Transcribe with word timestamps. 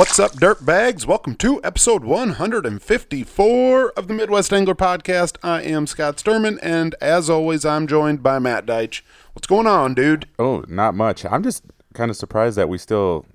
What's 0.00 0.18
up, 0.18 0.32
dirt 0.32 0.64
bags? 0.64 1.06
Welcome 1.06 1.34
to 1.34 1.62
episode 1.62 2.04
154 2.04 3.90
of 3.90 4.08
the 4.08 4.14
Midwest 4.14 4.50
Angler 4.50 4.74
Podcast. 4.74 5.36
I 5.42 5.60
am 5.60 5.86
Scott 5.86 6.16
Sturman, 6.16 6.58
and 6.62 6.94
as 7.02 7.28
always, 7.28 7.66
I'm 7.66 7.86
joined 7.86 8.22
by 8.22 8.38
Matt 8.38 8.64
Deitch. 8.64 9.02
What's 9.34 9.46
going 9.46 9.66
on, 9.66 9.92
dude? 9.92 10.26
Oh, 10.38 10.64
not 10.68 10.94
much. 10.94 11.26
I'm 11.26 11.42
just 11.42 11.64
kind 11.92 12.10
of 12.10 12.16
surprised 12.16 12.56
that 12.56 12.70
we 12.70 12.78
still, 12.78 13.26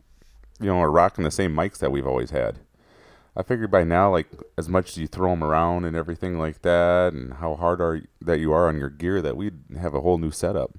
you 0.60 0.66
know, 0.66 0.80
are 0.80 0.90
rocking 0.90 1.24
the 1.24 1.30
same 1.30 1.54
mics 1.54 1.78
that 1.78 1.92
we've 1.92 2.08
always 2.08 2.32
had. 2.32 2.58
I 3.38 3.44
figured 3.44 3.70
by 3.70 3.84
now, 3.84 4.10
like 4.10 4.30
as 4.58 4.68
much 4.68 4.90
as 4.90 4.98
you 4.98 5.06
throw 5.06 5.30
them 5.30 5.44
around 5.44 5.86
and 5.86 5.96
everything 5.96 6.40
like 6.40 6.64
that, 6.64 7.14
and 7.14 7.34
how 7.34 7.54
hard 7.58 7.80
are 7.80 8.02
that 8.22 8.40
you 8.40 8.52
are 8.54 8.68
on 8.68 8.80
your 8.80 8.90
gear, 8.90 9.22
that 9.22 9.38
we'd 9.38 9.60
have 9.80 9.94
a 9.94 10.02
whole 10.02 10.18
new 10.18 10.32
setup, 10.32 10.72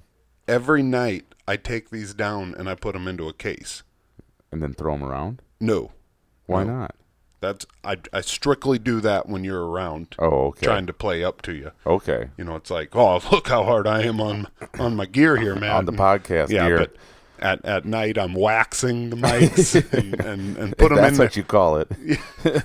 Every 0.49 0.83
night, 0.83 1.33
I 1.47 1.55
take 1.55 1.91
these 1.91 2.13
down 2.13 2.53
and 2.55 2.67
I 2.69 2.75
put 2.75 2.91
them 2.91 3.07
into 3.07 3.29
a 3.29 3.33
case. 3.33 3.83
and 4.51 4.61
then 4.61 4.73
throw 4.73 4.91
them 4.97 5.03
around. 5.05 5.41
No, 5.59 5.91
Why 6.45 6.63
No. 6.63 6.73
not? 6.79 6.95
that's 7.39 7.67
I, 7.83 7.97
I 8.11 8.21
strictly 8.21 8.79
do 8.79 8.99
that 9.01 9.29
when 9.29 9.43
you're 9.43 9.63
around, 9.67 10.15
Oh, 10.17 10.47
okay. 10.47 10.65
trying 10.65 10.87
to 10.87 10.93
play 10.93 11.23
up 11.23 11.41
to 11.43 11.53
you. 11.53 11.71
okay. 11.85 12.29
You 12.37 12.43
know, 12.45 12.55
it's 12.55 12.71
like, 12.71 12.95
oh, 12.95 13.21
look 13.31 13.47
how 13.47 13.63
hard 13.63 13.85
I 13.87 14.01
am 14.03 14.19
on 14.19 14.47
on 14.79 14.95
my 14.95 15.05
gear 15.05 15.37
here, 15.37 15.55
man. 15.55 15.71
On 15.71 15.85
the 15.85 15.91
podcast 15.91 16.49
yeah, 16.49 16.67
gear. 16.67 16.77
but 16.79 16.95
at, 17.39 17.63
at 17.65 17.85
night 17.85 18.17
I'm 18.17 18.33
waxing 18.33 19.11
the 19.11 19.15
mics 19.15 19.75
and, 19.93 20.19
and, 20.19 20.57
and 20.57 20.77
put 20.77 20.89
them 20.89 20.97
That's 20.97 21.11
in 21.11 21.17
That's 21.17 21.19
what 21.19 21.37
you 21.37 21.43
call 21.43 21.77
it. 21.77 21.91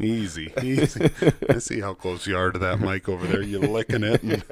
Easy, 0.00 0.52
easy. 0.62 1.10
I 1.48 1.58
see 1.58 1.80
how 1.80 1.92
close 1.92 2.24
you 2.24 2.36
are 2.36 2.52
to 2.52 2.58
that 2.60 2.78
mic 2.78 3.08
over 3.08 3.26
there. 3.26 3.42
You're 3.42 3.62
licking 3.62 4.04
it. 4.04 4.22
And, 4.22 4.44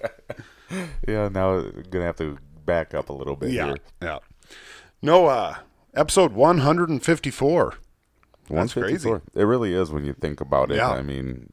yeah. 1.06 1.28
Now 1.28 1.59
I'm 1.59 1.84
gonna 1.89 2.05
have 2.05 2.17
to 2.17 2.37
back 2.65 2.95
up 2.95 3.11
a 3.11 3.12
little 3.12 3.37
bit 3.37 3.53
yeah, 3.53 3.67
here. 3.67 3.77
yeah. 4.03 4.19
No, 5.03 5.27
uh, 5.27 5.55
episode 5.97 6.33
154. 6.33 7.75
That's 8.50 8.75
crazy. 8.75 9.11
It 9.11 9.42
really 9.42 9.75
is 9.75 9.91
when 9.91 10.05
you 10.05 10.12
think 10.12 10.41
about 10.41 10.70
it. 10.70 10.77
Yeah. 10.77 10.91
I 10.91 11.03
mean, 11.03 11.53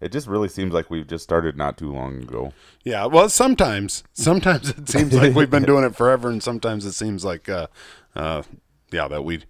it 0.00 0.12
just 0.12 0.26
really 0.26 0.48
seems 0.48 0.72
like 0.72 0.90
we've 0.90 1.06
just 1.06 1.24
started 1.24 1.56
not 1.56 1.76
too 1.76 1.92
long 1.92 2.22
ago. 2.22 2.52
Yeah, 2.84 3.04
well, 3.06 3.28
sometimes, 3.28 4.02
sometimes 4.14 4.70
it 4.70 4.88
seems 4.88 5.12
like 5.12 5.34
we've 5.34 5.50
been 5.50 5.62
doing 5.66 5.84
it 5.84 5.94
forever, 5.94 6.30
and 6.30 6.42
sometimes 6.42 6.86
it 6.86 6.92
seems 6.92 7.24
like, 7.24 7.48
uh, 7.48 7.66
uh, 8.16 8.42
yeah, 8.90 9.08
that 9.08 9.24
we 9.24 9.44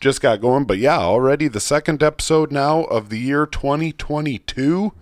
just 0.00 0.20
got 0.20 0.40
going. 0.40 0.64
But 0.64 0.78
yeah, 0.78 0.98
already 0.98 1.46
the 1.46 1.60
second 1.60 2.02
episode 2.02 2.50
now 2.50 2.82
of 2.84 3.10
the 3.10 3.18
year 3.18 3.46
2022, 3.46 4.92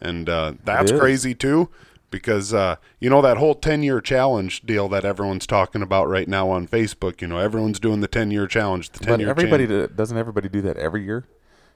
and 0.00 0.28
uh, 0.28 0.54
that's 0.64 0.92
crazy 0.92 1.34
too, 1.34 1.68
because 2.10 2.52
uh, 2.54 2.76
you 3.00 3.10
know 3.10 3.20
that 3.22 3.36
whole 3.36 3.54
10 3.54 3.82
year 3.82 4.00
challenge 4.00 4.62
deal 4.62 4.88
that 4.88 5.04
everyone's 5.04 5.46
talking 5.46 5.82
about 5.82 6.08
right 6.08 6.28
now 6.28 6.48
on 6.50 6.66
Facebook. 6.68 7.20
You 7.20 7.28
know, 7.28 7.38
everyone's 7.38 7.80
doing 7.80 8.00
the 8.00 8.08
10 8.08 8.30
year 8.30 8.46
challenge. 8.46 8.90
The 8.90 8.98
10 9.00 9.08
But 9.14 9.20
year 9.20 9.28
everybody 9.30 9.66
do- 9.66 9.86
doesn't 9.88 10.16
everybody 10.16 10.48
do 10.48 10.60
that 10.62 10.76
every 10.76 11.04
year? 11.04 11.24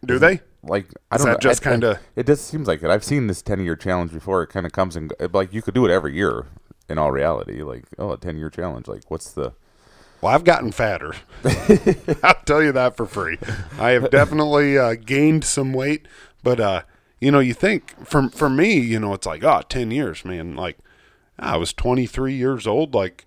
do 0.05 0.19
they? 0.19 0.41
Like 0.63 0.87
I 1.11 1.17
Is 1.17 1.23
don't 1.23 1.33
that 1.33 1.45
know. 1.45 1.51
just 1.51 1.67
I- 1.67 1.71
kinda- 1.71 2.01
It 2.17 2.27
just 2.27 2.47
seems 2.47 2.67
like 2.67 2.83
it. 2.83 2.89
I've 2.91 3.05
seen 3.05 3.27
this 3.27 3.43
ten 3.43 3.61
year 3.63 3.77
challenge 3.77 4.13
before. 4.13 4.43
It 4.43 4.47
kind 4.49 4.65
of 4.65 4.73
comes 4.73 4.97
and 4.97 5.13
like 5.33 5.53
you 5.53 5.61
could 5.63 5.75
do 5.75 5.85
it 5.87 5.91
every 5.91 6.15
year. 6.15 6.47
In 6.89 6.99
all 6.99 7.13
reality, 7.13 7.63
like 7.63 7.85
oh, 7.99 8.13
a 8.13 8.17
ten 8.17 8.37
year 8.37 8.51
challenge. 8.51 8.89
Like 8.89 9.03
what's 9.11 9.31
the? 9.31 9.53
Well, 10.23 10.35
I've 10.35 10.43
gotten 10.45 10.73
fatter. 10.73 11.15
I'll 12.23 12.35
tell 12.45 12.63
you 12.63 12.73
that 12.73 12.97
for 12.97 13.07
free. 13.07 13.39
I 13.79 13.91
have 13.91 14.11
definitely 14.11 14.77
uh, 14.77 14.95
gained 14.95 15.45
some 15.45 15.73
weight, 15.73 16.07
but 16.43 16.61
uh, 16.61 16.83
you 17.21 17.31
know, 17.31 17.41
you 17.41 17.55
think 17.55 18.07
for 18.07 18.29
for 18.31 18.49
me, 18.49 18.79
you 18.79 18.99
know, 18.99 19.13
it's 19.15 19.27
like 19.27 19.45
oh, 19.45 19.63
10 19.69 19.91
years, 19.91 20.25
man. 20.25 20.57
Like 20.57 20.79
I 21.39 21.57
was 21.57 21.73
23 21.73 22.35
years 22.35 22.67
old. 22.67 22.95
Like, 22.95 23.27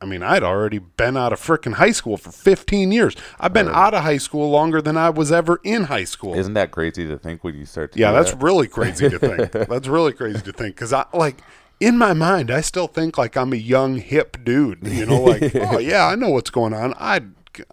I 0.00 0.04
mean, 0.04 0.22
I'd 0.22 0.42
already 0.42 0.78
been 0.78 1.16
out 1.16 1.32
of 1.32 1.40
frickin' 1.40 1.74
high 1.74 1.92
school 1.92 2.16
for 2.16 2.32
15 2.32 2.90
years. 2.90 3.14
I've 3.38 3.52
been 3.52 3.68
out 3.68 3.94
of 3.94 4.02
high 4.02 4.18
school 4.18 4.50
longer 4.50 4.82
than 4.82 4.96
I 4.96 5.10
was 5.10 5.30
ever 5.30 5.60
in 5.62 5.84
high 5.84 6.04
school. 6.04 6.34
Isn't 6.34 6.54
that 6.54 6.72
crazy 6.72 7.06
to 7.06 7.18
think 7.18 7.44
when 7.44 7.54
you 7.54 7.66
start? 7.66 7.92
To 7.92 7.98
Yeah, 7.98 8.10
that's 8.10 8.32
that? 8.32 8.42
really 8.42 8.66
crazy 8.66 9.08
to 9.08 9.18
think. 9.18 9.52
that's 9.68 9.86
really 9.86 10.12
crazy 10.12 10.40
to 10.40 10.52
think 10.52 10.74
because 10.74 10.92
I 10.92 11.04
like 11.12 11.40
in 11.78 11.98
my 11.98 12.12
mind 12.12 12.50
I 12.50 12.60
still 12.62 12.88
think 12.88 13.16
like 13.16 13.36
I'm 13.36 13.52
a 13.52 13.56
young 13.56 13.96
hip 13.96 14.38
dude. 14.42 14.86
You 14.86 15.06
know, 15.06 15.22
like 15.22 15.54
oh 15.54 15.78
yeah, 15.78 16.06
I 16.06 16.16
know 16.16 16.30
what's 16.30 16.50
going 16.50 16.74
on. 16.74 16.94
I 16.98 17.20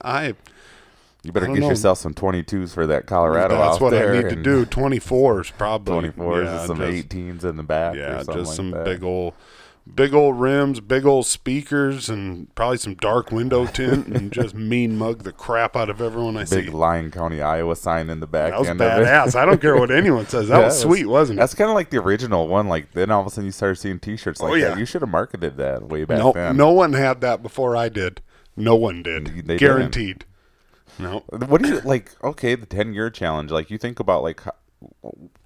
I 0.03 0.35
you 1.24 1.31
better 1.31 1.47
get 1.47 1.59
know. 1.59 1.69
yourself 1.69 1.97
some 1.97 2.13
twenty 2.13 2.44
twos 2.44 2.74
for 2.74 2.88
that 2.88 3.06
Colorado. 3.06 3.56
that's 3.57 3.80
what 3.81 3.94
I 3.94 4.12
need 4.13 4.30
to 4.30 4.35
do. 4.35 4.66
Twenty 4.66 5.00
fours 5.00 5.52
probably. 5.52 5.91
Twenty 5.94 6.12
fours 6.12 6.46
Yeah, 6.46 6.59
and 6.59 6.68
some 6.68 6.78
just- 6.78 6.91
eighteens 6.94 7.44
in 7.46 7.57
the 7.57 7.63
back. 7.63 7.96
Yeah, 7.96 8.18
just 8.24 8.30
like 8.30 8.46
some 8.47 8.72
that. 8.72 8.85
big 8.85 9.03
old. 9.03 9.34
Big 9.96 10.13
old 10.13 10.40
rims, 10.40 10.81
big 10.81 11.03
old 11.03 11.25
speakers, 11.25 12.09
and 12.09 12.53
probably 12.53 12.78
some 12.78 12.94
dark 12.94 13.31
window 13.31 13.66
tint, 13.74 14.06
and 14.06 14.31
just 14.31 14.53
mean 14.53 14.96
mug 14.96 15.24
the 15.24 15.31
crap 15.31 15.75
out 15.75 15.90
of 15.90 16.00
everyone 16.00 16.38
I 16.38 16.41
big 16.41 16.47
see. 16.47 16.62
Big 16.66 16.74
Lyon 16.75 17.09
County, 17.09 17.41
Iowa 17.41 17.75
sign 17.75 18.08
in 18.12 18.19
the 18.19 18.28
back. 18.28 18.52
That 18.52 18.59
was 18.59 18.69
end 18.69 18.79
of 18.81 19.02
it. 19.02 19.06
badass. 19.08 19.35
I 19.35 19.46
don't 19.47 19.59
care 19.59 19.75
what 19.78 19.90
anyone 19.90 20.28
says. 20.28 20.50
That 20.50 20.58
Yeah, 20.59 20.66
was 20.66 20.79
sweet, 20.79 21.08
wasn't 21.08 21.40
it? 21.40 21.41
That's 21.41 21.56
kind 21.56 21.72
of 21.72 21.75
like 21.75 21.90
the 21.90 21.97
original 21.97 22.47
one. 22.47 22.68
Like 22.68 22.91
then 22.91 23.09
all 23.09 23.22
of 23.22 23.25
a 23.25 23.29
sudden 23.31 23.46
you 23.46 23.52
started 23.52 23.78
seeing 23.78 23.97
T-shirts 24.00 24.40
oh, 24.41 24.44
like 24.44 24.52
Oh, 24.52 24.56
yeah. 24.58 24.69
that. 24.69 24.78
You 24.78 24.85
should 24.85 25.02
have 25.02 25.09
marketed 25.09 25.58
that 25.58 25.81
way 25.88 26.03
back 26.06 26.19
No, 26.19 26.34
then. 26.34 26.56
no 26.56 26.72
one 26.72 26.94
had 26.94 27.22
that 27.22 27.41
before 27.41 27.75
I 27.75 27.90
did. 27.90 28.22
No 28.56 28.75
one 28.75 29.02
did. 29.02 29.47
They 29.47 29.58
didn't. 29.58 30.24
No. 30.99 31.19
What 31.29 31.61
do 31.61 31.69
you 31.69 31.79
like? 31.81 32.11
Okay, 32.23 32.55
the 32.55 32.65
ten 32.65 32.93
year 32.93 33.09
challenge. 33.09 33.51
Like 33.51 33.69
you 33.71 33.77
think 33.77 33.99
about 33.99 34.21
like 34.23 34.41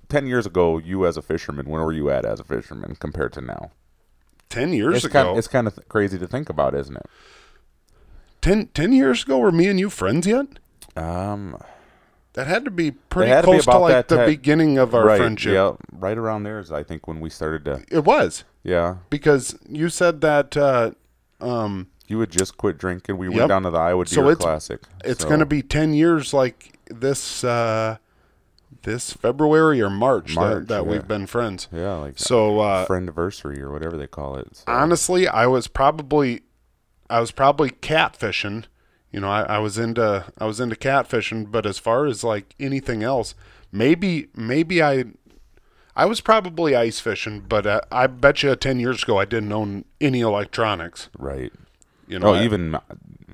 ten 0.10 0.28
years 0.28 0.46
ago, 0.46 0.78
you 0.78 1.06
as 1.06 1.16
a 1.18 1.22
fisherman, 1.22 1.68
where 1.70 1.84
were 1.84 1.94
you 1.94 2.10
at 2.10 2.26
as 2.26 2.40
a 2.40 2.44
fisherman 2.44 2.96
compared 2.96 3.34
to 3.34 3.42
now? 3.42 3.72
Ten 4.50 4.74
years 4.74 4.98
It's 4.98 5.06
ago. 5.06 5.24
kind. 5.26 5.38
It's 5.38 5.48
kind 5.48 5.68
of 5.68 5.80
crazy 5.90 6.18
to 6.20 6.28
think 6.28 6.50
about, 6.50 6.76
isn't 6.76 6.96
it? 6.96 7.06
ten, 8.42 8.68
10 8.74 8.92
years 8.92 9.24
ago, 9.24 9.38
were 9.40 9.52
me 9.54 9.68
and 9.68 9.80
you 9.80 9.90
friends 9.90 10.28
yet? 10.28 10.46
Um, 10.98 11.58
That 12.34 12.46
had 12.48 12.66
to 12.66 12.72
be 12.72 12.92
pretty 12.92 13.32
to 13.32 13.38
be 13.38 13.44
close 13.44 13.66
to, 13.66 13.78
like 13.78 14.08
the 14.10 14.26
ti- 14.26 14.32
beginning 14.36 14.78
of 14.78 14.94
our 14.94 15.06
right. 15.06 15.18
friendship. 15.18 15.54
Yeah, 15.54 15.74
right 15.92 16.18
around 16.18 16.44
there 16.44 16.60
is 16.60 16.72
I 16.72 16.84
think 16.84 17.08
when 17.08 17.20
we 17.20 17.30
started 17.30 17.64
to. 17.66 17.84
It 17.90 18.04
was 18.04 18.44
Yeah, 18.64 18.98
because 19.10 19.58
you 19.70 19.88
said 19.90 20.22
that 20.22 20.58
uh, 20.58 20.92
um, 21.40 21.88
you 22.08 22.20
had 22.20 22.30
just 22.32 22.58
quit 22.58 22.78
drinking. 22.78 23.18
We 23.18 23.28
Yep. 23.30 23.36
went 23.38 23.48
down 23.50 23.64
to 23.64 23.70
the 23.72 23.78
Iowa 23.80 24.06
So 24.06 24.30
it's- 24.30 24.38
Classic. 24.44 24.82
it's 25.04 25.22
So, 25.22 25.28
going 25.28 25.40
to 25.40 25.46
be 25.46 25.62
ten 25.62 25.94
years, 25.94 26.34
like 26.34 26.78
this 26.88 27.44
uh, 27.44 27.98
this 28.84 29.14
February 29.14 29.82
or 29.82 29.90
March, 29.90 30.36
March, 30.36 30.60
that, 30.60 30.68
that 30.68 30.84
yeah. 30.84 30.90
we've 30.92 31.08
been 31.08 31.26
friends. 31.28 31.68
yeah, 31.72 31.94
like 31.96 32.20
So 32.20 32.60
uh, 32.60 32.86
friend 32.86 33.04
anniversary 33.04 33.62
or 33.62 33.72
whatever 33.72 33.96
they 33.98 34.08
call 34.08 34.36
it. 34.36 34.58
So. 34.58 34.64
honestly, 34.68 35.28
I 35.28 35.48
was 35.48 35.68
probably 35.68 36.42
I 37.10 37.20
was 37.20 37.32
probably 37.32 37.70
catfishing. 37.70 38.66
You 39.12 39.20
know, 39.22 39.30
I, 39.30 39.44
I 39.44 39.58
was 39.60 39.78
into 39.78 40.26
I 40.40 40.46
was 40.46 40.60
into 40.60 40.76
catfishing, 40.76 41.52
but 41.52 41.66
as 41.66 41.78
far 41.80 42.06
as 42.06 42.24
like 42.24 42.56
anything 42.60 43.04
else, 43.04 43.36
maybe 43.72 44.28
maybe 44.36 44.82
I 44.84 45.06
I 45.96 46.06
was 46.06 46.20
probably 46.20 46.76
ice 46.76 47.00
fishing, 47.00 47.42
but 47.48 47.68
uh, 47.68 47.82
I 47.92 48.08
bet 48.08 48.42
you 48.44 48.56
ten 48.56 48.80
years 48.80 49.04
ago 49.04 49.20
I 49.20 49.26
didn't 49.26 49.52
own 49.54 49.86
any 50.02 50.22
electronics. 50.22 51.10
right. 51.18 51.54
You 52.14 52.20
know, 52.20 52.28
Oh, 52.28 52.34
I- 52.36 52.44
even 52.44 52.78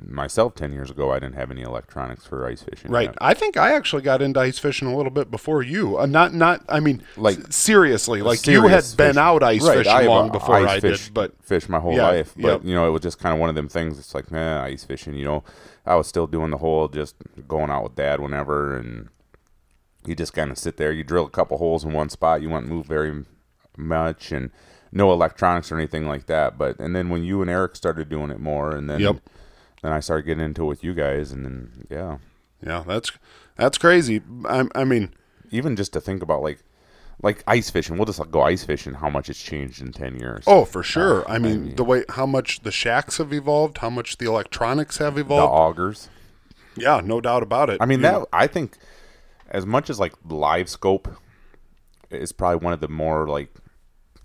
myself 0.08 0.56
ten 0.56 0.72
years 0.72 0.90
ago, 0.90 1.12
I 1.12 1.20
didn't 1.20 1.36
have 1.36 1.52
any 1.52 1.62
electronics 1.62 2.26
for 2.26 2.48
ice 2.48 2.62
fishing. 2.64 2.90
right. 2.90 3.08
yet. 3.10 3.16
I 3.20 3.34
think 3.34 3.58
I 3.58 3.74
actually 3.74 4.02
got 4.02 4.22
into 4.22 4.40
ice 4.40 4.58
fishing 4.58 4.88
a 4.88 4.96
little 4.96 5.12
bit 5.12 5.30
before 5.30 5.62
you. 5.62 5.98
Uh, 6.00 6.06
not 6.06 6.34
not 6.34 6.64
I 6.70 6.80
mean 6.80 7.04
Like, 7.18 7.38
s- 7.40 7.56
seriously, 7.56 8.22
like 8.22 8.46
you 8.48 8.62
had 8.64 8.84
serious 8.86 8.96
been 8.96 9.08
fishing. 9.10 9.20
out 9.22 9.44
ice 9.44 9.64
Right, 9.68 9.78
fishing 9.80 9.92
I 9.94 10.04
long 10.04 10.32
before 10.32 10.56
ice 10.56 10.70
I 10.70 10.80
fish, 10.80 11.06
did, 11.06 11.14
but 11.14 11.34
fish 11.44 11.68
my 11.68 11.80
whole 11.80 11.94
Yeah, 11.94 12.08
life. 12.08 12.34
But 12.36 12.44
yep. 12.48 12.62
you 12.64 12.74
know, 12.74 12.88
it 12.88 12.92
was 12.92 13.02
just 13.02 13.20
kind 13.20 13.34
of 13.34 13.40
one 13.40 13.50
of 13.50 13.56
them 13.56 13.68
things. 13.68 14.00
It's 14.00 14.16
like, 14.16 14.32
man, 14.32 14.64
ice 14.64 14.86
fishing. 14.86 15.14
You 15.16 15.26
know, 15.26 15.44
I 15.86 15.96
was 15.96 16.08
still 16.08 16.26
doing 16.28 16.52
the 16.52 16.58
whole 16.58 16.88
just 16.88 17.16
going 17.48 17.70
out 17.70 17.84
with 17.84 17.96
dad 17.96 18.22
whenever, 18.22 18.78
and 18.78 19.10
you 20.06 20.16
just 20.16 20.34
kind 20.34 20.50
of 20.52 20.58
sit 20.58 20.78
there. 20.78 20.94
You 20.94 21.04
drill 21.04 21.26
a 21.26 21.30
couple 21.30 21.58
holes 21.58 21.84
in 21.84 21.92
one 21.92 22.08
spot. 22.10 22.42
You 22.42 22.50
won't 22.50 22.68
move 22.68 22.86
very 22.86 23.26
much, 23.78 24.32
and 24.32 24.52
no 24.92 25.12
electronics 25.12 25.72
or 25.72 25.78
anything 25.78 26.08
like 26.08 26.26
that. 26.28 26.58
But 26.58 26.80
and 26.80 26.96
then 26.96 27.10
when 27.10 27.24
you 27.24 27.42
and 27.42 27.50
Eric 27.50 27.76
started 27.76 28.10
doing 28.10 28.32
it 28.32 28.40
more, 28.40 28.72
and 28.76 28.90
then 28.90 29.00
Yep. 29.00 29.18
then 29.82 29.92
I 29.92 30.00
started 30.00 30.24
getting 30.26 30.44
into 30.44 30.64
it 30.64 30.68
with 30.68 30.84
you 30.84 30.94
guys, 30.94 31.32
and 31.32 31.46
then 31.46 31.88
yeah, 31.90 32.18
yeah, 32.66 32.84
that's 32.88 33.12
that's 33.56 33.78
crazy. 33.78 34.22
I, 34.46 34.66
I 34.76 34.84
mean, 34.84 35.14
even 35.52 35.76
just 35.76 35.94
to 35.94 36.02
think 36.02 36.22
about 36.24 36.42
like 36.42 36.60
like 37.22 37.44
ice 37.46 37.70
fishing. 37.70 37.98
We'll 37.98 38.06
just 38.06 38.32
go 38.32 38.42
ice 38.42 38.64
fishing. 38.64 38.94
How 38.96 39.10
much 39.10 39.30
it's 39.30 39.42
changed 39.44 39.82
in 39.82 39.92
ten 39.92 40.18
years. 40.20 40.46
Oh, 40.48 40.64
for 40.66 40.82
sure. 40.84 41.30
Uh, 41.30 41.34
I 41.34 41.38
mean, 41.40 41.66
mean- 41.66 41.76
the 41.76 41.84
way 41.84 42.04
how 42.10 42.26
much 42.26 42.62
the 42.62 42.72
shacks 42.72 43.18
have 43.18 43.34
evolved, 43.34 43.80
how 43.80 43.90
much 43.90 44.18
the 44.18 44.26
electronics 44.26 44.98
have 45.00 45.18
evolved, 45.18 45.52
the 45.78 45.82
augers. 45.84 46.08
yeah, 46.78 47.02
no 47.04 47.20
doubt 47.20 47.44
about 47.44 47.70
it. 47.70 47.78
I 47.82 47.86
mean 47.86 48.02
that 48.02 48.26
I 48.32 48.48
think 48.48 48.78
as 49.50 49.66
much 49.66 49.90
as 49.90 50.00
like 50.00 50.14
live 50.28 50.70
scope 50.70 51.10
is 52.12 52.32
probably 52.32 52.64
one 52.64 52.74
of 52.74 52.80
the 52.80 52.88
more 52.88 53.28
like 53.28 53.54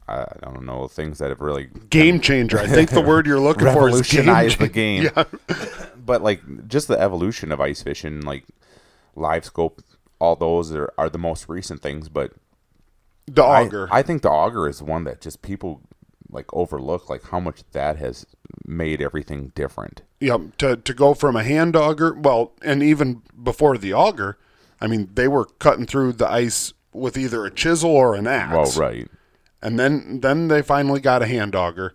I 0.06 0.26
don't 0.42 0.66
know 0.66 0.86
things 0.86 1.18
that 1.18 1.30
have 1.30 1.40
really 1.40 1.68
game 1.88 2.20
changer. 2.20 2.58
I 2.58 2.66
think 2.68 2.90
the 2.90 3.00
word 3.00 3.26
you're 3.26 3.40
looking 3.40 3.72
for 3.72 3.88
is 3.88 4.02
game 4.02 4.26
the 4.58 4.68
game. 4.68 5.04
Yeah. 5.04 5.24
But 6.04 6.22
like 6.22 6.68
just 6.68 6.86
the 6.86 7.00
evolution 7.00 7.50
of 7.50 7.62
ice 7.62 7.80
fishing, 7.80 8.20
like 8.20 8.44
live 9.16 9.46
scope, 9.46 9.80
all 10.18 10.36
those 10.36 10.70
are, 10.70 10.92
are 10.98 11.08
the 11.08 11.16
most 11.16 11.48
recent 11.48 11.80
things. 11.80 12.10
But 12.10 12.32
The 13.26 13.42
auger. 13.42 13.88
I, 13.90 14.02
think 14.02 14.20
the 14.20 14.28
auger 14.28 14.68
is 14.68 14.82
one 14.82 15.04
that 15.04 15.22
just 15.22 15.40
people 15.40 15.80
like 16.30 16.52
overlook, 16.52 17.08
like 17.08 17.22
how 17.30 17.40
much 17.40 17.62
that 17.72 17.96
has 17.96 18.26
made 18.66 19.00
everything 19.00 19.52
different. 19.54 20.02
Yep. 20.20 20.58
To 20.58 20.76
to 20.76 20.92
go 20.92 21.14
from 21.14 21.36
a 21.36 21.42
hand 21.42 21.74
auger, 21.74 22.12
well, 22.12 22.52
and 22.60 22.82
even 22.82 23.22
before 23.42 23.78
the 23.78 23.94
auger, 23.94 24.36
I 24.82 24.86
mean, 24.86 25.08
they 25.14 25.26
were 25.26 25.46
cutting 25.58 25.86
through 25.86 26.12
the 26.12 26.28
ice 26.28 26.74
with 26.94 27.16
either 27.18 27.44
a 27.44 27.50
chisel 27.50 27.90
or 27.90 28.14
an 28.14 28.26
axe. 28.26 28.76
Well, 28.76 28.88
right. 28.88 29.08
And 29.60 29.78
then 29.78 30.20
then 30.20 30.48
they 30.48 30.62
finally 30.62 31.00
got 31.00 31.22
a 31.22 31.26
hand 31.26 31.54
auger. 31.54 31.94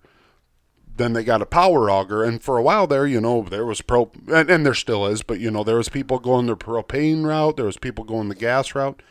Then 0.96 1.14
they 1.14 1.24
got 1.24 1.42
a 1.42 1.46
power 1.46 1.90
auger, 1.90 2.24
and 2.24 2.44
for 2.44 2.58
a 2.58 2.62
while 2.62 2.86
there, 2.86 3.08
you 3.08 3.22
know, 3.22 3.44
there 3.44 3.66
was 3.66 3.80
pro, 3.82 4.12
and, 4.28 4.50
and 4.50 4.66
there 4.66 4.74
still 4.74 5.06
is, 5.08 5.24
but 5.24 5.40
you 5.40 5.50
know, 5.50 5.64
there 5.64 5.78
was 5.78 5.88
people 5.88 6.20
going 6.20 6.48
the 6.48 6.58
propane 6.58 7.26
route, 7.26 7.56
there 7.56 7.66
was 7.68 7.78
people 7.78 8.04
going 8.04 8.28
the 8.28 8.36
gas 8.36 8.76
route, 8.76 9.02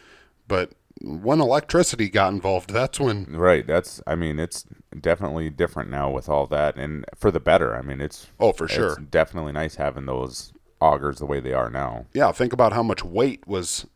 but 0.47 0.73
when 1.01 1.41
electricity 1.41 2.09
got 2.09 2.33
involved, 2.33 2.71
that's 2.71 2.99
when 3.01 3.25
Right. 3.27 3.67
That's. 3.67 4.03
I 4.07 4.15
mean, 4.15 4.39
it's 4.39 4.67
definitely 5.01 5.51
different 5.51 5.91
now 5.91 6.11
with 6.11 6.29
all 6.29 6.47
that, 6.49 6.77
and 6.77 7.05
for 7.17 7.31
the 7.31 7.41
better. 7.41 7.75
I 7.77 7.83
mean, 7.83 8.01
it's. 8.01 8.27
Oh, 8.41 8.53
for 8.53 8.65
it's 8.65 8.75
sure. 8.75 8.97
definitely 8.97 9.53
nice 9.53 9.77
having 9.77 10.07
those 10.07 10.53
augers 10.81 11.19
the 11.19 11.27
way 11.27 11.41
they 11.41 11.53
are 11.53 11.71
now. 11.71 12.07
yeah, 12.13 12.31
think 12.33 12.53
about 12.53 12.73
how 12.73 12.83
much 12.83 13.05
weight 13.05 13.47
was. 13.47 13.87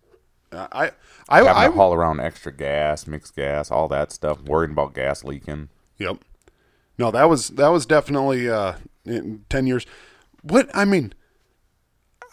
I 0.53 0.91
I 1.29 1.39
Having 1.39 1.53
I, 1.53 1.67
to 1.67 1.73
haul 1.73 1.95
around 1.95 2.21
extra 2.21 2.53
gas, 2.53 3.07
mixed 3.07 3.35
gas, 3.37 3.71
all 3.71 3.89
that 3.89 4.13
stuff. 4.13 4.43
Worrying 4.43 4.73
about 4.73 4.95
gas 4.95 5.25
leaking. 5.25 5.69
Yep. 5.99 6.19
No, 6.99 7.11
that 7.11 7.29
was 7.29 7.49
that 7.51 7.69
was 7.69 7.87
definitely 7.87 8.49
uh, 8.49 8.75
in 9.05 9.45
ten 9.49 9.67
years. 9.67 9.87
What 10.43 10.69
I 10.75 10.85
mean, 10.85 11.15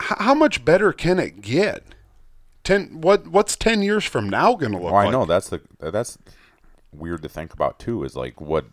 h- 0.02 0.18
how 0.20 0.34
much 0.34 0.66
better 0.66 0.92
can 0.92 1.20
it 1.20 1.42
get? 1.42 1.96
Ten. 2.64 3.02
What 3.02 3.28
What's 3.28 3.56
ten 3.56 3.82
years 3.82 4.06
from 4.06 4.30
now 4.30 4.56
going 4.56 4.74
to 4.74 4.80
look 4.80 4.92
like? 4.92 5.08
I 5.08 5.12
know 5.12 5.26
that's 5.26 5.50
the 5.50 5.62
that's 5.80 6.18
weird 6.92 7.22
to 7.24 7.30
think 7.30 7.54
about 7.54 7.80
too. 7.80 8.04
Is 8.04 8.16
like 8.16 8.42
what, 8.42 8.66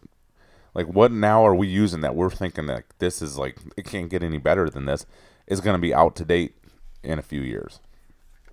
like 0.74 0.86
what 0.86 1.12
now 1.12 1.46
are 1.46 1.54
we 1.54 1.68
using 1.68 2.00
that 2.00 2.16
we're 2.16 2.30
thinking 2.30 2.66
that 2.66 2.84
this 2.98 3.22
is 3.22 3.38
like 3.38 3.58
it 3.76 3.84
can't 3.84 4.10
get 4.10 4.22
any 4.22 4.38
better 4.38 4.68
than 4.68 4.86
this 4.86 5.06
is 5.46 5.60
going 5.60 5.74
to 5.74 5.80
be 5.80 5.94
out 5.94 6.16
to 6.16 6.24
date 6.24 6.56
in 7.04 7.18
a 7.18 7.22
few 7.22 7.40
years. 7.40 7.80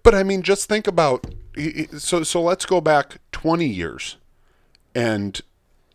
But 0.04 0.14
I 0.14 0.24
mean, 0.24 0.42
just 0.42 0.68
think 0.68 0.88
about 0.88 1.26
so 1.98 2.24
so. 2.24 2.42
Let's 2.42 2.66
go 2.66 2.82
back 2.82 3.18
twenty 3.32 3.68
years, 3.68 4.18
and 4.94 5.40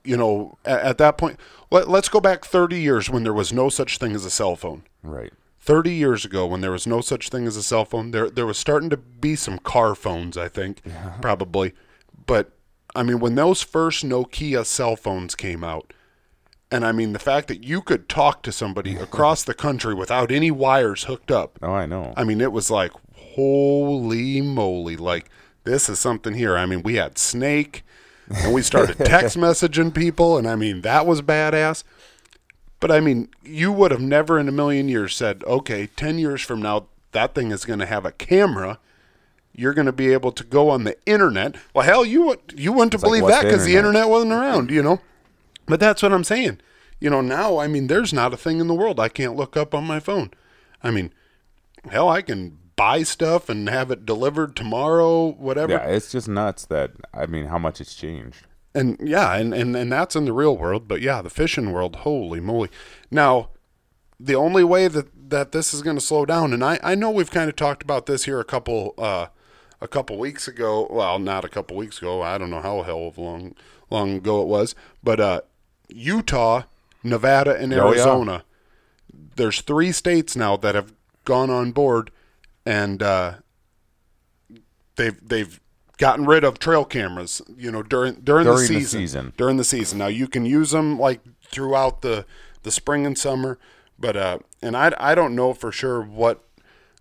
you 0.04 0.16
know, 0.16 0.56
at, 0.64 0.80
at 0.80 0.98
that 0.98 1.18
point, 1.18 1.38
let, 1.70 1.88
let's 1.88 2.08
go 2.08 2.20
back 2.20 2.44
thirty 2.44 2.80
years 2.80 3.10
when 3.10 3.22
there 3.22 3.34
was 3.34 3.52
no 3.52 3.68
such 3.68 3.98
thing 3.98 4.14
as 4.14 4.24
a 4.24 4.30
cell 4.30 4.56
phone. 4.56 4.82
Right. 5.02 5.32
30 5.60 5.92
years 5.92 6.24
ago 6.24 6.46
when 6.46 6.62
there 6.62 6.70
was 6.70 6.86
no 6.86 7.02
such 7.02 7.28
thing 7.28 7.46
as 7.46 7.54
a 7.54 7.62
cell 7.62 7.84
phone 7.84 8.10
there 8.10 8.30
there 8.30 8.46
was 8.46 8.56
starting 8.56 8.88
to 8.88 8.96
be 8.96 9.36
some 9.36 9.58
car 9.58 9.94
phones 9.94 10.34
I 10.38 10.48
think 10.48 10.80
probably 11.20 11.74
but 12.26 12.52
I 12.96 13.02
mean 13.02 13.18
when 13.20 13.34
those 13.34 13.62
first 13.62 14.02
Nokia 14.02 14.64
cell 14.64 14.96
phones 14.96 15.34
came 15.34 15.62
out 15.62 15.92
and 16.70 16.86
I 16.86 16.92
mean 16.92 17.12
the 17.12 17.18
fact 17.18 17.48
that 17.48 17.64
you 17.64 17.82
could 17.82 18.08
talk 18.08 18.42
to 18.44 18.52
somebody 18.52 18.96
across 19.08 19.42
the 19.44 19.52
country 19.52 19.92
without 19.92 20.30
any 20.32 20.50
wires 20.50 21.04
hooked 21.04 21.30
up 21.30 21.58
Oh, 21.60 21.72
I 21.72 21.84
know. 21.84 22.14
I 22.16 22.24
mean 22.24 22.40
it 22.40 22.52
was 22.52 22.70
like 22.70 22.92
holy 23.38 24.40
moly 24.40 24.96
like 24.96 25.30
this 25.64 25.88
is 25.88 26.00
something 26.00 26.34
here 26.34 26.56
I 26.56 26.66
mean 26.66 26.82
we 26.82 26.96
had 26.96 27.18
Snake 27.18 27.84
and 28.28 28.52
we 28.52 28.62
started 28.62 28.98
text 29.04 29.36
messaging 29.36 29.94
people 29.94 30.36
and 30.36 30.48
I 30.48 30.56
mean 30.56 30.82
that 30.82 31.06
was 31.06 31.22
badass 31.22 31.84
but 32.80 32.90
I 32.90 33.00
mean, 33.00 33.28
you 33.42 33.72
would 33.72 33.90
have 33.90 34.00
never 34.00 34.38
in 34.38 34.48
a 34.48 34.52
million 34.52 34.88
years 34.88 35.16
said, 35.16 35.42
okay, 35.44 35.88
10 35.96 36.18
years 36.18 36.42
from 36.42 36.62
now, 36.62 36.86
that 37.12 37.34
thing 37.34 37.50
is 37.50 37.64
going 37.64 37.80
to 37.80 37.86
have 37.86 38.04
a 38.04 38.12
camera. 38.12 38.78
You're 39.52 39.74
going 39.74 39.86
to 39.86 39.92
be 39.92 40.12
able 40.12 40.30
to 40.32 40.44
go 40.44 40.70
on 40.70 40.84
the 40.84 40.96
internet. 41.04 41.56
Well, 41.74 41.84
hell, 41.84 42.04
you, 42.04 42.36
you 42.54 42.72
wouldn't 42.72 43.00
believe 43.00 43.24
like, 43.24 43.32
that 43.32 43.44
because 43.44 43.64
the 43.64 43.76
internet 43.76 44.08
wasn't 44.08 44.32
around, 44.32 44.70
you 44.70 44.82
know? 44.82 45.00
But 45.66 45.80
that's 45.80 46.02
what 46.02 46.12
I'm 46.12 46.24
saying. 46.24 46.60
You 47.00 47.10
know, 47.10 47.20
now, 47.20 47.58
I 47.58 47.66
mean, 47.66 47.88
there's 47.88 48.12
not 48.12 48.32
a 48.32 48.36
thing 48.36 48.60
in 48.60 48.68
the 48.68 48.74
world 48.74 49.00
I 49.00 49.08
can't 49.08 49.36
look 49.36 49.56
up 49.56 49.74
on 49.74 49.84
my 49.84 49.98
phone. 49.98 50.30
I 50.82 50.90
mean, 50.90 51.12
hell, 51.90 52.08
I 52.08 52.22
can 52.22 52.58
buy 52.78 53.02
stuff 53.02 53.50
and 53.50 53.68
have 53.68 53.90
it 53.90 54.06
delivered 54.06 54.56
tomorrow, 54.56 55.32
whatever. 55.32 55.72
yeah, 55.74 55.84
it's 55.86 56.10
just 56.10 56.28
nuts 56.28 56.64
that 56.66 56.92
I 57.12 57.26
mean 57.26 57.46
how 57.46 57.58
much 57.58 57.80
it's 57.82 57.94
changed. 57.94 58.46
And 58.74 58.96
yeah, 59.02 59.34
and, 59.34 59.52
and, 59.52 59.76
and 59.76 59.90
that's 59.92 60.14
in 60.16 60.24
the 60.24 60.32
real 60.32 60.56
world, 60.56 60.88
but 60.88 61.00
yeah, 61.02 61.20
the 61.20 61.30
fishing 61.30 61.72
world, 61.72 61.96
holy 61.96 62.38
moly. 62.40 62.70
Now, 63.10 63.50
the 64.20 64.34
only 64.36 64.62
way 64.62 64.88
that, 64.88 65.08
that 65.30 65.52
this 65.52 65.74
is 65.74 65.82
going 65.82 65.96
to 65.96 66.04
slow 66.04 66.24
down, 66.24 66.52
and 66.52 66.62
I, 66.64 66.78
I 66.82 66.94
know 66.94 67.10
we've 67.10 67.30
kind 67.30 67.48
of 67.50 67.56
talked 67.56 67.82
about 67.82 68.06
this 68.06 68.24
here 68.24 68.38
a 68.40 68.44
couple 68.44 68.94
uh, 68.98 69.26
a 69.80 69.88
couple 69.88 70.18
weeks 70.18 70.46
ago. 70.48 70.86
Well, 70.90 71.18
not 71.18 71.44
a 71.44 71.48
couple 71.48 71.76
weeks 71.76 71.98
ago. 71.98 72.22
I 72.22 72.38
don't 72.38 72.50
know 72.50 72.60
how 72.62 72.82
hell 72.82 73.08
of 73.08 73.18
long 73.18 73.54
long 73.90 74.14
ago 74.16 74.42
it 74.42 74.48
was, 74.48 74.74
but 75.02 75.18
uh, 75.18 75.40
Utah, 75.88 76.62
Nevada, 77.02 77.56
and 77.56 77.72
Oh, 77.72 77.76
yeah. 77.76 77.84
Arizona. 77.88 78.44
There's 79.36 79.60
three 79.62 79.92
states 79.92 80.36
now 80.36 80.56
that 80.58 80.74
have 80.74 80.92
gone 81.24 81.48
on 81.50 81.72
board, 81.72 82.10
and 82.68 83.02
uh, 83.02 83.34
they've 84.96 85.18
they've 85.26 85.60
gotten 85.96 86.26
rid 86.26 86.44
of 86.44 86.58
trail 86.58 86.84
cameras. 86.84 87.42
You 87.56 87.70
know 87.70 87.82
during 87.82 88.14
during, 88.20 88.44
the, 88.46 88.52
During 88.52 88.62
the 88.62 88.66
season, 88.66 89.00
season. 89.00 89.32
During 89.36 89.56
the 89.56 89.64
season. 89.64 89.98
Now 89.98 90.06
you 90.08 90.28
can 90.28 90.44
use 90.44 90.70
them 90.70 90.98
like 90.98 91.20
throughout 91.50 92.02
the 92.02 92.24
the 92.62 92.70
spring 92.70 93.06
and 93.06 93.16
summer, 93.16 93.58
but 93.98 94.16
uh, 94.16 94.38
and 94.62 94.76
I 94.76 94.92
I 94.98 95.14
don't 95.14 95.34
know 95.34 95.54
for 95.54 95.72
sure 95.72 96.02
what 96.02 96.44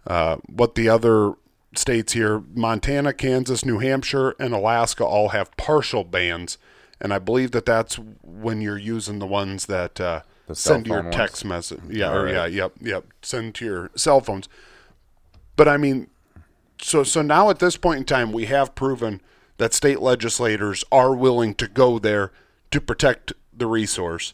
uh 0.06 0.38
what 0.48 0.76
the 0.76 0.88
other 0.90 1.34
states 1.76 2.14
here 2.14 2.44
Montana, 2.54 3.14
Kansas, 3.14 3.66
New 3.66 3.80
Hampshire, 3.80 4.36
and 4.40 4.54
Alaska 4.54 5.04
all 5.06 5.30
have 5.30 5.56
partial 5.58 6.04
bans. 6.04 6.58
And 7.00 7.14
I 7.14 7.20
believe 7.20 7.52
that 7.52 7.66
that's 7.68 8.00
when 8.24 8.60
you're 8.60 8.78
using 8.80 9.20
the 9.20 9.28
ones 9.28 9.68
that 9.68 10.02
uh, 10.02 10.22
The 10.48 10.56
send 10.56 10.88
your 10.88 10.98
phone 10.98 11.06
ones? 11.06 11.16
text 11.16 11.46
message. 11.46 11.82
Yeah, 11.88 12.12
or 12.12 12.28
yeah, 12.28 12.48
yep, 12.48 12.72
yep. 12.82 13.06
Send 13.22 13.54
to 13.56 13.66
your 13.66 13.92
cell 13.96 14.20
phones. 14.20 14.50
But 15.58 15.68
I 15.68 15.76
mean, 15.76 16.08
so 16.82 17.04
so 17.04 17.22
now 17.22 17.50
at 17.50 17.60
this 17.60 17.76
point 17.76 18.00
in 18.00 18.06
time, 18.06 18.32
we 18.32 18.46
have 18.46 18.76
proven 18.76 19.20
that 19.58 19.74
state 19.74 20.00
legislators 20.00 20.86
are 20.92 21.14
willing 21.14 21.54
to 21.56 21.68
go 21.68 22.00
there 22.00 22.32
to 22.72 22.80
protect 22.80 23.34
the 23.52 23.66
resource. 23.68 24.34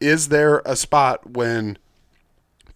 Is 0.00 0.28
there 0.28 0.62
a 0.64 0.76
spot 0.76 1.30
when 1.30 1.78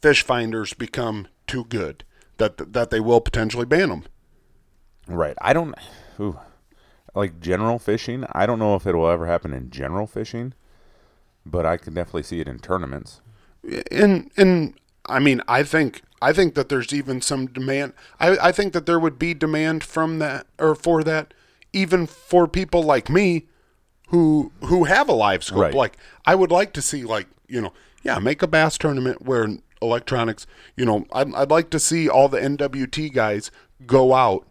fish 0.00 0.22
finders 0.22 0.74
become 0.74 1.28
too 1.46 1.64
good 1.64 2.04
that 2.38 2.72
that 2.72 2.90
they 2.90 3.00
will 3.00 3.20
potentially 3.20 3.66
ban 3.66 3.90
them? 3.90 4.04
Right. 5.06 5.36
I 5.40 5.52
don't. 5.52 5.74
Ooh, 6.18 6.38
like 7.14 7.40
general 7.40 7.78
fishing. 7.78 8.24
I 8.32 8.46
don't 8.46 8.58
know 8.58 8.74
if 8.74 8.86
it 8.86 8.94
will 8.94 9.08
ever 9.08 9.26
happen 9.26 9.52
in 9.52 9.70
general 9.70 10.06
fishing, 10.06 10.54
but 11.44 11.66
I 11.66 11.76
can 11.76 11.92
definitely 11.92 12.22
see 12.22 12.40
it 12.40 12.48
in 12.48 12.58
tournaments. 12.60 13.20
and 13.90 14.30
and 14.38 14.74
I 15.04 15.18
mean, 15.18 15.42
I 15.46 15.62
think 15.64 16.02
I 16.22 16.32
think 16.32 16.54
that 16.54 16.68
there's 16.68 16.92
even 16.92 17.20
some 17.20 17.46
demand. 17.46 17.92
I 18.20 18.36
I 18.48 18.52
think 18.52 18.72
that 18.72 18.86
there 18.86 19.00
would 19.00 19.18
be 19.18 19.34
demand 19.34 19.82
from 19.82 20.18
that 20.20 20.46
or 20.58 20.74
for 20.74 21.02
that, 21.04 21.34
even 21.72 22.06
for 22.06 22.46
people 22.46 22.82
like 22.82 23.10
me, 23.10 23.48
who 24.08 24.52
who 24.64 24.84
have 24.84 25.08
a 25.08 25.12
live 25.12 25.42
scope. 25.42 25.58
Right. 25.58 25.74
Like 25.74 25.96
I 26.24 26.34
would 26.34 26.50
like 26.50 26.72
to 26.74 26.82
see, 26.82 27.04
like 27.04 27.26
you 27.48 27.60
know, 27.60 27.72
yeah, 28.02 28.18
make 28.18 28.42
a 28.42 28.46
bass 28.46 28.78
tournament 28.78 29.22
where 29.22 29.48
electronics. 29.80 30.46
You 30.76 30.84
know, 30.84 31.06
I'd 31.12 31.34
I'd 31.34 31.50
like 31.50 31.70
to 31.70 31.80
see 31.80 32.08
all 32.08 32.28
the 32.28 32.38
NWT 32.38 33.12
guys 33.12 33.50
go 33.84 34.14
out 34.14 34.46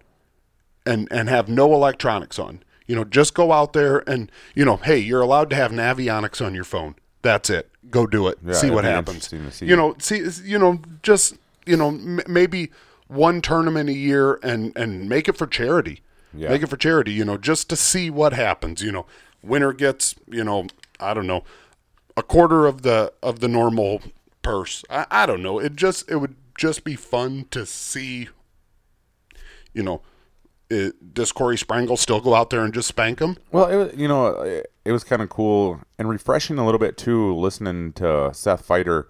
and 0.85 1.07
and 1.09 1.29
have 1.29 1.47
no 1.47 1.73
electronics 1.73 2.37
on. 2.37 2.63
You 2.85 2.95
know, 2.95 3.03
just 3.05 3.33
go 3.33 3.53
out 3.53 3.73
there 3.73 3.99
and 4.09 4.29
you 4.55 4.65
know, 4.65 4.77
hey, 4.77 4.97
you're 4.97 5.21
allowed 5.21 5.49
to 5.51 5.55
have 5.55 5.71
Navionics 5.71 6.45
on 6.45 6.53
your 6.53 6.65
phone. 6.65 6.95
That's 7.21 7.49
it. 7.49 7.69
Go 7.89 8.07
do 8.07 8.27
it. 8.27 8.39
Yeah, 8.45 8.53
see 8.53 8.71
what 8.71 8.83
happens. 8.83 9.29
see. 9.53 9.65
You 9.65 9.75
know, 9.75 9.95
see, 9.99 10.27
you 10.43 10.57
know, 10.57 10.81
just 11.03 11.35
you 11.65 11.77
know, 11.77 11.89
m- 11.89 12.21
maybe 12.27 12.71
one 13.07 13.41
tournament 13.41 13.89
a 13.89 13.93
year 13.93 14.39
and 14.43 14.75
and 14.75 15.07
make 15.09 15.27
it 15.27 15.37
for 15.37 15.47
charity. 15.47 16.01
Yeah. 16.33 16.49
Make 16.49 16.63
it 16.63 16.67
for 16.67 16.77
charity. 16.77 17.11
You 17.11 17.25
know, 17.25 17.37
just 17.37 17.69
to 17.69 17.75
see 17.75 18.09
what 18.09 18.33
happens. 18.33 18.81
You 18.81 18.91
know, 18.91 19.05
winner 19.43 19.73
gets 19.73 20.15
you 20.27 20.43
know, 20.43 20.67
I 20.99 21.13
don't 21.13 21.27
know, 21.27 21.43
a 22.15 22.23
quarter 22.23 22.65
of 22.65 22.83
the 22.83 23.13
of 23.21 23.39
the 23.39 23.47
normal 23.47 24.01
purse. 24.41 24.83
I, 24.89 25.05
I 25.11 25.25
don't 25.25 25.43
know. 25.43 25.59
It 25.59 25.75
just 25.75 26.09
it 26.09 26.17
would 26.17 26.35
just 26.57 26.83
be 26.83 26.95
fun 26.95 27.47
to 27.51 27.65
see. 27.65 28.29
You 29.73 29.83
know, 29.83 30.01
it, 30.69 31.13
does 31.13 31.31
Korey 31.31 31.61
Sprengel 31.61 31.97
still 31.97 32.19
go 32.19 32.33
out 32.35 32.49
there 32.49 32.63
and 32.63 32.73
just 32.73 32.87
spank 32.87 33.19
him? 33.19 33.37
Well, 33.51 33.67
it 33.67 33.75
was, 33.75 33.93
you 33.97 34.07
know, 34.07 34.27
it, 34.41 34.71
it 34.83 34.91
was 34.91 35.03
kind 35.03 35.21
of 35.21 35.29
cool 35.29 35.79
and 35.97 36.09
refreshing 36.09 36.57
a 36.57 36.65
little 36.65 36.79
bit 36.79 36.97
too, 36.97 37.35
listening 37.35 37.93
to 37.93 38.31
Seth 38.33 38.67
Feider 38.67 39.05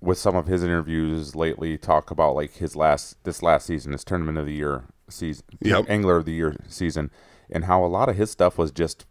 with 0.00 0.18
some 0.18 0.36
of 0.36 0.46
his 0.46 0.62
interviews 0.62 1.34
lately 1.34 1.76
talk 1.76 2.10
about 2.10 2.34
like 2.34 2.54
his 2.54 2.76
last 2.76 3.16
this 3.24 3.42
last 3.42 3.66
season, 3.66 3.92
his 3.92 4.04
tournament 4.04 4.38
of 4.38 4.46
the 4.46 4.54
year 4.54 4.84
season, 5.08 5.44
Yep. 5.60 5.86
angler 5.88 6.16
of 6.16 6.24
the 6.24 6.32
year 6.32 6.54
season, 6.68 7.10
and 7.50 7.64
how 7.64 7.84
a 7.84 7.86
lot 7.88 8.08
of 8.08 8.16
his 8.16 8.30
stuff 8.30 8.58
was 8.58 8.70
just 8.70 9.06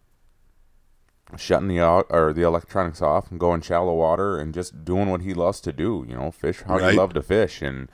shutting 1.35 1.67
the 1.67 1.81
au- 1.81 2.05
or 2.09 2.31
the 2.31 2.43
electronics 2.43 3.01
off 3.01 3.29
and 3.29 3.39
going 3.39 3.59
shallow 3.61 3.93
water 3.93 4.37
and 4.39 4.53
just 4.53 4.85
doing 4.85 5.09
what 5.09 5.21
he 5.21 5.33
loves 5.33 5.59
to 5.61 5.73
do. 5.73 6.05
You 6.07 6.15
know, 6.15 6.31
fish 6.31 6.61
how 6.65 6.77
Right. 6.77 6.93
you 6.93 6.99
love 6.99 7.13
to 7.15 7.21
fish 7.21 7.61
and 7.61 7.89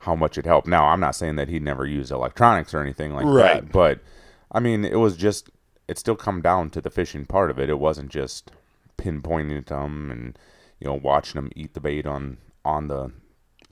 how 0.00 0.14
much 0.14 0.36
it 0.36 0.44
helped. 0.44 0.66
Now, 0.68 0.86
I'm 0.88 1.00
not 1.00 1.14
saying 1.16 1.36
that 1.36 1.48
he 1.48 1.58
never 1.58 1.86
used 1.86 2.12
electronics 2.12 2.74
or 2.74 2.80
anything 2.80 3.14
like 3.14 3.24
Right. 3.24 3.62
that, 3.62 3.72
but 3.72 4.00
I 4.52 4.60
mean, 4.60 4.84
it 4.84 4.98
was 5.00 5.16
just 5.16 5.50
it 5.88 5.98
still 5.98 6.16
come 6.16 6.42
down 6.42 6.68
to 6.68 6.80
the 6.80 6.90
fishing 6.90 7.24
part 7.24 7.48
of 7.48 7.58
it. 7.60 7.70
It 7.70 7.78
wasn't 7.78 8.10
just 8.10 8.50
pinpointing 8.98 9.64
them 9.66 10.10
and 10.10 10.38
you 10.80 10.86
know 10.86 10.94
watching 10.94 11.40
them 11.40 11.50
eat 11.56 11.74
the 11.74 11.80
bait 11.80 12.06
on 12.06 12.38
on 12.64 12.88
the 12.88 13.12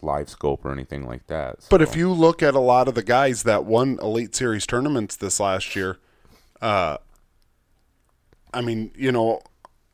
live 0.00 0.28
scope 0.28 0.64
or 0.64 0.72
anything 0.72 1.06
like 1.06 1.26
that. 1.26 1.66
But 1.70 1.82
if 1.82 1.96
you 1.96 2.12
look 2.12 2.42
at 2.42 2.54
a 2.54 2.60
lot 2.60 2.88
of 2.88 2.94
the 2.94 3.02
guys 3.02 3.42
that 3.44 3.64
won 3.64 3.98
Elite 4.02 4.34
Series 4.34 4.66
tournaments 4.66 5.16
this 5.16 5.40
last 5.40 5.74
year, 5.74 5.98
uh, 6.60 6.98
I 8.52 8.60
mean, 8.60 8.92
you 8.96 9.10
know, 9.10 9.40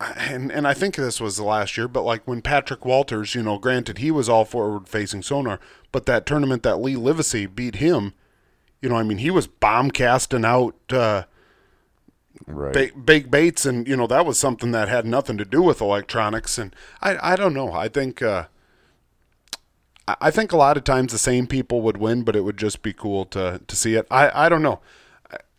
and 0.00 0.50
and 0.50 0.66
I 0.66 0.74
think 0.74 0.96
this 0.96 1.20
was 1.20 1.36
the 1.36 1.44
last 1.44 1.76
year, 1.76 1.88
but 1.88 2.02
like 2.02 2.26
when 2.26 2.42
Patrick 2.42 2.84
Walters, 2.84 3.34
you 3.34 3.42
know, 3.42 3.58
granted 3.58 3.98
he 3.98 4.10
was 4.10 4.28
all 4.28 4.44
forward 4.44 4.88
facing 4.88 5.22
sonar, 5.22 5.60
but 5.92 6.06
that 6.06 6.26
tournament 6.26 6.62
that 6.62 6.80
Lee 6.80 6.96
Livesey 6.96 7.46
beat 7.46 7.76
him, 7.76 8.14
you 8.80 8.88
know, 8.88 8.96
I 8.96 9.02
mean, 9.02 9.18
he 9.18 9.30
was 9.30 9.46
bomb 9.46 9.90
casting 9.90 10.44
out 10.44 10.74
uh, 10.90 11.24
right, 12.46 12.72
ba- 12.72 12.98
big 12.98 13.30
baits, 13.30 13.66
and 13.66 13.86
you 13.86 13.96
know 13.96 14.06
that 14.06 14.26
was 14.26 14.38
something 14.38 14.70
that 14.72 14.88
had 14.88 15.06
nothing 15.06 15.38
to 15.38 15.44
do 15.44 15.62
with 15.62 15.80
electronics. 15.80 16.58
And 16.58 16.74
I, 17.00 17.32
I 17.32 17.36
don't 17.36 17.54
know. 17.54 17.72
I 17.72 17.88
think, 17.88 18.22
uh, 18.22 18.44
I 20.08 20.16
I 20.20 20.30
think 20.30 20.52
a 20.52 20.56
lot 20.56 20.76
of 20.76 20.84
times 20.84 21.12
the 21.12 21.18
same 21.18 21.46
people 21.46 21.82
would 21.82 21.96
win, 21.96 22.22
but 22.22 22.36
it 22.36 22.42
would 22.42 22.56
just 22.56 22.82
be 22.82 22.92
cool 22.92 23.24
to 23.26 23.60
to 23.66 23.76
see 23.76 23.94
it. 23.94 24.06
I, 24.10 24.46
I 24.46 24.48
don't 24.48 24.62
know. 24.62 24.80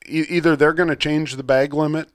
E- 0.07 0.25
either 0.29 0.55
they're 0.55 0.73
going 0.73 0.89
to 0.89 0.95
change 0.95 1.35
the 1.35 1.43
bag 1.43 1.73
limit 1.73 2.09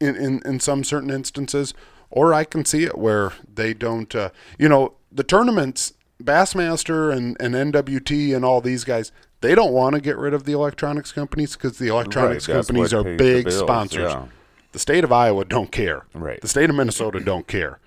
in, 0.00 0.16
in 0.16 0.42
in 0.44 0.60
some 0.60 0.84
certain 0.84 1.10
instances, 1.10 1.74
or 2.10 2.34
I 2.34 2.44
can 2.44 2.64
see 2.64 2.84
it 2.84 2.98
where 2.98 3.32
they 3.52 3.74
don't. 3.74 4.14
Uh, 4.14 4.30
you 4.58 4.68
know, 4.68 4.94
the 5.10 5.24
tournaments, 5.24 5.92
Bassmaster 6.22 7.12
and 7.12 7.36
and 7.40 7.54
NWT 7.54 8.34
and 8.34 8.44
all 8.44 8.60
these 8.60 8.84
guys. 8.84 9.12
They 9.40 9.54
don't 9.54 9.72
want 9.72 9.94
to 9.94 10.00
get 10.00 10.16
rid 10.16 10.34
of 10.34 10.44
the 10.44 10.52
electronics 10.52 11.12
companies 11.12 11.54
because 11.54 11.78
the 11.78 11.88
electronics 11.88 12.48
Right, 12.48 12.54
companies 12.54 12.92
are 12.94 13.04
big 13.04 13.50
sponsors. 13.50 14.12
yeah. 14.12 14.26
The 14.72 14.78
state 14.78 15.04
of 15.04 15.12
Iowa 15.12 15.44
don't 15.44 15.70
care. 15.72 16.04
Right. 16.14 16.40
The 16.40 16.48
state 16.48 16.68
of 16.68 16.76
Minnesota 16.76 17.20
don't 17.20 17.46
care. 17.46 17.78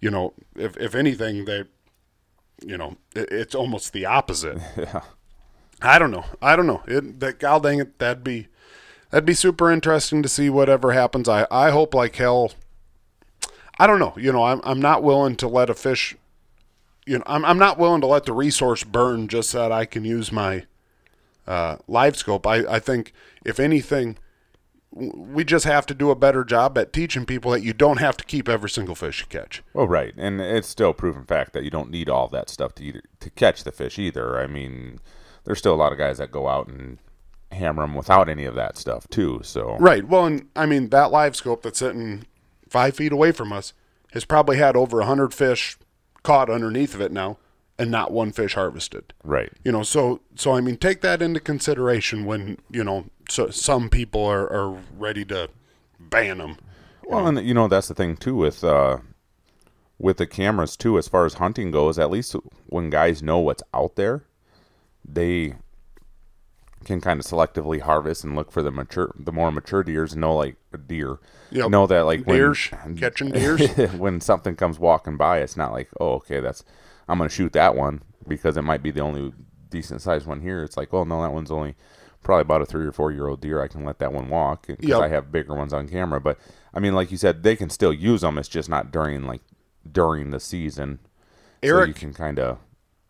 You 0.00 0.10
know, 0.10 0.34
if 0.54 0.76
if 0.76 0.94
anything, 0.94 1.44
they, 1.44 1.64
you 2.64 2.76
know, 2.76 2.96
it, 3.14 3.28
it's 3.32 3.54
almost 3.54 3.92
the 3.92 4.04
opposite. 4.06 4.58
yeah, 4.76 5.00
I 5.82 5.98
don't 5.98 6.10
know. 6.10 6.24
I 6.42 6.54
don't 6.54 6.66
know. 6.66 6.82
It, 6.86 7.18
that 7.20 7.38
God 7.40 7.62
dang 7.62 7.80
it, 7.80 7.98
that'd 7.98 8.22
be 8.22 8.48
that'd 9.10 9.24
be 9.24 9.34
super 9.34 9.70
interesting 9.72 10.22
to 10.22 10.28
see 10.28 10.50
whatever 10.50 10.92
happens. 10.92 11.28
I 11.28 11.46
I 11.50 11.70
hope 11.70 11.94
like 11.94 12.16
hell. 12.16 12.52
I 13.78 13.86
don't 13.86 13.98
know. 13.98 14.14
You 14.16 14.32
know, 14.32 14.44
I'm 14.44 14.60
I'm 14.64 14.80
not 14.80 15.02
willing 15.02 15.36
to 15.36 15.48
let 15.48 15.70
a 15.70 15.74
fish. 15.74 16.16
You 17.06 17.18
know, 17.18 17.24
I'm 17.26 17.44
I'm 17.44 17.58
not 17.58 17.78
willing 17.78 18.00
to 18.02 18.06
let 18.06 18.24
the 18.24 18.32
resource 18.32 18.84
burn 18.84 19.28
just 19.28 19.50
so 19.50 19.60
that 19.60 19.72
I 19.72 19.84
can 19.84 20.04
use 20.04 20.30
my 20.30 20.64
uh, 21.46 21.76
live 21.86 22.16
scope. 22.16 22.46
I 22.46 22.58
I 22.66 22.78
think 22.78 23.12
if 23.44 23.60
anything, 23.60 24.18
we 24.90 25.44
just 25.44 25.64
have 25.64 25.86
to 25.86 25.94
do 25.94 26.10
a 26.10 26.16
better 26.16 26.44
job 26.44 26.78
at 26.78 26.92
teaching 26.92 27.26
people 27.26 27.50
that 27.50 27.62
you 27.62 27.72
don't 27.72 27.98
have 27.98 28.16
to 28.16 28.24
keep 28.24 28.48
every 28.48 28.70
single 28.70 28.94
fish 28.94 29.20
you 29.20 29.26
catch. 29.26 29.62
well, 29.74 29.88
right, 29.88 30.14
and 30.16 30.40
it's 30.40 30.68
still 30.68 30.90
a 30.90 30.94
proven 30.94 31.24
fact 31.24 31.52
that 31.52 31.64
you 31.64 31.70
don't 31.70 31.90
need 31.90 32.08
all 32.08 32.28
that 32.28 32.48
stuff 32.48 32.74
to 32.76 32.84
either 32.84 33.02
to 33.20 33.30
catch 33.30 33.64
the 33.64 33.72
fish 33.72 33.98
either. 33.98 34.38
I 34.38 34.46
mean, 34.46 35.00
there's 35.44 35.58
still 35.58 35.74
a 35.74 35.76
lot 35.76 35.92
of 35.92 35.98
guys 35.98 36.18
that 36.18 36.30
go 36.30 36.48
out 36.48 36.68
and 36.68 36.98
hammer 37.52 37.82
them 37.82 37.94
without 37.94 38.28
any 38.28 38.44
of 38.44 38.54
that 38.54 38.76
stuff 38.76 39.08
too. 39.08 39.40
So 39.42 39.76
Right. 39.78 40.06
Well, 40.06 40.26
and 40.26 40.48
I 40.56 40.66
mean 40.66 40.90
that 40.90 41.10
live 41.10 41.36
scope 41.36 41.62
that's 41.62 41.78
sitting 41.78 42.26
five 42.68 42.96
feet 42.96 43.12
away 43.12 43.32
from 43.32 43.52
us 43.52 43.72
has 44.12 44.24
probably 44.24 44.56
had 44.56 44.76
over 44.76 45.00
a 45.00 45.06
hundred 45.06 45.32
fish 45.32 45.78
caught 46.22 46.50
underneath 46.50 46.94
of 46.94 47.00
it 47.00 47.12
now, 47.12 47.38
and 47.78 47.90
not 47.90 48.10
one 48.12 48.32
fish 48.32 48.54
harvested. 48.54 49.12
right, 49.24 49.52
You 49.64 49.72
know, 49.72 49.82
so 49.82 50.20
so 50.34 50.52
I 50.54 50.60
mean, 50.60 50.76
take 50.76 51.00
that 51.02 51.20
into 51.22 51.40
consideration 51.40 52.24
when 52.24 52.58
you 52.70 52.82
know 52.84 53.06
so 53.28 53.50
some 53.50 53.88
people 53.90 54.24
are, 54.24 54.50
are 54.52 54.78
ready 54.96 55.24
to 55.26 55.48
ban 55.98 56.38
them. 56.38 56.56
Well, 57.04 57.26
and 57.26 57.40
you 57.46 57.54
know 57.54 57.68
that's 57.68 57.88
the 57.88 57.94
thing 57.94 58.16
too 58.16 58.34
with 58.36 58.64
uh, 58.64 58.98
with 59.98 60.16
the 60.18 60.26
cameras 60.26 60.76
too. 60.76 60.96
As 60.98 61.06
far 61.08 61.24
as 61.26 61.34
hunting 61.34 61.70
goes, 61.70 61.98
at 61.98 62.10
least 62.10 62.34
when 62.66 62.90
guys 62.90 63.22
know 63.22 63.38
what's 63.38 63.62
out 63.74 63.96
there, 63.96 64.24
they 65.04 65.54
can 66.84 67.00
kind 67.00 67.18
of 67.18 67.26
selectively 67.26 67.80
harvest 67.80 68.22
and 68.22 68.36
look 68.36 68.52
for 68.52 68.62
the 68.62 68.70
mature, 68.70 69.12
the 69.18 69.32
more 69.32 69.50
mature 69.50 69.82
deers. 69.82 70.12
and 70.12 70.20
Know 70.20 70.36
like 70.36 70.56
a 70.72 70.78
deer, 70.78 71.18
Yep. 71.50 71.70
know 71.70 71.86
that 71.86 72.02
like 72.06 72.24
when- 72.26 72.36
Deers 72.36 72.70
catching 72.96 73.30
deers. 73.30 73.68
when 73.96 74.20
something 74.20 74.54
comes 74.56 74.78
walking 74.78 75.16
by, 75.16 75.38
it's 75.38 75.56
not 75.56 75.72
like 75.72 75.88
oh 76.00 76.14
okay 76.14 76.40
that's 76.40 76.64
I'm 77.08 77.18
gonna 77.18 77.30
shoot 77.30 77.52
that 77.52 77.74
one 77.76 78.02
because 78.26 78.56
it 78.56 78.62
might 78.62 78.82
be 78.82 78.90
the 78.90 79.00
only 79.00 79.32
decent 79.70 80.02
sized 80.02 80.26
one 80.26 80.40
here. 80.40 80.62
It's 80.62 80.76
like 80.76 80.92
oh 80.94 81.04
no 81.04 81.22
that 81.22 81.32
one's 81.32 81.50
only 81.50 81.74
probably 82.22 82.42
about 82.42 82.62
a 82.62 82.66
three 82.66 82.84
or 82.86 82.92
four 82.92 83.12
year 83.12 83.28
old 83.28 83.40
deer. 83.40 83.62
I 83.62 83.68
can 83.68 83.84
let 83.84 83.98
that 84.00 84.12
one 84.12 84.28
walk 84.28 84.66
because 84.66 84.88
Yep. 84.88 85.00
I 85.00 85.08
have 85.08 85.30
bigger 85.32 85.54
ones 85.54 85.72
on 85.72 85.88
camera. 85.88 86.20
But 86.20 86.38
I 86.74 86.80
mean, 86.80 86.94
like 86.94 87.10
you 87.12 87.16
said, 87.16 87.42
they 87.42 87.54
can 87.56 87.70
still 87.70 87.92
use 87.92 88.20
them. 88.22 88.36
It's 88.38 88.48
just 88.48 88.68
not 88.68 88.90
during 88.90 89.24
like 89.24 89.42
during 89.90 90.30
the 90.30 90.40
season. 90.40 90.98
so 91.62 91.68
Eric- 91.68 91.88
you 91.88 91.94
can 91.94 92.12
kind 92.12 92.38
of 92.40 92.58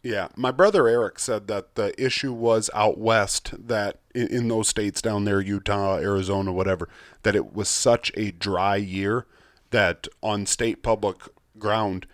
Yeah, 0.03 0.29
my 0.37 0.51
brother 0.51 0.87
Eric 0.87 1.19
said 1.19 1.47
that 1.49 1.75
the 1.77 1.95
issue 2.03 2.33
was 2.33 2.69
out 2.75 2.99
west 2.99 3.55
that 3.69 4.01
in, 4.15 4.27
in 4.29 4.49
those 4.49 4.69
states 4.69 5.01
down 5.01 5.25
there, 5.25 5.41
Utah, 5.41 5.97
Arizona, 5.97 6.53
whatever, 6.53 6.89
that 7.23 7.35
it 7.35 7.55
was 7.55 7.69
such 7.71 8.13
a 8.17 8.31
dry 8.33 8.77
year 8.77 9.27
that 9.71 10.07
on 10.23 10.45
state 10.47 10.83
public 10.83 11.17
ground, 11.59 12.07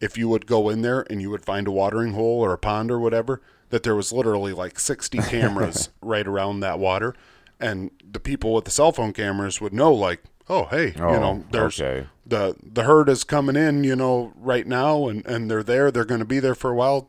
if 0.00 0.18
you 0.18 0.28
would 0.28 0.46
go 0.46 0.68
in 0.68 0.82
there 0.82 1.06
and 1.10 1.20
you 1.22 1.30
would 1.30 1.44
find 1.44 1.66
a 1.66 1.72
watering 1.72 2.12
hole 2.12 2.40
or 2.40 2.52
a 2.52 2.58
pond 2.58 2.90
or 2.90 2.98
whatever, 2.98 3.40
that 3.70 3.82
there 3.82 3.94
was 3.94 4.12
literally 4.12 4.52
like 4.52 4.78
60 4.78 5.18
cameras 5.22 5.88
right 6.00 6.26
around 6.26 6.60
that 6.60 6.78
water. 6.78 7.14
And 7.58 7.90
the 8.08 8.20
people 8.20 8.52
with 8.52 8.64
the 8.66 8.70
cell 8.70 8.92
phone 8.92 9.12
cameras 9.14 9.60
would 9.60 9.72
know, 9.72 9.92
like, 9.92 10.22
oh, 10.48 10.64
hey, 10.66 10.88
you 10.88 11.02
Oh, 11.02 11.18
know, 11.20 11.44
there's 11.50 11.80
okay. 11.80 12.06
the 12.26 12.54
the 12.62 12.82
herd 12.84 13.08
is 13.08 13.24
coming 13.24 13.56
in, 13.56 13.82
you 13.82 13.96
know, 13.96 14.32
right 14.36 14.66
now, 14.66 15.08
and 15.08 15.24
and 15.26 15.50
they're 15.50 15.62
there. 15.62 15.90
They're 15.90 16.04
going 16.04 16.20
to 16.20 16.26
be 16.26 16.38
there 16.38 16.54
for 16.54 16.70
a 16.70 16.74
while. 16.74 17.08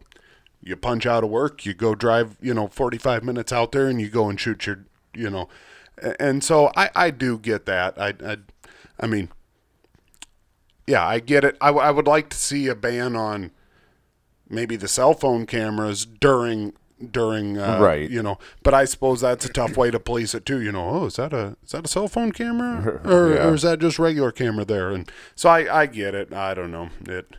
You 0.63 0.75
punch 0.77 1.05
out 1.05 1.23
of 1.23 1.29
work, 1.29 1.65
you 1.65 1.73
go 1.73 1.95
drive, 1.95 2.37
you 2.41 2.53
know, 2.53 2.67
forty 2.69 2.97
five 2.97 3.23
minutes 3.23 3.51
out 3.51 3.73
there, 3.73 3.87
and 3.87 3.99
you 3.99 4.09
go 4.09 4.29
and 4.29 4.39
shoot 4.39 4.65
your, 4.65 4.85
you 5.13 5.29
know, 5.29 5.49
and 6.19 6.43
so 6.43 6.71
I 6.77 6.89
I 6.95 7.11
do 7.11 7.37
get 7.37 7.65
that. 7.65 7.99
I 7.99 8.13
I, 8.25 8.37
I 8.99 9.07
mean, 9.07 9.29
yeah, 10.87 11.05
I 11.05 11.19
get 11.19 11.43
it. 11.43 11.57
I, 11.61 11.67
w- 11.67 11.85
I 11.85 11.91
would 11.91 12.07
like 12.07 12.29
to 12.29 12.37
see 12.37 12.67
a 12.67 12.75
ban 12.75 13.15
on 13.15 13.51
maybe 14.49 14.75
the 14.77 14.87
cell 14.87 15.13
phone 15.13 15.45
cameras 15.45 16.05
during 16.05 16.73
during 17.11 17.59
uh, 17.59 17.77
Right. 17.79 18.09
you 18.09 18.23
know 18.23 18.39
but 18.63 18.73
i 18.73 18.83
suppose 18.83 19.21
that's 19.21 19.45
a 19.45 19.49
tough 19.53 19.77
way 19.77 19.91
to 19.91 19.99
police 19.99 20.33
it 20.33 20.47
too 20.47 20.59
you 20.61 20.71
know 20.71 20.89
oh 20.89 21.05
is 21.05 21.17
that 21.17 21.31
a 21.31 21.55
is 21.63 21.71
that 21.73 21.85
a 21.85 21.87
cell 21.87 22.07
phone 22.07 22.31
camera 22.31 23.01
or, 23.05 23.35
Yeah. 23.35 23.47
or 23.49 23.53
is 23.53 23.61
that 23.61 23.77
just 23.77 23.99
regular 23.99 24.31
camera 24.31 24.65
there 24.65 24.89
and 24.91 25.11
so 25.35 25.47
i 25.49 25.81
i 25.81 25.85
get 25.85 26.15
it 26.15 26.33
i 26.33 26.55
don't 26.55 26.71
know 26.71 26.89
it 27.07 27.35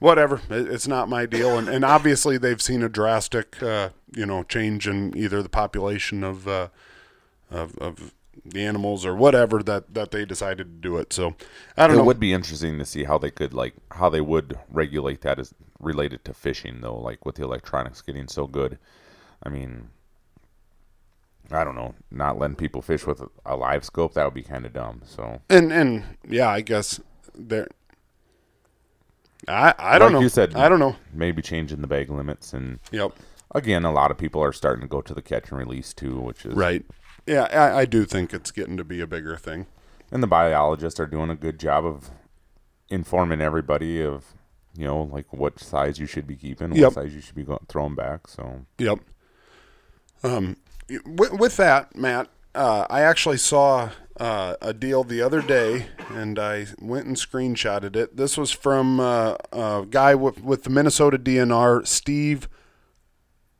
whatever 0.00 0.42
it, 0.50 0.68
it's 0.68 0.86
not 0.86 1.08
my 1.08 1.24
deal 1.24 1.56
and, 1.56 1.66
and 1.66 1.82
obviously 1.82 2.36
they've 2.36 2.60
seen 2.60 2.82
a 2.82 2.90
drastic 2.90 3.62
uh, 3.62 3.88
you 4.14 4.26
know 4.26 4.42
change 4.42 4.86
in 4.86 5.16
either 5.16 5.42
the 5.42 5.48
population 5.48 6.22
of 6.22 6.46
uh, 6.46 6.68
of, 7.50 7.74
of 7.78 8.12
the 8.50 8.64
animals 8.64 9.04
or 9.06 9.14
whatever 9.14 9.62
that 9.62 9.94
that 9.94 10.10
they 10.10 10.24
decided 10.24 10.64
to 10.64 10.88
do 10.88 10.96
it. 10.96 11.12
So 11.12 11.34
i 11.76 11.86
don't 11.86 11.94
it 11.94 11.98
know. 11.98 12.02
It 12.02 12.06
would 12.06 12.20
be 12.20 12.32
interesting 12.32 12.78
to 12.78 12.84
see 12.84 13.04
how 13.04 13.18
they 13.18 13.30
could 13.30 13.52
like 13.54 13.74
how 13.92 14.08
they 14.08 14.20
would 14.20 14.58
regulate 14.70 15.20
that 15.22 15.38
as 15.38 15.54
related 15.80 16.24
to 16.24 16.34
fishing 16.34 16.80
though 16.80 16.98
like 16.98 17.24
with 17.24 17.36
the 17.36 17.44
electronics 17.44 18.02
getting 18.02 18.28
so 18.28 18.46
good. 18.46 18.78
I 19.42 19.48
mean 19.48 19.90
i 21.50 21.64
don't 21.64 21.74
know 21.74 21.94
not 22.10 22.38
letting 22.38 22.56
people 22.56 22.82
fish 22.82 23.06
with 23.06 23.22
a- 23.46 23.56
live 23.56 23.84
scope 23.84 24.14
that 24.14 24.24
would 24.24 24.34
be 24.34 24.42
kind 24.42 24.66
of 24.66 24.72
dumb 24.72 25.00
so. 25.04 25.40
And 25.48 25.72
and 25.72 26.04
yeah 26.28 26.48
i 26.48 26.60
guess 26.60 27.00
there 27.34 27.68
i 29.46 29.74
i 29.78 29.98
don't 29.98 30.12
know. 30.12 30.20
you 30.20 30.28
said- 30.28 30.54
i 30.54 30.68
don't 30.68 30.78
know. 30.78 30.96
maybe 31.12 31.40
changing 31.42 31.80
the 31.80 31.86
bag 31.86 32.10
limits 32.10 32.52
and 32.52 32.80
yep. 32.90 33.12
again 33.54 33.84
a 33.84 33.92
lot 33.92 34.10
of 34.10 34.18
people 34.18 34.42
are 34.42 34.52
starting 34.52 34.82
to 34.82 34.88
go 34.88 35.00
to 35.00 35.14
the 35.14 35.22
catch 35.22 35.50
and 35.50 35.58
release 35.58 35.94
too 35.94 36.20
which 36.20 36.44
is 36.44 36.54
right 36.54 36.84
yeah 37.28 37.44
I, 37.44 37.80
I 37.80 37.84
do 37.84 38.04
think 38.04 38.32
it's 38.34 38.50
getting 38.50 38.76
to 38.76 38.84
be 38.84 39.00
a 39.00 39.06
bigger 39.06 39.36
thing 39.36 39.66
and 40.10 40.22
the 40.22 40.26
biologists 40.26 40.98
are 40.98 41.06
doing 41.06 41.30
a 41.30 41.36
good 41.36 41.58
job 41.60 41.84
of 41.84 42.10
informing 42.88 43.40
everybody 43.40 44.02
of 44.02 44.24
you 44.76 44.86
know 44.86 45.02
like 45.02 45.32
what 45.32 45.60
size 45.60 45.98
you 45.98 46.06
should 46.06 46.26
be 46.26 46.36
keeping 46.36 46.72
Yep. 46.74 46.84
what 46.84 46.94
size 46.94 47.14
you 47.14 47.20
should 47.20 47.34
be 47.34 47.44
going, 47.44 47.60
throwing 47.68 47.94
back 47.94 48.26
so 48.28 48.64
Yep. 48.78 49.00
Um, 50.22 50.56
with, 51.06 51.32
with 51.32 51.56
that, 51.58 51.94
Matt, 51.96 52.28
uh, 52.54 52.86
I 52.90 53.02
actually 53.02 53.36
saw 53.36 53.90
uh, 54.18 54.56
a 54.60 54.72
deal 54.72 55.04
the 55.04 55.22
other 55.22 55.40
day, 55.40 55.86
and 56.10 56.38
I 56.38 56.66
went 56.80 57.06
and 57.06 57.16
screenshotted 57.16 57.94
it. 57.94 58.16
This 58.16 58.36
was 58.36 58.50
from 58.50 58.98
uh, 58.98 59.36
a 59.52 59.86
guy 59.88 60.14
with, 60.14 60.42
with 60.42 60.64
the 60.64 60.70
Minnesota 60.70 61.18
DNR, 61.18 61.86
Steve 61.86 62.48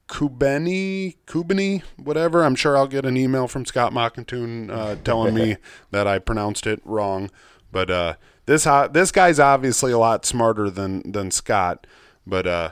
Kubeni, 0.09 1.17
Kubeni, 1.27 1.83
whatever. 1.97 2.43
I'm 2.43 2.55
sure 2.55 2.77
I'll 2.77 2.87
get 2.87 3.05
an 3.05 3.17
email 3.17 3.47
from 3.47 3.65
Scott 3.65 3.93
Mockington 3.93 4.71
uh, 4.71 4.97
telling 5.05 5.35
me 5.35 5.57
that 5.91 6.07
I 6.07 6.19
pronounced 6.19 6.67
it 6.67 6.81
wrong. 6.85 7.31
But 7.71 7.91
uh, 7.91 8.15
this 8.47 8.65
this 8.93 9.13
guy's 9.13 9.39
obviously 9.39 9.93
a 9.93 9.99
lot 9.99 10.25
smarter 10.25 10.71
than 10.71 11.13
than 11.13 11.31
Scott. 11.31 11.87
But 12.27 12.47
uh, 12.47 12.71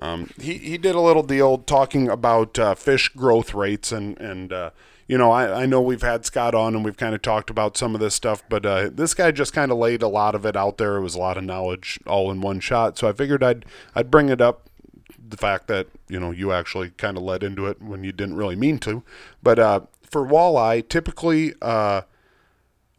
um, 0.00 0.30
he 0.40 0.54
he 0.54 0.78
did 0.78 0.94
a 0.94 1.00
little 1.00 1.22
deal 1.22 1.58
talking 1.58 2.08
about 2.08 2.58
uh, 2.58 2.74
fish 2.74 3.10
growth 3.10 3.54
rates 3.54 3.92
and 3.92 4.18
and 4.18 4.52
uh, 4.52 4.70
you 5.08 5.16
know, 5.16 5.30
I, 5.30 5.62
I 5.62 5.66
know 5.66 5.80
we've 5.80 6.02
had 6.02 6.26
Scott 6.26 6.54
on 6.54 6.74
and 6.76 6.84
we've 6.84 6.96
kind 6.96 7.14
of 7.14 7.22
talked 7.22 7.48
about 7.48 7.78
some 7.78 7.94
of 7.94 8.00
this 8.00 8.14
stuff, 8.14 8.42
but 8.50 8.66
uh, 8.66 8.90
this 8.92 9.14
guy 9.14 9.30
just 9.30 9.54
kind 9.54 9.72
of 9.72 9.78
laid 9.78 10.02
a 10.02 10.08
lot 10.08 10.34
of 10.34 10.44
it 10.44 10.54
out 10.54 10.76
there. 10.76 10.96
It 10.96 11.00
was 11.00 11.14
a 11.14 11.18
lot 11.18 11.38
of 11.38 11.44
knowledge 11.44 11.98
all 12.06 12.30
in 12.30 12.42
one 12.42 12.60
shot. 12.60 12.98
So 12.98 13.08
I 13.08 13.12
figured 13.12 13.42
I'd 13.42 13.64
I'd 13.94 14.10
bring 14.10 14.28
it 14.28 14.40
up. 14.40 14.68
The 15.28 15.36
fact 15.36 15.66
that 15.66 15.88
you 16.08 16.18
know 16.18 16.30
you 16.30 16.52
actually 16.52 16.90
kind 16.90 17.16
of 17.16 17.22
led 17.22 17.42
into 17.42 17.66
it 17.66 17.82
when 17.82 18.02
you 18.02 18.12
didn't 18.12 18.36
really 18.36 18.56
mean 18.56 18.78
to, 18.80 19.02
but 19.42 19.58
uh, 19.58 19.80
for 20.02 20.26
walleye, 20.26 20.88
typically 20.88 21.54
uh, 21.60 22.02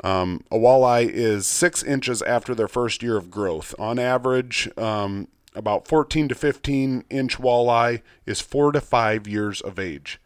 um, 0.03 0.43
a 0.51 0.55
walleye 0.55 1.09
is 1.09 1.47
six 1.47 1.83
inches 1.83 2.21
after 2.21 2.55
their 2.55 2.67
first 2.67 3.03
year 3.03 3.17
of 3.17 3.29
growth. 3.29 3.75
On 3.79 3.99
average, 3.99 4.69
um, 4.77 5.27
about 5.55 5.87
14 5.87 6.29
to 6.29 6.35
15 6.35 7.03
inch 7.09 7.37
walleye 7.37 8.01
is 8.25 8.39
four 8.39 8.71
to 8.71 8.81
five 8.81 9.27
years 9.27 9.61
of 9.61 9.79
age. 9.79 10.19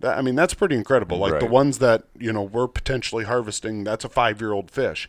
That, 0.00 0.18
I 0.18 0.22
mean, 0.22 0.34
that's 0.34 0.54
pretty 0.54 0.76
incredible. 0.76 1.18
Like 1.18 1.40
the 1.40 1.46
ones 1.46 1.78
that 1.78 2.04
you 2.18 2.32
know 2.32 2.42
we're 2.42 2.68
potentially 2.68 3.24
harvesting, 3.24 3.84
that's 3.84 4.04
a 4.04 4.08
five 4.08 4.40
year 4.40 4.52
old 4.52 4.70
fish. 4.70 5.08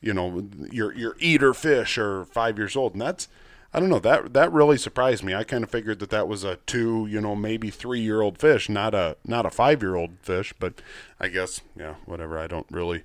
You 0.00 0.14
know, 0.14 0.48
your 0.70 0.94
your 0.94 1.16
eater 1.18 1.54
fish 1.54 1.98
are 1.98 2.24
five 2.24 2.58
years 2.58 2.74
old, 2.74 2.92
and 2.92 3.00
that's 3.00 3.28
I 3.74 3.80
don't 3.80 3.88
know 3.88 3.98
that 4.00 4.34
that 4.34 4.52
really 4.52 4.76
surprised 4.76 5.24
me. 5.24 5.34
I 5.34 5.44
kind 5.44 5.64
of 5.64 5.70
figured 5.70 5.98
that 6.00 6.10
that 6.10 6.28
was 6.28 6.44
a 6.44 6.56
two, 6.66 7.06
you 7.08 7.20
know, 7.20 7.34
maybe 7.34 7.70
three 7.70 8.00
year 8.00 8.20
old 8.20 8.38
fish, 8.38 8.68
not 8.68 8.94
a 8.94 9.16
not 9.24 9.46
a 9.46 9.50
five 9.50 9.82
year 9.82 9.96
old 9.96 10.18
fish. 10.22 10.52
But 10.58 10.82
I 11.18 11.28
guess 11.28 11.62
yeah, 11.76 11.94
whatever. 12.04 12.38
I 12.38 12.46
don't 12.46 12.66
really, 12.70 13.04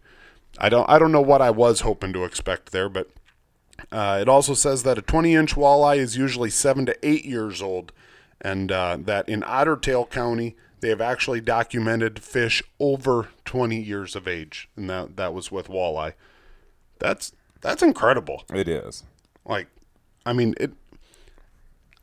I 0.58 0.70
don't 0.70 0.90
I 0.90 1.00
don't 1.00 1.12
know 1.12 1.22
what 1.22 1.42
I 1.42 1.52
was 1.52 1.82
hoping 1.82 2.12
to 2.14 2.26
expect 2.26 2.72
there, 2.72 2.90
but 2.90 3.10
uh, 3.92 4.18
it 4.22 4.28
also 4.28 4.54
says 4.54 4.84
that 4.84 4.98
a 4.98 5.02
20 5.02 5.36
inch 5.36 5.56
walleye 5.56 5.98
is 5.98 6.18
usually 6.18 6.50
seven 6.50 6.86
to 6.86 7.08
eight 7.08 7.26
years 7.26 7.62
old, 7.62 7.92
and 8.42 8.72
uh, 8.72 8.98
that 9.00 9.30
in 9.30 9.44
Otter 9.44 9.78
Tail 9.78 10.06
County, 10.06 10.56
they 10.80 10.90
have 10.90 11.02
actually 11.02 11.42
documented 11.42 12.20
fish 12.20 12.62
over 12.80 13.30
20 13.46 13.80
years 13.80 14.16
of 14.16 14.28
age, 14.28 14.70
and 14.76 14.90
that, 14.90 15.16
that 15.16 15.34
was 15.34 15.52
with 15.52 15.68
walleye. 15.68 16.14
That's 17.00 17.32
that's 17.62 17.82
incredible. 17.82 18.44
It 18.54 18.68
is. 18.68 19.04
Like, 19.46 19.68
I 20.28 20.34
mean, 20.34 20.54
it. 20.60 20.72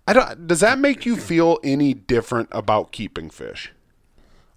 I 0.08 0.12
don't. 0.12 0.46
Does 0.46 0.60
that 0.60 0.78
make 0.78 1.06
you 1.06 1.16
feel 1.16 1.58
any 1.62 1.94
different 1.94 2.48
about 2.52 2.90
keeping 2.90 3.30
fish? 3.30 3.72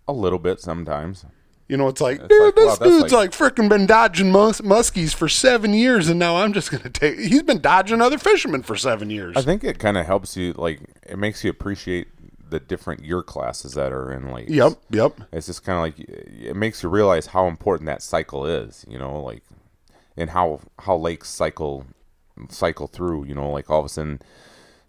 A 0.08 0.14
little 0.14 0.40
bit 0.40 0.60
sometimes. 0.62 1.26
You 1.68 1.76
know, 1.76 1.90
it's 1.90 2.00
like, 2.00 2.20
It's 2.20 2.30
dude, 2.30 2.42
like, 2.46 2.56
this 2.56 2.78
that's 2.78 2.90
dude's 2.90 3.12
like, 3.12 3.32
frickin' 3.32 3.68
been 3.68 3.86
dodging 3.86 4.32
mus- 4.32 4.62
muskies 4.62 5.14
for 5.14 5.28
seven 5.28 5.74
years, 5.74 6.08
and 6.08 6.18
now 6.18 6.38
I'm 6.38 6.54
just 6.54 6.72
gonna 6.72 6.90
take. 6.90 7.20
He's 7.20 7.44
been 7.44 7.60
dodging 7.60 8.02
other 8.02 8.18
fishermen 8.18 8.64
for 8.64 8.78
seven 8.78 9.10
years. 9.10 9.36
I 9.36 9.42
think 9.42 9.66
it 9.66 9.78
kind 9.78 9.98
of 9.98 10.06
helps 10.06 10.38
you, 10.38 10.54
like, 10.54 10.80
it 11.06 11.20
makes 11.20 11.44
you 11.44 11.50
appreciate 11.50 12.08
the 12.50 12.62
different 12.62 13.04
year 13.04 13.22
classes 13.22 13.74
that 13.74 13.92
are 13.92 14.14
in 14.14 14.32
lakes. 14.32 14.50
Yep, 14.50 14.74
yep. 14.92 15.20
It's 15.34 15.48
just 15.48 15.66
kind 15.66 15.78
of 15.78 15.82
like 16.00 16.10
it 16.10 16.56
makes 16.56 16.82
you 16.84 16.88
realize 16.88 17.28
how 17.28 17.48
important 17.48 17.88
that 17.88 18.02
cycle 18.02 18.46
is, 18.46 18.86
you 18.88 18.98
know, 18.98 19.22
like, 19.22 19.44
and 20.16 20.30
how 20.30 20.62
how 20.80 20.96
lakes 20.96 21.28
cycle 21.30 21.86
cycle 22.50 22.88
through. 22.88 23.25
You 23.25 23.36
know, 23.36 23.50
like 23.50 23.70
all 23.70 23.79
of 23.79 23.86
a 23.86 23.89
sudden 23.89 24.22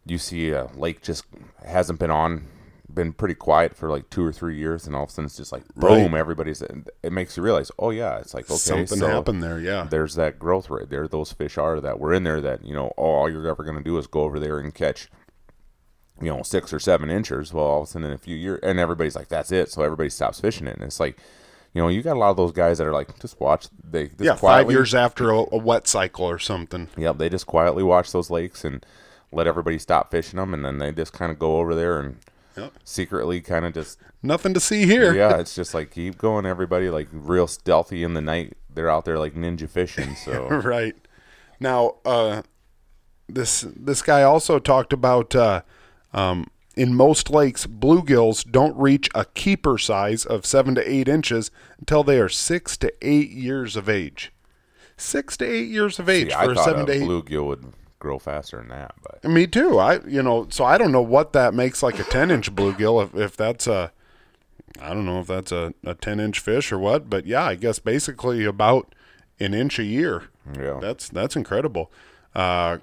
you 0.06 0.18
see 0.18 0.50
a 0.50 0.66
lake 0.74 1.02
just 1.02 1.24
hasn't 1.64 1.98
been 1.98 2.10
on, 2.10 2.46
been 2.92 3.12
pretty 3.12 3.34
quiet 3.34 3.76
for 3.76 3.90
like 3.90 4.08
two 4.10 4.24
or 4.24 4.32
three 4.32 4.56
years, 4.56 4.86
and 4.86 4.96
all 4.96 5.04
of 5.04 5.10
a 5.10 5.12
sudden 5.12 5.26
it's 5.26 5.36
just 5.36 5.52
like 5.52 5.62
boom, 5.74 6.14
everybody's. 6.14 6.62
It 6.62 7.12
makes 7.12 7.36
you 7.36 7.42
realize, 7.42 7.70
oh 7.78 7.90
yeah, 7.90 8.18
it's 8.18 8.34
like 8.34 8.46
okay, 8.46 8.56
Something 8.56 8.98
so 8.98 9.06
happened 9.06 9.42
there, 9.42 9.60
yeah. 9.60 9.86
there's 9.88 10.14
that 10.14 10.38
growth 10.38 10.70
rate 10.70 10.90
there. 10.90 11.06
Those 11.06 11.32
fish 11.32 11.58
are 11.58 11.80
that 11.80 12.00
were 12.00 12.14
in 12.14 12.24
there 12.24 12.40
that 12.40 12.64
you 12.64 12.74
know, 12.74 12.92
oh, 12.96 13.04
all 13.04 13.30
you're 13.30 13.48
ever 13.48 13.62
going 13.62 13.76
to 13.76 13.84
do 13.84 13.98
is 13.98 14.06
go 14.06 14.22
over 14.22 14.40
there 14.40 14.58
and 14.58 14.74
catch, 14.74 15.10
you 16.20 16.28
know, 16.28 16.42
six 16.42 16.72
or 16.72 16.80
seven 16.80 17.10
inches. 17.10 17.52
Well, 17.52 17.64
all 17.64 17.82
of 17.82 17.88
a 17.88 17.90
sudden 17.90 18.08
in 18.08 18.14
a 18.14 18.18
few 18.18 18.36
years, 18.36 18.60
and 18.62 18.78
everybody's 18.78 19.16
like, 19.16 19.28
that's 19.28 19.52
it. 19.52 19.70
So 19.70 19.82
everybody 19.82 20.10
stops 20.10 20.40
fishing 20.40 20.66
it, 20.66 20.74
and 20.74 20.84
it's 20.84 21.00
like, 21.00 21.18
you 21.74 21.82
know, 21.82 21.88
you 21.88 22.02
got 22.02 22.16
a 22.16 22.18
lot 22.18 22.30
of 22.30 22.36
those 22.36 22.52
guys 22.52 22.78
that 22.78 22.86
are 22.86 22.92
like, 22.92 23.18
just 23.20 23.40
watch. 23.40 23.68
They 23.88 24.08
just 24.08 24.20
Yeah, 24.20 24.34
five 24.34 24.70
years 24.70 24.94
after 24.94 25.30
a, 25.30 25.40
a 25.52 25.58
wet 25.58 25.86
cycle 25.86 26.24
or 26.24 26.38
something. 26.38 26.88
Yep, 26.96 27.18
they 27.18 27.28
just 27.28 27.46
quietly 27.46 27.82
watch 27.82 28.12
those 28.12 28.30
lakes 28.30 28.64
and 28.64 28.84
let 29.32 29.46
everybody 29.46 29.78
stop 29.78 30.10
fishing 30.10 30.38
them, 30.38 30.54
and 30.54 30.64
then 30.64 30.78
they 30.78 30.90
just 30.92 31.12
kind 31.12 31.30
of 31.30 31.38
go 31.38 31.58
over 31.58 31.74
there 31.74 32.00
and 32.00 32.16
Yep. 32.56 32.72
secretly 32.82 33.40
kind 33.40 33.64
of 33.64 33.72
just 33.72 33.98
Nothing 34.20 34.52
to 34.54 34.58
see 34.60 34.84
here. 34.84 35.14
yeah, 35.14 35.36
it's 35.38 35.54
just 35.54 35.74
like 35.74 35.92
keep 35.92 36.18
going, 36.18 36.44
everybody. 36.44 36.90
Like 36.90 37.06
real 37.12 37.46
stealthy 37.46 38.02
in 38.02 38.14
the 38.14 38.20
night. 38.20 38.54
They're 38.72 38.90
out 38.90 39.04
there 39.04 39.18
like 39.18 39.34
ninja 39.34 39.68
fishing. 39.68 40.16
So 40.16 40.48
right. 40.64 40.96
Now, 41.60 41.96
uh, 42.04 42.42
this 43.28 43.60
this 43.76 44.02
guy 44.02 44.22
also 44.24 44.58
talked 44.58 44.92
about 44.92 45.36
uh, 45.36 45.62
um, 46.12 46.48
in 46.78 46.94
most 46.94 47.30
lakes, 47.30 47.66
bluegills 47.66 48.50
don't 48.50 48.76
reach 48.76 49.08
a 49.14 49.24
keeper 49.24 49.76
size 49.78 50.24
of 50.24 50.46
seven 50.46 50.74
to 50.76 50.90
eight 50.90 51.08
inches 51.08 51.50
until 51.78 52.02
they 52.04 52.18
are 52.20 52.28
six 52.28 52.76
to 52.78 52.92
eight 53.02 53.30
years 53.30 53.76
of 53.76 53.88
age. 53.88 54.32
Six 54.96 55.36
to 55.38 55.44
eight 55.44 55.68
years 55.68 55.98
of 55.98 56.08
age 56.08 56.30
See, 56.30 56.34
for 56.34 56.52
a 56.52 56.54
thought 56.54 56.64
seven 56.64 56.82
a 56.82 56.86
to 56.86 56.92
eight. 56.92 57.02
bluegill 57.02 57.46
would 57.46 57.72
grow 57.98 58.18
faster 58.18 58.58
than 58.58 58.68
that, 58.68 58.94
but 59.02 59.24
Me 59.28 59.46
too. 59.46 59.78
I 59.78 60.00
you 60.06 60.22
know 60.22 60.46
so 60.50 60.64
I 60.64 60.78
don't 60.78 60.92
know 60.92 61.02
what 61.02 61.32
that 61.34 61.52
makes 61.54 61.82
like 61.82 61.98
a 61.98 62.04
ten 62.04 62.30
inch 62.30 62.54
bluegill 62.54 63.02
if 63.04 63.14
if 63.14 63.36
that's 63.36 63.66
a 63.66 63.92
I 64.80 64.90
don't 64.90 65.06
know 65.06 65.20
if 65.20 65.26
that's 65.26 65.50
a, 65.50 65.72
a 65.84 65.94
ten 65.94 66.20
inch 66.20 66.38
fish 66.40 66.70
or 66.70 66.78
what, 66.78 67.08
but 67.10 67.26
yeah, 67.26 67.44
I 67.44 67.54
guess 67.56 67.78
basically 67.78 68.44
about 68.44 68.94
an 69.40 69.54
inch 69.54 69.78
a 69.78 69.84
year. 69.84 70.24
yeah, 70.56 70.78
That's 70.80 71.08
that's 71.08 71.34
incredible. 71.36 71.90
Uh, 72.34 72.78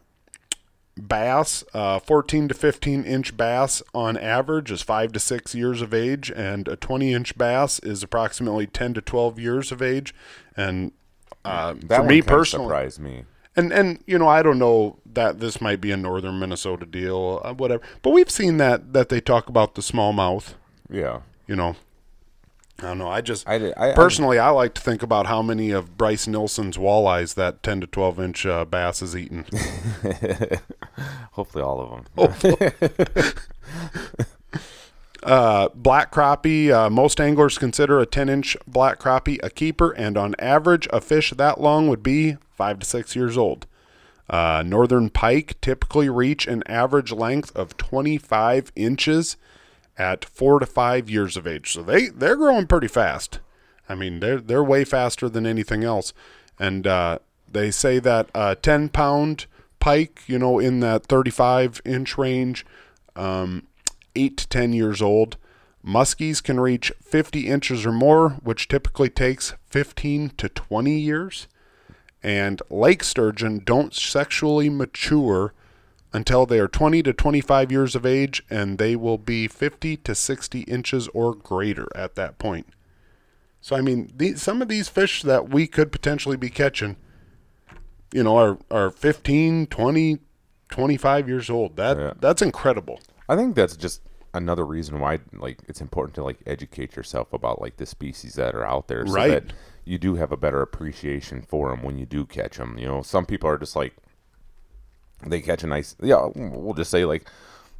bass, 0.97 1.63
uh, 1.73 1.99
14 1.99 2.47
to 2.47 2.53
15 2.53 3.03
inch 3.03 3.36
bass 3.36 3.81
on 3.93 4.17
average 4.17 4.71
is 4.71 4.81
five 4.81 5.12
to 5.13 5.19
six 5.19 5.53
years 5.53 5.81
of 5.81 5.93
age, 5.93 6.31
and 6.31 6.67
a 6.67 6.75
20 6.75 7.13
inch 7.13 7.38
bass 7.38 7.79
is 7.79 8.03
approximately 8.03 8.67
10 8.67 8.93
to 8.95 9.01
12 9.01 9.39
years 9.39 9.71
of 9.71 9.81
age. 9.81 10.13
And 10.55 10.91
uh, 11.43 11.75
that 11.88 12.01
for 12.01 12.03
me 12.03 12.21
personally, 12.21 12.65
surprised 12.65 12.99
me. 12.99 13.25
and 13.55 13.71
and 13.71 14.03
you 14.08 14.17
know 14.17 14.27
I 14.27 14.41
don't 14.41 14.58
know 14.60 14.99
that 15.05 15.39
this 15.39 15.62
might 15.62 15.79
be 15.79 15.91
a 15.91 15.97
northern 15.97 16.39
Minnesota 16.39 16.86
deal, 16.86 17.41
uh, 17.43 17.53
whatever. 17.53 17.84
But 18.01 18.12
we've 18.12 18.31
seen 18.31 18.58
that 18.58 18.93
that 18.93 19.10
they 19.10 19.21
talk 19.21 19.47
about 19.49 19.75
the 19.75 19.81
smallmouth. 19.81 20.55
Yeah, 20.89 21.21
You 21.47 21.55
know, 21.55 21.75
I 22.80 22.88
don't 22.88 22.98
know. 22.98 23.08
I 23.08 23.22
just 23.22 23.48
I 23.48 23.58
did. 23.58 23.74
I, 23.78 23.94
personally 23.94 24.38
I 24.38 24.50
like 24.50 24.74
to 24.74 24.82
think 24.82 25.02
about 25.02 25.28
how 25.28 25.42
many 25.42 25.72
of 25.72 25.98
Bryce 25.98 26.28
Nilsson's 26.28 26.78
walleyes 26.78 27.36
that 27.36 27.64
10 27.64 27.82
to 27.82 27.88
12 27.88 28.20
inch 28.20 28.46
uh, 28.46 28.66
bass 28.66 29.02
is 29.02 29.16
eaten. 29.16 29.46
Hopefully 31.32 31.64
all 31.64 32.06
of 32.18 32.28
them. 32.28 33.34
Uh, 35.24 35.70
black 35.74 36.12
crappie. 36.12 36.70
Uh, 36.70 36.88
most 36.88 37.20
anglers 37.20 37.58
consider 37.58 38.00
a 38.00 38.06
10 38.06 38.30
inch 38.30 38.56
black 38.68 39.00
crappie 39.00 39.40
a 39.42 39.50
keeper, 39.50 39.92
and 39.92 40.18
on 40.18 40.36
average, 40.38 40.88
a 40.94 41.02
fish 41.02 41.32
that 41.36 41.60
long 41.60 41.88
would 41.88 42.04
be 42.04 42.38
five 42.56 42.78
to 42.78 42.86
six 42.86 43.16
years 43.16 43.36
old. 43.36 43.66
Uh, 44.30 44.64
northern 44.66 45.10
pike 45.10 45.60
typically 45.62 46.10
reach 46.10 46.46
an 46.48 46.62
average 46.68 47.12
length 47.12 47.56
of 47.56 47.76
25 47.78 48.72
inches 48.76 49.36
at 49.97 50.25
four 50.25 50.60
to 50.60 50.65
five 50.65 51.10
years 51.10 51.38
of 51.38 51.47
age. 51.47 51.73
So 51.73 51.84
they 51.84 52.08
they're 52.08 52.36
growing 52.36 52.67
pretty 52.67 52.88
fast. 52.88 53.39
I 53.88 53.95
mean, 53.95 54.19
they're 54.19 54.39
they're 54.39 54.63
way 54.63 54.84
faster 54.84 55.29
than 55.29 55.45
anything 55.45 55.84
else. 55.84 56.13
And 56.60 56.88
uh, 56.88 57.19
they 57.51 57.71
say 57.71 57.99
that 57.99 58.29
a 58.34 58.55
10 58.55 58.89
pound 58.89 59.45
pike, 59.79 60.21
you 60.27 60.39
know, 60.39 60.60
in 60.60 60.79
that 60.79 61.05
35 61.05 61.81
inch 61.86 62.17
range, 62.17 62.65
um, 63.15 63.67
eight 64.15 64.38
to 64.38 64.47
10 64.47 64.73
years 64.73 65.01
old. 65.01 65.38
Muskies 65.86 66.41
can 66.41 66.60
reach 66.60 66.91
50 66.99 67.47
inches 67.47 67.86
or 67.86 67.91
more, 67.91 68.29
which 68.43 68.67
typically 68.67 69.10
takes 69.10 69.53
15 69.69 70.31
to 70.38 70.49
20 70.49 70.97
years. 70.97 71.47
And 72.23 72.60
lake 72.71 73.03
sturgeon 73.03 73.62
don't 73.63 73.93
sexually 73.93 74.67
mature 74.67 75.53
until 76.15 76.45
they 76.45 76.60
are 76.60 76.67
20 76.69 77.04
to 77.04 77.12
25 77.12 77.71
years 77.73 77.93
of 77.93 78.06
age, 78.06 78.41
and 78.49 78.78
they 78.78 78.95
will 78.95 79.17
be 79.17 79.49
50 79.49 79.97
to 79.97 80.15
60 80.15 80.62
inches 80.62 81.10
or 81.10 81.36
greater 81.36 81.88
at 81.93 82.15
that 82.15 82.39
point. 82.39 82.67
So, 83.60 83.75
I 83.75 83.82
mean, 83.82 84.13
these, 84.15 84.41
some 84.41 84.62
of 84.62 84.69
these 84.69 84.88
fish 84.88 85.23
that 85.23 85.49
we 85.49 85.67
could 85.67 85.91
potentially 85.91 86.38
be 86.38 86.49
catching, 86.49 86.95
you 88.13 88.23
know, 88.23 88.38
are, 88.38 88.58
are 88.71 88.91
15, 88.91 89.67
20, 89.67 90.19
25 90.69 91.28
years 91.28 91.49
old. 91.49 91.75
That 91.75 91.97
Yeah. 91.97 92.13
That's 92.17 92.41
incredible. 92.41 93.01
I 93.28 93.36
think 93.36 93.56
that's 93.56 93.75
just 93.75 94.01
another 94.34 94.65
reason 94.65 94.99
why 94.99 95.19
like 95.34 95.60
it's 95.67 95.82
important 95.82 96.13
to 96.15 96.23
like 96.23 96.38
educate 96.45 96.95
yourself 96.95 97.34
about 97.34 97.62
like 97.62 97.78
the 97.78 97.86
species 97.86 98.36
that 98.36 98.56
are 98.56 98.65
out 98.65 98.88
there, 98.88 99.06
so 99.06 99.13
Right. 99.13 99.30
that 99.47 99.54
you 99.84 99.97
do 99.97 100.15
have 100.15 100.32
a 100.32 100.38
better 100.38 100.62
appreciation 100.62 101.41
for 101.41 101.69
them 101.69 101.84
when 101.84 101.97
you 101.97 102.06
do 102.06 102.25
catch 102.25 102.56
them. 102.58 102.78
You 102.78 102.86
know, 102.88 103.01
some 103.01 103.25
people 103.25 103.49
are 103.49 103.58
just 103.58 103.75
like 103.75 103.95
they 105.26 105.42
catch 105.42 105.64
a 105.64 105.68
nice 105.68 105.96
yeah. 106.02 106.28
We'll 106.36 106.74
just 106.74 106.92
say 106.92 107.06
like 107.06 107.28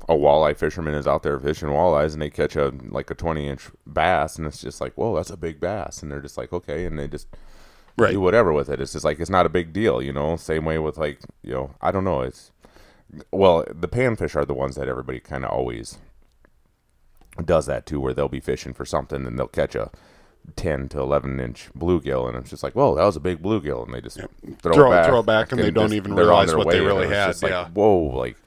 a 0.08 0.14
walleye 0.14 0.56
fisherman 0.58 0.94
is 0.94 1.08
out 1.08 1.24
there 1.24 1.40
fishing 1.40 1.70
walleyes 1.70 2.14
and 2.14 2.22
they 2.22 2.30
catch 2.30 2.56
a 2.56 2.72
like 2.90 3.10
a 3.10 3.16
twenty 3.16 3.48
inch 3.48 3.70
bass 3.88 4.38
and 4.38 4.46
it's 4.46 4.62
just 4.62 4.80
like 4.82 4.94
whoa 4.96 5.16
that's 5.16 5.30
a 5.32 5.38
big 5.38 5.60
bass 5.60 6.04
and 6.04 6.12
they're 6.12 6.22
just 6.22 6.38
like 6.38 6.54
okay 6.54 6.86
and 6.86 6.98
they 7.00 7.08
just 7.08 7.28
Right. 7.98 8.12
do 8.12 8.20
whatever 8.20 8.52
with 8.52 8.68
it. 8.70 8.82
It's 8.82 8.92
just 8.92 9.06
like 9.06 9.22
it's 9.22 9.30
not 9.30 9.46
a 9.46 9.50
big 9.50 9.72
deal, 9.72 10.02
you 10.02 10.12
know. 10.12 10.36
Same 10.36 10.66
way 10.66 10.78
with 10.80 10.98
like 10.98 11.20
you 11.44 11.54
know 11.54 11.76
I 11.82 11.92
don't 11.92 12.04
know. 12.04 12.22
It's 12.22 12.52
well 13.32 13.64
the 13.74 13.88
panfish 13.88 14.36
are 14.36 14.44
the 14.46 14.54
ones 14.54 14.76
that 14.76 14.90
everybody 14.90 15.22
kind 15.22 15.46
of 15.46 15.52
always 15.52 15.98
does 17.44 17.66
that 17.68 17.86
too, 17.86 18.00
where 18.02 18.14
they'll 18.14 18.28
be 18.28 18.40
fishing 18.42 18.74
for 18.74 18.86
something 18.86 19.26
and 19.26 19.38
they'll 19.40 19.48
catch 19.48 19.76
a 19.76 19.92
10 20.56 20.90
to 20.90 21.00
11 21.00 21.40
inch 21.40 21.70
bluegill, 21.78 22.28
and 22.28 22.38
it's 22.38 22.50
just 22.50 22.64
like, 22.64 22.74
whoa, 22.74 22.96
that 22.96 23.04
was 23.04 23.16
a 23.16 23.20
big 23.20 23.42
bluegill, 23.42 23.86
and 23.86 23.94
they 23.94 24.02
just 24.02 24.20
throw, 24.62 24.74
Throw- 24.74 24.92
it 24.92 24.96
back, 24.96 25.06
throw 25.08 25.20
it 25.20 25.26
back, 25.26 25.52
and 25.52 25.62
they 25.62 25.72
don't 25.72 25.94
even 25.94 26.16
realize 26.16 26.54
what 26.56 26.70
they 26.70 26.82
really 26.82 27.08
had, 27.08 27.28
just 27.28 27.44
like, 27.44 27.52
yeah. 27.52 27.70
whoa, 27.70 27.98
like 27.98 28.38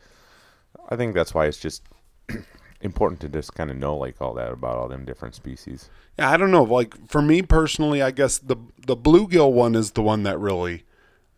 I 0.89 0.97
think 0.97 1.15
that's 1.15 1.35
why 1.35 1.47
it's 1.47 1.59
just 1.59 1.83
important 2.81 3.21
to 3.21 3.29
just 3.29 3.55
kind 3.55 3.71
of 3.71 3.77
know 3.77 3.97
like 3.97 4.21
all 4.21 4.35
that 4.35 4.53
about 4.53 4.77
all 4.77 4.89
them 4.89 5.05
different 5.05 5.35
species. 5.35 5.91
Yeah, 6.19 6.31
I 6.31 6.37
don't 6.37 6.51
know. 6.51 6.63
Like 6.63 7.09
for 7.09 7.23
me 7.23 7.43
personally, 7.43 8.03
I 8.03 8.11
guess 8.11 8.39
the 8.39 8.57
the 8.87 8.97
bluegill 8.97 9.53
one 9.53 9.75
is 9.75 9.93
the 9.93 10.03
one 10.03 10.23
that 10.23 10.39
really 10.39 10.85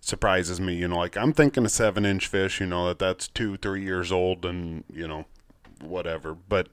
surprises 0.01 0.61
me. 0.61 0.75
You 0.77 0.89
know, 0.89 0.99
like 0.99 1.17
I'm 1.17 1.33
thinking 1.33 1.65
a 1.65 1.69
seven 1.69 2.05
inch 2.05 2.27
fish. 2.27 2.61
You 2.61 2.67
know 2.67 2.87
that 2.89 2.99
that's 2.99 3.29
two 3.29 3.57
three 3.57 3.83
years 3.83 4.13
old, 4.13 4.45
and 4.45 4.85
you 4.93 5.09
know 5.09 5.27
whatever. 5.81 6.35
But 6.35 6.69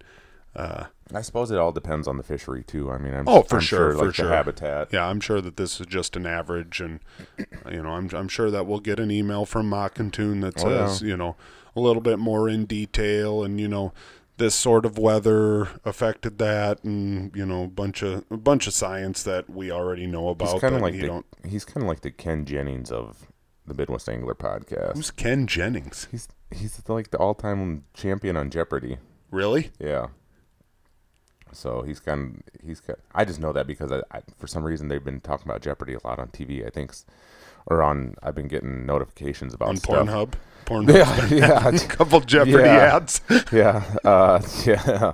uh, 0.55 0.85
I 1.13 1.21
suppose 1.21 1.51
it 1.51 1.57
all 1.57 1.71
depends 1.71 2.07
on 2.07 2.17
the 2.17 2.23
fishery 2.23 2.63
too. 2.63 2.91
I 2.91 2.97
mean, 2.97 3.13
I'm, 3.13 3.27
Oh, 3.27 3.43
for 3.43 3.55
I'm 3.57 3.61
sure, 3.61 3.91
sure, 3.91 3.99
for 3.99 4.05
like 4.07 4.15
sure. 4.15 4.29
habitat. 4.29 4.89
yeah, 4.91 5.05
I'm 5.07 5.19
sure 5.19 5.39
that 5.41 5.57
this 5.57 5.79
is 5.79 5.85
just 5.87 6.15
an 6.15 6.25
average, 6.25 6.81
and 6.81 6.99
you 7.71 7.83
know, 7.83 7.89
I'm 7.89 8.09
I'm 8.13 8.27
sure 8.27 8.49
that 8.51 8.65
we'll 8.65 8.79
get 8.79 8.99
an 8.99 9.11
email 9.11 9.45
from 9.45 9.69
Mockatoon 9.69 10.41
that 10.41 10.63
Oh, 10.63 10.69
yeah. 10.69 10.87
says 10.87 11.01
you 11.01 11.15
know 11.17 11.35
a 11.75 11.79
little 11.79 12.01
bit 12.01 12.17
more 12.19 12.49
in 12.49 12.65
detail, 12.65 13.43
and 13.43 13.59
you 13.61 13.67
know 13.67 13.93
this 14.37 14.53
sort 14.55 14.85
of 14.85 14.97
weather 14.99 15.67
affected 15.85 16.37
that, 16.39 16.83
and 16.83 17.35
you 17.35 17.45
know 17.45 17.63
a 17.63 17.67
bunch 17.67 18.01
of 18.01 18.23
a 18.31 18.37
bunch 18.37 18.67
of 18.67 18.73
science 18.73 19.23
that 19.23 19.49
we 19.49 19.71
already 19.71 20.07
know 20.07 20.29
about. 20.29 20.51
He's 20.53 20.61
kind 20.61 20.75
of 20.75 20.81
like 20.81 20.93
the 20.99 21.23
he's 21.47 21.65
kind 21.65 21.83
of 21.83 21.87
like 21.87 22.01
the 22.01 22.11
Ken 22.11 22.45
Jennings 22.45 22.91
of 22.91 23.27
the 23.65 23.73
Midwest 23.73 24.09
Angler 24.09 24.33
podcast. 24.35 24.95
Who's 24.95 25.11
Ken 25.11 25.45
Jennings? 25.45 26.07
He's 26.11 26.27
he's 26.51 26.81
like 26.87 27.11
the 27.11 27.17
all 27.17 27.35
time 27.35 27.83
champion 27.93 28.35
on 28.37 28.49
Jeopardy. 28.49 28.97
Really? 29.29 29.71
Yeah. 29.79 30.07
So 31.57 31.81
he's 31.81 31.99
kind 31.99 32.43
of 32.55 32.61
he's 32.65 32.79
kind 32.79 32.97
I 33.15 33.25
just 33.25 33.39
know 33.39 33.51
that 33.53 33.67
because 33.67 33.91
I, 33.91 34.01
I 34.11 34.21
for 34.37 34.47
some 34.47 34.63
reason 34.63 34.87
they've 34.87 35.03
been 35.03 35.21
talking 35.21 35.49
about 35.49 35.61
Jeopardy 35.61 35.93
a 35.95 35.99
lot 36.07 36.19
on 36.19 36.27
TV. 36.29 36.65
I 36.65 36.69
think, 36.69 36.93
or 37.65 37.81
on 37.81 38.15
I've 38.23 38.35
been 38.35 38.47
getting 38.47 38.85
notifications 38.85 39.53
about 39.53 39.69
On 39.69 39.77
stuff. 39.77 40.07
Pornhub? 40.07 40.33
Pornhub. 40.65 41.29
Yeah, 41.31 41.63
yeah, 41.63 41.67
a 41.75 41.79
couple 41.87 42.19
Jeopardy 42.33 42.63
Yeah. 42.63 42.95
ads. 42.97 43.21
yeah, 43.51 43.83
uh, 44.03 44.41
yeah. 44.65 45.13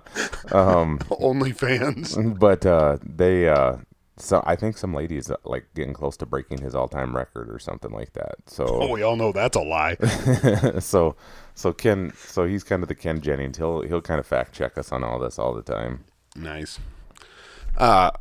Um, 0.52 1.00
OnlyFans. 1.10 2.40
but 2.40 2.66
uh, 2.66 2.98
they 3.04 3.48
uh, 3.48 3.78
so 4.18 4.44
I 4.46 4.56
think 4.56 4.78
some 4.78 4.94
lady 4.94 5.18
is 5.18 5.30
uh, 5.32 5.36
like 5.44 5.66
getting 5.76 5.94
close 5.94 6.18
to 6.18 6.26
breaking 6.26 6.60
his 6.62 6.76
all 6.76 6.88
time 6.88 7.16
record 7.16 7.50
or 7.50 7.60
something 7.60 7.92
like 7.92 8.14
that. 8.14 8.36
So 8.48 8.66
Oh, 8.68 8.92
we 8.92 9.02
all 9.04 9.16
know 9.16 9.32
that's 9.32 9.56
a 9.58 9.62
lie. 9.62 9.96
so 10.80 11.16
so 11.56 11.72
Ken 11.74 12.12
so 12.18 12.46
he's 12.46 12.64
kind 12.64 12.84
of 12.84 12.90
the 12.90 12.96
Ken 12.96 13.22
Jennings. 13.22 13.58
He'll 13.58 13.82
he'll 13.82 14.02
kind 14.02 14.20
of 14.20 14.26
fact 14.28 14.54
check 14.54 14.78
us 14.78 14.92
on 14.92 15.04
all 15.04 15.20
this 15.20 15.40
all 15.40 15.54
the 15.54 15.62
time. 15.64 16.04
Nice. 16.36 16.80
Uh, 17.78 18.12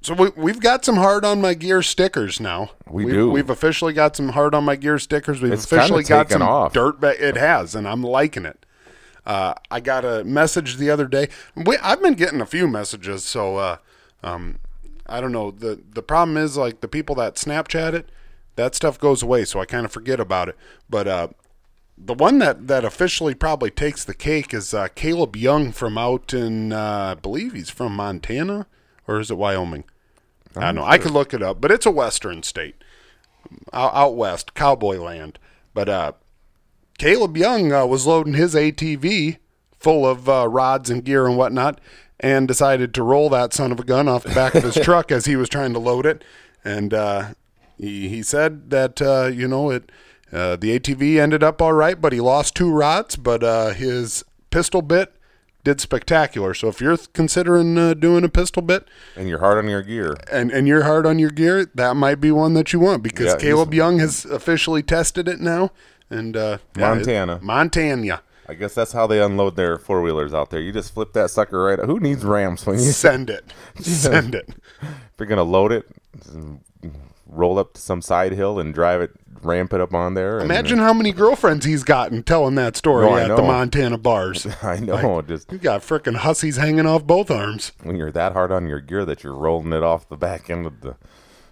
so 0.00 0.14
we, 0.14 0.30
we've 0.36 0.60
got 0.60 0.84
some 0.84 0.96
hard 0.96 1.24
on 1.24 1.40
my 1.40 1.54
gear 1.54 1.80
stickers 1.82 2.40
now. 2.40 2.70
We 2.88 3.04
We've- 3.04 3.16
do. 3.16 3.30
We've 3.30 3.50
officially 3.50 3.92
got 3.92 4.16
some 4.16 4.30
hard 4.30 4.54
on 4.54 4.64
my 4.64 4.76
gear 4.76 4.98
stickers. 4.98 5.40
We've 5.40 5.52
It's 5.52 5.64
officially 5.64 6.02
got 6.02 6.30
some 6.30 6.42
off. 6.42 6.72
dirt. 6.72 7.00
Ba- 7.00 7.24
it 7.24 7.36
has, 7.36 7.74
and 7.74 7.86
I'm 7.86 8.02
liking 8.02 8.44
it. 8.44 8.64
Uh, 9.24 9.54
I 9.70 9.78
got 9.78 10.04
a 10.04 10.24
message 10.24 10.76
the 10.76 10.90
other 10.90 11.06
day. 11.06 11.28
We, 11.54 11.76
I've 11.78 12.02
been 12.02 12.14
getting 12.14 12.40
a 12.40 12.46
few 12.46 12.66
messages, 12.66 13.22
so 13.24 13.56
uh, 13.56 13.76
um, 14.24 14.58
I 15.06 15.20
don't 15.20 15.30
know. 15.30 15.52
the 15.52 15.80
The 15.92 16.02
problem 16.02 16.36
is 16.36 16.56
like 16.56 16.80
the 16.80 16.88
people 16.88 17.14
that 17.16 17.36
Snapchat 17.36 17.92
it, 17.94 18.10
that 18.56 18.74
stuff 18.74 18.98
goes 18.98 19.22
away, 19.22 19.44
so 19.44 19.60
I 19.60 19.64
kind 19.64 19.86
of 19.86 19.92
forget 19.92 20.18
about 20.18 20.48
it. 20.48 20.56
But 20.90 21.06
uh, 21.06 21.28
the 22.04 22.14
one 22.14 22.38
that 22.38 22.68
that 22.68 22.84
officially 22.84 23.34
probably 23.34 23.70
takes 23.70 24.04
the 24.04 24.14
cake 24.14 24.52
is 24.52 24.74
uh, 24.74 24.88
Caleb 24.94 25.36
Young 25.36 25.72
from 25.72 25.96
out 25.96 26.34
in 26.34 26.72
uh, 26.72 27.14
I 27.16 27.20
believe 27.20 27.52
he's 27.52 27.70
from 27.70 27.94
Montana 27.94 28.66
or 29.06 29.20
is 29.20 29.30
it 29.30 29.38
Wyoming? 29.38 29.84
I 30.56 30.60
don't 30.66 30.74
know. 30.76 30.84
I 30.84 30.98
could 30.98 31.12
look 31.12 31.32
it 31.32 31.42
up, 31.42 31.60
but 31.60 31.70
it's 31.70 31.86
a 31.86 31.90
western 31.90 32.42
state 32.42 32.76
out, 33.72 33.94
out 33.94 34.16
west, 34.16 34.54
cowboy 34.54 34.98
land. 34.98 35.38
But 35.74 35.88
uh, 35.88 36.12
Caleb 36.98 37.36
Young 37.36 37.72
uh, 37.72 37.86
was 37.86 38.06
loading 38.06 38.34
his 38.34 38.54
ATV 38.54 39.38
full 39.78 40.06
of 40.06 40.28
uh, 40.28 40.48
rods 40.48 40.90
and 40.90 41.04
gear 41.04 41.26
and 41.26 41.36
whatnot, 41.36 41.80
and 42.20 42.46
decided 42.46 42.94
to 42.94 43.02
roll 43.02 43.28
that 43.30 43.52
son 43.52 43.72
of 43.72 43.80
a 43.80 43.84
gun 43.84 44.08
off 44.08 44.22
the 44.22 44.34
back 44.34 44.54
of 44.54 44.62
his 44.62 44.74
truck 44.84 45.10
as 45.10 45.24
he 45.24 45.36
was 45.36 45.48
trying 45.48 45.72
to 45.72 45.78
load 45.78 46.06
it. 46.06 46.22
And 46.64 46.94
uh, 46.94 47.34
he, 47.76 48.08
he 48.08 48.22
said 48.22 48.70
that 48.70 49.02
uh, 49.02 49.30
you 49.32 49.48
know 49.48 49.70
it, 49.70 49.90
uh, 50.32 50.56
the 50.56 50.78
ATV 50.78 51.18
ended 51.20 51.42
up 51.42 51.60
all 51.60 51.72
right, 51.74 52.00
but 52.00 52.12
he 52.12 52.20
lost 52.20 52.54
two 52.54 52.70
rods, 52.72 53.16
but 53.16 53.42
uh, 53.44 53.70
his 53.70 54.24
pistol 54.50 54.80
bit 54.82 55.12
did 55.64 55.80
spectacular. 55.80 56.54
So 56.54 56.68
if 56.68 56.80
you're 56.80 56.96
considering 57.12 57.78
uh, 57.78 57.94
doing 57.94 58.24
a 58.24 58.28
pistol 58.28 58.62
bit, 58.62 58.86
And 59.16 59.28
you're 59.28 59.38
hard 59.38 59.58
on 59.58 59.68
your 59.68 59.82
gear. 59.82 60.16
and 60.30 60.50
and 60.50 60.66
you're 60.66 60.82
hard 60.82 61.06
on 61.06 61.18
your 61.18 61.30
gear, 61.30 61.66
that 61.74 61.94
might 61.94 62.16
be 62.20 62.30
one 62.32 62.54
that 62.54 62.72
you 62.72 62.80
want 62.80 63.02
because 63.02 63.26
Yeah, 63.26 63.36
Caleb 63.38 63.72
Young 63.74 63.98
has 64.00 64.24
officially 64.24 64.82
tested 64.82 65.28
it 65.28 65.40
now, 65.40 65.70
and 66.10 66.36
uh, 66.36 66.58
yeah, 66.76 66.92
it- 66.92 66.94
Montana. 66.96 67.38
Montana, 67.42 68.22
I 68.48 68.54
guess 68.54 68.74
that's 68.74 68.92
how 68.92 69.06
they 69.06 69.22
unload 69.22 69.54
their 69.54 69.78
four 69.78 70.02
wheelers 70.02 70.34
out 70.34 70.50
there. 70.50 70.60
You 70.60 70.72
just 70.72 70.92
flip 70.92 71.12
that 71.12 71.30
sucker 71.30 71.62
right. 71.62 71.78
Who 71.78 72.00
needs 72.00 72.24
Rams 72.24 72.66
when 72.66 72.76
you 72.80 72.90
send 72.90 73.30
it, 73.30 73.44
send 73.80 74.34
it. 74.34 74.48
if 74.82 74.90
you're 75.18 75.28
gonna 75.28 75.44
load 75.44 75.70
it, 75.72 75.88
roll 77.32 77.58
up 77.58 77.72
to 77.74 77.80
some 77.80 78.02
side 78.02 78.32
hill 78.32 78.58
and 78.60 78.74
drive 78.74 79.00
it, 79.00 79.10
ramp 79.42 79.72
it 79.72 79.80
up 79.80 79.94
on 79.94 80.14
there. 80.14 80.38
and- 80.38 80.44
Imagine 80.50 80.78
how 80.78 80.92
many 80.92 81.12
girlfriends 81.12 81.64
he's 81.64 81.82
gotten 81.82 82.22
telling 82.22 82.54
that 82.56 82.76
story 82.76 83.06
No, 83.06 83.12
I 83.14 83.22
at 83.22 83.36
the. 83.36 83.42
Montana 83.42 83.98
bars. 83.98 84.46
I 84.62 84.78
know, 84.80 85.22
just 85.22 85.50
You 85.50 85.58
got 85.58 85.80
frickin' 85.80 86.16
hussies 86.16 86.56
hanging 86.56 86.86
off 86.86 87.04
both 87.06 87.30
arms. 87.30 87.72
when 87.82 87.96
you're 87.96 88.12
that 88.12 88.32
hard 88.34 88.52
on 88.52 88.68
your 88.68 88.80
gear 88.80 89.04
that 89.06 89.24
you're 89.24 89.34
rolling 89.34 89.72
it 89.72 89.82
off 89.82 90.08
the 90.08 90.16
back 90.16 90.50
end 90.50 90.66
of 90.66 90.80
the 90.82 90.96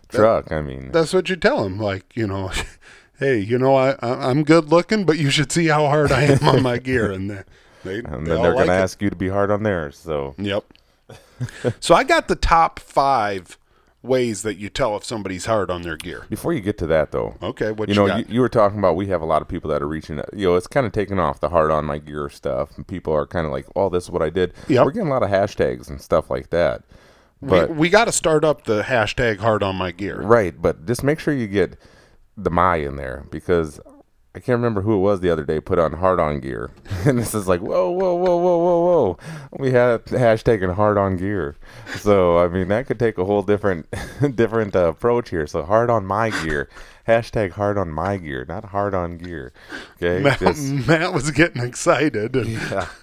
truck. 0.08 0.52
I 0.52 0.60
mean, 0.60 0.90
That's 0.92 1.12
what 1.14 1.28
you 1.28 1.36
tell 1.36 1.62
them. 1.64 1.78
Like 1.78 2.14
you 2.14 2.26
know, 2.26 2.50
hey, 3.18 3.38
you 3.38 3.58
know, 3.58 3.74
I, 3.74 3.92
I 4.00 4.28
I'm 4.30 4.44
good 4.44 4.68
looking, 4.70 5.04
but 5.04 5.18
you 5.18 5.30
should 5.30 5.50
see 5.50 5.66
how 5.68 5.86
hard 5.86 6.12
I 6.12 6.22
am 6.24 6.46
on 6.46 6.62
my 6.62 6.78
gear, 6.88 7.10
and 7.10 7.30
they, 7.30 7.42
they, 7.84 7.98
and 8.00 8.26
they 8.26 8.30
then 8.30 8.36
all 8.36 8.42
they're 8.42 8.54
like 8.54 8.66
gonna 8.66 8.78
it. 8.78 8.82
ask 8.82 9.00
you 9.00 9.08
to 9.10 9.16
be 9.16 9.28
hard 9.28 9.50
on 9.50 9.62
theirs. 9.62 9.96
So 9.98 10.34
Yep. 10.38 10.64
so 11.80 11.94
I 11.94 12.04
got 12.04 12.28
the 12.28 12.36
top 12.36 12.78
five 12.78 13.56
ways 14.02 14.42
that 14.42 14.56
you 14.56 14.68
tell 14.70 14.96
if 14.96 15.04
somebody's 15.04 15.44
hard 15.44 15.70
on 15.70 15.82
their 15.82 15.96
gear. 15.96 16.24
before 16.30 16.52
you 16.54 16.60
get 16.60 16.78
to 16.78 16.86
that, 16.86 17.12
though, 17.12 17.36
Okay, 17.42 17.70
what 17.70 17.88
you 17.88 17.94
you, 17.94 18.08
know, 18.08 18.16
you, 18.16 18.24
you 18.28 18.40
were 18.40 18.48
talking 18.48 18.78
about 18.78 18.96
we 18.96 19.08
have 19.08 19.20
a 19.20 19.26
lot 19.26 19.42
of 19.42 19.48
people 19.48 19.68
that 19.70 19.82
are 19.82 19.86
reaching. 19.88 20.16
You 20.34 20.48
know, 20.48 20.54
it's 20.56 20.66
kind 20.66 20.86
of 20.86 20.92
taking 20.92 21.18
off 21.18 21.40
the 21.40 21.50
hard 21.50 21.70
on 21.70 21.84
my 21.84 21.98
gear 21.98 22.28
stuff, 22.30 22.76
and 22.76 22.86
people 22.86 23.12
are 23.12 23.26
kind 23.26 23.46
of 23.46 23.52
like, 23.52 23.66
"Oh, 23.76 23.88
this 23.90 24.04
is 24.04 24.10
what 24.10 24.22
I 24.22 24.30
did." 24.30 24.54
Yep. 24.68 24.84
We're 24.84 24.92
getting 24.92 25.08
a 25.08 25.10
lot 25.10 25.22
of 25.22 25.28
hashtags 25.30 25.90
and 25.90 26.00
stuff 26.00 26.30
like 26.30 26.48
that. 26.50 26.82
we 27.42 27.48
But 27.50 27.74
we 27.76 27.88
got 27.90 28.06
to 28.06 28.12
start 28.12 28.44
up 28.44 28.64
the 28.64 28.82
hashtag 28.82 29.38
hard 29.38 29.62
on 29.62 29.76
my 29.76 29.90
gear. 29.92 30.20
right, 30.22 30.60
but 30.60 30.86
just 30.86 31.04
make 31.04 31.18
sure 31.20 31.34
you 31.34 31.46
get 31.46 31.76
the 32.36 32.50
my 32.50 32.76
in 32.76 32.96
there 32.96 33.26
because 33.30 33.80
I 34.32 34.38
can't 34.38 34.58
remember 34.58 34.82
who 34.82 34.94
it 34.94 34.98
was 35.00 35.20
the 35.20 35.30
other 35.30 35.42
day 35.42 35.58
put 35.60 35.78
on 35.80 35.94
hard 35.94 36.20
on 36.20 36.38
gear, 36.38 36.70
and 37.04 37.18
this 37.18 37.34
is 37.34 37.48
like, 37.48 37.60
whoa, 37.60 37.90
whoa, 37.90 38.14
whoa, 38.14 38.36
whoa, 38.36 38.58
whoa, 38.58 38.80
whoa. 38.80 39.18
We 39.58 39.72
had 39.72 40.04
hashtag 40.06 40.62
and 40.62 40.72
hard 40.74 40.96
on 40.96 41.16
gear, 41.16 41.56
so 41.96 42.38
I 42.38 42.46
mean 42.48 42.68
that 42.68 42.86
could 42.86 42.98
take 43.00 43.18
a 43.18 43.24
whole 43.24 43.42
different 43.42 43.86
different 44.36 44.76
uh, 44.76 44.88
approach 44.90 45.30
here. 45.30 45.46
So 45.48 45.64
hard 45.64 45.90
on 45.90 46.06
my 46.06 46.30
gear. 46.44 46.68
Hashtag 47.08 47.52
hard 47.52 47.76
on 47.76 47.90
my 47.90 48.18
gear, 48.18 48.44
not 48.48 48.66
hard 48.66 48.94
on 48.94 49.18
gear. 49.18 49.52
Okay, 49.96 50.22
Matt, 50.22 50.38
Just- 50.38 50.86
Matt 50.86 51.12
was 51.12 51.30
getting 51.32 51.62
excited. 51.62 52.36
And, 52.36 52.48
yeah. 52.48 52.86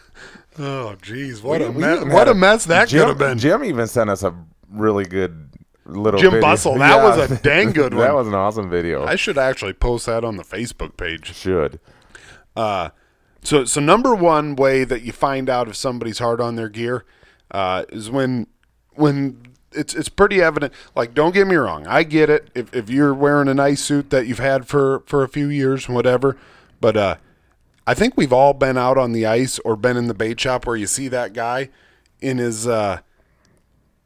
Oh, 0.59 0.95
jeez, 1.03 1.43
what 1.43 1.59
We- 1.59 1.65
a 1.67 1.71
we 1.71 1.81
mess! 1.81 2.05
What 2.05 2.27
a 2.27 2.33
mess 2.33 2.65
that 2.65 2.87
Jim, 2.87 3.01
could 3.01 3.07
have 3.09 3.17
been. 3.19 3.37
Jim 3.37 3.63
even 3.63 3.85
sent 3.85 4.09
us 4.09 4.23
a 4.23 4.33
really 4.71 5.03
good 5.05 5.49
little 5.87 6.19
Jim 6.19 6.31
video. 6.31 6.41
Bustle, 6.41 6.75
that 6.79 7.03
was 7.03 7.31
a 7.31 7.37
dang 7.41 7.71
good 7.71 7.93
one. 7.95 8.03
that 8.03 8.13
was 8.15 8.27
an 8.27 8.33
awesome 8.35 8.69
video. 8.69 9.05
I 9.05 9.15
should 9.15 9.37
actually 9.37 9.73
post 9.73 10.05
that 10.05 10.23
on 10.23 10.37
the 10.37 10.43
Facebook 10.43 10.97
page. 10.97 11.33
should. 11.33 11.79
Uh, 12.55 12.89
so, 13.43 13.65
so 13.65 13.79
number 13.79 14.15
one 14.15 14.55
way 14.55 14.83
that 14.83 15.03
you 15.03 15.11
find 15.11 15.49
out 15.49 15.67
if 15.67 15.75
somebody's 15.75 16.19
hard 16.19 16.41
on 16.41 16.55
their 16.55 16.69
gear 16.69 17.05
uh, 17.51 17.85
is 17.89 18.09
when 18.09 18.47
when 18.95 19.41
it's 19.71 19.93
it's 19.93 20.09
pretty 20.09 20.41
evident. 20.41 20.73
Like, 20.95 21.13
don't 21.13 21.33
get 21.33 21.47
me 21.47 21.55
wrong, 21.55 21.85
I 21.87 22.03
get 22.03 22.29
it. 22.29 22.49
If 22.55 22.73
if 22.75 22.89
you're 22.89 23.13
wearing 23.13 23.47
a 23.47 23.53
nice 23.53 23.81
suit 23.81 24.09
that 24.09 24.27
you've 24.27 24.39
had 24.39 24.67
for 24.67 25.01
for 25.05 25.23
a 25.23 25.29
few 25.29 25.47
years, 25.47 25.87
whatever, 25.87 26.35
but 26.81 26.97
uh, 26.97 27.15
I 27.85 27.93
think 27.93 28.17
we've 28.17 28.33
all 28.33 28.53
been 28.53 28.77
out 28.77 28.97
on 28.97 29.13
the 29.13 29.25
ice 29.25 29.59
or 29.59 29.75
been 29.75 29.95
in 29.97 30.07
the 30.07 30.13
bait 30.13 30.39
shop 30.39 30.65
where 30.65 30.75
you 30.75 30.87
see 30.87 31.07
that 31.07 31.33
guy 31.33 31.69
in 32.19 32.37
his 32.37 32.67
uh, 32.67 32.99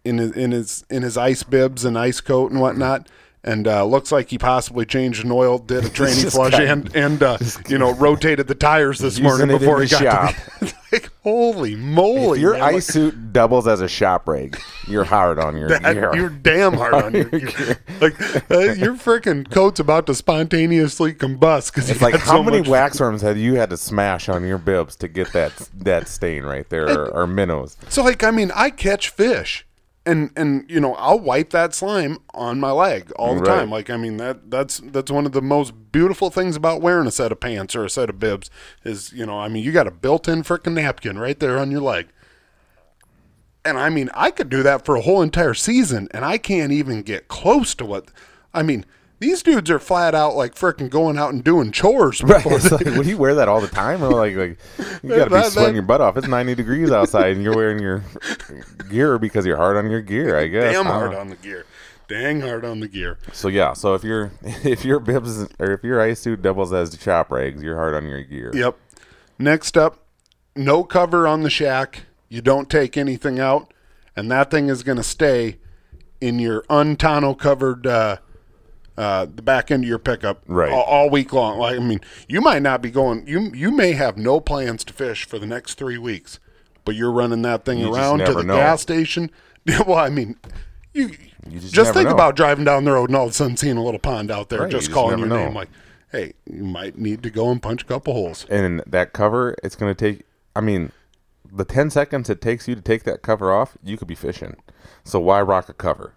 in 0.04 0.18
his 0.18 0.32
in 0.34 0.52
his 0.52 0.86
in 0.90 1.04
his 1.04 1.18
ice 1.18 1.44
bibs 1.44 1.86
and 1.86 1.98
ice 1.98 2.22
coat 2.22 2.52
and 2.52 2.60
whatnot. 2.62 3.08
And 3.44 3.68
uh, 3.68 3.84
looks 3.86 4.12
like 4.12 4.30
he 4.30 4.38
possibly 4.38 4.86
changed 4.86 5.26
an 5.26 5.32
oil, 5.32 5.58
did 5.58 5.84
a 5.84 5.90
training 6.00 6.30
flush, 6.30 6.52
got- 6.52 6.62
and 6.62 6.96
and 6.96 7.24
uh, 7.24 7.40
you 7.68 7.80
know 7.80 7.92
rotated 7.96 8.48
the 8.48 8.54
tires 8.54 9.00
this 9.00 9.20
morning 9.20 9.48
before 9.48 9.82
he 9.82 9.88
got 9.90 10.00
shop. 10.04 10.36
to 10.60 10.66
the, 10.66 10.74
like 10.92 11.10
holy 11.24 11.76
moly! 11.76 12.38
If 12.38 12.42
your 12.44 12.54
man, 12.54 12.62
ice 12.76 12.86
suit 12.86 13.34
doubles 13.34 13.68
as 13.68 13.82
a 13.82 13.88
shop 13.88 14.28
rig, 14.28 14.62
you're 14.88 15.06
hard 15.06 15.40
on 15.40 15.58
your 15.58 15.70
like, 15.70 15.82
that- 15.82 15.94
gear. 15.94 16.12
you're 16.16 16.30
damn 16.30 16.74
hard 16.76 16.94
on 16.94 17.16
your 17.16 17.26
gear. 17.26 17.80
Like 18.00 18.22
uh, 18.52 18.60
your 18.74 18.94
freaking 18.94 19.50
coat's 19.50 19.80
about 19.80 20.06
to 20.06 20.14
spontaneously 20.14 21.16
combust 21.16 21.74
because 21.74 21.90
It's 21.90 22.00
like 22.04 22.14
how 22.18 22.44
many 22.44 22.62
waxworms 22.62 23.22
have 23.22 23.38
you 23.40 23.56
had 23.56 23.72
to 23.72 23.78
smash 23.78 24.30
on 24.30 24.46
your 24.46 24.60
bibs 24.60 24.96
to 24.98 25.08
get 25.08 25.34
that 25.34 25.52
that 25.80 26.08
stain 26.08 26.44
right 26.44 26.70
there, 26.70 26.88
or, 26.88 27.08
or 27.10 27.26
minnows? 27.26 27.76
So 27.90 28.04
like 28.04 28.24
I 28.24 28.30
mean, 28.30 28.52
I 28.54 28.70
catch 28.70 29.10
fish, 29.10 29.66
and 30.06 30.32
and 30.36 30.70
you 30.70 30.80
know 30.80 30.96
I'll 30.96 31.20
wipe 31.20 31.52
that 31.52 31.74
slime 31.76 32.18
on 32.34 32.60
my 32.60 32.72
leg 32.72 33.12
all 33.18 33.36
the 33.36 33.42
Right. 33.42 33.60
time. 33.60 33.70
Like 33.70 33.90
I 33.90 33.98
mean 33.98 34.18
that 34.18 34.50
that's 34.50 34.80
that's 34.80 35.12
one 35.12 35.26
of 35.26 35.32
the 35.32 35.42
most 35.42 35.92
beautiful 35.92 36.30
things 36.30 36.56
about 36.56 36.82
wearing 36.82 37.08
a 37.08 37.12
set 37.12 37.32
of 37.32 37.40
pants 37.40 37.76
or 37.76 37.86
a 37.86 37.90
set 37.90 38.10
of 38.10 38.20
bibs 38.20 38.50
is 38.84 39.14
you 39.14 39.26
know 39.26 39.40
I 39.40 39.48
mean 39.48 39.64
you 39.64 39.72
got 39.72 39.88
a 39.88 39.92
built-in 39.92 40.44
freaking 40.44 40.74
napkin 40.74 41.20
right 41.20 41.40
there 41.40 41.58
on 41.60 41.70
your 41.72 41.82
leg. 41.82 42.08
And 43.64 43.78
I 43.78 43.90
mean 43.90 44.10
I 44.16 44.32
could 44.32 44.50
do 44.50 44.64
that 44.64 44.86
for 44.86 44.96
a 44.96 45.02
whole 45.02 45.22
entire 45.22 45.54
season 45.54 46.08
and 46.12 46.26
I 46.26 46.38
can't 46.38 46.72
even 46.72 47.04
get 47.04 47.28
close 47.28 47.76
to 47.76 47.86
what 47.86 48.08
I 48.54 48.64
mean 48.64 48.86
these 49.22 49.42
dudes 49.44 49.70
are 49.70 49.80
flat 49.80 50.14
out 50.14 50.36
like 50.36 50.56
frickin' 50.56 50.90
going 50.90 51.18
out 51.18 51.32
and 51.32 51.44
doing 51.44 51.72
chores 51.72 52.22
Right. 52.24 52.44
before 52.44 52.58
It's 52.58 52.72
like, 52.72 52.86
would 52.98 53.06
you 53.08 53.18
wear 53.18 53.36
that 53.36 53.48
all 53.48 53.62
the 53.62 53.68
time? 53.70 54.04
Or 54.04 54.10
like, 54.12 54.36
like 54.36 54.58
you 55.04 55.10
got 55.10 55.24
to 55.26 55.30
be 55.30 55.36
That- 55.36 55.52
sweating 55.54 55.70
that- 55.70 55.74
your 55.76 55.84
butt 55.84 56.02
off. 56.02 56.18
It's 56.18 56.28
90 56.28 56.56
degrees 56.56 56.92
outside, 56.92 57.34
and 57.38 57.44
you're 57.44 57.56
wearing 57.56 57.80
your 57.80 58.04
gear 58.90 59.18
because 59.20 59.46
you're 59.46 59.58
hard 59.58 59.78
on 59.78 59.90
your 59.90 60.02
gear. 60.02 60.38
I 60.38 60.48
guess. 60.48 60.74
damn 60.74 60.86
hard 60.88 61.14
on 61.14 61.30
the 61.30 61.36
gear. 61.38 61.66
Dang 62.10 62.42
hard 62.42 62.66
on 62.66 62.82
the 62.82 62.90
gear. 62.90 63.18
So 63.32 63.48
yeah. 63.48 63.72
So 63.74 63.94
if 63.94 64.04
your 64.04 64.32
if 64.44 64.84
your 64.84 65.00
bibs 65.00 65.44
or 65.60 65.72
if 65.72 65.84
your 65.84 66.02
ice 66.02 66.20
suit 66.20 66.42
doubles 66.42 66.74
as 66.74 66.90
the 66.90 66.98
chop 66.98 67.32
rags, 67.32 67.64
you're 67.64 67.78
hard 67.78 67.94
on 67.94 68.06
your 68.06 68.22
gear. 68.24 68.52
Yep. 68.54 68.76
Next 69.40 69.78
up, 69.78 70.04
no 70.56 70.84
cover 70.84 71.26
on 71.28 71.44
the 71.44 71.50
shack. 71.50 72.04
You 72.28 72.42
don't 72.42 72.70
take 72.70 72.98
anything 72.98 73.40
out, 73.40 73.74
and 74.16 74.30
that 74.32 74.52
thing 74.52 74.68
is 74.68 74.84
going 74.84 74.98
to 74.98 75.04
stay 75.04 75.58
in 76.20 76.38
your 76.40 76.64
untonneau 76.70 77.38
covered 77.38 77.86
uh, 77.88 78.18
uh, 78.98 79.26
the 79.26 79.42
back 79.42 79.72
end 79.72 79.84
of 79.84 79.88
your 79.88 80.00
pickup 80.00 80.44
Right. 80.48 80.72
all, 80.72 80.84
all 80.84 81.10
week 81.10 81.32
long. 81.34 81.58
Like 81.60 81.78
I 81.78 81.80
mean, 81.80 82.02
you 82.28 82.42
might 82.42 82.62
not 82.62 82.82
be 82.82 82.92
going. 82.92 83.26
You 83.28 83.52
you 83.54 83.72
may 83.72 83.94
have 83.94 84.18
no 84.18 84.40
plans 84.40 84.84
to 84.86 84.94
fish 84.94 85.26
for 85.26 85.40
the 85.40 85.46
next 85.46 85.76
three 85.76 85.98
weeks, 85.98 86.40
but 86.86 86.96
you're 86.96 87.12
running 87.12 87.42
that 87.44 87.66
thing 87.66 87.80
You 87.80 87.94
around 87.94 88.20
to 88.20 88.34
the 88.34 88.44
know. 88.44 88.56
gas 88.58 88.82
station. 88.82 89.32
well, 89.88 89.96
I 89.98 90.10
mean, 90.10 90.36
you. 90.94 91.12
You 91.50 91.60
just 91.60 91.74
Just, 91.74 91.94
think 91.96 92.08
know. 92.08 92.14
about 92.14 92.36
driving 92.36 92.66
down 92.66 92.84
the 92.86 92.92
road 92.92 93.10
and 93.10 93.16
all 93.18 93.26
of 93.26 93.32
a 93.32 93.34
sudden 93.34 93.58
seeing 93.58 93.76
a 93.76 93.84
little 93.84 94.00
pond 94.00 94.30
out 94.30 94.50
there, 94.50 94.62
Right, 94.62 94.70
just 94.70 94.86
just 94.86 94.94
calling 94.94 95.18
your 95.18 95.28
know. 95.28 95.38
name 95.46 95.56
like, 95.56 95.70
hey, 96.12 96.34
you 96.46 96.64
might 96.64 97.00
need 97.00 97.24
to 97.24 97.32
go 97.32 97.50
and 97.50 97.60
punch 97.60 97.82
a 97.82 97.86
couple 97.86 98.14
holes. 98.14 98.46
And 98.48 98.84
that 98.86 99.12
cover, 99.12 99.56
it's 99.64 99.76
gonna 99.76 99.96
take. 99.96 100.22
I 100.56 100.62
mean, 100.62 100.92
the 101.52 101.66
10 101.66 101.90
seconds 101.90 102.30
it 102.30 102.42
takes 102.42 102.68
you 102.68 102.76
to 102.76 102.82
take 102.82 103.04
that 103.06 103.24
cover 103.24 103.52
off, 103.52 103.76
you 103.84 103.98
could 103.98 104.08
be 104.08 104.14
fishing. 104.14 104.56
So 105.04 105.20
why 105.20 105.42
rock 105.42 105.68
a 105.68 105.74
cover? 105.74 106.14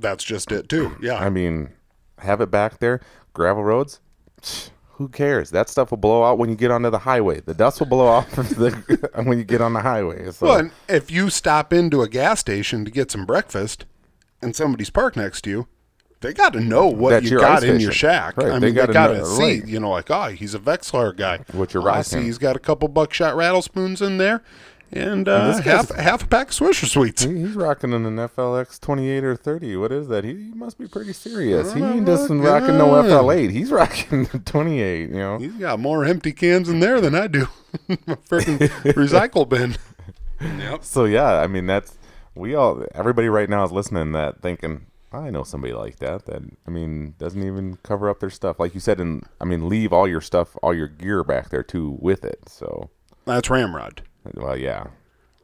That's 0.00 0.24
just 0.24 0.52
it 0.52 0.68
too. 0.68 0.96
Yeah. 1.00 1.16
I 1.18 1.28
mean, 1.28 1.70
have 2.18 2.40
it 2.40 2.50
back 2.50 2.78
there. 2.78 3.00
Gravel 3.32 3.64
roads, 3.64 4.00
who 4.92 5.08
cares? 5.08 5.50
That 5.50 5.68
stuff 5.68 5.90
will 5.90 5.98
blow 5.98 6.24
out 6.24 6.38
when 6.38 6.48
you 6.50 6.56
get 6.56 6.70
onto 6.70 6.90
the 6.90 7.00
highway. 7.00 7.40
The 7.40 7.54
dust 7.54 7.80
will 7.80 7.86
blow 7.88 8.06
off 8.06 8.30
the, 8.30 9.10
when 9.24 9.38
you 9.38 9.44
get 9.44 9.60
on 9.60 9.72
the 9.72 9.80
highway. 9.80 10.30
So 10.30 10.46
Well, 10.46 10.70
if 10.88 11.10
you 11.10 11.30
stop 11.30 11.72
into 11.72 12.02
a 12.02 12.08
gas 12.08 12.40
station 12.40 12.84
to 12.84 12.90
get 12.90 13.10
some 13.10 13.26
breakfast 13.26 13.86
and 14.40 14.54
somebody's 14.54 14.90
parked 14.90 15.16
next 15.16 15.42
to 15.42 15.50
you, 15.50 15.68
they 16.20 16.32
got 16.32 16.54
to 16.54 16.60
know 16.60 16.86
what 16.86 17.10
That 17.10 17.24
you 17.24 17.38
got 17.38 17.64
in 17.64 17.80
your 17.80 17.92
shack. 17.92 18.38
Right, 18.38 18.46
I 18.46 18.58
they 18.58 18.66
mean, 18.66 18.74
they 18.74 18.80
gotta 18.80 18.92
got 18.94 19.08
to 19.08 19.26
see, 19.26 19.60
right. 19.60 19.68
you 19.68 19.78
know, 19.78 19.90
like, 19.90 20.10
oh, 20.10 20.28
he's 20.28 20.54
a 20.54 20.58
Vexilar 20.58 21.14
guy. 21.14 21.40
What 21.52 21.74
you're 21.74 21.82
Oh, 21.82 21.92
ah, 21.92 21.96
I 21.96 22.02
see 22.02 22.22
he's 22.22 22.38
got 22.38 22.56
a 22.56 22.60
couple 22.60 22.88
buckshot 22.88 23.36
rattle 23.36 23.60
spoons 23.60 24.00
in 24.00 24.16
there 24.16 24.42
and 24.94 25.28
uh, 25.28 25.60
half, 25.62 25.90
half 25.90 26.24
a 26.24 26.26
pack 26.26 26.48
of 26.48 26.54
Swisher 26.54 26.86
Sweets. 26.86 27.22
He's 27.24 27.54
rocking 27.54 27.92
in 27.92 28.06
an 28.06 28.16
FLX 28.16 28.80
28 28.80 29.24
or 29.24 29.36
30. 29.36 29.76
What 29.76 29.92
is 29.92 30.08
that? 30.08 30.24
He, 30.24 30.30
he 30.34 30.52
must 30.54 30.78
be 30.78 30.86
pretty 30.86 31.12
serious. 31.12 31.72
He 31.72 31.82
ain't 31.82 32.06
just 32.06 32.30
rocking 32.30 32.78
no 32.78 32.90
God. 32.90 33.06
FL8. 33.06 33.50
He's 33.50 33.70
rocking 33.72 34.26
28. 34.26 35.10
You 35.10 35.14
know. 35.14 35.38
He's 35.38 35.54
got 35.54 35.80
more 35.80 36.04
empty 36.04 36.32
cans 36.32 36.68
in 36.68 36.80
there 36.80 37.00
than 37.00 37.14
I 37.14 37.26
do. 37.26 37.48
My 37.88 38.14
freaking 38.14 38.68
recycle 38.94 39.48
bin. 39.48 39.76
Yep. 40.40 40.84
So 40.84 41.04
yeah, 41.04 41.40
I 41.40 41.46
mean 41.46 41.66
that's 41.66 41.96
we 42.34 42.54
all 42.54 42.84
everybody 42.94 43.28
right 43.28 43.48
now 43.48 43.64
is 43.64 43.72
listening 43.72 44.12
that 44.12 44.42
thinking 44.42 44.86
I 45.12 45.30
know 45.30 45.42
somebody 45.42 45.72
like 45.72 46.00
that 46.00 46.26
that 46.26 46.42
I 46.66 46.70
mean 46.70 47.14
doesn't 47.18 47.42
even 47.42 47.76
cover 47.82 48.10
up 48.10 48.20
their 48.20 48.30
stuff 48.30 48.58
like 48.58 48.74
you 48.74 48.80
said 48.80 49.00
and 49.00 49.24
I 49.40 49.44
mean 49.44 49.68
leave 49.68 49.92
all 49.92 50.06
your 50.08 50.20
stuff 50.20 50.56
all 50.62 50.74
your 50.74 50.88
gear 50.88 51.24
back 51.24 51.48
there 51.48 51.62
too 51.62 51.96
with 52.00 52.24
it. 52.24 52.48
So 52.48 52.90
That's 53.24 53.48
Ramrod. 53.48 54.02
Well 54.34 54.56
yeah. 54.56 54.86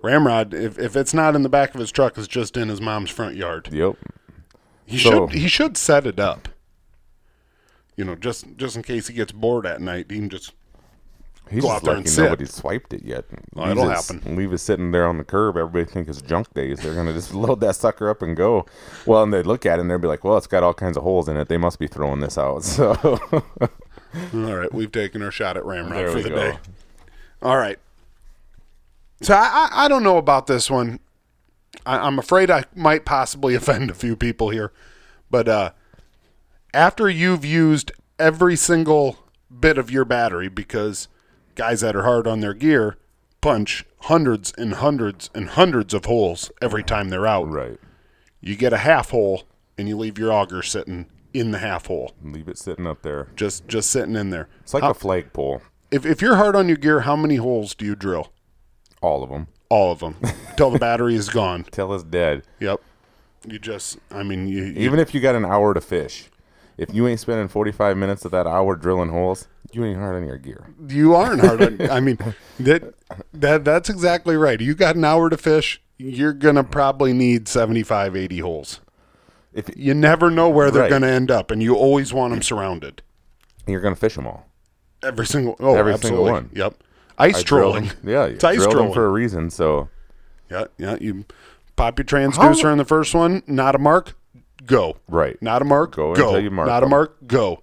Ramrod, 0.02 0.54
if, 0.54 0.78
if 0.78 0.96
it's 0.96 1.12
not 1.12 1.36
in 1.36 1.42
the 1.42 1.48
back 1.50 1.74
of 1.74 1.80
his 1.80 1.92
truck, 1.92 2.16
it's 2.16 2.26
just 2.26 2.56
in 2.56 2.68
his 2.70 2.80
mom's 2.80 3.10
front 3.10 3.36
yard. 3.36 3.68
Yep. 3.70 3.96
He 4.86 4.98
So- 4.98 5.28
should 5.28 5.38
he 5.38 5.48
should 5.48 5.76
set 5.76 6.06
it 6.06 6.18
up. 6.18 6.48
You 7.96 8.04
know, 8.04 8.14
just 8.14 8.46
just 8.56 8.76
in 8.76 8.82
case 8.82 9.08
he 9.08 9.14
gets 9.14 9.32
bored 9.32 9.66
at 9.66 9.80
night, 9.80 10.06
he 10.10 10.16
can 10.18 10.30
just 10.30 10.52
He's 11.50 11.62
Go 11.64 11.70
out 11.72 11.82
there 11.82 11.96
and 11.96 12.08
sit. 12.08 12.22
nobody's 12.22 12.54
swiped 12.54 12.92
it 12.92 13.02
yet. 13.04 13.24
Oh, 13.56 13.62
Leave 13.62 13.72
it'll 13.72 13.90
it- 13.90 13.94
happen. 13.94 14.36
Leave 14.36 14.52
it 14.52 14.58
sitting 14.58 14.92
there 14.92 15.04
on 15.04 15.18
the 15.18 15.24
curb. 15.24 15.56
Everybody 15.56 15.84
think 15.84 16.08
it's 16.08 16.22
junk 16.22 16.54
days. 16.54 16.78
They're 16.78 16.94
gonna 16.94 17.12
just 17.12 17.34
load 17.34 17.58
that 17.60 17.74
sucker 17.74 18.08
up 18.08 18.22
and 18.22 18.36
go. 18.36 18.66
Well, 19.04 19.24
and 19.24 19.34
they'd 19.34 19.46
look 19.46 19.66
at 19.66 19.78
it 19.78 19.82
and 19.82 19.90
they'll 19.90 19.98
be 19.98 20.06
like, 20.06 20.22
"Well, 20.22 20.36
it's 20.36 20.46
got 20.46 20.62
all 20.62 20.72
kinds 20.74 20.96
of 20.96 21.02
holes 21.02 21.28
in 21.28 21.36
it. 21.36 21.48
They 21.48 21.56
must 21.58 21.80
be 21.80 21.88
throwing 21.88 22.20
this 22.20 22.38
out." 22.38 22.62
So 22.64 22.94
all 24.34 24.54
right. 24.56 24.72
We've 24.72 24.90
taken 24.92 25.22
our 25.22 25.30
shot 25.30 25.56
at 25.56 25.64
Ramrod 25.64 25.92
There 25.98 26.10
for 26.12 26.20
the 26.22 26.30
go. 26.30 26.36
day. 26.36 26.58
All 27.42 27.56
right. 27.56 27.78
So 29.22 29.34
I, 29.34 29.68
I 29.72 29.84
I 29.84 29.88
don't 29.88 30.02
know 30.02 30.16
about 30.18 30.46
this 30.46 30.70
one. 30.70 31.00
I, 31.86 31.98
I'm 31.98 32.18
afraid 32.18 32.50
I 32.50 32.64
might 32.74 33.04
possibly 33.04 33.54
offend 33.56 33.90
a 33.90 33.94
few 33.94 34.16
people 34.16 34.50
here, 34.50 34.72
but 35.30 35.48
uh, 35.48 35.70
after 36.72 37.08
you've 37.08 37.44
used 37.44 37.92
every 38.18 38.56
single 38.56 39.18
bit 39.58 39.78
of 39.78 39.90
your 39.90 40.04
battery, 40.04 40.48
because 40.48 41.08
guys 41.54 41.80
that 41.80 41.96
are 41.96 42.04
hard 42.04 42.26
on 42.26 42.40
their 42.40 42.54
gear 42.54 42.96
punch 43.40 43.84
hundreds 44.02 44.52
and 44.58 44.74
hundreds 44.74 45.30
and 45.34 45.48
hundreds 45.50 45.94
of 45.94 46.04
holes 46.04 46.50
every 46.60 46.82
time 46.82 47.08
they're 47.08 47.26
out. 47.26 47.48
right, 47.50 47.78
You 48.40 48.54
get 48.54 48.72
a 48.72 48.78
half 48.78 49.10
hole 49.10 49.44
and 49.78 49.88
you 49.88 49.96
leave 49.96 50.18
your 50.18 50.30
auger 50.30 50.62
sitting 50.62 51.06
in 51.32 51.50
the 51.50 51.58
half 51.58 51.86
hole, 51.86 52.12
leave 52.22 52.48
it 52.48 52.58
sitting 52.58 52.86
up 52.86 53.02
there. 53.02 53.28
just 53.36 53.66
just 53.68 53.90
sitting 53.90 54.14
in 54.16 54.30
there. 54.30 54.48
It's 54.60 54.74
like 54.74 54.82
How- 54.82 54.90
a 54.90 54.94
flagpole. 54.94 55.62
if 55.90 56.04
if 56.06 56.20
you're 56.22 56.36
hard 56.36 56.54
on 56.56 56.68
your 56.68 56.76
gear, 56.76 57.00
how 57.00 57.16
many 57.16 57.36
holes 57.36 57.74
do 57.74 57.84
you 57.86 57.94
drill? 57.96 58.32
All 59.00 59.22
of 59.22 59.30
them. 59.30 59.46
All 59.68 59.92
of 59.92 60.00
them 60.00 60.16
till 60.56 60.70
the 60.70 60.78
battery 60.78 61.14
is 61.14 61.28
gone. 61.28 61.64
Till 61.70 61.94
it's 61.94 62.02
dead. 62.04 62.42
Yep. 62.58 62.80
You 63.46 63.58
just, 63.58 63.98
I 64.10 64.22
mean, 64.22 64.48
you, 64.48 64.64
you 64.64 64.72
Even 64.80 64.98
if 64.98 65.14
you 65.14 65.20
got 65.20 65.34
an 65.34 65.44
hour 65.44 65.72
to 65.72 65.80
fish, 65.80 66.28
if 66.76 66.92
you 66.92 67.06
ain't 67.06 67.20
spending 67.20 67.48
45 67.48 67.96
minutes 67.96 68.24
of 68.24 68.32
that 68.32 68.46
hour 68.46 68.74
drilling 68.76 69.10
holes, 69.10 69.48
you 69.72 69.84
ain't 69.84 69.98
hard 69.98 70.16
on 70.16 70.26
your 70.26 70.36
gear. 70.38 70.74
you 70.88 71.14
aren't 71.14 71.40
hard 71.40 71.62
on. 71.62 71.90
I 71.90 72.00
mean, 72.00 72.18
that 72.60 72.94
that 73.32 73.64
that's 73.64 73.88
exactly 73.88 74.36
right. 74.36 74.60
You 74.60 74.74
got 74.74 74.96
an 74.96 75.04
hour 75.04 75.30
to 75.30 75.36
fish. 75.36 75.80
You're 75.96 76.32
gonna 76.32 76.64
probably 76.64 77.12
need 77.12 77.46
75, 77.48 78.16
80 78.16 78.38
holes. 78.40 78.80
If 79.52 79.70
You 79.76 79.94
never 79.94 80.30
know 80.30 80.48
where 80.48 80.70
they're 80.70 80.82
Right. 80.82 80.90
gonna 80.90 81.06
end 81.08 81.30
up, 81.30 81.50
and 81.50 81.62
you 81.62 81.76
always 81.76 82.12
want 82.12 82.32
them 82.32 82.42
surrounded. 82.42 83.02
you're 83.66 83.80
gonna 83.80 83.94
fish 83.96 84.16
them 84.16 84.26
all. 84.26 84.46
Every 85.02 85.26
single, 85.26 85.56
oh, 85.60 85.76
Every 85.76 85.92
absolutely. 85.94 86.18
single 86.26 86.32
one. 86.32 86.50
Yep. 86.54 86.74
Ice 87.20 87.38
I 87.38 87.42
trolling. 87.42 87.86
them. 87.86 87.96
Yeah, 88.04 88.24
It's 88.26 88.44
ice 88.44 88.64
trolling. 88.66 88.92
for 88.92 89.04
a 89.06 89.10
reason. 89.10 89.50
So 89.50 89.88
Yeah, 90.50 90.64
yeah. 90.78 90.96
You 91.00 91.24
pop 91.76 91.98
your 91.98 92.04
transducer 92.06 92.70
in 92.72 92.78
the 92.78 92.84
first 92.84 93.14
one. 93.14 93.42
Not 93.46 93.74
a 93.74 93.78
mark. 93.78 94.14
Go. 94.66 94.96
right, 95.08 95.40
Not 95.42 95.62
a 95.62 95.64
mark. 95.64 95.96
Go 95.96 96.14
Go. 96.14 96.26
until 96.28 96.40
you 96.42 96.50
mark 96.50 96.68
Not 96.68 96.82
a 96.82 96.86
'em. 96.86 96.90
mark. 96.90 97.26
Go. 97.26 97.62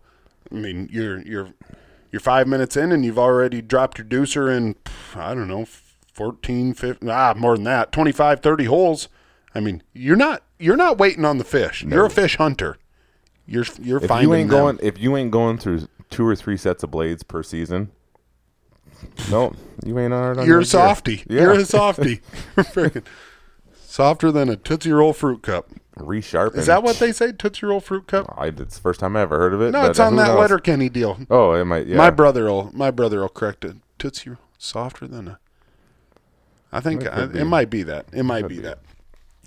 I 0.51 0.55
mean, 0.55 0.89
you're 0.91 1.19
you're 1.21 1.49
you're 2.11 2.19
five 2.19 2.47
minutes 2.47 2.75
in, 2.77 2.91
and 2.91 3.03
you've 3.05 3.19
already 3.19 3.61
dropped 3.61 3.97
your 3.97 4.07
deucer 4.07 4.49
in. 4.55 4.75
I 5.15 5.33
don't 5.35 5.47
know, 5.47 5.65
14, 6.13 6.73
15, 6.73 7.09
ah, 7.09 7.33
more 7.37 7.55
than 7.55 7.65
that, 7.65 7.91
25, 7.91 8.39
30 8.39 8.65
holes. 8.65 9.09
I 9.53 9.59
mean, 9.59 9.83
you're 9.93 10.15
not 10.15 10.41
you're 10.59 10.75
not 10.77 10.97
waiting 10.97 11.25
on 11.25 11.37
the 11.37 11.43
fish. 11.43 11.83
You're 11.83 12.05
a 12.05 12.09
fish 12.09 12.37
hunter. 12.37 12.77
You're 13.45 13.65
you're 13.81 13.97
if 14.01 14.07
finding 14.07 14.29
you 14.29 14.35
ain't 14.35 14.49
them. 14.49 14.59
going, 14.59 14.79
if 14.81 14.97
you 14.99 15.15
ain't 15.17 15.31
going 15.31 15.57
through 15.57 15.87
two 16.09 16.25
or 16.25 16.35
three 16.35 16.57
sets 16.57 16.81
of 16.83 16.91
blades 16.91 17.23
per 17.23 17.43
season, 17.43 17.91
no, 19.29 19.53
you 19.85 19.97
ain't 19.99 20.13
hard 20.13 20.37
on 20.37 20.45
You're 20.45 20.55
your 20.55 20.61
a 20.61 20.65
softy. 20.65 21.23
Yeah. 21.29 21.41
You're 21.41 21.53
a 21.53 21.65
softy. 21.65 22.17
Freaking 22.57 23.05
softer 23.75 24.31
than 24.31 24.49
a 24.49 24.55
Tootsie 24.55 24.91
Roll 24.91 25.13
fruit 25.13 25.41
cup. 25.43 25.69
Resharpen. 25.97 26.57
Is 26.57 26.67
that 26.67 26.83
what 26.83 26.97
they 26.97 27.11
say? 27.11 27.31
Tootsie 27.31 27.65
Roll 27.65 27.79
fruit 27.79 28.07
cup? 28.07 28.31
I, 28.37 28.47
it's 28.47 28.75
the 28.75 28.81
first 28.81 28.99
time 28.99 29.15
I 29.17 29.21
ever 29.21 29.37
heard 29.39 29.53
of 29.53 29.61
it. 29.61 29.71
No, 29.71 29.81
but 29.81 29.89
it's 29.91 29.99
on 29.99 30.13
who 30.13 30.19
that 30.19 30.27
knows? 30.27 30.39
Letterkenny 30.39 30.89
deal. 30.89 31.17
Oh, 31.29 31.53
it 31.53 31.65
might. 31.65 31.87
Yeah. 31.87 31.97
My 31.97 32.09
brother 32.11 32.45
will. 32.45 32.69
My 32.73 32.91
brother 32.91 33.21
will 33.21 33.29
correct 33.29 33.65
it. 33.65 33.77
Tootsie 33.97 34.29
Roll 34.31 34.39
softer 34.59 35.07
than 35.07 35.27
a. 35.27 35.39
I 36.71 36.79
think 36.81 37.03
It 37.03 37.11
I, 37.11 37.25
be. 37.25 37.39
it 37.39 37.45
might 37.45 37.69
be 37.69 37.81
that. 37.83 38.05
It 38.13 38.23
might 38.23 38.41
Could 38.41 38.49
be, 38.49 38.55
be. 38.57 38.61
that. 38.63 38.79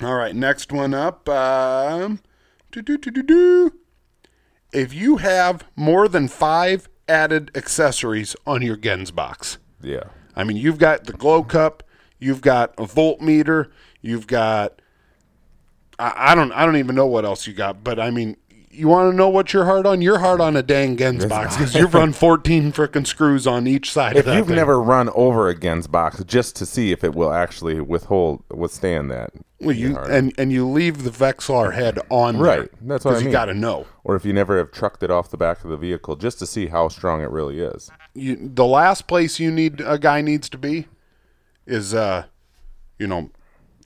All 0.03 0.15
right, 0.15 0.35
next 0.35 0.73
one 0.73 0.95
up. 0.95 1.29
Um, 1.29 2.21
do 2.73 2.81
do 2.83 2.97
do 2.99 3.11
do 3.11 3.23
do. 3.23 3.73
If 4.73 4.95
you 4.95 5.19
have 5.19 5.65
more 5.77 6.09
than 6.09 6.27
five 6.29 6.89
added 7.11 7.51
accessories 7.55 8.35
on 8.47 8.63
your 8.63 8.77
Genz 8.77 9.15
box, 9.15 9.59
yeah. 9.83 10.05
I 10.35 10.45
mean, 10.45 10.57
you've 10.57 10.79
got 10.79 11.05
the 11.05 11.13
glow 11.13 11.43
cup, 11.43 11.83
you've 12.19 12.41
got 12.41 12.73
a 12.79 12.85
voltmeter, 12.85 13.71
you've 14.01 14.27
got 14.27 14.81
I, 16.01 16.33
I 16.33 16.35
don't 16.35 16.51
I 16.53 16.65
don't 16.65 16.77
even 16.77 16.95
know 16.95 17.07
what 17.07 17.25
else 17.25 17.47
you 17.47 17.53
got, 17.53 17.85
but 17.85 18.01
I 18.01 18.11
mean, 18.11 18.37
you 18.71 18.87
want 18.89 19.13
to 19.13 19.17
know 19.17 19.29
what 19.29 19.53
you're 19.53 19.65
hard 19.65 19.87
on? 19.87 20.01
You're 20.01 20.21
hard 20.21 20.41
on 20.41 20.57
a 20.57 20.63
dang 20.63 20.97
Genz 20.97 21.29
box 21.29 21.57
because 21.57 21.75
you've 21.75 21.93
run 21.95 22.13
14 22.15 22.73
frickin' 22.73 23.07
screws 23.07 23.47
on 23.47 23.67
each 23.67 23.91
side 23.93 24.13
If 24.17 24.21
of 24.21 24.25
that 24.27 24.37
you've 24.37 24.47
thing. 24.47 24.57
never 24.57 24.81
run 24.81 25.09
over 25.15 25.49
a 25.49 25.55
Genz 25.57 25.91
box 25.91 26.23
just 26.25 26.55
to 26.57 26.67
see 26.67 26.93
if 26.93 27.03
it 27.03 27.15
will 27.15 27.33
actually 27.33 27.81
withhold 27.81 28.45
withstand 28.51 29.11
that, 29.11 29.33
Well, 29.61 29.75
you 29.75 29.97
and 29.99 30.33
and 30.39 30.53
you 30.53 30.69
leave 30.69 31.03
the 31.05 31.11
Vexilar 31.11 31.75
head 31.75 31.99
on 32.11 32.35
there, 32.35 32.43
Right, 32.61 32.71
that's 32.83 33.05
what 33.05 33.15
I 33.15 33.19
mean. 33.19 33.27
You 33.27 33.33
got 33.33 33.47
to 33.47 33.55
know. 33.55 33.87
or 34.05 34.15
if 34.17 34.25
you 34.25 34.33
never 34.33 34.57
have 34.59 34.71
trucked 34.71 35.03
it 35.03 35.11
off 35.11 35.31
the 35.31 35.37
back 35.37 35.65
of 35.65 35.71
the 35.71 35.77
vehicle 35.77 36.15
just 36.17 36.39
to 36.39 36.47
see 36.47 36.69
how 36.69 36.89
strong 36.89 37.21
it 37.23 37.31
really 37.31 37.61
is. 37.61 37.91
You, 38.15 38.37
the 38.41 38.67
last 38.67 39.07
place 39.07 39.41
you 39.41 39.51
need 39.51 39.81
a 39.81 39.99
guy 39.99 40.21
needs 40.21 40.49
to 40.49 40.59
be 40.59 40.87
is 41.67 41.93
uh, 41.95 42.25
you 42.99 43.07
know, 43.07 43.31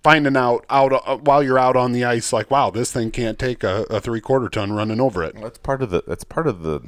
finding 0.04 0.36
out 0.36 0.64
out 0.70 0.92
uh, 0.92 1.16
while 1.16 1.42
you're 1.42 1.58
out 1.58 1.74
on 1.74 1.90
the 1.90 2.04
ice, 2.04 2.32
like, 2.32 2.50
wow, 2.50 2.70
this 2.70 2.92
thing 2.92 3.10
can't 3.10 3.38
take 3.38 3.64
a, 3.64 3.84
a 3.90 4.00
three 4.00 4.20
quarter 4.20 4.48
ton 4.48 4.72
running 4.72 5.00
over 5.00 5.24
it. 5.24 5.34
That's 5.40 5.58
part 5.58 5.82
of 5.82 5.90
the 5.90 6.04
that's 6.06 6.22
part 6.22 6.46
of 6.46 6.62
the 6.62 6.80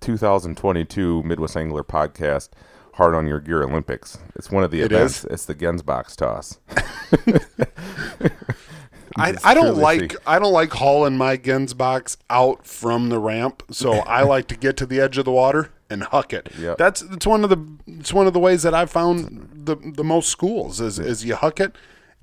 2022 0.00 1.22
Midwest 1.22 1.56
Angler 1.56 1.84
podcast. 1.84 2.50
Hard 2.94 3.14
on 3.14 3.26
your 3.26 3.40
gear 3.40 3.62
Olympics. 3.62 4.18
It's 4.34 4.50
one 4.50 4.64
of 4.64 4.70
the 4.70 4.80
It 4.80 4.90
events. 4.92 5.18
is? 5.18 5.24
It's 5.26 5.44
the 5.46 5.54
Genz 5.54 5.84
box 5.84 6.16
toss. 6.16 6.58
I, 9.18 9.34
I 9.44 9.54
don't 9.54 9.76
like 9.78 10.12
see. 10.12 10.18
I 10.26 10.38
don't 10.38 10.52
like 10.52 10.72
hauling 10.72 11.16
my 11.16 11.36
Genz 11.36 11.76
box 11.76 12.16
out 12.28 12.66
from 12.66 13.08
the 13.08 13.18
ramp, 13.18 13.62
so 13.70 13.92
I 14.06 14.22
like 14.22 14.48
to 14.48 14.56
get 14.56 14.76
to 14.78 14.86
the 14.86 15.00
edge 15.00 15.16
of 15.18 15.24
the 15.24 15.32
water 15.32 15.70
and 15.88 16.02
huck 16.02 16.32
it. 16.32 16.50
Yep. 16.58 16.78
That's 16.78 17.02
it's 17.02 17.26
one 17.26 17.44
of 17.44 17.50
the 17.50 17.64
it's 17.86 18.12
one 18.12 18.26
of 18.26 18.32
the 18.32 18.40
ways 18.40 18.62
that 18.62 18.74
I've 18.74 18.90
found 18.90 19.50
the 19.66 19.76
the 19.76 20.04
most 20.04 20.28
schools 20.30 20.80
is 20.80 20.98
is 20.98 21.24
you 21.24 21.36
huck 21.36 21.60
it 21.60 21.76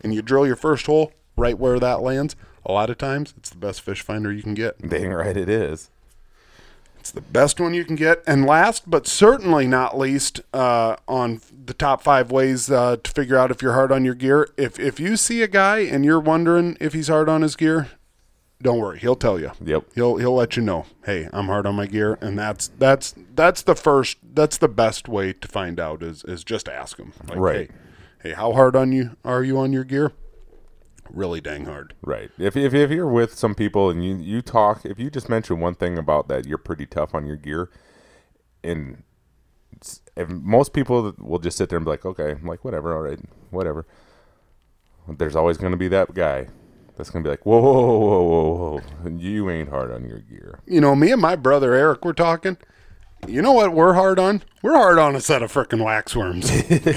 and 0.03 0.13
you 0.13 0.21
drill 0.21 0.45
your 0.45 0.55
first 0.55 0.85
hole 0.85 1.13
right 1.37 1.57
where 1.57 1.79
that 1.79 2.01
lands. 2.01 2.35
A 2.65 2.71
lot 2.71 2.89
of 2.89 2.97
times 2.97 3.33
it's 3.37 3.49
the 3.49 3.57
best 3.57 3.81
fish 3.81 4.01
finder 4.01 4.31
you 4.31 4.43
can 4.43 4.53
get. 4.53 4.87
Dang 4.87 5.11
right 5.11 5.35
it 5.35 5.49
is. 5.49 5.89
It's 6.99 7.11
the 7.11 7.19
best 7.19 7.59
one 7.59 7.73
you 7.73 7.83
can 7.83 7.97
get. 7.97 8.23
And 8.25 8.45
last 8.45 8.89
but 8.89 9.07
certainly 9.07 9.67
not 9.67 9.97
least, 9.97 10.39
uh, 10.53 10.95
on 11.05 11.41
the 11.65 11.73
top 11.73 12.01
five 12.01 12.31
ways 12.31 12.71
uh, 12.71 12.95
to 13.03 13.11
figure 13.11 13.37
out 13.37 13.51
if 13.51 13.61
you're 13.61 13.73
hard 13.73 13.91
on 13.91 14.05
your 14.05 14.13
gear, 14.13 14.49
if 14.55 14.79
if 14.79 15.01
you 15.01 15.17
see 15.17 15.41
a 15.41 15.47
guy 15.49 15.79
and 15.79 16.05
you're 16.05 16.19
wondering 16.19 16.77
if 16.79 16.93
he's 16.93 17.09
hard 17.09 17.27
on 17.27 17.41
his 17.41 17.57
gear, 17.57 17.89
don't 18.61 18.79
worry, 18.79 18.99
he'll 18.99 19.17
tell 19.17 19.37
you. 19.37 19.51
Yep. 19.61 19.87
He'll 19.95 20.15
he'll 20.15 20.35
let 20.35 20.55
you 20.55 20.63
know. 20.63 20.85
Hey, 21.03 21.27
I'm 21.33 21.47
hard 21.47 21.65
on 21.65 21.75
my 21.75 21.87
gear, 21.87 22.17
and 22.21 22.39
that's 22.39 22.69
that's 22.79 23.13
that's 23.35 23.63
the 23.63 23.75
first 23.75 24.19
that's 24.33 24.57
the 24.57 24.69
best 24.69 25.09
way 25.09 25.33
to 25.33 25.47
find 25.49 25.81
out 25.81 26.01
is 26.01 26.23
is 26.23 26.45
just 26.45 26.69
ask 26.69 26.97
him. 26.97 27.11
Like, 27.27 27.37
Right. 27.37 27.69
Hey, 27.69 27.77
hey, 28.23 28.33
how 28.33 28.53
hard 28.53 28.75
on 28.75 28.91
you 28.91 29.17
are 29.23 29.43
you 29.43 29.59
on 29.59 29.73
your 29.73 29.83
gear? 29.83 30.13
Really 31.11 31.41
dang 31.41 31.65
hard. 31.65 31.93
Right. 32.01 32.31
If, 32.39 32.55
if 32.55 32.73
if 32.73 32.89
you're 32.89 33.07
with 33.07 33.37
some 33.37 33.53
people 33.53 33.89
and 33.89 34.03
you 34.03 34.15
you 34.15 34.41
talk, 34.41 34.85
if 34.85 34.97
you 34.97 35.11
just 35.11 35.29
mention 35.29 35.59
one 35.59 35.75
thing 35.75 35.97
about 35.97 36.29
that, 36.29 36.47
you're 36.47 36.57
pretty 36.57 36.85
tough 36.85 37.13
on 37.13 37.27
your 37.27 37.35
gear, 37.35 37.69
and 38.63 39.03
if 40.15 40.29
most 40.29 40.73
people 40.73 41.13
will 41.19 41.39
just 41.39 41.57
sit 41.57 41.69
there 41.69 41.77
and 41.77 41.85
be 41.85 41.91
like, 41.91 42.05
okay, 42.05 42.31
I'm 42.31 42.45
like 42.45 42.63
whatever, 42.63 42.95
all 42.95 43.01
right, 43.01 43.19
whatever. 43.51 43.85
There's 45.07 45.35
always 45.35 45.57
going 45.57 45.71
to 45.71 45.77
be 45.77 45.89
that 45.89 46.13
guy 46.13 46.47
that's 46.95 47.09
going 47.09 47.23
to 47.23 47.27
be 47.27 47.31
like, 47.31 47.45
whoa, 47.45 47.59
whoa, 47.59 47.73
whoa, 47.73 47.99
whoa, 47.99 48.23
whoa, 48.23 48.81
whoa, 49.03 49.17
you 49.17 49.49
ain't 49.49 49.67
hard 49.67 49.91
on 49.91 50.05
your 50.05 50.19
gear. 50.19 50.59
you 50.65 50.79
know, 50.79 50.95
me 50.95 51.11
and 51.11 51.21
my 51.21 51.35
brother 51.35 51.73
Eric 51.73 52.05
were 52.05 52.13
talking. 52.13 52.57
You 53.27 53.41
know 53.41 53.51
what 53.53 53.73
we're 53.73 53.93
hard 53.93 54.19
on? 54.19 54.43
We're 54.61 54.75
hard 54.75 54.99
on 54.99 55.15
a 55.15 55.21
set 55.21 55.41
of 55.41 55.51
frickin' 55.51 55.83
wax 55.83 56.15
worms. 56.15 56.49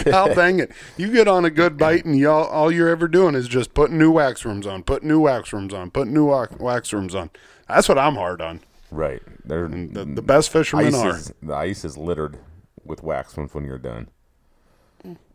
God 0.05 0.35
dang 0.35 0.59
it. 0.61 0.73
You 0.97 1.12
get 1.12 1.29
on 1.29 1.45
a 1.45 1.51
good 1.51 1.77
bite 1.77 2.05
and 2.05 2.17
you 2.17 2.31
all, 2.31 2.71
you're 2.73 2.89
ever 2.89 3.09
doing 3.09 3.35
is 3.35 3.49
just 3.49 3.75
putting 3.75 3.99
new 3.99 4.11
wax 4.11 4.45
worms 4.45 4.67
on, 4.67 4.83
putting 4.83 5.09
new 5.09 5.21
wax 5.21 5.53
worms 5.53 5.73
on, 5.73 5.91
putting 5.91 6.12
new 6.15 6.27
wa- 6.27 6.47
wax 6.59 6.93
worms 6.93 7.15
on. 7.15 7.31
That's 7.69 7.89
what 7.89 7.99
I'm 7.99 8.15
hard 8.17 8.41
on. 8.41 8.61
Right. 8.91 9.23
They're, 9.45 9.69
The, 9.69 10.05
the 10.05 10.23
best 10.23 10.51
fishermen 10.51 10.87
ice 10.89 10.95
are. 10.95 11.17
is, 11.17 11.33
the 11.43 11.55
ice 11.55 11.85
is 11.85 11.97
littered 11.97 12.39
with 12.85 13.03
wax 13.03 13.37
ones 13.37 13.53
when 13.53 13.65
you're 13.65 13.79
done 13.79 14.09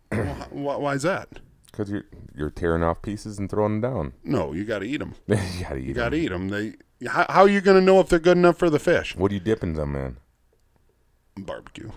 Why, 0.09 0.75
why 0.77 0.93
is 0.93 1.03
that? 1.03 1.27
because 1.71 1.89
you're 1.89 2.05
you're 2.35 2.49
tearing 2.49 2.83
off 2.83 3.01
pieces 3.01 3.39
and 3.39 3.49
throwing 3.49 3.79
them 3.79 3.91
down. 3.93 4.13
No, 4.25 4.51
you 4.53 4.65
got 4.65 4.79
to 4.79 4.85
eat 4.85 4.97
them. 4.97 5.15
you 5.27 5.37
gotta 5.61 5.77
eat 5.77 5.85
You 5.87 5.93
got 5.93 6.09
to 6.09 6.17
eat 6.17 6.27
them. 6.29 6.49
They, 6.49 6.73
how, 7.07 7.25
how 7.29 7.41
are 7.43 7.49
you 7.49 7.61
going 7.61 7.79
to 7.79 7.85
know 7.85 7.99
if 8.01 8.09
they're 8.09 8.19
good 8.19 8.37
enough 8.37 8.57
for 8.57 8.69
the 8.69 8.79
fish? 8.79 9.15
What 9.15 9.31
are 9.31 9.33
you 9.33 9.39
dipping 9.39 9.73
them 9.73 9.95
in? 9.95 10.17
Barbecue. 11.37 11.89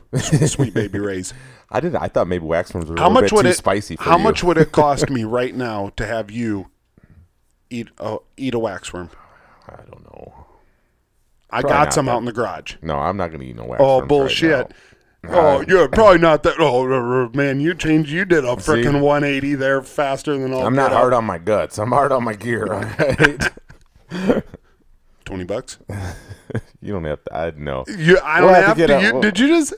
Sweet 0.47 0.75
baby 0.75 0.99
Ray's. 1.01 1.35
I 1.71 1.81
did. 1.81 1.97
I 1.97 2.09
thought 2.09 2.29
maybe 2.29 2.45
wax 2.45 2.73
worms 2.73 2.89
were 2.89 2.95
a 2.97 3.01
How 3.01 3.09
little 3.09 3.23
much 3.23 3.31
bit 3.31 3.37
would 3.37 3.43
too 3.45 3.49
it 3.49 3.57
spicy. 3.57 3.97
For 3.97 4.05
How 4.05 4.17
you. 4.17 4.23
much 4.23 4.45
would 4.45 4.59
it 4.59 4.73
cost 4.73 5.11
me 5.11 5.25
right 5.25 5.55
now 5.55 5.91
to 5.97 6.07
have 6.07 6.31
you 6.31 6.71
eat 7.71 7.89
a 7.99 8.19
eat 8.37 8.55
a 8.55 8.59
wax 8.59 8.93
worm? 8.93 9.11
I 9.69 9.77
don't 9.91 10.05
know. 10.05 10.47
I 11.51 11.61
Probably 11.61 11.77
got 11.77 11.93
some 11.93 12.07
that- 12.07 12.13
out 12.13 12.19
in 12.19 12.25
the 12.27 12.33
garage. 12.33 12.77
No, 12.83 12.99
I'm 12.99 13.17
not 13.17 13.33
gonna 13.33 13.45
eat 13.45 13.57
no 13.57 13.65
wax. 13.65 13.81
Oh 13.85 14.01
right 14.01 14.09
bullshit! 14.09 14.73
now. 15.25 15.31
oh 15.31 15.65
yeah, 15.69 15.87
probably 15.91 16.19
not 16.19 16.43
that. 16.45 16.55
Oh 16.61 17.29
man, 17.35 17.61
you 17.61 17.75
changed. 17.75 18.11
You 18.11 18.25
did 18.25 18.45
a 18.45 18.57
freaking 18.57 19.01
180 19.01 19.55
there 19.57 19.83
faster 19.83 20.37
than 20.39 20.53
all. 20.53 20.65
I'm 20.67 20.75
not 20.77 20.93
hard 20.93 21.13
out. 21.13 21.19
on 21.19 21.25
my 21.25 21.39
guts. 21.39 21.79
I'm 21.79 21.91
hard 21.91 22.13
on 22.13 22.23
my 22.25 22.35
gear. 22.35 22.73
All 22.73 22.81
right. 22.81 23.51
Twenty 25.25 25.45
bucks. 25.45 25.79
you 26.83 26.93
don't 26.93 27.05
have 27.05 27.25
to. 27.25 27.35
I 27.37 27.51
know. 27.53 27.85
You, 27.89 28.19
I 28.23 28.41
don't 28.41 28.53
We'll 28.53 28.61
have 28.63 28.77
to 28.77 28.81
have 28.83 28.89
to. 28.89 28.95
out- 28.97 29.03
you, 29.03 29.13
we'll- 29.15 29.23
did 29.23 29.39
you 29.39 29.49
just? 29.49 29.75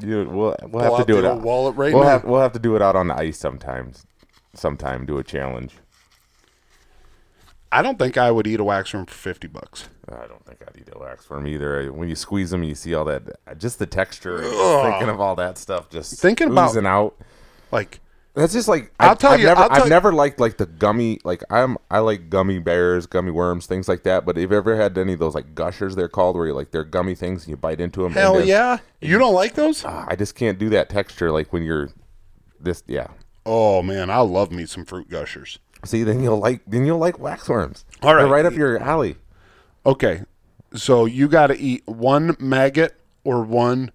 You. 0.00 0.28
We'll. 0.30 0.56
We'll 0.68 0.84
have 0.84 1.06
to 1.06 1.10
do 1.12 1.18
it. 1.18 1.24
Out, 1.24 1.40
wallet 1.40 1.76
right 1.76 1.92
we'll 1.94 2.02
now? 2.04 2.10
have. 2.10 2.24
We'll 2.24 2.40
have 2.40 2.52
to 2.52 2.58
do 2.58 2.76
it 2.76 2.82
out 2.82 2.96
on 2.96 3.08
the 3.08 3.14
ice 3.16 3.38
sometimes. 3.38 4.04
Sometime 4.54 5.06
do 5.06 5.18
a 5.18 5.24
challenge. 5.24 5.74
I 7.72 7.82
don't 7.82 7.98
think 7.98 8.16
I 8.16 8.30
would 8.30 8.46
eat 8.46 8.60
a 8.60 8.64
wax 8.64 8.94
worm 8.94 9.06
for 9.06 9.14
50 9.14 9.48
bucks. 9.48 9.88
I 10.08 10.26
don't 10.28 10.44
think 10.46 10.60
I'd 10.66 10.80
eat 10.80 10.88
a 10.94 10.98
wax 10.98 11.28
worm 11.28 11.46
either. 11.46 11.92
When 11.92 12.08
you 12.08 12.14
squeeze 12.14 12.50
them, 12.50 12.62
you 12.62 12.74
see 12.74 12.94
all 12.94 13.04
that. 13.06 13.24
Just 13.58 13.78
the 13.78 13.86
texture. 13.86 14.40
just 14.40 14.82
thinking 14.84 15.08
of 15.08 15.20
all 15.20 15.34
that 15.36 15.58
stuff. 15.58 15.90
Just 15.90 16.20
Thinking 16.20 16.50
about- 16.52 16.70
oozing 16.70 16.86
out. 16.86 17.16
Like 17.72 18.00
That's 18.36 18.52
just 18.52 18.68
like 18.68 18.92
I'll 19.00 19.12
I've, 19.12 19.18
tell 19.18 19.32
I've 19.32 19.40
you- 19.40 19.46
Never, 19.46 19.60
I'll 19.62 19.72
I've 19.72 19.88
never 19.88 20.12
liked 20.12 20.38
like 20.38 20.58
the 20.58 20.66
gummy. 20.66 21.18
Like 21.24 21.42
I'm, 21.48 21.78
I 21.90 22.00
like 22.00 22.28
gummy 22.28 22.58
bears, 22.58 23.06
gummy 23.06 23.30
worms, 23.30 23.64
things 23.64 23.88
like 23.88 24.02
that. 24.02 24.26
But 24.26 24.36
have 24.36 24.50
you 24.50 24.56
ever 24.58 24.76
had 24.76 24.96
any 24.98 25.14
of 25.14 25.18
those 25.18 25.34
like 25.34 25.54
gushers? 25.54 25.96
They're 25.96 26.06
called 26.06 26.36
where 26.36 26.46
you 26.46 26.52
like 26.52 26.70
they're 26.70 26.84
gummy 26.84 27.14
things 27.14 27.44
and 27.44 27.50
you 27.50 27.56
bite 27.56 27.80
into 27.80 28.02
them. 28.02 28.12
hell 28.12 28.44
yeah, 28.44 28.76
you 29.00 29.18
don't 29.18 29.32
like 29.32 29.54
those? 29.54 29.82
Ah, 29.86 30.04
I 30.06 30.16
just 30.16 30.34
can't 30.34 30.58
do 30.58 30.68
that 30.68 30.90
texture. 30.90 31.32
Like 31.32 31.50
when 31.50 31.62
you're 31.62 31.88
this, 32.60 32.82
yeah. 32.86 33.06
Oh 33.46 33.80
man, 33.80 34.10
I 34.10 34.18
love 34.18 34.52
me 34.52 34.66
some 34.66 34.84
fruit 34.84 35.08
gushers. 35.08 35.58
See, 35.86 36.02
then 36.02 36.22
you'll 36.22 36.38
like 36.38 36.60
then 36.66 36.84
you'll 36.84 36.98
like 36.98 37.16
waxworms. 37.16 37.84
All 38.02 38.14
right. 38.14 38.22
They're 38.22 38.30
right 38.30 38.44
up 38.44 38.52
your 38.52 38.78
alley. 38.78 39.16
Okay, 39.86 40.22
so 40.74 41.06
you 41.06 41.26
got 41.28 41.46
to 41.46 41.56
eat 41.58 41.86
one 41.86 42.36
maggot 42.38 42.96
or 43.24 43.42
one 43.42 43.92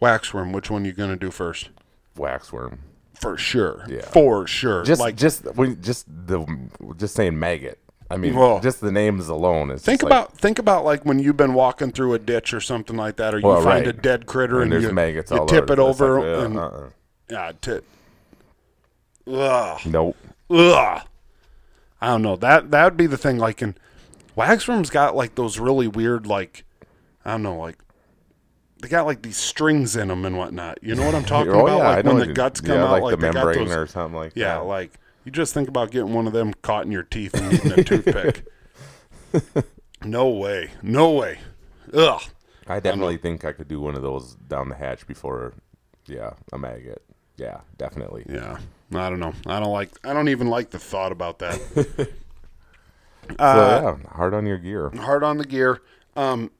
waxworm. 0.00 0.52
Which 0.52 0.70
one 0.70 0.84
you 0.84 0.92
gonna 0.92 1.16
do 1.16 1.32
first? 1.32 1.70
Waxworm. 2.16 2.78
For 3.14 3.36
sure. 3.36 3.84
Yeah. 3.88 4.02
For 4.02 4.46
sure. 4.46 4.84
Just 4.84 5.00
like 5.00 5.16
just 5.16 5.44
when 5.54 5.80
just 5.82 6.06
the 6.08 6.44
just 6.96 7.14
saying 7.14 7.38
maggot. 7.38 7.78
I 8.10 8.16
mean, 8.18 8.34
Well, 8.36 8.60
just 8.60 8.80
the 8.82 8.92
names 8.92 9.28
alone 9.28 9.70
is 9.70 9.82
think 9.82 10.00
just 10.02 10.10
like- 10.10 10.24
about 10.26 10.36
think 10.38 10.58
about 10.58 10.84
like 10.84 11.04
when 11.06 11.18
you've 11.18 11.36
been 11.38 11.54
walking 11.54 11.90
through 11.90 12.14
a 12.14 12.18
ditch 12.18 12.52
or 12.52 12.60
something 12.60 12.96
like 12.96 13.16
that, 13.16 13.34
or 13.34 13.38
you 13.38 13.46
Well, 13.46 13.62
find 13.62 13.86
right. 13.86 13.88
a 13.88 13.92
dead 13.92 14.26
critter 14.26 14.60
and 14.60 14.72
and, 14.72 14.82
you, 14.82 14.92
maggots 14.92 15.30
you 15.30 15.44
tip 15.48 15.64
over. 15.70 15.72
it 15.72 15.78
over 15.78 16.20
like, 16.20 16.24
uh, 16.38 16.44
and 16.44 16.58
uh-uh. 16.58 16.88
yeah, 17.30 17.52
tip. 17.60 17.84
Ugh. 19.26 19.80
Nope. 19.86 20.16
Ugh. 20.50 21.02
I 22.00 22.06
don't 22.08 22.22
know. 22.22 22.36
That 22.36 22.70
that 22.70 22.84
would 22.84 22.96
be 22.96 23.06
the 23.06 23.16
thing. 23.16 23.38
Like 23.38 23.62
in 23.62 23.74
waxworms 24.36 24.90
got 24.90 25.16
like 25.16 25.34
those 25.36 25.58
really 25.58 25.88
weird 25.88 26.26
like 26.26 26.64
I 27.24 27.30
don't 27.32 27.42
know 27.42 27.56
like 27.56 27.78
they 28.84 28.90
got 28.90 29.06
like 29.06 29.22
these 29.22 29.38
strings 29.38 29.96
in 29.96 30.08
them 30.08 30.26
and 30.26 30.36
whatnot. 30.36 30.78
You 30.82 30.94
know 30.94 31.06
what 31.06 31.14
I'm 31.14 31.24
talking 31.34 31.52
Oh 31.52 31.66
about? 31.66 31.78
yeah, 31.78 31.88
I 31.88 31.94
like 31.96 32.04
when 32.04 32.18
the 32.18 32.32
guts 32.34 32.60
come 32.60 32.76
yeah, 32.76 32.84
out, 32.84 32.90
like, 32.92 33.02
like 33.04 33.10
the 33.12 33.32
membrane 33.32 33.64
those. 33.68 33.74
or 33.76 33.86
something 33.86 34.14
like 34.16 34.34
that. 34.34 34.40
yeah, 34.40 34.54
that. 34.56 34.64
like 34.64 34.92
you 35.24 35.32
just 35.32 35.54
think 35.54 35.68
about 35.68 35.90
getting 35.90 36.12
one 36.12 36.26
of 36.26 36.34
them 36.34 36.52
caught 36.60 36.84
in 36.84 36.92
your 36.92 37.02
teeth 37.02 37.32
and 37.34 37.50
eating 37.52 37.72
a 37.72 37.82
toothpick. 37.82 38.44
no 40.04 40.28
way. 40.28 40.70
No 40.82 41.12
way. 41.12 41.38
Ugh. 41.94 42.22
I 42.66 42.78
definitely 42.80 43.16
think 43.16 43.44
I 43.44 43.52
could 43.52 43.68
do 43.68 43.80
one 43.80 43.94
of 43.94 44.02
those 44.02 44.34
down 44.34 44.68
the 44.68 44.74
hatch 44.74 45.06
before, 45.06 45.54
yeah, 46.06 46.34
a 46.52 46.58
maggot. 46.58 47.02
Yeah, 47.36 47.60
definitely. 47.78 48.26
Yeah. 48.28 48.58
I 48.94 49.08
don't 49.10 49.18
know. 49.18 49.32
I 49.46 49.60
don't 49.60 49.72
like. 49.72 49.90
I 50.04 50.12
don't 50.12 50.28
even 50.28 50.48
like 50.48 50.70
the 50.70 50.78
thought 50.78 51.10
about 51.12 51.38
that. 51.40 51.58
So 53.26 53.36
Uh, 53.38 53.96
yeah, 54.02 54.10
hard 54.10 54.34
on 54.34 54.44
your 54.44 54.58
gear. 54.58 54.90
hard 54.90 55.24
on 55.24 55.38
the 55.38 55.46
gear. 55.46 55.80
Um, 56.14 56.50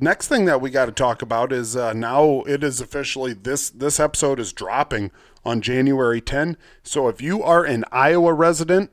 next 0.00 0.28
thing 0.28 0.44
that 0.46 0.60
we 0.60 0.70
got 0.70 0.86
to 0.86 0.92
talk 0.92 1.22
about 1.22 1.52
is 1.52 1.76
uh, 1.76 1.92
now 1.92 2.42
it 2.46 2.62
is 2.64 2.80
officially 2.80 3.32
this 3.32 3.70
this 3.70 3.98
episode 4.00 4.38
is 4.40 4.52
dropping 4.52 5.10
on 5.44 5.60
January 5.60 6.20
10. 6.20 6.56
So 6.82 7.08
if 7.08 7.20
you 7.22 7.42
are 7.42 7.64
an 7.64 7.84
Iowa 7.92 8.32
resident, 8.32 8.90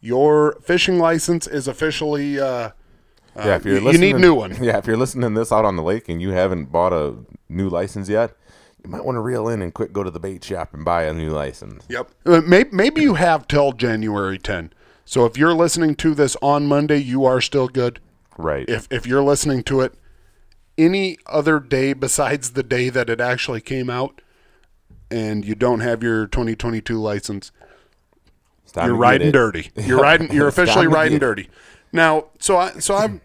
your 0.00 0.58
fishing 0.62 0.98
license 0.98 1.46
is 1.46 1.66
officially 1.68 2.38
uh, 2.38 2.70
yeah, 3.36 3.56
if 3.56 3.64
you're 3.64 3.78
you- 3.78 3.90
you 3.92 3.98
need 3.98 4.16
a 4.16 4.18
new 4.18 4.34
one. 4.34 4.56
Yeah, 4.62 4.78
if 4.78 4.86
you're 4.86 4.96
listening 4.96 5.32
to 5.34 5.38
this 5.40 5.52
out 5.52 5.64
on 5.64 5.76
the 5.76 5.82
lake 5.82 6.08
and 6.08 6.20
you 6.20 6.30
haven't 6.30 6.66
bought 6.72 6.92
a 6.92 7.14
new 7.48 7.68
license 7.68 8.08
yet, 8.08 8.36
you 8.84 8.90
might 8.90 9.04
want 9.04 9.16
to 9.16 9.20
reel 9.20 9.48
in 9.48 9.62
and 9.62 9.72
quick 9.74 9.92
go 9.92 10.02
to 10.02 10.10
the 10.10 10.20
bait 10.20 10.42
shop 10.44 10.72
and 10.74 10.84
buy 10.84 11.04
a 11.04 11.12
new 11.12 11.30
license. 11.30 11.84
Yep. 11.88 12.10
Uh, 12.26 12.40
Maybe, 12.46 12.70
maybe 12.72 13.00
you 13.02 13.14
have 13.14 13.46
till 13.48 13.72
January 13.72 14.38
10. 14.38 14.72
So 15.04 15.24
if 15.24 15.36
you're 15.38 15.54
listening 15.54 15.94
to 15.96 16.14
this 16.14 16.36
on 16.42 16.66
Monday, 16.66 16.98
you 16.98 17.24
are 17.24 17.40
still 17.40 17.68
good. 17.68 18.00
Right. 18.38 18.68
If 18.68 18.86
if 18.90 19.06
you're 19.06 19.22
listening 19.22 19.64
to 19.64 19.80
it 19.82 19.94
any 20.78 21.18
other 21.26 21.58
day 21.58 21.92
besides 21.92 22.52
the 22.52 22.62
day 22.62 22.88
that 22.88 23.10
it 23.10 23.20
actually 23.20 23.60
came 23.60 23.90
out, 23.90 24.22
and 25.10 25.44
you 25.44 25.54
don't 25.54 25.80
have 25.80 26.02
your 26.02 26.26
2022 26.28 26.98
license, 26.98 27.50
you're 28.76 28.94
riding 28.94 29.32
dirty. 29.32 29.70
You're 29.76 30.00
riding. 30.00 30.32
You're 30.32 30.48
officially 30.56 30.86
riding 30.86 31.18
dirty. 31.18 31.50
Now, 31.92 32.26
so 32.38 32.56
I, 32.56 32.78
so 32.78 32.94
I, 32.94 33.20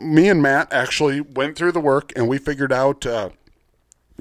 me 0.00 0.28
and 0.28 0.42
Matt 0.42 0.72
actually 0.72 1.20
went 1.20 1.56
through 1.56 1.72
the 1.72 1.80
work 1.80 2.12
and 2.16 2.28
we 2.28 2.38
figured 2.38 2.72
out 2.72 3.06
uh, 3.06 3.30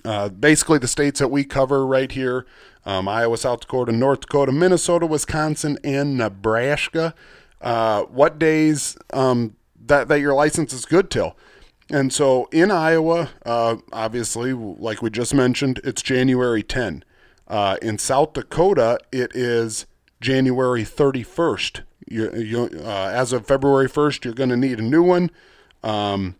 uh, 0.03 0.29
basically 0.29 0.77
the 0.77 0.87
states 0.87 1.19
that 1.19 1.29
we 1.29 1.43
cover 1.43 1.87
right 1.87 2.11
here: 2.11 2.45
um, 2.85 3.07
Iowa, 3.07 3.37
South 3.37 3.61
Dakota, 3.61 3.91
North 3.91 4.21
Dakota, 4.21 4.51
Minnesota, 4.51 5.07
Wisconsin, 5.07 5.79
and 5.83 6.17
Nebraska. 6.17 7.15
Uh, 7.61 8.03
what 8.03 8.37
days 8.37 8.95
um, 9.11 9.55
that 9.87 10.07
that 10.07 10.19
your 10.19 10.33
license 10.33 10.73
is 10.73 10.85
good 10.85 11.09
till? 11.09 11.35
And 11.89 12.11
so 12.11 12.47
in 12.51 12.71
Iowa, 12.71 13.29
uh, 13.45 13.77
obviously, 13.93 14.53
like 14.53 15.01
we 15.01 15.09
just 15.09 15.33
mentioned, 15.33 15.79
it's 15.83 16.01
January 16.01 16.63
10. 16.63 17.03
Uh, 17.47 17.77
in 17.81 17.99
South 17.99 18.33
Dakota, 18.33 18.97
it 19.11 19.35
is 19.35 19.85
January 20.19 20.83
31st. 20.83 21.81
You, 22.07 22.33
you, 22.35 22.69
uh, 22.83 23.11
as 23.13 23.33
of 23.33 23.45
February 23.45 23.87
1st, 23.87 24.25
you're 24.25 24.33
going 24.33 24.49
to 24.49 24.57
need 24.57 24.79
a 24.79 24.83
new 24.83 25.03
one. 25.03 25.29
Um, 25.83 26.35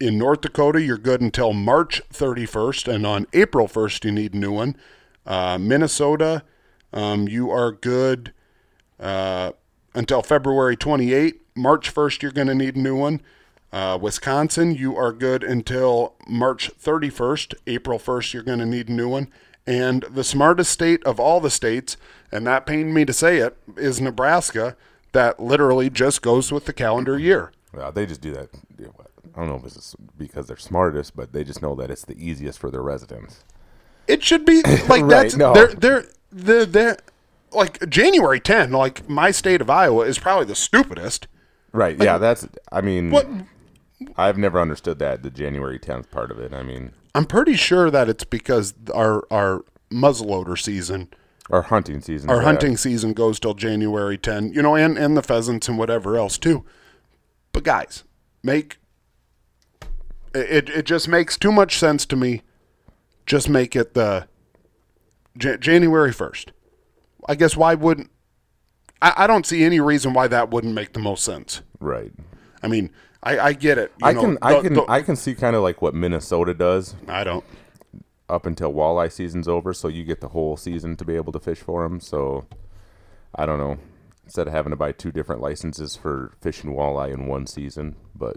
in 0.00 0.18
North 0.18 0.40
Dakota, 0.40 0.82
you're 0.82 0.98
good 0.98 1.20
until 1.20 1.52
March 1.52 2.02
31st, 2.12 2.92
and 2.92 3.06
on 3.06 3.26
April 3.32 3.68
1st, 3.68 4.04
you 4.04 4.10
need 4.10 4.34
a 4.34 4.38
new 4.38 4.50
one. 4.50 4.76
Uh, 5.24 5.58
Minnesota, 5.58 6.42
um, 6.92 7.28
you 7.28 7.50
are 7.50 7.70
good 7.70 8.32
uh, 8.98 9.52
until 9.94 10.22
February 10.22 10.76
28. 10.76 11.40
March 11.54 11.92
1st, 11.92 12.22
you're 12.22 12.32
going 12.32 12.46
to 12.46 12.54
need 12.54 12.76
a 12.76 12.80
new 12.80 12.96
one. 12.96 13.20
Uh, 13.72 13.98
Wisconsin, 14.00 14.74
you 14.74 14.96
are 14.96 15.12
good 15.12 15.42
until 15.42 16.14
March 16.28 16.70
31st. 16.78 17.54
April 17.66 17.98
1st, 17.98 18.34
you're 18.34 18.42
going 18.42 18.58
to 18.58 18.66
need 18.66 18.88
a 18.88 18.92
new 18.92 19.08
one. 19.08 19.28
And 19.66 20.02
the 20.10 20.24
smartest 20.24 20.70
state 20.70 21.02
of 21.04 21.20
all 21.20 21.40
the 21.40 21.50
states, 21.50 21.96
and 22.30 22.46
that 22.46 22.66
pained 22.66 22.92
me 22.92 23.04
to 23.04 23.12
say 23.12 23.38
it, 23.38 23.56
is 23.76 24.00
Nebraska, 24.00 24.76
that 25.12 25.40
literally 25.40 25.88
just 25.88 26.20
goes 26.20 26.50
with 26.50 26.64
the 26.64 26.72
calendar 26.72 27.18
year. 27.18 27.52
Well, 27.72 27.92
they 27.92 28.06
just 28.06 28.20
do 28.20 28.32
that. 28.32 28.48
I 29.34 29.40
don't 29.40 29.48
know 29.48 29.56
if 29.56 29.64
it's 29.64 29.94
because 30.18 30.46
they're 30.46 30.56
smartest, 30.56 31.16
but 31.16 31.32
they 31.32 31.44
just 31.44 31.62
know 31.62 31.74
that 31.76 31.90
it's 31.90 32.04
the 32.04 32.16
easiest 32.22 32.58
for 32.58 32.70
their 32.70 32.82
residents. 32.82 33.44
It 34.06 34.22
should 34.22 34.44
be 34.44 34.62
like 34.62 34.88
Right, 34.88 35.08
that's 35.08 35.36
no. 35.36 35.54
they're 35.54 35.68
they're 35.68 36.04
they're, 36.30 36.66
they're 36.66 36.96
like 37.54 37.88
January 37.88 38.40
10. 38.40 38.72
Like 38.72 39.08
my 39.08 39.30
state 39.30 39.60
of 39.60 39.68
Iowa 39.70 40.04
is 40.06 40.18
probably 40.18 40.46
the 40.46 40.54
stupidest. 40.54 41.26
Right. 41.72 41.96
Yeah. 42.02 42.18
That's. 42.18 42.46
I 42.70 42.80
mean, 42.80 43.10
What 43.10 43.26
I've 44.16 44.36
never 44.38 44.60
understood 44.60 44.98
that 44.98 45.22
the 45.22 45.30
January 45.30 45.78
10th 45.78 46.10
part 46.10 46.30
of 46.30 46.38
it. 46.38 46.52
I 46.52 46.62
mean, 46.62 46.92
I'm 47.14 47.24
pretty 47.24 47.54
sure 47.54 47.90
that 47.90 48.08
it's 48.08 48.24
because 48.24 48.74
our 48.94 49.22
our 49.30 49.64
muzzleloader 49.90 50.58
season, 50.58 51.08
our 51.50 51.62
hunting 51.62 52.00
season. 52.00 52.30
our 52.30 52.40
hunting 52.40 52.76
season 52.76 53.12
goes 53.12 53.38
till 53.38 53.54
January 53.54 54.18
10. 54.18 54.52
You 54.52 54.62
know, 54.62 54.74
and 54.76 54.98
and 54.98 55.16
the 55.16 55.22
pheasants 55.22 55.68
and 55.68 55.78
whatever 55.78 56.16
else 56.16 56.36
too. 56.38 56.64
But 57.52 57.64
guys, 57.64 58.04
make 58.42 58.78
it 60.34 60.68
it 60.70 60.84
just 60.86 61.08
makes 61.08 61.36
too 61.36 61.52
much 61.52 61.78
sense 61.78 62.06
to 62.06 62.16
me. 62.16 62.42
Just 63.26 63.48
make 63.48 63.76
it 63.76 63.94
the 63.94 64.26
Ja- 65.40 65.56
January 65.56 66.12
1st. 66.12 66.48
I 67.28 67.34
guess 67.34 67.56
why 67.56 67.74
wouldn't 67.74 68.10
I, 69.00 69.12
I 69.18 69.26
don't 69.26 69.44
see 69.46 69.64
any 69.64 69.80
reason 69.80 70.12
why 70.14 70.28
that 70.28 70.50
wouldn't 70.50 70.74
make 70.74 70.92
the 70.92 71.00
most 71.00 71.24
sense. 71.24 71.62
Right. 71.80 72.12
I 72.62 72.68
mean, 72.68 72.90
I, 73.22 73.38
I 73.38 73.52
get 73.52 73.78
it. 73.78 73.92
you 74.00 74.06
I 74.06 74.12
know, 74.12 74.20
can. 74.20 74.38
I 74.42 74.54
the- 74.54 74.60
can. 74.62 74.74
the- 74.74 74.86
I 74.90 75.02
can 75.02 75.16
see 75.16 75.34
kind 75.34 75.56
of 75.56 75.62
like 75.62 75.82
what 75.82 75.94
Minnesota 75.94 76.54
does 76.54 76.94
I 77.08 77.24
don't. 77.24 77.44
up 78.28 78.46
until 78.46 78.72
walleye 78.72 79.10
season's 79.10 79.48
over, 79.48 79.72
so 79.74 79.88
you 79.88 80.04
get 80.04 80.20
the 80.20 80.28
whole 80.28 80.56
season 80.56 80.96
to 80.96 81.04
be 81.04 81.16
able 81.16 81.32
to 81.32 81.40
fish 81.40 81.58
for 81.58 81.82
them. 81.82 82.00
So, 82.00 82.46
I 83.34 83.46
don't 83.46 83.58
know. 83.58 83.78
Instead 84.24 84.46
of 84.46 84.52
having 84.52 84.70
to 84.70 84.76
buy 84.76 84.92
two 84.92 85.10
different 85.12 85.40
licenses 85.42 85.96
for 85.96 86.32
fishing 86.40 86.70
walleye 86.72 87.12
in 87.12 87.26
one 87.26 87.46
season, 87.46 87.96
but 88.14 88.36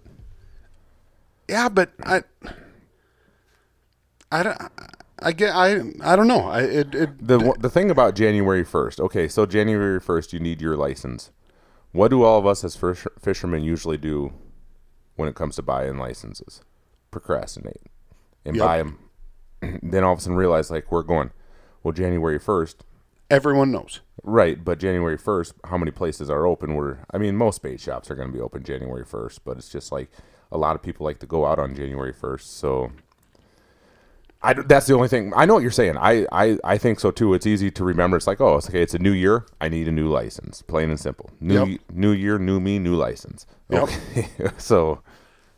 Yeah, 1.47 1.69
but 1.69 1.91
I, 2.03 2.23
I 4.31 4.43
don't. 4.43 4.57
I 5.25 5.31
get. 5.31 5.55
I. 5.55 5.81
I 6.03 6.15
don't 6.15 6.27
know. 6.27 6.41
I. 6.47 6.61
It. 6.61 6.95
it 6.95 7.27
The 7.27 7.55
the 7.59 7.69
thing 7.69 7.89
about 7.91 8.15
January 8.15 8.63
first, 8.63 8.99
okay, 9.01 9.27
so 9.27 9.45
January 9.45 9.99
first, 9.99 10.31
you 10.33 10.39
need 10.39 10.61
your 10.61 10.77
license. 10.77 11.31
What 11.91 12.09
do 12.09 12.23
all 12.23 12.37
of 12.39 12.45
us 12.45 12.63
as 12.63 12.75
fish, 12.75 13.05
fishermen 13.19 13.63
usually 13.63 13.97
do 13.97 14.33
when 15.15 15.27
it 15.27 15.35
comes 15.35 15.55
to 15.55 15.61
buying 15.63 15.97
licenses? 15.97 16.61
Procrastinate 17.11 17.81
and 18.45 18.55
Yep. 18.57 18.65
buy 18.65 18.77
them. 18.77 18.99
then 19.81 20.03
all 20.03 20.13
of 20.13 20.19
a 20.19 20.21
sudden 20.21 20.37
realize 20.37 20.69
like 20.69 20.91
we're 20.91 21.03
going, 21.03 21.31
well, 21.81 21.93
January 21.93 22.37
first, 22.37 22.83
everyone 23.31 23.71
knows. 23.71 24.01
right? 24.23 24.63
But 24.63 24.77
January 24.79 25.17
first, 25.17 25.53
how 25.63 25.77
many 25.77 25.91
places 25.91 26.29
are 26.29 26.45
open? 26.45 26.75
We're 26.75 26.97
I 27.11 27.17
mean, 27.17 27.35
most 27.37 27.63
bait 27.63 27.79
shops 27.79 28.11
are 28.11 28.15
going 28.15 28.27
to 28.27 28.33
be 28.33 28.41
open 28.41 28.63
January 28.63 29.05
first, 29.05 29.43
but 29.45 29.57
it's 29.57 29.69
just 29.69 29.91
like 29.91 30.11
a 30.51 30.57
lot 30.57 30.75
of 30.75 30.81
people 30.83 31.05
like 31.05 31.19
to 31.19 31.25
go 31.25 31.45
out 31.45 31.57
on 31.59 31.73
January 31.75 32.13
first, 32.13 32.57
so. 32.57 32.91
I, 34.45 34.53
that's 34.53 34.85
the 34.85 34.93
only 34.93 35.07
thing. 35.07 35.33
I 35.35 35.45
know 35.45 35.55
what 35.55 35.63
you're 35.63 35.71
saying. 35.71 35.97
I, 35.97 36.25
I, 36.31 36.57
I 36.63 36.77
think 36.77 36.99
so 36.99 37.11
too. 37.11 37.33
It's 37.33 37.47
easy 37.47 37.71
to 37.71 37.83
remember. 37.83 38.15
It's 38.17 38.27
like, 38.27 38.39
oh, 38.39 38.57
it's 38.57 38.69
okay. 38.69 38.81
It's 38.81 38.93
a 38.93 38.99
new 38.99 39.11
year. 39.11 39.45
I 39.59 39.69
need 39.69 39.87
a 39.87 39.91
new 39.91 40.07
license. 40.09 40.61
Plain 40.61 40.89
and 40.89 40.99
simple. 40.99 41.29
New 41.39 41.65
Yep. 41.65 41.79
new 41.93 42.11
year, 42.11 42.37
new 42.37 42.59
me, 42.59 42.79
new 42.79 42.95
license. 42.95 43.45
Yep. 43.69 43.83
Okay. 43.83 44.27
so 44.57 45.01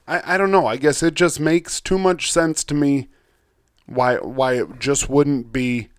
I. 0.08 0.36
I 0.36 0.38
don't 0.38 0.52
know. 0.52 0.66
I 0.66 0.78
guess 0.78 1.04
it 1.04 1.14
just 1.14 1.40
makes 1.40 1.82
too 1.82 1.98
much 2.00 2.32
sense 2.32 2.64
to 2.66 2.74
me. 2.74 3.10
Why. 3.86 4.16
Why 4.16 4.54
it 4.62 4.80
just 4.80 5.10
wouldn't 5.10 5.52
be 5.52 5.90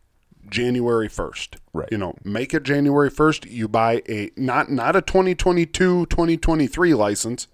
January 0.48 1.08
first. 1.08 1.56
Right. 1.72 1.88
You 1.90 1.98
know, 1.98 2.14
make 2.24 2.54
it 2.54 2.62
January 2.62 3.10
first. 3.10 3.46
You 3.46 3.68
buy 3.68 4.02
a 4.08 4.30
not 4.36 4.70
not 4.70 4.96
a 4.96 5.02
2022 5.02 6.06
2023 6.06 6.94
license. 6.94 7.48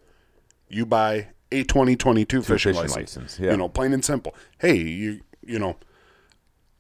You 0.69 0.87
buy 0.87 1.29
a 1.53 1.63
2022 1.65 2.43
fishing, 2.43 2.57
fishing 2.57 2.75
license. 2.75 3.17
license, 3.17 3.39
yeah. 3.39 3.53
You 3.53 3.57
know, 3.57 3.69
plain 3.69 3.93
and 3.93 4.05
simple. 4.05 4.35
Hey, 4.59 4.77
you 4.77 5.21
you 5.47 5.59
know, 5.59 5.77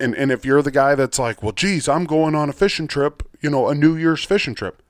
and 0.00 0.14
and 0.14 0.32
if 0.32 0.44
you're 0.44 0.62
the 0.62 0.70
guy 0.70 0.94
that's 0.94 1.18
like, 1.18 1.42
well, 1.42 1.52
geez, 1.52 1.88
I'm 1.88 2.04
going 2.04 2.34
on 2.34 2.48
a 2.48 2.52
fishing 2.52 2.88
trip. 2.88 3.22
You 3.40 3.50
know, 3.50 3.68
a 3.68 3.74
New 3.74 3.96
Year's 3.96 4.24
fishing 4.24 4.54
trip. 4.54 4.82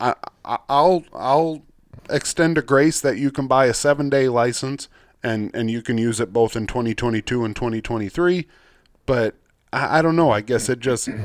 I, 0.00 0.14
I 0.44 0.58
I'll 0.68 1.04
I'll 1.12 1.62
extend 2.10 2.58
a 2.58 2.62
grace 2.62 3.00
that 3.00 3.18
you 3.18 3.30
can 3.30 3.46
buy 3.46 3.66
a 3.66 3.74
seven 3.74 4.10
day 4.10 4.28
license 4.28 4.88
and 5.22 5.50
and 5.54 5.70
you 5.70 5.82
can 5.82 5.98
use 5.98 6.20
it 6.20 6.32
both 6.32 6.54
in 6.54 6.66
2022 6.66 7.44
and 7.44 7.56
2023. 7.56 8.46
But 9.06 9.34
I, 9.72 9.98
I 9.98 10.02
don't 10.02 10.16
know. 10.16 10.30
I 10.30 10.40
guess 10.40 10.68
it 10.68 10.80
just. 10.80 11.08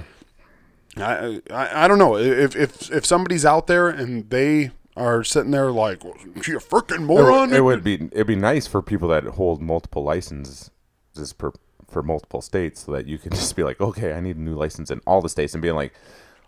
I, 0.97 1.41
I 1.51 1.86
I 1.86 1.88
don't 1.88 1.99
know 1.99 2.18
if 2.18 2.55
if 2.55 2.91
if 2.91 3.05
somebody's 3.05 3.45
out 3.45 3.68
there 3.68 3.89
and 3.89 4.30
they 4.30 4.72
are 4.97 5.23
sitting 5.23 5.51
there 5.51 5.71
like 5.71 6.03
well, 6.03 6.15
you 6.35 6.59
freaking 6.59 6.95
it, 6.95 7.01
moron. 7.01 7.49
would- 7.49 7.57
it 7.57 7.61
would 7.61 7.83
be 7.83 7.95
it'd 8.11 8.27
be 8.27 8.35
nice 8.35 8.67
for 8.67 8.81
people 8.81 9.07
that 9.09 9.23
hold 9.23 9.61
multiple 9.61 10.03
licenses 10.03 10.71
per, 11.37 11.51
for 11.89 12.03
multiple 12.03 12.41
states, 12.41 12.85
so 12.85 12.91
that 12.91 13.07
you 13.07 13.17
can 13.17 13.31
just 13.39 13.55
be 13.55 13.63
like, 13.63 13.79
okay, 13.81 14.13
I 14.13 14.19
need 14.19 14.37
a 14.37 14.41
new 14.41 14.55
license 14.55 14.91
in 14.91 15.01
all 15.07 15.21
the 15.21 15.29
states, 15.29 15.53
and 15.53 15.61
being 15.61 15.75
like, 15.75 15.93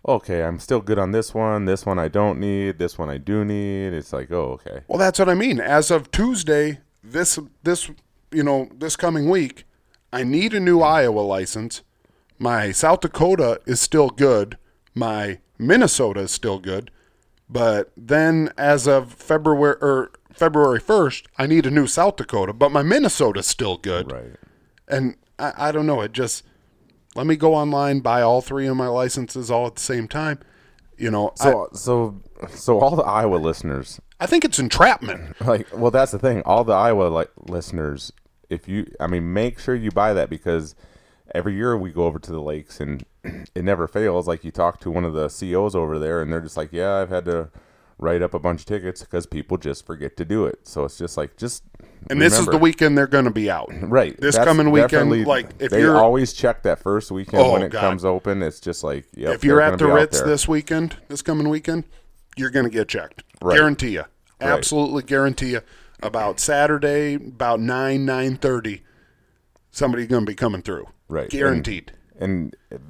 okay, 0.08 0.44
I'm 0.44 0.60
still 0.60 0.82
good 0.82 1.00
on 1.00 1.12
this 1.12 1.34
one. 1.34 1.66
This 1.66 1.86
one 1.86 2.00
I 2.00 2.08
don't 2.08 2.40
need. 2.40 2.78
This 2.80 2.98
one 2.98 3.10
I 3.10 3.18
do 3.18 3.44
need. 3.46 3.94
It's 3.94 4.14
like, 4.14 4.32
oh, 4.32 4.60
okay. 4.66 4.82
Well, 4.88 5.00
that's 5.00 5.20
what 5.20 5.30
I 5.30 5.34
mean. 5.34 5.60
As 5.60 5.92
of 5.92 6.12
Tuesday, 6.12 6.80
this 7.04 7.40
this 7.64 7.90
you 8.32 8.44
know 8.44 8.70
this 8.74 8.96
coming 8.96 9.30
week, 9.30 9.66
I 10.14 10.24
need 10.24 10.54
a 10.54 10.60
new 10.60 10.82
Iowa 10.82 11.22
license. 11.22 11.82
My 12.40 12.72
South 12.72 13.02
Dakota 13.02 13.62
is 13.68 13.80
still 13.80 14.10
good. 14.10 14.58
My 14.96 15.40
Minnesota 15.60 16.22
is 16.22 16.32
still 16.32 16.60
good. 16.60 16.90
But 17.52 17.92
then, 17.98 18.54
as 18.58 18.88
of 18.88 19.14
February 19.14 19.76
or 19.82 20.12
February 20.32 20.80
first, 20.80 21.28
I 21.38 21.48
need 21.48 21.66
a 21.66 21.72
new 21.72 21.86
South 21.86 22.16
Dakota. 22.16 22.54
But 22.54 22.72
my 22.72 22.82
Minnesota's 22.82 23.46
still 23.46 23.78
good. 23.78 24.10
Right. 24.12 24.38
And 24.88 25.18
I, 25.38 25.54
I 25.58 25.72
don't 25.74 25.86
know. 25.86 26.00
It 26.00 26.14
just 26.14 26.46
let 27.14 27.28
me 27.28 27.36
go 27.36 27.54
online, 27.54 28.00
buy 28.00 28.22
all 28.22 28.42
three 28.42 28.68
of 28.68 28.78
my 28.78 28.88
licenses 28.88 29.52
all 29.52 29.68
at 29.68 29.76
the 29.76 29.82
same 29.82 30.08
time. 30.08 30.40
You 30.98 31.12
know, 31.12 31.34
I, 31.42 31.44
So 31.44 31.70
so 31.74 32.22
so 32.50 32.80
all 32.80 32.96
the 32.96 33.04
Iowa 33.04 33.36
listeners, 33.36 34.00
I 34.22 34.28
think 34.28 34.46
it's 34.46 34.60
entrapment. 34.60 35.40
like, 35.46 35.68
well, 35.74 35.92
that's 35.92 36.14
the 36.14 36.20
thing. 36.20 36.42
All 36.44 36.64
the 36.64 36.74
Iowa 36.74 37.10
like 37.10 37.32
listeners, 37.38 38.14
if 38.50 38.70
you, 38.70 38.90
I 39.00 39.08
mean, 39.08 39.34
make 39.34 39.60
sure 39.60 39.76
you 39.76 39.92
buy 39.92 40.14
that 40.14 40.30
because 40.30 40.74
every 41.36 41.56
year 41.56 41.78
we 41.78 41.92
go 41.92 42.06
over 42.06 42.20
to 42.20 42.32
the 42.32 42.42
lakes 42.42 42.80
and 42.80 43.04
it 43.56 43.64
never 43.64 43.88
fails. 43.88 44.28
Like 44.28 44.44
you 44.44 44.52
talk 44.52 44.80
to 44.82 44.92
one 44.92 45.06
of 45.06 45.14
the 45.14 45.30
CEOs 45.30 45.76
over 45.76 46.00
there, 46.00 46.22
and 46.22 46.32
they're 46.32 46.42
just 46.42 46.58
like, 46.58 46.70
"Yeah, 46.72 46.96
I've 46.96 47.10
had 47.10 47.26
to 47.26 47.50
write 47.98 48.22
up 48.24 48.34
a 48.34 48.40
bunch 48.40 48.62
of 48.62 48.66
tickets 48.66 49.02
because 49.02 49.26
people 49.28 49.58
just 49.58 49.86
forget 49.86 50.18
to 50.18 50.26
do 50.26 50.46
it." 50.46 50.68
So 50.68 50.86
it's 50.86 50.98
just 50.98 51.18
like, 51.18 51.38
just 51.38 51.64
And 52.10 52.22
this 52.22 52.38
is 52.40 52.46
the 52.48 52.58
weekend 52.58 52.98
they're 52.98 53.08
going 53.08 53.26
to 53.26 53.32
be 53.32 53.50
out. 53.50 53.70
Right. 53.82 54.20
This 54.20 54.36
That's 54.36 54.48
coming 54.48 54.72
weekend, 54.72 55.26
like 55.28 55.50
if 55.60 55.72
they 55.72 55.82
you're 55.82 55.98
always 55.98 56.34
check 56.34 56.64
that 56.64 56.80
first 56.80 57.12
weekend 57.12 57.44
Oh, 57.44 57.54
when 57.54 57.62
it 57.64 57.70
God. 57.70 57.82
comes 57.82 58.04
open, 58.06 58.42
it's 58.42 58.60
just 58.60 58.84
like, 58.84 59.06
yep, 59.16 59.36
if 59.36 59.44
you're 59.44 59.62
at 59.62 59.72
the 59.74 59.78
gonna 59.86 59.90
be 59.90 59.92
out 59.94 60.02
Ritz 60.02 60.22
this 60.22 60.48
weekend, 60.48 60.98
this 61.08 61.22
coming 61.22 61.50
weekend, 61.50 61.84
you're 62.38 62.50
going 62.50 62.66
to 62.66 62.72
get 62.72 62.88
checked. 62.88 63.24
Right. 63.42 63.56
Guarantee 63.58 63.92
you. 63.92 64.06
Absolutely 64.40 65.04
guarantee 65.04 65.52
you. 65.52 65.62
About 66.04 66.40
Saturday, 66.40 67.14
about 67.14 67.60
nine 67.60 68.06
nine 68.06 68.36
thirty, 68.38 68.82
somebody's 69.70 70.08
going 70.08 70.26
to 70.26 70.30
be 70.32 70.36
coming 70.36 70.62
through. 70.64 70.88
Right. 71.08 71.30
Guaranteed. 71.30 71.92
and 71.92 71.98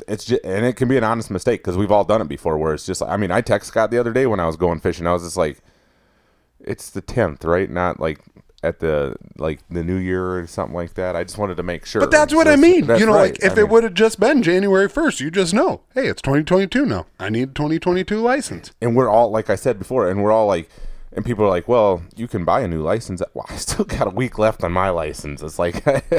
it's 0.08 0.26
just 0.26 0.44
and 0.44 0.66
it 0.66 0.76
can 0.76 0.88
be 0.88 0.98
an 0.98 1.04
honest 1.04 1.32
mistake 1.32 1.62
because 1.62 1.78
we've 1.78 1.92
all 1.92 2.04
done 2.04 2.22
it 2.22 2.28
before 2.28 2.58
where 2.58 2.74
it's 2.74 2.86
just 2.86 3.02
i 3.02 3.16
mean 3.18 3.32
i 3.32 3.40
text 3.42 3.70
scott 3.70 3.90
the 3.92 3.98
other 3.98 4.12
day 4.14 4.26
when 4.26 4.40
i 4.40 4.46
was 4.46 4.56
going 4.58 4.80
fishing 4.80 5.08
i 5.08 5.14
was 5.14 5.24
just 5.24 5.38
like 5.38 5.60
it's 6.60 6.90
the 6.90 7.02
10th 7.02 7.44
right 7.46 7.70
not 7.70 8.00
like 8.00 8.20
at 8.64 8.80
the 8.80 9.16
like 9.38 9.60
the 9.70 9.84
new 9.84 9.96
year 9.96 10.38
or 10.38 10.46
something 10.46 10.76
like 10.76 10.94
that 10.94 11.16
i 11.16 11.24
just 11.24 11.38
wanted 11.38 11.56
to 11.58 11.64
make 11.64 11.86
sure 11.86 12.02
But 12.02 12.12
that's 12.12 12.34
what 12.34 12.48
I 12.48 12.56
mean. 12.56 12.86
You 12.86 13.06
know, 13.08 13.14
right. 13.16 13.32
like 13.32 13.38
if 13.44 13.54
I 13.54 13.62
it 13.62 13.64
mean, 13.64 13.70
would 13.70 13.84
have 13.84 13.96
just 13.96 14.20
been 14.20 14.44
January 14.44 14.88
1st, 14.88 15.20
you 15.20 15.32
just 15.32 15.52
know, 15.54 15.82
hey, 15.96 16.06
it's 16.08 16.22
2022 16.22 16.86
now. 16.86 17.08
I 17.20 17.30
need 17.30 17.50
a 17.50 17.54
2022 17.54 18.20
license. 18.20 18.72
and 18.82 18.96
we're 18.96 19.10
all 19.10 19.32
like 19.32 19.50
i 19.50 19.56
said 19.56 19.80
before 19.80 20.08
and 20.08 20.22
we're 20.24 20.32
all 20.32 20.46
like 20.46 20.70
and 21.14 21.26
people 21.26 21.44
are 21.46 21.50
like 21.50 21.68
well 21.68 22.02
you 22.16 22.28
can 22.28 22.46
buy 22.46 22.62
a 22.62 22.68
new 22.68 22.82
license 22.82 23.22
well 23.34 23.46
i 23.50 23.56
still 23.56 23.86
got 23.86 24.08
a 24.08 24.10
week 24.12 24.38
left 24.38 24.64
on 24.64 24.72
my 24.72 24.90
license 24.90 25.42
it's 25.42 25.60
like 25.60 25.86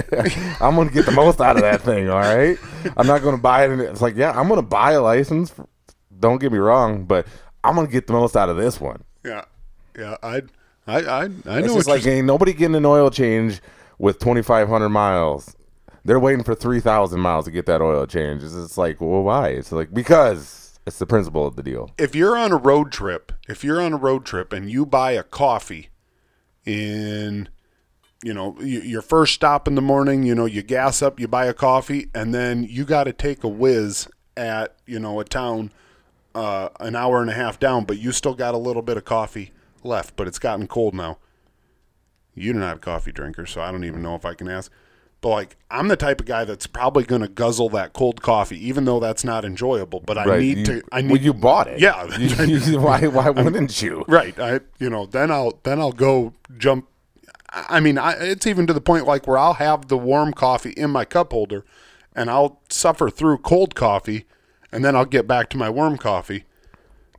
i'm 0.62 0.74
gonna 0.76 0.90
get 0.90 1.06
the 1.06 1.12
most 1.12 1.40
out 1.40 1.56
of 1.56 1.62
that 1.62 1.80
thing 1.82 2.08
all 2.10 2.18
right 2.18 2.58
i'm 2.96 3.06
not 3.06 3.22
gonna 3.22 3.38
buy 3.38 3.64
it 3.64 3.70
and 3.70 3.80
it's 3.80 4.02
like 4.02 4.16
yeah 4.16 4.32
i'm 4.38 4.48
gonna 4.48 4.62
buy 4.62 4.92
a 4.92 5.00
license 5.00 5.54
don't 6.20 6.40
get 6.40 6.52
me 6.52 6.58
wrong 6.58 7.04
but 7.04 7.26
i'm 7.64 7.74
gonna 7.74 7.88
get 7.88 8.06
the 8.06 8.12
most 8.12 8.36
out 8.36 8.48
of 8.48 8.56
this 8.56 8.80
one 8.80 9.02
Yeah. 9.24 9.44
Yeah, 9.98 10.16
I 10.22 10.42
I 10.86 11.00
I 11.00 11.22
I 11.24 11.26
know 11.26 11.60
just 11.62 11.74
what 11.74 11.86
like 11.86 12.06
ain't 12.06 12.26
nobody 12.26 12.54
getting 12.54 12.76
an 12.76 12.86
oil 12.86 13.10
change 13.10 13.60
with 13.98 14.18
2,500 14.20 14.88
miles. 14.88 15.54
They're 16.04 16.18
waiting 16.18 16.42
for 16.42 16.54
3,000 16.54 17.20
miles 17.20 17.44
to 17.44 17.50
get 17.50 17.66
that 17.66 17.80
oil 17.82 18.06
change. 18.06 18.42
It's 18.42 18.76
like, 18.78 19.00
well, 19.00 19.22
why? 19.22 19.48
It's 19.48 19.70
like 19.70 19.92
because 19.92 20.61
it's 20.86 20.98
the 20.98 21.06
principle 21.06 21.46
of 21.46 21.56
the 21.56 21.62
deal. 21.62 21.90
if 21.98 22.14
you're 22.14 22.36
on 22.36 22.52
a 22.52 22.56
road 22.56 22.92
trip, 22.92 23.32
if 23.48 23.62
you're 23.62 23.80
on 23.80 23.92
a 23.92 23.96
road 23.96 24.24
trip 24.24 24.52
and 24.52 24.70
you 24.70 24.84
buy 24.84 25.12
a 25.12 25.22
coffee 25.22 25.90
in, 26.64 27.48
you 28.22 28.34
know, 28.34 28.56
your 28.60 29.02
first 29.02 29.34
stop 29.34 29.66
in 29.68 29.74
the 29.74 29.82
morning, 29.82 30.22
you 30.22 30.34
know, 30.34 30.46
you 30.46 30.62
gas 30.62 31.02
up, 31.02 31.18
you 31.18 31.28
buy 31.28 31.46
a 31.46 31.54
coffee, 31.54 32.08
and 32.14 32.34
then 32.34 32.64
you 32.64 32.84
got 32.84 33.04
to 33.04 33.12
take 33.12 33.44
a 33.44 33.48
whiz 33.48 34.08
at, 34.36 34.76
you 34.86 34.98
know, 34.98 35.20
a 35.20 35.24
town 35.24 35.72
uh, 36.34 36.68
an 36.80 36.96
hour 36.96 37.20
and 37.20 37.30
a 37.30 37.34
half 37.34 37.58
down, 37.58 37.84
but 37.84 37.98
you 37.98 38.12
still 38.12 38.34
got 38.34 38.54
a 38.54 38.58
little 38.58 38.82
bit 38.82 38.96
of 38.96 39.04
coffee 39.04 39.52
left, 39.84 40.16
but 40.16 40.26
it's 40.26 40.38
gotten 40.38 40.66
cold 40.66 40.94
now. 40.94 41.18
You're 42.34 42.54
not 42.54 42.76
a 42.76 42.80
coffee 42.80 43.12
drinker, 43.12 43.44
so 43.44 43.60
I 43.60 43.70
don't 43.70 43.84
even 43.84 44.02
know 44.02 44.14
if 44.14 44.24
I 44.24 44.34
can 44.34 44.48
ask. 44.48 44.72
But 45.22 45.28
like, 45.30 45.56
I'm 45.70 45.88
the 45.88 45.96
type 45.96 46.20
of 46.20 46.26
guy 46.26 46.44
that's 46.44 46.66
probably 46.66 47.04
going 47.04 47.22
to 47.22 47.28
guzzle 47.28 47.70
that 47.70 47.94
cold 47.94 48.20
coffee, 48.20 48.58
even 48.66 48.84
though 48.84 49.00
that's 49.00 49.24
not 49.24 49.44
enjoyable. 49.44 50.00
But 50.00 50.18
I 50.18 50.38
need 50.38 50.58
you, 50.58 50.64
to. 50.64 50.82
I 50.92 51.00
need 51.00 51.12
well, 51.12 51.20
you 51.22 51.32
bought 51.32 51.68
it. 51.68 51.80
Yeah. 51.80 52.04
Why? 52.78 53.06
Why 53.06 53.30
wouldn't 53.30 53.80
you? 53.80 54.04
Right. 54.08 54.38
I 54.38 54.60
you 54.78 54.90
know, 54.90 55.06
then 55.06 55.30
I'll 55.30 55.58
then 55.62 55.80
I'll 55.80 55.92
go 55.92 56.34
jump 56.58 56.88
I 57.52 57.76
I 57.76 57.80
mean, 57.80 57.98
I, 57.98 58.12
it's 58.12 58.46
even 58.46 58.66
to 58.66 58.72
the 58.72 58.80
point 58.80 59.06
like 59.06 59.26
where 59.26 59.38
I'll 59.38 59.54
have 59.54 59.88
the 59.88 59.98
warm 59.98 60.32
coffee 60.32 60.72
in 60.72 60.90
my 60.90 61.04
cup 61.04 61.32
holder 61.32 61.64
and 62.14 62.30
I'll 62.30 62.60
suffer 62.68 63.10
through 63.10 63.38
cold 63.38 63.74
coffee 63.74 64.24
and 64.70 64.84
then 64.84 64.96
I'll 64.96 65.04
get 65.04 65.26
back 65.26 65.50
to 65.50 65.56
my 65.56 65.70
warm 65.70 65.98
coffee. 65.98 66.44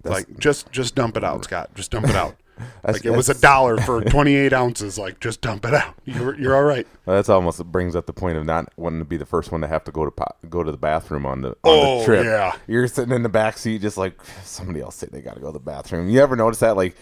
like 0.04 0.38
just 0.38 0.72
just 0.72 0.96
dump 0.96 1.16
it 1.18 1.24
out, 1.24 1.46
Scott. 1.46 1.74
Just 1.76 1.92
dump 1.92 2.08
it 2.08 2.16
out. 2.16 2.36
Like 2.84 3.06
it 3.06 3.12
was 3.12 3.30
a 3.30 3.40
dollar 3.40 3.78
for 3.78 4.02
28 4.06 4.54
ounces. 4.54 4.98
Like 4.98 5.20
just 5.20 5.42
dump 5.42 5.66
it 5.66 5.74
out. 5.74 5.94
You're 6.06 6.40
you're 6.40 6.56
all 6.56 6.64
right. 6.64 6.88
Well, 7.06 7.16
that's 7.16 7.30
almost 7.30 7.60
it 7.60 7.66
brings 7.66 7.96
up 7.96 8.06
the 8.06 8.14
point 8.14 8.38
of 8.38 8.46
not 8.46 8.70
wanting 8.78 9.00
to 9.00 9.06
be 9.06 9.18
the 9.18 9.26
first 9.26 9.52
one 9.52 9.62
to 9.62 9.68
have 9.68 9.84
to 9.86 9.92
go 9.92 10.06
to 10.06 10.12
po- 10.12 10.36
go 10.50 10.64
to 10.64 10.72
the 10.72 10.78
bathroom 10.78 11.26
on 11.26 11.42
the 11.42 11.50
on 11.50 11.56
Oh, 11.64 12.00
the 12.00 12.06
trip. 12.06 12.26
yeah. 12.26 12.56
you're 12.68 12.88
sitting 12.88 13.14
in 13.14 13.24
the 13.24 13.30
back 13.30 13.58
seat, 13.58 13.82
just 13.82 13.98
like 13.98 14.20
somebody 14.44 14.82
else 14.82 14.96
say 14.96 15.08
they 15.12 15.22
got 15.22 15.34
to 15.36 15.40
go 15.42 15.48
to 15.48 15.54
the 15.54 15.60
bathroom. 15.60 16.10
You 16.10 16.22
ever 16.22 16.36
notice 16.36 16.60
that? 16.60 16.78
Like, 16.78 16.96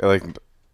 like, 0.00 0.22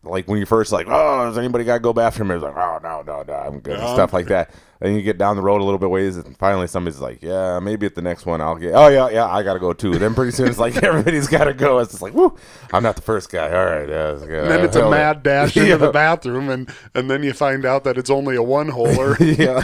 like 0.04 0.26
when 0.28 0.38
you 0.38 0.46
first 0.46 0.72
like, 0.72 0.86
oh, 0.88 1.24
does 1.26 1.38
anybody 1.38 1.64
got 1.64 1.74
to 1.74 1.80
go 1.80 1.92
bathroom? 1.92 2.30
It's 2.32 2.42
like, 2.42 2.56
oh 2.56 2.78
no, 2.82 3.02
no, 3.02 3.22
no, 3.22 3.32
I'm 3.34 3.60
good, 3.60 3.78
No, 3.78 3.86
stuff 3.94 4.10
uh-huh. 4.10 4.16
like 4.16 4.26
that. 4.26 4.50
Then 4.80 4.96
you 4.96 5.02
get 5.02 5.16
down 5.16 5.36
the 5.36 5.42
road 5.42 5.60
a 5.60 5.64
little 5.64 5.78
bit 5.78 5.90
ways, 5.90 6.16
and 6.16 6.36
finally 6.38 6.66
somebody's 6.66 6.98
like, 6.98 7.22
yeah, 7.22 7.60
maybe 7.60 7.86
at 7.86 7.94
the 7.94 8.02
next 8.02 8.26
one 8.26 8.40
I'll 8.40 8.56
get. 8.56 8.72
Oh 8.74 8.88
yeah, 8.88 9.08
yeah, 9.10 9.26
I 9.26 9.44
got 9.44 9.54
to 9.54 9.60
go 9.60 9.72
too. 9.72 9.96
Then 9.96 10.12
pretty 10.14 10.32
soon 10.32 10.48
it's 10.48 10.58
like 10.58 10.76
everybody's 10.82 11.28
got 11.28 11.44
to 11.44 11.54
go. 11.54 11.78
It's 11.78 11.92
just 11.92 12.02
like, 12.02 12.14
whoo, 12.14 12.36
I'm 12.72 12.82
not 12.82 12.96
the 12.96 13.02
first 13.02 13.30
guy. 13.30 13.46
All 13.56 13.64
right, 13.64 13.88
yeah, 13.88 14.12
it's 14.12 14.24
good. 14.26 14.42
And 14.42 14.50
then 14.50 14.64
it's 14.64 14.74
a 14.74 14.90
mad 14.90 15.22
dash 15.22 15.56
into 15.56 15.68
Yeah. 15.68 15.76
the 15.76 15.92
bathroom 15.92 16.48
and 16.48 16.68
and 16.96 17.08
then 17.08 17.22
you 17.22 17.32
find 17.32 17.64
out 17.64 17.84
that 17.84 17.96
it's 17.96 18.10
only 18.10 18.34
a 18.34 18.42
one 18.42 18.70
holer. 18.72 19.16
yeah. 19.38 19.62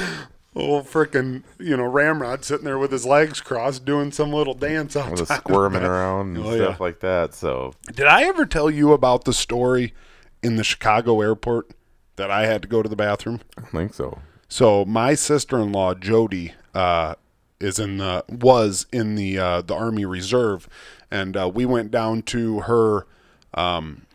old 0.54 0.86
frickin' 0.86 1.42
you 1.58 1.76
know 1.76 1.84
ramrod 1.84 2.44
sitting 2.44 2.64
there 2.64 2.78
with 2.78 2.90
his 2.92 3.04
legs 3.06 3.40
crossed 3.40 3.84
doing 3.84 4.10
some 4.12 4.32
little 4.32 4.54
dance 4.54 4.94
outside. 4.96 5.38
squirming 5.38 5.82
around 5.82 6.36
and 6.36 6.46
Oh, 6.46 6.54
stuff 6.54 6.76
yeah. 6.78 6.84
like 6.84 7.00
that. 7.00 7.34
So 7.34 7.74
Did 7.92 8.06
I 8.06 8.22
ever 8.22 8.46
tell 8.46 8.70
you 8.70 8.92
about 8.92 9.24
the 9.24 9.32
story 9.32 9.94
in 10.42 10.56
the 10.56 10.64
Chicago 10.64 11.20
airport 11.20 11.70
that 12.16 12.30
I 12.30 12.46
had 12.46 12.62
to 12.62 12.68
go 12.68 12.82
to 12.82 12.88
the 12.88 12.96
bathroom? 12.96 13.40
I 13.56 13.62
think 13.62 13.94
so. 13.94 14.20
So 14.48 14.84
my 14.84 15.14
sister-in-law 15.14 15.94
Jody 15.94 16.54
uh, 16.74 17.14
is 17.60 17.78
in 17.78 17.98
the 17.98 18.24
was 18.28 18.86
in 18.92 19.14
the 19.14 19.38
uh, 19.38 19.62
the 19.62 19.74
Army 19.74 20.04
Reserve, 20.04 20.68
and 21.10 21.36
uh, 21.36 21.50
we 21.52 21.66
went 21.66 21.90
down 21.90 22.22
to 22.22 22.60
her. 22.60 23.06
Um, 23.54 24.06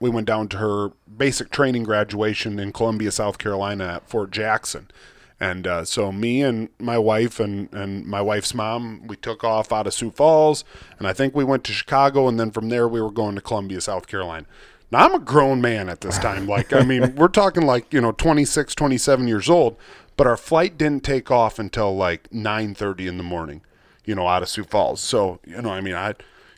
we 0.00 0.10
went 0.10 0.26
down 0.26 0.48
to 0.48 0.58
her 0.58 0.92
basic 1.16 1.50
training 1.50 1.82
graduation 1.82 2.60
in 2.60 2.72
Columbia, 2.72 3.10
South 3.10 3.38
Carolina, 3.38 3.84
at 3.96 4.08
Fort 4.08 4.30
Jackson. 4.30 4.88
And 5.40 5.66
uh, 5.66 5.84
so 5.84 6.10
me 6.10 6.42
and 6.42 6.68
my 6.78 6.98
wife 6.98 7.38
and, 7.38 7.72
and 7.72 8.06
my 8.06 8.20
wife's 8.20 8.54
mom, 8.54 9.06
we 9.06 9.16
took 9.16 9.44
off 9.44 9.72
out 9.72 9.86
of 9.86 9.94
Sioux 9.94 10.10
Falls, 10.10 10.64
and 10.98 11.06
I 11.06 11.12
think 11.12 11.34
we 11.34 11.44
went 11.44 11.64
to 11.64 11.72
Chicago, 11.72 12.26
and 12.28 12.38
then 12.38 12.50
from 12.50 12.68
there 12.68 12.88
we 12.88 13.00
were 13.00 13.10
going 13.10 13.34
to 13.36 13.40
Columbia, 13.40 13.80
South 13.80 14.06
Carolina. 14.06 14.46
Now 14.90 15.04
I'm 15.04 15.14
a 15.14 15.18
grown 15.18 15.60
man 15.60 15.88
at 15.88 16.00
this 16.00 16.18
time. 16.18 16.46
Like 16.46 16.72
I 16.72 16.82
mean, 16.82 17.14
we're 17.16 17.28
talking 17.28 17.64
like 17.66 17.92
you 17.92 18.00
know 18.00 18.12
26, 18.12 18.74
27 18.74 19.28
years 19.28 19.50
old, 19.50 19.76
but 20.16 20.26
our 20.26 20.36
flight 20.36 20.78
didn't 20.78 21.04
take 21.04 21.30
off 21.30 21.58
until 21.58 21.94
like 21.96 22.28
9:30 22.30 23.06
in 23.06 23.16
the 23.18 23.22
morning, 23.24 23.62
you 24.04 24.14
know, 24.14 24.26
out 24.26 24.42
of 24.42 24.48
Sioux 24.48 24.64
Falls. 24.64 25.00
So 25.00 25.40
you 25.46 25.60
know, 25.60 25.70
I 25.70 25.80
mean, 25.80 25.94
I, 25.94 26.14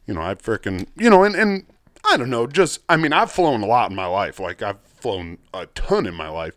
you 0.07 0.14
know, 0.14 0.22
I 0.22 0.35
freaking, 0.35 0.87
you 0.97 1.11
know, 1.11 1.24
and 1.24 1.35
and 1.35 1.66
I 2.05 2.16
don't 2.16 2.31
know, 2.31 2.47
just 2.47 2.81
I 2.89 2.97
mean, 2.97 3.12
I've 3.12 3.33
flown 3.33 3.62
a 3.62 3.66
lot 3.66 3.91
in 3.91 3.97
my 3.97 4.07
life. 4.07 4.39
Like 4.39 4.62
I've 4.62 4.81
flown 4.83 5.39
a 5.53 5.66
ton 5.66 6.07
in 6.07 6.14
my 6.14 6.28
life. 6.28 6.55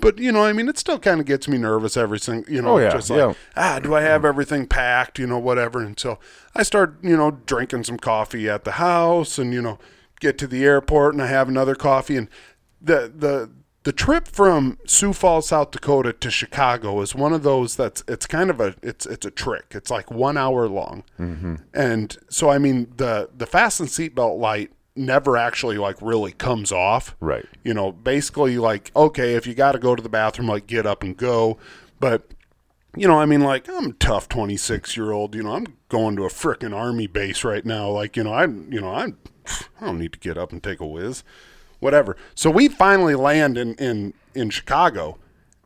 But 0.00 0.18
you 0.18 0.32
know, 0.32 0.44
I 0.44 0.52
mean, 0.52 0.68
it 0.68 0.76
still 0.76 0.98
kind 0.98 1.20
of 1.20 1.24
gets 1.26 1.46
me 1.48 1.56
nervous 1.56 1.96
every 1.96 2.18
single, 2.18 2.52
you 2.52 2.60
know, 2.60 2.74
Oh, 2.74 2.78
yeah, 2.78 2.90
just 2.90 3.10
like, 3.10 3.18
yeah. 3.18 3.32
ah, 3.56 3.78
do 3.80 3.94
I 3.94 4.00
have 4.02 4.24
everything 4.24 4.66
packed, 4.66 5.20
you 5.20 5.26
know, 5.26 5.38
whatever. 5.38 5.80
And 5.80 5.98
so 5.98 6.18
I 6.54 6.64
start, 6.64 6.96
you 7.00 7.16
know, 7.16 7.30
drinking 7.46 7.84
some 7.84 7.98
coffee 7.98 8.48
at 8.50 8.64
the 8.64 8.72
house, 8.72 9.38
and 9.38 9.54
you 9.54 9.62
know, 9.62 9.78
get 10.24 10.38
to 10.38 10.46
the 10.46 10.64
airport, 10.64 11.14
and 11.14 11.22
I 11.22 11.26
have 11.26 11.48
another 11.48 11.74
coffee, 11.74 12.16
and 12.16 12.28
the 12.80 13.12
the 13.14 13.50
the 13.84 13.92
trip 13.92 14.26
from 14.26 14.78
Sioux 14.86 15.12
Falls, 15.12 15.48
South 15.48 15.70
Dakota 15.70 16.14
to 16.14 16.30
Chicago 16.30 17.02
is 17.02 17.14
one 17.14 17.34
of 17.34 17.42
those 17.42 17.76
that's 17.76 18.02
it's 18.08 18.26
kind 18.26 18.50
of 18.50 18.60
a 18.60 18.74
it's 18.82 19.04
it's 19.06 19.26
a 19.26 19.30
trick. 19.30 19.66
It's 19.72 19.90
like 19.90 20.10
one 20.10 20.36
hour 20.36 20.66
long, 20.68 21.04
mm-hmm. 21.20 21.56
and 21.72 22.16
so 22.28 22.48
I 22.50 22.58
mean 22.58 22.92
the 22.96 23.28
the 23.36 23.46
fasten 23.46 23.86
seatbelt 23.86 24.38
light 24.38 24.72
never 24.96 25.36
actually 25.36 25.76
like 25.76 25.96
really 26.00 26.32
comes 26.32 26.70
off 26.70 27.16
Right. 27.20 27.46
you 27.64 27.74
know, 27.74 27.90
basically 27.90 28.58
like, 28.58 28.92
okay, 28.94 29.34
if 29.34 29.46
you 29.46 29.54
got 29.54 29.72
to 29.72 29.78
go 29.78 29.94
to 29.96 30.02
the 30.02 30.08
bathroom, 30.08 30.48
like 30.48 30.66
get 30.66 30.86
up 30.86 31.02
and 31.02 31.16
go. 31.16 31.58
But, 31.98 32.30
you 32.96 33.08
know, 33.08 33.18
I 33.18 33.26
mean, 33.26 33.40
like, 33.40 33.68
I'm 33.68 33.86
a 33.86 33.92
tough 33.94 34.28
26 34.28 34.96
year 34.96 35.10
old, 35.10 35.34
you 35.34 35.42
know, 35.42 35.52
I'm 35.54 35.66
going 35.88 36.14
to 36.16 36.24
a 36.24 36.28
frickin' 36.28 36.72
army 36.72 37.08
base 37.08 37.42
right 37.42 37.64
now. 37.64 37.90
Like, 37.90 38.16
you 38.16 38.22
know, 38.22 38.34
I'm 38.34 38.72
you 38.72 38.80
know, 38.80 38.94
I, 38.94 39.12
I 39.80 39.86
don't 39.86 39.98
need 39.98 40.12
to 40.12 40.18
get 40.18 40.38
up 40.38 40.52
and 40.52 40.62
take 40.62 40.80
a 40.80 40.86
whiz, 40.86 41.24
whatever. 41.80 42.16
So 42.34 42.50
we 42.50 42.68
finally 42.68 43.14
land 43.14 43.58
in, 43.58 43.74
in, 43.74 44.14
in 44.34 44.50
Chicago. 44.50 45.18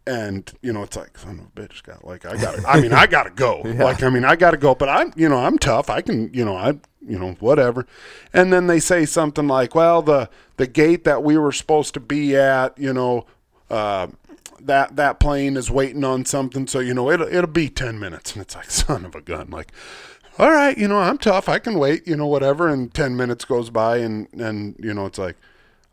And 0.07 0.51
you 0.62 0.72
know, 0.72 0.83
it's 0.85 0.97
like 0.97 1.18
son 1.18 1.39
of 1.39 1.47
a 1.47 1.68
bitch, 1.68 1.83
got 1.83 2.03
like 2.03 2.24
I 2.24 2.39
got. 2.39 2.57
to 2.57 2.66
I 2.66 2.81
mean, 2.81 2.95
I 2.95 3.07
gotta 3.09 3.29
go. 3.29 3.61
Like, 3.61 4.03
I 4.03 4.09
mean, 4.09 4.24
I 4.24 4.37
gotta 4.37 4.57
go. 4.57 4.74
But 4.74 4.89
I'm, 4.89 5.12
you 5.16 5.29
know, 5.29 5.37
I'm 5.37 5.59
tough. 5.59 5.91
I 5.91 6.01
can, 6.01 6.33
you 6.33 6.47
know, 6.47 6.57
I, 6.57 6.79
you 7.07 7.18
know, 7.18 7.33
whatever. 7.41 7.87
And 8.33 8.51
then 8.51 8.68
they 8.68 8.81
say 8.81 9.05
something 9.05 9.47
like, 9.47 9.74
"Well, 9.74 10.01
the 10.01 10.31
the 10.57 10.66
gate 10.66 11.05
that 11.05 11.22
we 11.22 11.37
were 11.37 11.53
supposed 11.53 11.93
to 11.93 12.01
be 12.01 12.35
at, 12.35 12.79
you 12.79 12.95
know, 12.95 13.26
uh, 13.68 14.07
that 14.61 14.97
that 14.97 15.20
plane 15.20 15.59
is 15.59 15.70
waiting 15.70 16.05
on 16.05 16.24
something, 16.24 16.66
so 16.66 16.79
you 16.79 16.95
know, 16.95 17.11
it'll 17.11 17.29
it'll 17.29 17.47
be 17.47 17.68
ten 17.68 17.99
minutes." 18.01 18.33
And 18.33 18.41
it's 18.41 18.55
like, 18.57 18.70
son 18.70 19.05
of 19.05 19.14
a 19.14 19.20
gun, 19.20 19.51
like. 19.51 19.72
All 20.39 20.53
right, 20.53 20.78
you 20.78 20.86
know, 20.86 20.99
I'm 20.99 21.18
tough. 21.18 21.49
I 21.49 21.59
can 21.59 21.78
wait, 21.78 22.07
you 22.07 22.16
know, 22.16 22.26
whatever. 22.26 22.68
And 22.68 22.95
10 22.95 23.16
minutes 23.16 23.45
goes 23.45 23.70
by 23.70 23.99
and, 23.99 24.28
and, 24.34 24.76
you 24.78 24.95
know, 24.95 25.07
it's 25.07 25.18
like, 25.18 25.36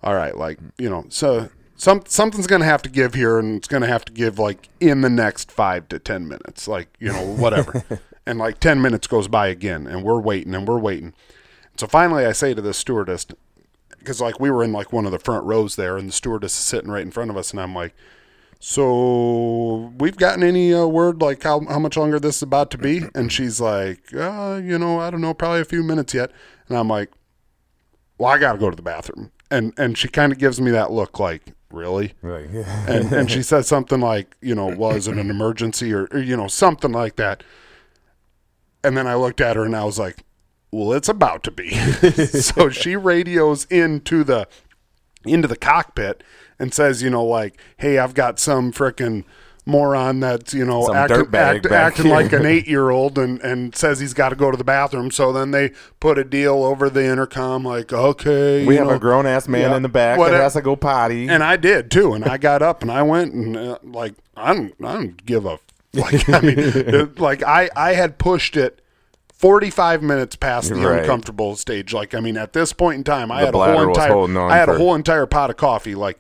all 0.04 0.14
right, 0.14 0.38
like, 0.38 0.60
you 0.78 0.88
know, 0.88 1.06
so 1.10 1.50
some, 1.76 2.04
something's 2.06 2.46
going 2.46 2.62
to 2.62 2.68
have 2.68 2.84
to 2.84 2.90
give 2.90 3.16
here 3.16 3.40
and 3.40 3.58
it's 3.58 3.68
going 3.68 3.82
to 3.82 3.88
have 3.88 4.06
to 4.06 4.14
give 4.14 4.38
like 4.38 4.70
in 4.80 5.02
the 5.02 5.10
next 5.10 5.52
five 5.52 5.90
to 5.90 5.98
10 5.98 6.28
minutes, 6.28 6.68
like, 6.68 6.90
you 7.00 7.12
know, 7.12 7.26
whatever. 7.26 7.84
and 8.28 8.38
like 8.38 8.60
10 8.60 8.80
minutes 8.80 9.08
goes 9.08 9.28
by 9.28 9.48
again 9.48 9.88
and 9.88 10.04
we're 10.04 10.20
waiting 10.20 10.54
and 10.54 10.68
we're 10.68 10.80
waiting. 10.80 11.14
So 11.78 11.88
finally 11.88 12.24
I 12.24 12.32
say 12.32 12.54
to 12.54 12.62
the 12.62 12.74
stewardess, 12.74 13.26
because 13.98 14.22
like 14.22 14.40
we 14.40 14.52
were 14.52 14.64
in 14.64 14.72
like 14.72 14.94
one 14.94 15.08
of 15.08 15.12
the 15.12 15.18
front 15.18 15.44
rows 15.46 15.76
there 15.76 15.98
and 15.98 16.10
the 16.10 16.14
stewardess 16.14 16.54
is 16.54 16.64
sitting 16.64 16.92
right 16.92 17.02
in 17.02 17.10
front 17.10 17.32
of 17.32 17.38
us 17.38 17.50
and 17.50 17.60
I'm 17.60 17.74
like, 17.74 17.96
so 18.68 19.94
we've 20.00 20.18
gotten 20.18 20.42
any 20.42 20.74
uh, 20.74 20.88
word 20.88 21.22
like 21.22 21.44
how, 21.44 21.64
how 21.66 21.78
much 21.78 21.98
longer 21.98 22.20
this 22.20 22.38
is 22.38 22.42
about 22.42 22.72
to 22.72 22.80
be? 22.80 23.04
And 23.14 23.32
she's 23.32 23.62
like, 23.62 24.12
uh, 24.12 24.60
you 24.62 24.80
know, 24.80 25.00
I 25.00 25.12
don't 25.12 25.22
know, 25.22 25.36
probably 25.36 25.62
a 25.62 25.66
few 25.66 25.84
minutes 25.84 26.16
yet. 26.16 26.32
And 26.68 26.76
I'm 26.76 26.88
like, 26.88 27.12
well, 28.18 28.32
I 28.32 28.40
got 28.40 28.54
to 28.54 28.58
go 28.58 28.72
to 28.72 28.76
the 28.76 28.82
bathroom. 28.82 29.32
And, 29.52 29.72
and 29.78 29.96
she 29.96 30.08
kind 30.08 30.32
of 30.32 30.40
gives 30.40 30.60
me 30.60 30.72
that 30.72 30.92
look 30.92 31.20
like, 31.20 31.44
really? 31.70 32.16
Right. 32.24 32.50
and 32.88 33.14
and 33.14 33.30
she 33.30 33.44
says 33.44 33.68
something 33.68 34.00
like, 34.00 34.36
you 34.42 34.56
know, 34.56 34.66
was 34.66 35.08
it 35.08 35.16
an 35.16 35.30
emergency 35.30 35.94
or, 35.94 36.08
or 36.10 36.18
you 36.18 36.36
know 36.36 36.48
something 36.48 36.92
like 36.92 37.18
that. 37.18 37.44
And 38.84 38.98
then 38.98 39.06
I 39.06 39.14
looked 39.14 39.42
at 39.42 39.58
her 39.58 39.64
and 39.64 39.76
I 39.76 39.84
was 39.84 40.00
like, 40.00 40.24
well, 40.72 40.92
it's 40.92 41.08
about 41.08 41.44
to 41.44 41.52
be. 41.52 41.70
so 42.26 42.72
she 42.72 42.96
radios 42.96 43.66
into 43.66 44.24
the 44.24 44.48
into 45.24 45.48
the 45.48 45.56
cockpit 45.56 46.24
and 46.60 46.74
says, 46.74 47.02
you 47.04 47.10
know, 47.10 47.24
like, 47.26 47.60
hey, 47.78 47.98
I've 47.98 48.14
got 48.14 48.40
some 48.40 48.72
frickin' 48.72 49.24
moron 49.68 50.20
that's 50.20 50.54
you 50.54 50.64
know 50.64 50.94
act, 50.94 51.12
acting 51.72 52.06
here. 52.06 52.14
like 52.14 52.32
an 52.32 52.46
eight 52.46 52.68
year 52.68 52.92
old 52.92 53.18
and 53.18 53.42
and 53.42 53.76
says 53.76 54.00
he's 54.00 54.14
got 54.14 54.30
to 54.30 54.36
go 54.36 54.52
to 54.52 54.58
the 54.58 54.64
bathroom. 54.64 55.10
So 55.10 55.34
then 55.34 55.50
they 55.52 55.72
put 56.00 56.18
a 56.20 56.24
deal 56.24 56.64
over 56.64 56.88
the 56.90 57.04
intercom, 57.04 57.64
like, 57.64 57.92
okay, 57.92 58.64
we 58.66 58.76
have 58.76 58.88
know, 58.88 58.94
a 58.94 59.00
grown 59.00 59.26
ass 59.26 59.48
man 59.48 59.72
yeah, 59.72 59.76
in 59.76 59.82
the 59.82 59.90
back 59.90 60.20
what 60.20 60.30
that 60.32 60.40
has 60.40 60.54
to 60.54 60.62
go 60.62 60.76
potty. 60.76 61.28
and 61.28 61.44
I 61.44 61.58
did 61.58 61.90
too. 61.90 62.14
And 62.14 62.24
I 62.26 62.38
got 62.38 62.62
up 62.62 62.84
and 62.84 62.92
I 62.92 63.02
went 63.02 63.34
and 63.34 63.58
uh, 63.58 63.78
like 63.84 64.14
I 64.38 64.54
don't, 64.54 64.74
I 64.84 64.94
don't 64.94 65.26
give 65.26 65.46
a 65.48 65.58
like 65.96 66.30
I 66.30 66.42
mean 66.42 66.60
it- 66.60 67.20
like 67.20 67.42
I 67.44 67.70
I 67.76 67.94
had 67.94 68.18
pushed 68.20 68.56
it. 68.58 68.82
45 69.34 70.02
minutes 70.02 70.36
past 70.38 70.70
the 70.70 70.76
Right. 70.76 71.00
uncomfortable 71.02 71.58
stage 71.58 71.94
like 71.94 72.16
i 72.16 72.22
mean 72.22 72.38
at 72.38 72.54
this 72.54 72.72
point 72.72 73.00
in 73.00 73.04
time 73.04 73.32
i 73.34 73.42
The 73.42 73.46
had 73.48 73.54
a 73.56 73.58
whole 73.58 73.88
entire 73.90 74.48
i 74.50 74.56
had 74.56 74.70
a 74.70 74.78
whole 74.78 74.96
entire 74.96 75.26
pot 75.26 75.50
of 75.50 75.58
coffee 75.58 75.94
like 75.94 76.18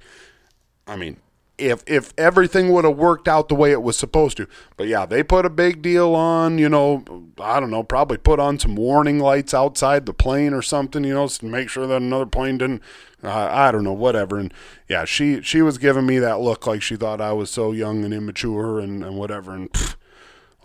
i 0.88 0.96
mean 0.96 1.18
if 1.58 1.84
if 1.88 2.14
everything 2.18 2.72
would 2.72 2.86
have 2.86 2.98
worked 2.98 3.28
out 3.28 3.50
the 3.50 3.56
way 3.56 3.72
it 3.72 3.82
was 3.82 3.98
supposed 3.98 4.38
to. 4.38 4.48
But 4.78 4.88
yeah 4.88 5.06
they 5.06 5.24
put 5.24 5.46
a 5.46 5.50
big 5.50 5.82
deal 5.82 6.16
on 6.16 6.58
you 6.58 6.70
know 6.70 7.04
i 7.40 7.60
don't 7.60 7.72
know 7.72 7.84
probably 7.84 8.18
put 8.18 8.40
on 8.40 8.60
some 8.60 8.76
warning 8.76 9.20
lights 9.20 9.54
outside 9.54 10.06
the 10.06 10.14
plane 10.14 10.54
or 10.54 10.62
something 10.62 11.04
you 11.04 11.14
know 11.14 11.28
to 11.28 11.46
make 11.46 11.70
sure 11.70 11.88
that 11.88 12.02
another 12.02 12.26
plane 12.26 12.58
didn't 12.58 12.82
uh, 13.24 13.50
i 13.52 13.72
don't 13.72 13.84
know 13.84 13.94
whatever. 13.94 14.38
And 14.38 14.54
yeah 14.88 15.06
she 15.06 15.42
she 15.42 15.62
was 15.62 15.78
giving 15.78 16.06
me 16.06 16.20
that 16.20 16.40
look 16.40 16.68
like 16.68 16.82
she 16.82 16.96
thought 16.96 17.22
i 17.22 17.32
was 17.34 17.50
so 17.50 17.72
young 17.72 18.04
and 18.04 18.14
immature 18.14 18.80
and, 18.80 19.04
and 19.04 19.18
whatever. 19.18 19.54
And 19.54 19.72
pff, 19.72 19.96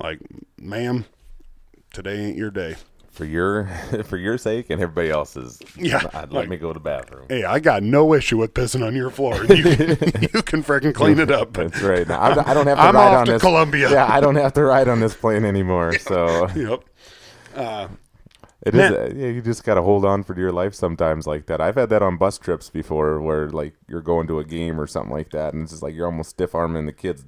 like 0.00 0.20
ma'am 0.58 1.04
today 1.92 2.18
ain't 2.26 2.36
your 2.36 2.50
day 2.50 2.76
for 3.20 3.26
your 3.26 3.66
for 4.04 4.16
your 4.16 4.38
sake 4.38 4.70
and 4.70 4.80
everybody 4.80 5.10
else's. 5.10 5.58
Yeah, 5.76 6.00
I'd 6.14 6.32
like- 6.32 6.32
let 6.32 6.48
me 6.48 6.56
go 6.56 6.68
to 6.68 6.74
the 6.74 6.80
bathroom. 6.80 7.26
hey 7.28 7.44
i 7.44 7.58
got 7.60 7.82
no 7.82 8.14
issue 8.14 8.38
with 8.38 8.54
pissing 8.54 8.84
on 8.86 8.96
your 8.96 9.10
floor 9.10 9.44
you 9.44 9.62
can, 9.62 9.88
you 10.32 10.42
can 10.42 10.62
freaking 10.62 10.94
clean 10.94 11.18
it 11.18 11.30
up 11.30 11.52
That's 11.52 11.82
right. 11.82 12.08
Now, 12.08 12.18
I, 12.18 12.50
I 12.50 12.54
don't 12.54 12.66
have 12.66 12.78
to 12.78 12.82
I'm 12.82 12.94
ride 12.94 13.04
off 13.14 13.18
on 13.20 13.26
to 13.26 13.32
this. 13.32 13.42
Columbia. 13.42 13.90
Yeah, 13.90 14.06
I 14.10 14.20
don't 14.20 14.36
have 14.36 14.54
to 14.54 14.64
ride 14.64 14.88
on 14.88 15.00
this 15.00 15.14
plane 15.14 15.44
anymore. 15.44 15.92
So 16.00 16.48
yep 16.56 16.80
it 18.62 18.74
is. 18.74 18.90
Man. 18.90 18.94
uh, 18.94 19.10
Yeah, 19.14 19.28
you 19.28 19.40
just 19.42 19.64
got 19.64 19.74
to 19.74 19.82
hold 19.82 20.04
on 20.04 20.22
for 20.22 20.34
dear 20.34 20.52
life 20.52 20.74
sometimes 20.74 21.26
like 21.26 21.46
that. 21.46 21.60
I've 21.60 21.76
had 21.76 21.88
that 21.90 22.02
on 22.02 22.16
bus 22.18 22.38
trips 22.38 22.68
before, 22.70 23.20
where 23.20 23.48
like 23.48 23.74
you're 23.88 24.02
going 24.02 24.26
to 24.28 24.38
a 24.38 24.44
game 24.44 24.80
or 24.80 24.86
something 24.86 25.12
like 25.12 25.30
that, 25.30 25.54
and 25.54 25.62
it's 25.62 25.72
just 25.72 25.82
like 25.82 25.94
you're 25.94 26.06
almost 26.06 26.30
stiff 26.30 26.54
arming 26.54 26.86
the 26.86 26.92
kids 26.92 27.24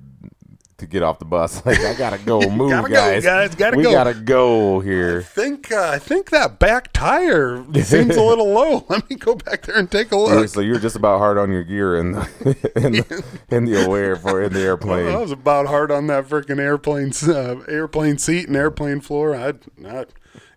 to 0.83 0.87
get 0.87 1.03
off 1.03 1.18
the 1.18 1.24
bus. 1.24 1.62
Like 1.72 1.80
I 1.80 1.95
gotta 1.95 2.18
go, 2.18 2.41
move, 2.51 2.70
Gotta 2.70 2.89
go, 2.89 2.95
guys. 2.95 3.22
guys, 3.24 3.55
gotta 3.55 3.76
we 3.76 3.85
go. 3.85 3.93
gotta 3.93 4.14
go 4.14 4.80
here. 4.80 5.22
think 5.22 5.72
uh, 5.72 5.91
I 5.91 5.99
think 5.99 6.30
that 6.30 6.59
back 6.59 6.93
tire 6.93 7.64
seems 7.83 8.16
a 8.16 8.22
little 8.22 8.53
low. 8.53 8.85
Let 8.89 9.09
me 9.09 9.16
go 9.16 9.37
back 9.37 9.62
there 9.62 9.78
and 9.78 9.91
take 9.91 10.12
a 10.12 10.16
look. 10.16 10.49
So 10.49 10.61
you're 10.61 10.80
just 10.80 10.97
about 10.97 11.18
hard 11.18 11.39
on 11.39 11.51
your 11.51 11.64
gear 11.64 11.97
in 11.97 12.12
the 12.12 12.72
in 12.76 12.93
the, 12.93 13.24
in 13.51 13.64
the 13.64 13.85
aware 13.85 14.16
for 14.16 14.43
in 14.43 14.53
the 14.53 14.78
Well, 14.83 15.16
I 15.16 15.20
was 15.20 15.30
about 15.30 15.66
hard 15.66 15.91
on 15.91 16.09
that 16.09 16.28
freaking 16.28 16.59
airplane 16.59 17.12
uh, 17.26 17.62
airplane 17.68 18.18
seat 18.18 18.49
and 18.49 18.57
airplane 18.57 19.01
floor. 19.01 19.35
I, 19.37 19.55
I 19.87 20.07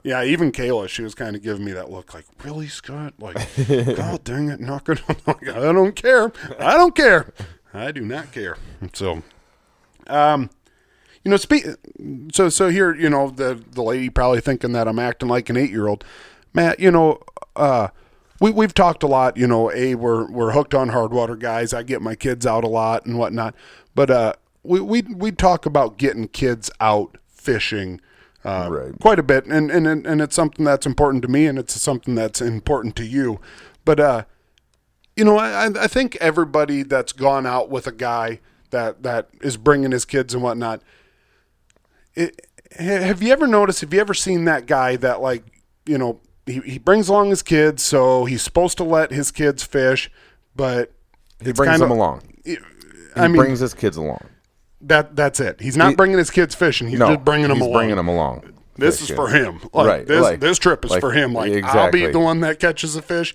yeah, 0.05 0.23
even 0.23 0.51
Kayla, 0.51 0.87
she 0.87 1.01
was 1.01 1.15
kind 1.15 1.35
of 1.35 1.41
giving 1.41 1.65
me 1.65 1.71
that 1.71 1.89
look, 1.89 2.13
like, 2.13 2.25
really, 2.43 2.67
Scott? 2.67 3.15
Like, 3.17 3.37
God 3.95 4.23
dang 4.23 4.49
it, 4.49 4.59
not 4.59 4.83
good. 4.83 5.01
I'm 5.09 5.15
I 5.27 5.73
don't 5.73 5.95
care. 5.95 6.31
I 6.59 6.77
don't 6.77 6.95
care. 6.95 7.33
I 7.73 7.91
do 7.91 8.01
not 8.01 8.31
care. 8.31 8.55
So, 8.93 9.23
um, 10.07 10.49
you 11.23 11.31
know, 11.31 11.37
speak. 11.37 11.65
So, 12.31 12.49
so 12.49 12.69
here, 12.69 12.93
you 12.93 13.09
know, 13.09 13.29
the 13.29 13.61
the 13.71 13.81
lady 13.81 14.09
probably 14.09 14.41
thinking 14.41 14.73
that 14.73 14.87
I'm 14.87 14.99
acting 14.99 15.29
like 15.29 15.49
an 15.49 15.57
eight 15.57 15.71
year 15.71 15.87
old. 15.87 16.03
Matt, 16.53 16.79
you 16.79 16.91
know, 16.91 17.19
uh, 17.55 17.89
we 18.39 18.51
we've 18.51 18.73
talked 18.73 19.03
a 19.03 19.07
lot. 19.07 19.35
You 19.37 19.47
know, 19.47 19.71
a 19.71 19.95
we're 19.95 20.29
we're 20.29 20.51
hooked 20.51 20.73
on 20.73 20.89
hard 20.89 21.11
water 21.11 21.35
guys. 21.35 21.73
I 21.73 21.83
get 21.83 22.01
my 22.01 22.15
kids 22.15 22.45
out 22.45 22.63
a 22.63 22.67
lot 22.67 23.05
and 23.05 23.17
whatnot. 23.17 23.55
But 23.95 24.11
uh, 24.11 24.33
we 24.63 24.79
we 24.79 25.01
we 25.01 25.31
talk 25.31 25.65
about 25.65 25.97
getting 25.97 26.27
kids 26.27 26.69
out 26.79 27.17
fishing. 27.27 28.01
Uh, 28.43 28.67
Right. 28.69 28.99
quite 29.01 29.17
a 29.17 29.23
bit, 29.23 29.47
and, 29.47 29.71
and 29.71 29.87
and 29.87 30.05
and 30.05 30.21
it's 30.21 30.35
something 30.35 30.63
that's 30.63 30.85
important 30.85 31.23
to 31.23 31.27
me, 31.27 31.47
and 31.47 31.57
it's 31.57 31.81
something 31.81 32.13
that's 32.13 32.41
important 32.41 32.95
to 32.97 33.03
you. 33.03 33.39
But 33.85 33.99
uh, 33.99 34.25
you 35.15 35.25
know, 35.25 35.37
I, 35.39 35.65
I 35.65 35.87
think 35.87 36.15
everybody 36.17 36.83
that's 36.83 37.11
gone 37.11 37.47
out 37.47 37.71
with 37.71 37.87
a 37.87 37.91
guy 37.91 38.41
that 38.75 39.03
that 39.03 39.29
is 39.41 39.55
bringing 39.55 39.91
his 39.91 40.03
kids 40.03 40.33
and 40.33 40.43
whatnot. 40.43 40.81
It, 42.13 42.45
have 42.77 43.23
you 43.23 43.31
ever 43.31 43.47
noticed? 43.47 43.81
Have 43.81 43.93
you 43.93 44.01
ever 44.01 44.13
seen 44.13 44.45
that 44.45 44.65
guy 44.65 44.97
that 44.97 45.21
like 45.21 45.43
you 45.85 45.97
know 45.97 46.19
he, 46.45 46.59
he 46.61 46.77
brings 46.77 47.07
along 47.07 47.29
his 47.29 47.41
kids, 47.41 47.81
so 47.83 48.25
he's 48.25 48.41
supposed 48.41 48.77
to 48.77 48.83
let 48.83 49.11
his 49.11 49.31
kids 49.31 49.63
fish, 49.63 50.11
but 50.55 50.91
He 51.41 51.51
brings 51.53 51.71
kinda- 51.73 51.79
them 51.87 51.91
along. 51.91 52.21
He 52.43 52.57
I 53.15 53.27
mean, 53.27 53.37
brings 53.37 53.59
his 53.61 53.73
kids 53.73 53.95
along. 53.97 54.19
that 54.81 55.15
that's 55.15 55.39
it. 55.39 55.61
He's 55.61 55.77
not 55.77 55.91
He- 55.91 55.95
bringing 55.95 56.17
his 56.17 56.29
kids 56.29 56.53
fishing. 56.53 56.87
He's 56.89 56.99
No, 56.99 57.13
just 57.13 57.25
bringing 57.25 57.47
them 57.47 57.57
he's 57.57 57.63
along. 57.65 57.73
bringing 57.73 57.95
them 57.95 58.07
along. 58.09 58.51
This 58.77 59.01
is 59.01 59.09
for 59.09 59.29
him. 59.29 59.61
Like, 59.73 59.87
Right, 59.87 60.05
This 60.07 60.21
like- 60.21 60.39
this 60.41 60.59
trip 60.59 60.83
is 60.83 60.91
like, 60.91 60.99
for 60.99 61.11
him. 61.13 61.33
Like 61.33 61.63
I'll 61.63 61.91
be 61.91 62.07
the 62.07 62.19
one 62.19 62.41
that 62.41 62.59
catches 62.59 62.93
the 62.95 63.01
fish. 63.01 63.33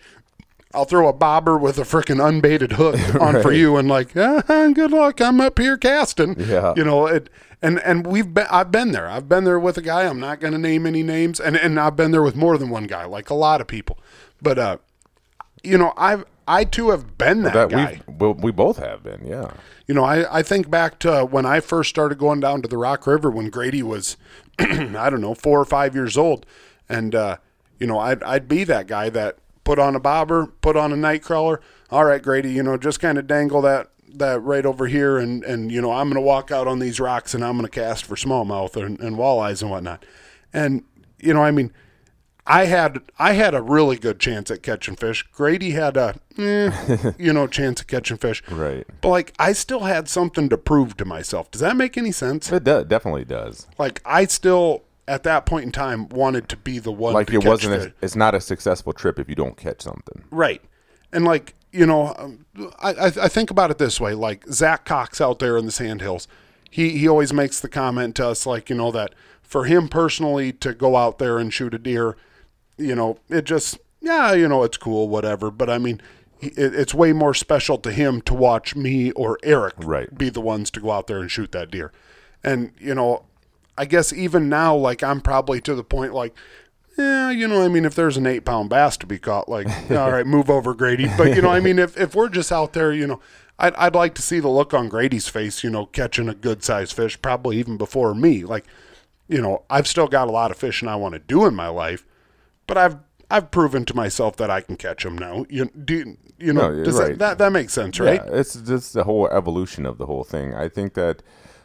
I'll 0.73 0.85
throw 0.85 1.09
a 1.09 1.13
bobber 1.13 1.59
with 1.59 1.79
a 1.79 1.83
freaking 1.83 2.25
unbaited 2.25 2.73
hook 2.73 2.97
on 3.21 3.43
for 3.43 3.53
you, 3.53 3.77
and 3.77 3.89
like, 3.89 4.17
ah, 4.17 4.43
good 4.75 4.93
luck. 4.93 5.21
I'm 5.21 5.41
up 5.41 5.59
here 5.59 5.77
casting. 5.77 6.37
Yeah. 6.39 6.75
you 6.77 6.85
know 6.85 7.07
it. 7.07 7.29
And 7.63 7.79
and 7.81 8.07
we've 8.07 8.33
been. 8.33 8.47
I've 8.51 8.71
been 8.71 8.93
there. 8.93 9.09
I've 9.09 9.29
been 9.29 9.45
there 9.45 9.59
with 9.59 9.77
a 9.77 9.83
guy. 9.83 10.07
I'm 10.07 10.21
not 10.21 10.41
going 10.41 10.53
to 10.53 10.59
name 10.59 10.87
any 10.87 11.03
names. 11.03 11.41
And 11.41 11.57
and 11.57 11.79
I've 11.79 11.97
been 11.97 12.11
there 12.11 12.23
with 12.23 12.37
more 12.37 12.57
than 12.57 12.71
one 12.71 12.85
guy, 12.85 13.05
like 13.05 13.29
a 13.31 13.35
lot 13.35 13.61
of 13.61 13.67
people. 13.67 13.99
But 14.41 14.59
uh, 14.59 14.77
you 15.63 15.77
know, 15.77 15.93
I've 15.97 16.25
I 16.49 16.65
too 16.65 16.91
have 16.91 17.19
been 17.19 17.43
that, 17.43 17.53
That 17.53 17.69
guy. 17.71 18.01
we 18.09 18.29
we 18.29 18.33
we 18.33 18.51
both 18.53 18.79
have 18.79 19.03
been. 19.03 19.27
Yeah. 19.27 19.51
You 19.87 19.95
know, 19.95 20.05
I, 20.05 20.39
I 20.39 20.43
think 20.43 20.71
back 20.71 21.01
to 21.01 21.25
when 21.25 21.45
I 21.45 21.59
first 21.61 21.91
started 21.91 22.17
going 22.17 22.39
down 22.41 22.63
to 22.63 22.69
the 22.69 22.79
Rock 22.79 23.07
River 23.09 23.29
when 23.29 23.51
Grady 23.51 23.83
was, 23.83 24.17
I 24.59 25.11
don't 25.11 25.21
know, 25.21 25.35
four 25.35 25.61
or 25.61 25.65
five 25.65 25.97
years 25.97 26.17
old. 26.17 26.47
And, 26.89 27.13
uh, 27.13 27.39
you 27.81 27.89
know, 27.89 27.99
I'd, 27.99 28.23
I'd 28.23 28.47
be 28.47 28.63
that 28.65 28.87
guy 28.87 29.11
that 29.11 29.39
put 29.71 29.79
on 29.79 29.95
a 29.95 30.01
bobber, 30.01 30.47
put 30.63 30.77
on 30.77 30.93
a 30.93 30.97
night 30.97 31.23
crawler. 31.23 31.61
All 31.91 32.05
right, 32.05 32.21
Grady, 32.21 32.51
you 32.51 32.61
know, 32.61 32.77
just 32.77 32.99
kind 32.99 33.17
of 33.19 33.29
dangle 33.29 33.63
that, 33.63 33.91
that 34.15 34.43
right 34.43 34.67
over 34.67 34.89
here. 34.89 35.17
And, 35.17 35.45
and 35.45 35.71
you 35.71 35.81
know, 35.81 35.93
I'm 35.93 36.09
going 36.09 36.21
to 36.21 36.27
walk 36.27 36.51
out 36.51 36.67
on 36.67 36.81
these 36.81 36.99
rocks 36.99 37.35
and 37.35 37.45
I'm 37.45 37.53
going 37.53 37.67
to 37.67 37.71
cast 37.71 38.05
for 38.05 38.17
smallmouth 38.17 38.75
and, 38.75 38.99
and 38.99 39.17
walleyes 39.17 39.63
and 39.63 39.71
whatnot. 39.71 40.05
And, 40.53 40.83
you 41.21 41.33
know, 41.33 41.45
I 41.45 41.53
mean, 41.53 41.73
I 42.49 42.65
had 42.65 43.01
I 43.17 43.35
had 43.35 43.55
a 43.55 43.63
really 43.63 43.97
good 43.97 44.19
chance 44.19 44.51
at 44.51 44.65
catching 44.65 44.97
fish. 44.97 45.23
Grady 45.31 45.71
had 45.71 45.97
a 45.97 46.17
eh, 46.37 47.13
you 47.17 47.33
know 47.33 47.47
chance 47.59 47.83
at 47.83 47.87
catching 47.87 48.17
fish. 48.17 48.43
Right. 48.51 48.85
But 49.01 49.11
like 49.11 49.35
I 49.39 49.53
still 49.53 49.81
had 49.81 50.09
something 50.09 50.49
to 50.49 50.59
prove 50.59 50.97
to 50.97 51.05
myself. 51.05 51.49
Does 51.53 51.61
that 51.61 51.77
make 51.77 51.97
any 51.97 52.11
sense? 52.11 52.51
It 52.51 52.65
definitely 52.65 53.25
does. 53.25 53.69
Like 53.79 54.01
I 54.05 54.25
still 54.25 54.83
at 55.11 55.25
that 55.25 55.45
point 55.45 55.65
in 55.65 55.73
time 55.73 56.09
wanted 56.09 56.49
to 56.49 56.57
be 56.57 56.79
the 56.79 56.93
one 56.93 57.13
Like 57.15 57.27
to 57.27 57.35
it 57.35 57.41
catch 57.43 57.49
wasn't. 57.49 57.83
fish. 57.83 57.93
A, 57.93 58.05
it's 58.05 58.17
not 58.17 58.35
a 58.35 58.41
successful 58.41 58.93
trip 58.93 59.19
if 59.19 59.29
you 59.29 59.35
don't 59.35 59.57
catch 59.57 59.83
something. 59.83 60.25
Right. 60.31 60.63
And 61.13 61.25
like, 61.25 61.55
you 61.73 61.85
know, 61.85 62.15
um, 62.17 62.47
I, 62.81 62.91
I 62.93 63.07
I 63.07 63.29
think 63.29 63.51
about 63.51 63.71
it 63.71 63.79
this 63.79 64.01
way, 64.01 64.15
like 64.15 64.47
Zach 64.49 64.85
Cox 64.85 65.21
out 65.21 65.39
there 65.41 65.57
in 65.59 65.67
the 65.67 65.73
Sandhills, 65.73 66.29
he, 66.71 66.91
he 66.99 67.09
always 67.09 67.33
makes 67.33 67.61
the 67.61 67.69
comment 67.69 68.15
to 68.17 68.29
us, 68.29 68.47
like, 68.47 68.71
you 68.71 68.77
know, 68.77 68.91
that 68.93 69.15
for 69.43 69.65
him 69.65 69.89
personally 69.89 70.53
to 70.53 70.73
go 70.73 70.97
out 70.97 71.19
there 71.19 71.39
and 71.39 71.53
shoot 71.53 71.75
a 71.75 71.79
deer, 71.79 72.17
you 72.79 72.95
know, 72.95 73.19
it 73.29 73.45
just, 73.45 73.79
yeah, 74.01 74.33
you 74.33 74.47
know, 74.49 74.63
it's 74.63 74.77
cool, 74.77 75.09
whatever. 75.09 75.51
But 75.51 75.69
I 75.69 75.79
mean, 75.79 76.01
it's 76.41 76.95
way 76.95 77.13
more 77.13 77.35
special 77.35 77.77
to 77.79 77.91
him 77.93 78.21
to 78.23 78.35
watch 78.35 78.75
me 78.77 79.11
or 79.13 79.39
Eric 79.43 79.75
Right. 79.79 80.17
be 80.17 80.31
the 80.31 80.41
ones 80.41 80.71
to 80.71 80.81
go 80.81 80.91
out 80.93 81.07
there 81.09 81.19
and 81.19 81.31
shoot 81.31 81.51
that 81.53 81.71
deer. 81.71 81.93
And, 82.43 82.73
you 82.79 82.95
know, 82.95 83.25
I 83.81 83.87
guess 83.87 84.13
even 84.13 84.51
now, 84.51 84.77
like, 84.77 85.03
I'm 85.03 85.23
probably 85.23 85.59
to 85.63 85.75
the 85.75 85.83
point, 85.83 86.13
like, 86.13 86.37
yeah, 86.99 87.31
you 87.31 87.49
know, 87.49 87.65
I 87.65 87.69
mean, 87.69 87.87
if 87.87 87.95
there's 87.95 88.19
an 88.19 88.27
eight 88.27 88.45
pound 88.45 88.69
bass 88.69 88.99
to 88.99 89.07
be 89.07 89.19
caught, 89.19 89.49
like, 89.49 89.67
all 89.91 90.13
right, 90.13 90.27
move 90.27 90.51
over, 90.51 90.75
Grady. 90.75 91.09
But, 91.17 91.35
you 91.35 91.41
know, 91.41 91.49
I 91.49 91.61
mean, 91.61 91.79
if, 91.79 91.97
if 91.99 92.15
we're 92.15 92.29
just 92.29 92.53
out 92.53 92.75
there, 92.75 92.93
you 92.93 93.07
know, 93.07 93.21
I'd, 93.59 93.75
I'd 93.77 93.95
like 93.95 94.15
to 94.17 94.23
see 94.23 94.39
the 94.39 94.49
look 94.51 94.75
on 94.75 94.91
Grady's 94.91 95.29
face, 95.29 95.65
you 95.65 95.71
know, 95.71 95.87
catching 95.87 96.29
a 96.29 96.35
good 96.35 96.63
sized 96.63 96.93
fish, 96.93 97.21
probably 97.23 97.57
even 97.57 97.79
before 97.79 98.15
me. 98.15 98.45
Like, 98.45 98.67
you 99.29 99.41
know, 99.41 99.63
I've 99.71 99.87
still 99.87 100.09
got 100.09 100.29
a 100.29 100.31
lot 100.31 100.51
of 100.51 100.59
fishing 100.59 100.87
I 100.87 100.97
want 100.97 101.15
to 101.15 101.19
do 101.19 101.47
in 101.47 101.55
my 101.55 101.69
life, 101.69 102.05
but 102.67 102.77
I've, 102.77 102.99
I've 103.31 103.51
proven 103.51 103.87
to 103.87 103.97
myself 103.97 104.37
that 104.37 104.51
I 104.51 104.61
can 104.61 104.77
catch 104.77 105.05
them 105.05 105.17
now. 105.17 105.47
You, 105.49 105.71
do, 105.83 106.19
you 106.39 106.53
know, 106.53 106.71
No, 106.71 106.85
does 106.85 106.99
right. 106.99 107.09
that, 107.11 107.19
that, 107.19 107.39
that 107.39 107.53
makes 107.53 107.73
sense, 107.73 107.99
right? 107.99 108.21
Yeah, 108.23 108.35
it's 108.41 108.57
just 108.57 108.93
the 108.93 109.05
whole 109.05 109.27
evolution 109.29 109.87
of 109.87 109.97
the 109.97 110.05
whole 110.05 110.25
thing. 110.25 110.55
I 110.55 110.69
think 110.69 110.93
that, 110.95 111.23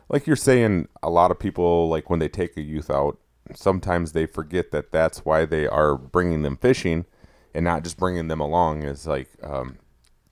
like 0.10 0.28
you're 0.28 0.36
saying, 0.36 0.88
a 1.02 1.10
lot 1.10 1.32
of 1.32 1.40
people 1.40 1.90
like 1.90 2.10
when 2.10 2.20
they 2.20 2.28
take 2.28 2.56
a 2.58 2.62
youth 2.62 2.90
out, 2.90 3.20
sometimes 3.54 4.12
they 4.12 4.26
forget 4.26 4.72
that 4.72 4.92
that's 4.92 5.26
why 5.26 5.46
they 5.46 5.68
are 5.68 5.98
bringing 5.98 6.44
them 6.44 6.58
fishing, 6.58 7.06
and 7.54 7.64
not 7.66 7.84
just 7.84 7.98
bringing 7.98 8.28
them 8.28 8.40
along 8.40 8.84
is 8.84 9.08
like 9.08 9.30
um, 9.44 9.78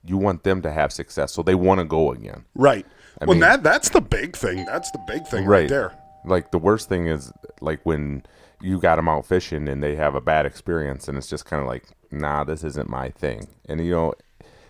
you 0.04 0.16
want 0.16 0.44
them 0.44 0.62
to 0.62 0.70
have 0.70 0.92
success, 0.92 1.32
so 1.32 1.42
they 1.42 1.54
want 1.54 1.80
to 1.80 1.84
go 1.84 2.12
again. 2.12 2.44
Right. 2.54 2.86
I 3.20 3.24
well, 3.24 3.34
mean- 3.34 3.40
that 3.40 3.62
that's 3.62 3.88
the 3.90 4.00
big 4.00 4.36
thing. 4.36 4.64
That's 4.66 4.90
the 4.90 5.02
big 5.06 5.26
thing 5.26 5.46
right, 5.46 5.68
there. 5.68 5.96
Like 6.24 6.50
the 6.50 6.58
worst 6.58 6.88
thing 6.88 7.06
is 7.06 7.32
like 7.60 7.80
when 7.84 8.24
you 8.60 8.80
got 8.80 8.96
them 8.96 9.08
out 9.08 9.26
fishing 9.26 9.68
and 9.68 9.82
they 9.82 9.94
have 9.96 10.14
a 10.14 10.20
bad 10.20 10.46
experience, 10.46 11.08
and 11.08 11.18
it's 11.18 11.28
just 11.28 11.44
kind 11.44 11.60
of 11.60 11.68
like, 11.68 11.84
nah, 12.10 12.44
this 12.44 12.64
isn't 12.64 12.88
my 12.88 13.10
thing. 13.10 13.48
And 13.68 13.84
you 13.84 13.90
know, 13.90 14.14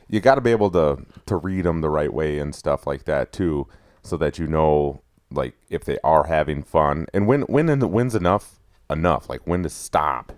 you 0.09 0.21
got 0.21 0.37
to 0.37 0.41
be 0.41 0.51
able 0.51 0.71
to 0.73 1.05
to 1.27 1.37
read 1.37 1.65
them 1.65 1.81
the 1.81 1.91
right 1.91 2.13
way 2.13 2.39
and 2.39 2.55
stuff 2.55 2.87
like 2.87 3.05
that 3.05 3.33
too, 3.33 3.67
so 4.05 4.17
that 4.19 4.39
you 4.39 4.47
know 4.47 5.01
like 5.31 5.55
if 5.71 5.85
they 5.85 5.99
are 6.05 6.25
having 6.27 6.63
fun. 6.63 7.07
And 7.13 7.27
when 7.27 7.43
when 7.43 7.69
in 7.69 7.81
the 7.81 7.89
when's 7.89 8.15
enough 8.15 8.61
enough? 8.89 9.29
Like 9.29 9.47
when 9.47 9.63
to 9.65 9.69
stop? 9.69 10.33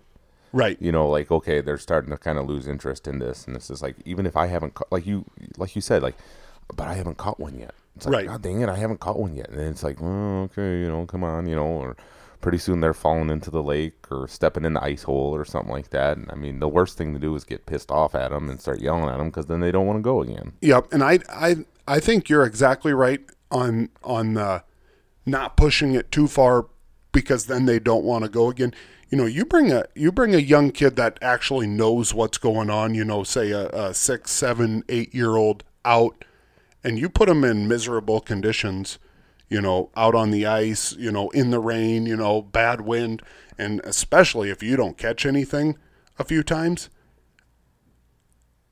Right. 0.52 0.80
you 0.80 0.90
know 0.90 1.06
like 1.10 1.30
okay 1.30 1.60
they're 1.60 1.76
starting 1.76 2.10
to 2.12 2.16
kind 2.16 2.38
of 2.38 2.46
lose 2.46 2.66
interest 2.66 3.06
in 3.06 3.18
this 3.18 3.46
and 3.46 3.54
it's 3.56 3.68
just 3.68 3.82
like 3.82 3.96
even 4.06 4.24
if 4.24 4.38
i 4.38 4.46
haven't 4.46 4.72
ca- 4.72 4.86
like 4.90 5.04
you 5.04 5.26
like 5.58 5.76
you 5.76 5.82
said 5.82 6.02
like 6.02 6.14
but 6.74 6.86
i 6.86 6.94
haven't 6.94 7.18
caught 7.18 7.38
one 7.38 7.58
yet. 7.58 7.74
It's 7.94 8.06
like 8.06 8.14
Right. 8.14 8.26
god 8.26 8.40
dang 8.42 8.62
it 8.62 8.68
i 8.70 8.76
haven't 8.76 9.00
caught 9.00 9.18
one 9.18 9.34
yet. 9.34 9.50
And 9.50 9.60
it's 9.60 9.82
like 9.82 9.98
oh, 10.00 10.44
okay 10.44 10.80
you 10.80 10.88
know 10.88 11.04
come 11.04 11.24
on 11.24 11.46
you 11.46 11.56
know 11.56 11.66
or 11.66 11.96
pretty 12.40 12.56
soon 12.56 12.80
they're 12.80 12.94
falling 12.94 13.28
into 13.28 13.50
the 13.50 13.62
lake 13.62 14.10
or 14.10 14.28
stepping 14.28 14.64
in 14.64 14.72
the 14.74 14.82
ice 14.82 15.02
hole 15.02 15.34
or 15.34 15.44
something 15.44 15.72
like 15.72 15.90
that. 15.90 16.16
And 16.16 16.30
i 16.30 16.34
mean 16.36 16.60
the 16.60 16.68
worst 16.68 16.96
thing 16.96 17.12
to 17.12 17.18
do 17.18 17.34
is 17.34 17.44
get 17.44 17.66
pissed 17.66 17.90
off 17.90 18.14
at 18.14 18.30
them 18.30 18.48
and 18.48 18.58
start 18.58 18.80
yelling 18.80 19.10
at 19.10 19.18
them 19.18 19.26
because 19.28 19.46
then 19.46 19.60
they 19.60 19.72
don't 19.72 19.86
want 19.86 19.98
to 19.98 20.02
go 20.02 20.22
again. 20.22 20.52
Yep, 20.62 20.90
and 20.92 21.02
I 21.02 21.18
I 21.28 21.56
I 21.86 22.00
think 22.00 22.30
you're 22.30 22.44
exactly 22.46 22.94
right 22.94 23.20
on 23.50 23.90
on 24.02 24.34
the 24.34 24.62
not 25.24 25.56
pushing 25.56 25.94
it 25.94 26.10
too 26.10 26.28
far 26.28 26.66
because 27.12 27.46
then 27.46 27.66
they 27.66 27.78
don't 27.78 28.04
want 28.04 28.24
to 28.24 28.30
go 28.30 28.48
again. 28.50 28.74
You 29.08 29.18
know, 29.18 29.26
you 29.26 29.44
bring 29.44 29.72
a 29.72 29.84
you 29.94 30.12
bring 30.12 30.34
a 30.34 30.38
young 30.38 30.70
kid 30.70 30.96
that 30.96 31.18
actually 31.22 31.66
knows 31.66 32.12
what's 32.12 32.38
going 32.38 32.70
on. 32.70 32.94
You 32.94 33.04
know, 33.04 33.24
say 33.24 33.50
a, 33.50 33.68
a 33.68 33.94
six, 33.94 34.30
seven, 34.30 34.84
eight 34.88 35.14
year 35.14 35.36
old 35.36 35.64
out, 35.84 36.24
and 36.82 36.98
you 36.98 37.08
put 37.08 37.28
them 37.28 37.44
in 37.44 37.68
miserable 37.68 38.20
conditions. 38.20 38.98
You 39.48 39.60
know, 39.60 39.90
out 39.96 40.16
on 40.16 40.32
the 40.32 40.44
ice. 40.44 40.92
You 40.96 41.12
know, 41.12 41.30
in 41.30 41.50
the 41.50 41.60
rain. 41.60 42.06
You 42.06 42.16
know, 42.16 42.42
bad 42.42 42.80
wind, 42.82 43.22
and 43.56 43.80
especially 43.84 44.50
if 44.50 44.62
you 44.62 44.76
don't 44.76 44.98
catch 44.98 45.24
anything 45.24 45.78
a 46.18 46.24
few 46.24 46.42
times. 46.42 46.90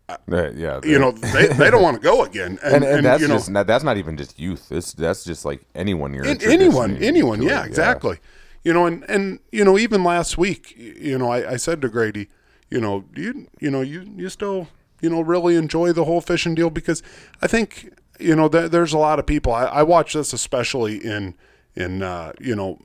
Uh, 0.08 0.16
yeah 0.54 0.80
You 0.84 0.98
know, 0.98 1.12
they, 1.12 1.46
they 1.46 1.70
don't 1.70 1.82
want 1.82 1.96
to 1.96 2.02
go 2.02 2.24
again. 2.24 2.58
And, 2.62 2.76
and, 2.76 2.84
and, 2.84 3.06
that's 3.06 3.22
you 3.22 3.28
know, 3.28 3.34
just 3.36 3.50
not, 3.50 3.66
that's 3.66 3.84
not 3.84 3.96
even 3.96 4.16
just 4.16 4.38
youth. 4.38 4.70
It's 4.70 4.92
that's 4.92 5.24
just 5.24 5.44
like 5.44 5.62
anyone 5.74 6.12
you're 6.12 6.26
In- 6.26 6.42
anyone, 6.42 6.96
anyone, 6.98 7.42
yeah, 7.42 7.62
it, 7.62 7.68
exactly. 7.68 8.18
You 8.64 8.72
know, 8.72 8.86
and 8.86 9.04
and 9.08 9.40
you 9.50 9.64
know, 9.64 9.78
even 9.78 10.04
last 10.04 10.36
week, 10.36 10.74
you 10.76 11.18
know, 11.18 11.30
I, 11.30 11.52
I 11.52 11.56
said 11.56 11.80
to 11.82 11.88
Grady, 11.88 12.28
you 12.70 12.80
know, 12.80 13.04
you 13.14 13.46
you 13.60 13.70
know, 13.70 13.80
you 13.80 14.02
you 14.16 14.28
still 14.28 14.68
you 15.00 15.10
know 15.10 15.20
really 15.20 15.56
enjoy 15.56 15.92
the 15.92 16.04
whole 16.04 16.20
fishing 16.20 16.54
deal 16.54 16.70
because 16.70 17.02
I 17.42 17.46
think 17.46 17.90
you 18.18 18.34
know 18.34 18.48
there, 18.48 18.68
there's 18.68 18.92
a 18.92 18.98
lot 18.98 19.18
of 19.18 19.26
people. 19.26 19.52
I, 19.52 19.64
I 19.64 19.82
watch 19.82 20.14
this 20.14 20.32
especially 20.32 20.96
in 20.96 21.34
in 21.76 22.02
uh, 22.02 22.32
you 22.40 22.56
know 22.56 22.78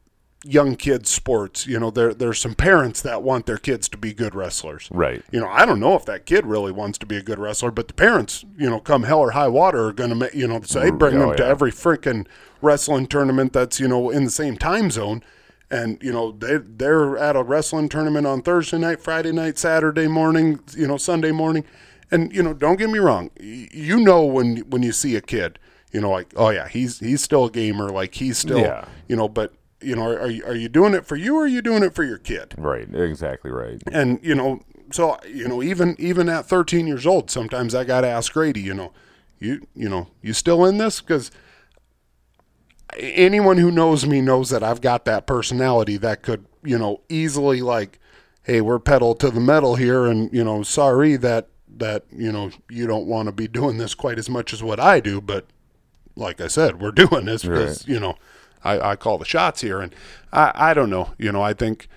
young 0.46 0.76
kids 0.76 1.10
sports. 1.10 1.68
You 1.68 1.80
know, 1.80 1.92
there 1.92 2.14
there's 2.14 2.40
some 2.40 2.56
parents 2.56 3.02
that 3.02 3.22
want 3.24 3.46
their 3.46 3.58
kids 3.58 3.90
to 3.90 3.98
be 3.98 4.14
good 4.14 4.34
wrestlers. 4.36 4.88
Right. 4.92 5.24
You 5.32 5.40
know, 5.42 5.50
I 5.50 5.66
don't 5.66 5.80
know 5.80 5.96
if 5.96 6.06
that 6.06 6.26
kid 6.26 6.46
really 6.46 6.72
wants 6.72 6.98
to 7.00 7.06
be 7.06 7.18
a 7.18 7.22
good 7.22 7.40
wrestler, 7.40 7.72
but 7.72 7.88
the 7.88 7.94
parents, 7.94 8.46
you 8.58 8.70
know, 8.70 8.80
come 8.80 9.04
hell 9.04 9.20
or 9.20 9.32
high 9.32 9.48
water, 9.50 9.88
are 9.88 9.94
going 9.94 10.10
to, 10.12 10.16
make 10.16 10.34
you 10.34 10.48
know, 10.48 10.62
say 10.62 10.92
mm, 10.92 10.98
bring 10.98 11.18
Oh, 11.18 11.28
them 11.30 11.38
to 11.38 11.46
every 11.46 11.72
freaking 11.72 12.26
wrestling 12.62 13.08
tournament 13.08 13.54
that's 13.54 13.80
you 13.80 13.88
know 13.88 14.10
in 14.10 14.24
the 14.24 14.32
same 14.32 14.56
time 14.58 14.92
zone, 14.92 15.24
and 15.70 16.02
you 16.02 16.12
know 16.14 16.32
they 16.32 16.58
they're 16.58 17.18
at 17.18 17.36
a 17.36 17.44
wrestling 17.44 17.90
tournament 17.90 18.26
on 18.26 18.42
Thursday 18.42 18.78
night, 18.78 19.02
Friday 19.02 19.32
night, 19.32 19.58
Saturday 19.58 20.08
morning, 20.08 20.60
you 20.76 20.88
know, 20.88 20.98
Sunday 20.98 21.32
morning, 21.32 21.66
and 22.12 22.34
you 22.34 22.42
know, 22.44 22.54
don't 22.54 22.78
get 22.78 22.90
me 22.90 23.00
wrong, 23.00 23.30
you 23.40 24.00
know 24.00 24.24
when 24.24 24.58
when 24.70 24.84
you 24.84 24.92
see 24.94 25.16
a 25.18 25.22
kid, 25.22 25.60
you 25.92 26.00
know, 26.00 26.10
like 26.12 26.34
oh 26.38 26.50
yeah, 26.50 26.68
he's 26.70 27.00
he's 27.00 27.22
still 27.22 27.46
a 27.46 27.52
gamer, 27.52 27.90
like 27.90 28.16
he's 28.16 28.38
still, 28.38 28.60
Yeah. 28.60 28.86
you 29.10 29.16
know, 29.18 29.28
but 29.28 29.54
you 29.82 29.96
know, 29.96 30.04
are, 30.04 30.20
are 30.20 30.30
you 30.30 30.46
are 30.46 30.56
you 30.56 30.70
doing 30.70 30.94
it 30.94 31.06
for 31.06 31.16
you 31.16 31.36
or 31.36 31.44
are 31.44 31.48
you 31.48 31.62
doing 31.62 31.84
it 31.84 31.94
for 31.94 32.04
your 32.04 32.18
kid? 32.18 32.56
Right. 32.58 32.94
Exactly 32.94 33.52
right. 33.52 33.82
and 33.92 34.20
you 34.22 34.36
know 34.36 34.62
so 34.92 35.18
you 35.28 35.48
know 35.48 35.62
even 35.62 35.96
even 36.00 36.30
at 36.30 36.46
13 36.48 36.88
years 36.88 37.06
old 37.06 37.30
sometimes 37.30 37.76
i 37.76 37.84
gotta 37.84 38.08
ask 38.08 38.34
grady 38.34 38.62
you 38.62 38.74
know 38.74 38.92
you 39.40 39.66
you 39.76 39.88
know 39.88 40.08
you 40.22 40.34
still 40.34 40.66
in 40.66 40.78
this 40.78 41.00
because 41.02 41.32
anyone 42.98 43.58
who 43.58 43.70
knows 43.70 44.06
me 44.06 44.22
knows 44.22 44.50
that 44.50 44.64
i've 44.64 44.82
got 44.82 45.06
that 45.06 45.28
personality 45.28 45.98
that 45.98 46.22
could 46.22 46.46
you 46.64 46.78
know 46.78 47.02
easily 47.08 47.62
like 47.62 48.00
hey 48.44 48.62
we're 48.62 48.80
pedal 48.80 49.14
to 49.14 49.30
the 49.30 49.40
metal 49.40 49.76
here 49.76 50.06
and 50.06 50.34
you 50.34 50.44
know 50.44 50.64
sorry 50.64 51.16
that 51.16 51.48
that 51.68 52.04
you 52.12 52.32
know 52.32 52.50
you 52.70 52.88
don't 52.88 53.06
want 53.06 53.28
to 53.28 53.32
be 53.32 53.48
doing 53.48 53.78
this 53.78 53.94
quite 53.94 54.18
as 54.18 54.30
much 54.30 54.54
as 54.54 54.64
what 54.64 54.80
i 54.80 55.00
do 55.00 55.22
but 55.22 55.46
like 56.20 56.42
I 56.42 56.48
said, 56.48 56.82
we're 56.82 56.92
doing 56.92 57.26
this 57.26 57.44
because 57.44 57.88
you 57.88 58.00
know 58.00 58.16
I, 58.64 58.92
I 58.92 58.96
call 58.96 59.18
the 59.18 59.26
shots 59.26 59.62
here, 59.62 59.80
and 59.80 59.94
I, 60.34 60.52
I 60.54 60.74
don't 60.74 60.90
know. 60.90 61.12
You 61.18 61.32
know, 61.32 61.42
I 61.42 61.54
think 61.54 61.88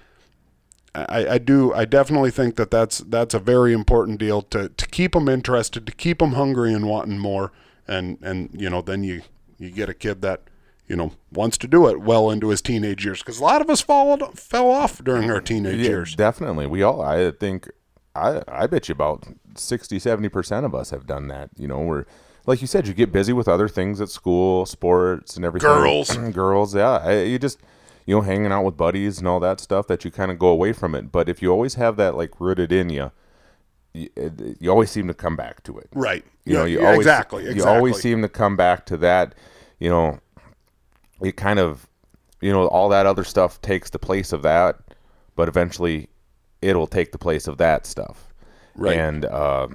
I, 0.95 1.27
I 1.27 1.39
do 1.39 1.73
I 1.73 1.85
definitely 1.85 2.31
think 2.31 2.57
that 2.57 2.71
that's 2.71 2.99
that's 2.99 3.35
a 3.35 3.39
very 3.39 3.73
important 3.73 4.19
deal 4.19 4.43
to 4.43 4.69
to 4.69 4.87
keep 4.89 5.13
them 5.13 5.29
interested, 5.29 5.87
to 5.87 5.93
keep 5.93 6.19
them 6.19 6.33
hungry 6.33 6.73
and 6.75 6.87
wanting 6.89 7.19
more, 7.19 7.51
and 7.89 8.19
and 8.23 8.51
you 8.53 8.69
know 8.69 8.83
then 8.83 9.03
you 9.03 9.23
you 9.59 9.71
get 9.71 9.89
a 9.89 9.95
kid 9.95 10.21
that 10.23 10.43
you 10.87 10.97
know 10.97 11.13
wants 11.33 11.57
to 11.59 11.67
do 11.67 11.89
it 11.89 12.01
well 12.01 12.31
into 12.31 12.49
his 12.49 12.61
teenage 12.61 13.05
years 13.05 13.21
because 13.21 13.41
a 13.41 13.43
lot 13.45 13.61
of 13.63 13.71
us 13.71 13.81
followed 13.81 14.39
fell 14.39 14.71
off 14.71 15.03
during 15.03 15.31
our 15.31 15.41
teenage 15.41 15.79
Yeah, 15.79 15.89
years. 15.89 16.15
definitely. 16.15 16.67
We 16.67 16.83
all, 16.83 17.01
I 17.01 17.31
think, 17.31 17.71
I, 18.15 18.43
I 18.47 18.67
bet 18.67 18.89
you 18.89 18.93
about 18.93 19.25
60, 19.55 19.99
70% 19.99 20.65
of 20.67 20.75
us 20.75 20.91
have 20.91 21.07
done 21.07 21.29
that. 21.29 21.51
You 21.57 21.69
know, 21.69 21.79
we're, 21.79 22.05
like 22.47 22.61
you 22.61 22.67
said, 22.67 22.87
you 22.89 22.95
get 22.95 23.13
busy 23.13 23.33
with 23.33 23.49
other 23.49 23.69
things 23.69 24.01
at 24.01 24.09
school, 24.09 24.67
sports 24.67 25.37
and 25.37 25.45
everything. 25.45 25.69
Girls. 25.69 26.17
Girls, 26.33 26.75
yeah. 26.75 26.99
I, 26.99 27.23
you 27.23 27.39
just, 27.39 27.61
you 28.07 28.17
know, 28.17 28.21
hanging 28.23 28.51
out 28.51 28.65
with 28.65 28.77
buddies 28.77 29.19
and 29.19 29.29
all 29.29 29.41
that 29.41 29.61
stuff 29.61 29.87
that 29.87 30.05
you 30.05 30.11
kind 30.11 30.31
of 30.31 30.39
go 30.39 30.49
away 30.49 30.73
from 30.73 30.95
it. 30.95 31.13
But 31.13 31.29
if 31.29 31.41
you 31.41 31.51
always 31.51 31.75
have 31.75 31.97
that 31.97 32.17
like 32.17 32.41
rooted 32.41 32.73
in 32.73 32.91
you, 32.91 33.13
you, 33.93 34.09
eh, 34.17 34.31
you 34.59 34.71
always 34.71 34.91
seem 34.91 35.07
to 35.09 35.15
come 35.15 35.37
back 35.37 35.63
to 35.65 35.79
it. 35.79 35.89
Right. 35.95 36.25
You 36.45 36.55
know, 36.55 36.65
you 36.65 36.81
yeah, 36.81 36.87
always 36.87 37.07
exactly. 37.07 37.55
you 37.55 37.65
always 37.65 38.01
seem 38.01 38.23
to 38.23 38.29
come 38.29 38.57
back 38.57 38.87
to 38.87 38.97
that. 38.99 39.35
You 39.79 39.91
know, 39.91 40.21
it 41.21 41.37
kind 41.37 41.59
of, 41.59 41.89
you 42.41 42.53
know, 42.53 42.67
all 42.67 42.89
that 42.89 43.07
other 43.07 43.25
stuff 43.25 43.61
takes 43.63 43.91
the 43.91 43.99
place 43.99 44.33
of 44.33 44.43
that, 44.43 44.79
but 45.37 45.49
eventually, 45.49 46.09
it'll 46.61 46.89
take 46.89 47.13
the 47.13 47.19
place 47.19 47.47
of 47.47 47.59
that 47.59 47.87
stuff. 47.87 48.32
Right. 48.75 48.97
And 48.97 49.25
uh, 49.25 49.69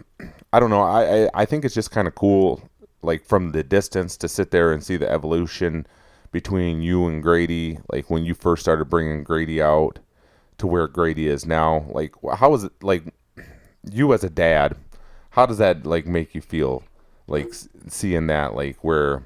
I 0.51 0.59
don't 0.59 0.69
know. 0.69 0.81
I 0.81 1.25
I, 1.25 1.29
I 1.33 1.45
think 1.45 1.65
it's 1.65 1.75
just 1.75 1.91
kind 1.91 2.07
of 2.07 2.15
cool, 2.15 2.61
like 3.01 3.25
from 3.25 3.51
the 3.51 3.63
distance, 3.63 4.17
to 4.17 4.27
sit 4.27 4.51
there 4.51 4.71
and 4.71 4.83
see 4.83 4.97
the 4.97 5.09
evolution 5.09 5.85
between 6.31 6.81
you 6.81 7.07
and 7.07 7.21
Grady. 7.21 7.79
Like 7.91 8.09
when 8.09 8.25
you 8.25 8.33
first 8.33 8.61
started 8.61 8.85
bringing 8.85 9.23
Grady 9.23 9.61
out 9.61 9.99
to 10.57 10.67
where 10.67 10.87
Grady 10.87 11.27
is 11.27 11.45
now. 11.45 11.85
Like 11.89 12.15
how 12.37 12.53
is 12.53 12.63
it 12.63 12.71
like 12.81 13.03
you 13.91 14.13
as 14.13 14.23
a 14.23 14.29
dad? 14.29 14.75
How 15.31 15.45
does 15.45 15.59
that 15.59 15.85
like 15.85 16.07
make 16.07 16.33
you 16.33 16.41
feel? 16.41 16.83
Like 17.27 17.53
seeing 17.87 18.27
that 18.27 18.55
like 18.55 18.77
where 18.83 19.23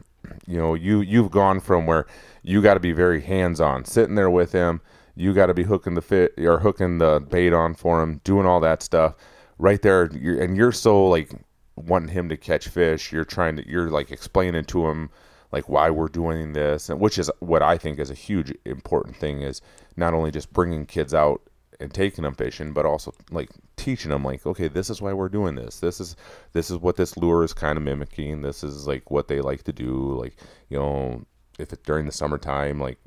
you 0.47 0.57
know 0.57 0.74
you 0.74 1.01
you've 1.01 1.32
gone 1.32 1.59
from 1.59 1.86
where 1.86 2.07
you 2.43 2.61
got 2.61 2.74
to 2.74 2.80
be 2.80 2.91
very 2.91 3.22
hands 3.22 3.61
on, 3.61 3.86
sitting 3.86 4.15
there 4.15 4.30
with 4.30 4.51
him. 4.51 4.82
You 5.15 5.34
got 5.34 5.47
to 5.47 5.53
be 5.53 5.63
hooking 5.63 5.93
the 5.93 6.01
fit 6.01 6.34
or 6.39 6.59
hooking 6.59 6.97
the 6.97 7.19
bait 7.19 7.53
on 7.53 7.76
for 7.76 8.01
him, 8.01 8.22
doing 8.24 8.45
all 8.45 8.59
that 8.61 8.82
stuff 8.82 9.15
right 9.62 9.82
there. 9.82 10.09
You're, 10.12 10.41
and 10.41 10.57
you're 10.57 10.72
so 10.72 11.07
like 11.07 11.32
wanting 11.76 12.09
him 12.09 12.28
to 12.30 12.38
catch 12.38 12.68
fish. 12.68 13.12
You're 13.12 13.24
trying 13.24 13.55
to 13.57 13.70
you're 13.70 13.89
like 13.89 14.12
explaining 14.12 14.66
to 14.66 14.88
him 14.88 15.09
like 15.51 15.70
why 15.70 15.89
we're 15.89 16.07
doing 16.07 16.53
this, 16.53 16.89
and 16.89 16.99
which 16.99 17.18
is 17.18 17.32
what 17.39 17.62
I 17.62 17.78
think 17.78 17.99
is 17.99 18.09
a 18.09 18.16
huge 18.16 18.53
important 18.66 19.16
thing 19.16 19.41
is 19.41 19.62
not 19.95 20.14
only 20.14 20.32
just 20.32 20.51
bringing 20.51 20.86
kids 20.86 21.14
out 21.14 21.41
and 21.80 21.93
taking 21.93 22.24
them 22.24 22.36
fishing, 22.36 22.74
but 22.74 22.86
also 22.86 23.14
like 23.32 23.49
teaching 23.76 24.12
them 24.12 24.24
like, 24.24 24.45
okay, 24.45 24.68
this 24.68 24.89
is 24.89 25.01
why 25.01 25.14
we're 25.14 25.30
doing 25.30 25.55
this. 25.55 25.80
This 25.80 25.99
is 25.99 26.16
this 26.53 26.72
is 26.72 26.78
what 26.78 26.95
this 26.95 27.18
lure 27.18 27.43
is 27.43 27.53
kind 27.53 27.78
of 27.78 27.84
mimicking. 27.84 28.41
This 28.41 28.64
is 28.64 28.88
like 28.88 29.12
what 29.12 29.28
they 29.28 29.41
like 29.41 29.64
to 29.64 29.74
do. 29.74 30.18
Like 30.20 30.36
you 30.70 30.78
know, 30.78 31.26
if 31.59 31.72
it's 31.72 31.84
during 31.84 32.05
the 32.05 32.12
summertime, 32.12 32.80
like 32.80 32.97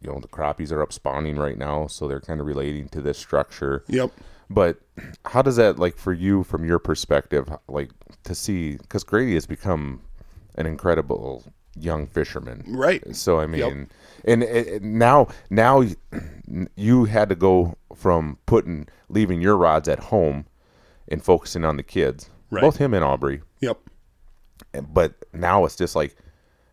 you 0.00 0.10
know 0.12 0.20
the 0.20 0.28
crappies 0.28 0.70
are 0.70 0.82
up 0.82 0.92
spawning 0.92 1.36
right 1.36 1.58
now, 1.58 1.86
so 1.86 2.06
they're 2.06 2.20
kind 2.20 2.40
of 2.40 2.46
relating 2.46 2.88
to 2.90 3.00
this 3.00 3.18
structure. 3.18 3.84
Yep. 3.88 4.12
But 4.50 4.78
how 5.24 5.42
does 5.42 5.56
that 5.56 5.78
like 5.78 5.96
for 5.96 6.12
you 6.12 6.44
from 6.44 6.64
your 6.64 6.78
perspective, 6.78 7.48
like 7.68 7.90
to 8.24 8.34
see 8.34 8.76
because 8.76 9.04
Grady 9.04 9.34
has 9.34 9.46
become 9.46 10.02
an 10.56 10.66
incredible 10.66 11.42
young 11.76 12.06
fisherman, 12.06 12.62
Right. 12.68 13.02
So 13.16 13.40
I 13.40 13.46
mean, 13.46 13.88
and 14.24 14.42
it, 14.42 14.66
it- 14.68 14.82
now 14.82 15.28
now 15.50 15.82
you 16.76 17.04
had 17.06 17.28
to 17.30 17.34
go 17.34 17.74
from 17.94 18.38
putting 18.46 18.86
leaving 19.08 19.40
your 19.40 19.56
rods 19.56 19.88
at 19.88 19.98
home 19.98 20.46
and 21.08 21.22
focusing 21.22 21.64
on 21.64 21.76
the 21.76 21.82
kids, 21.82 22.30
Right. 22.50 22.60
both 22.60 22.76
him 22.76 22.94
and 22.94 23.02
Aubrey. 23.04 23.42
Yep. 23.60 23.78
And- 24.72 24.92
But 24.94 25.14
now 25.32 25.64
it's 25.64 25.76
just 25.76 25.96
like 25.96 26.16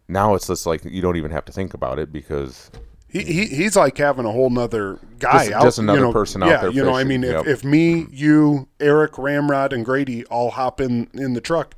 now 0.07 0.35
it's 0.35 0.47
just 0.47 0.65
like 0.65 0.83
you 0.85 1.01
don't 1.01 1.15
even 1.17 1.31
have 1.31 1.45
to 1.45 1.51
think 1.51 1.73
about 1.73 1.97
it 1.99 2.11
because 2.11 2.69
He, 3.11 3.23
he 3.23 3.45
he's 3.47 3.75
like 3.75 3.97
having 3.97 4.25
a 4.25 4.31
whole 4.31 4.49
nother 4.49 4.97
guy 5.19 5.45
Just- 5.45 5.51
out. 5.51 5.63
just 5.63 5.79
another 5.79 5.99
you 5.99 6.05
know, 6.05 6.13
person 6.13 6.41
out 6.43 6.49
yeah, 6.49 6.61
there 6.61 6.71
You 6.71 6.83
know, 6.83 6.93
I 6.93 7.03
fishing, 7.03 7.21
mean, 7.21 7.31
yep. 7.31 7.41
if, 7.41 7.47
if 7.47 7.63
me, 7.63 8.07
you, 8.09 8.67
Eric, 8.79 9.17
Ramrod, 9.17 9.73
and 9.73 9.83
Grady 9.83 10.25
all 10.25 10.51
hop 10.51 10.79
in 10.79 11.09
in 11.13 11.33
the 11.33 11.41
truck, 11.41 11.75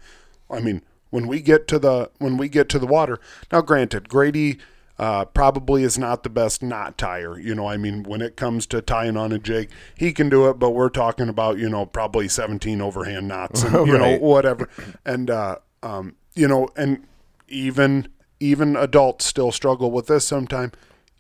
I 0.50 0.60
mean, 0.60 0.84
when 1.10 1.28
we 1.28 1.42
get 1.42 1.68
to 1.70 1.80
the 1.80 2.12
when 2.20 2.38
we 2.38 2.50
get 2.50 2.70
to 2.70 2.80
the 2.80 2.86
water. 2.88 3.20
Now, 3.52 3.62
granted, 3.62 4.10
Grady 4.10 4.60
uh, 5.00 5.26
probably 5.26 5.84
is 5.84 5.98
not 5.98 6.22
the 6.24 6.30
best 6.30 6.62
knot 6.62 6.98
tire. 6.98 7.40
You 7.40 7.56
know, 7.56 7.68
I 7.68 7.78
mean, 7.78 8.04
when 8.04 8.22
it 8.22 8.36
comes 8.36 8.68
to 8.68 8.82
tying 8.82 9.18
on 9.18 9.32
a 9.32 9.40
jig, 9.40 9.70
he 9.98 10.14
can 10.14 10.30
do 10.30 10.50
it, 10.50 10.60
but 10.60 10.72
we're 10.72 10.90
talking 10.90 11.30
about 11.30 11.58
you 11.58 11.70
know 11.70 11.86
probably 11.86 12.28
17 12.28 12.80
overhand 12.80 13.28
knots 13.28 13.64
and 13.64 13.74
you 13.88 13.98
know 13.98 14.18
whatever, 14.18 14.70
and 15.04 15.30
uh, 15.32 15.56
um, 15.82 16.16
you 16.36 16.48
know, 16.48 16.70
and 16.76 17.04
even 17.48 18.08
even 18.40 18.76
adults 18.76 19.26
still 19.26 19.52
struggle 19.52 19.90
with 19.90 20.08
this 20.08 20.28
sometimes. 20.28 20.74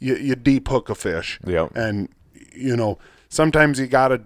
You, 0.04 0.16
you 0.18 0.36
deep 0.36 0.68
hook 0.68 0.89
a 0.89 0.95
fish, 0.95 1.39
Yep. 1.45 1.72
and 1.76 2.10
you 2.54 2.76
know 2.76 2.99
sometimes 3.30 3.80
you 3.80 3.88
got 3.88 4.10
to 4.10 4.22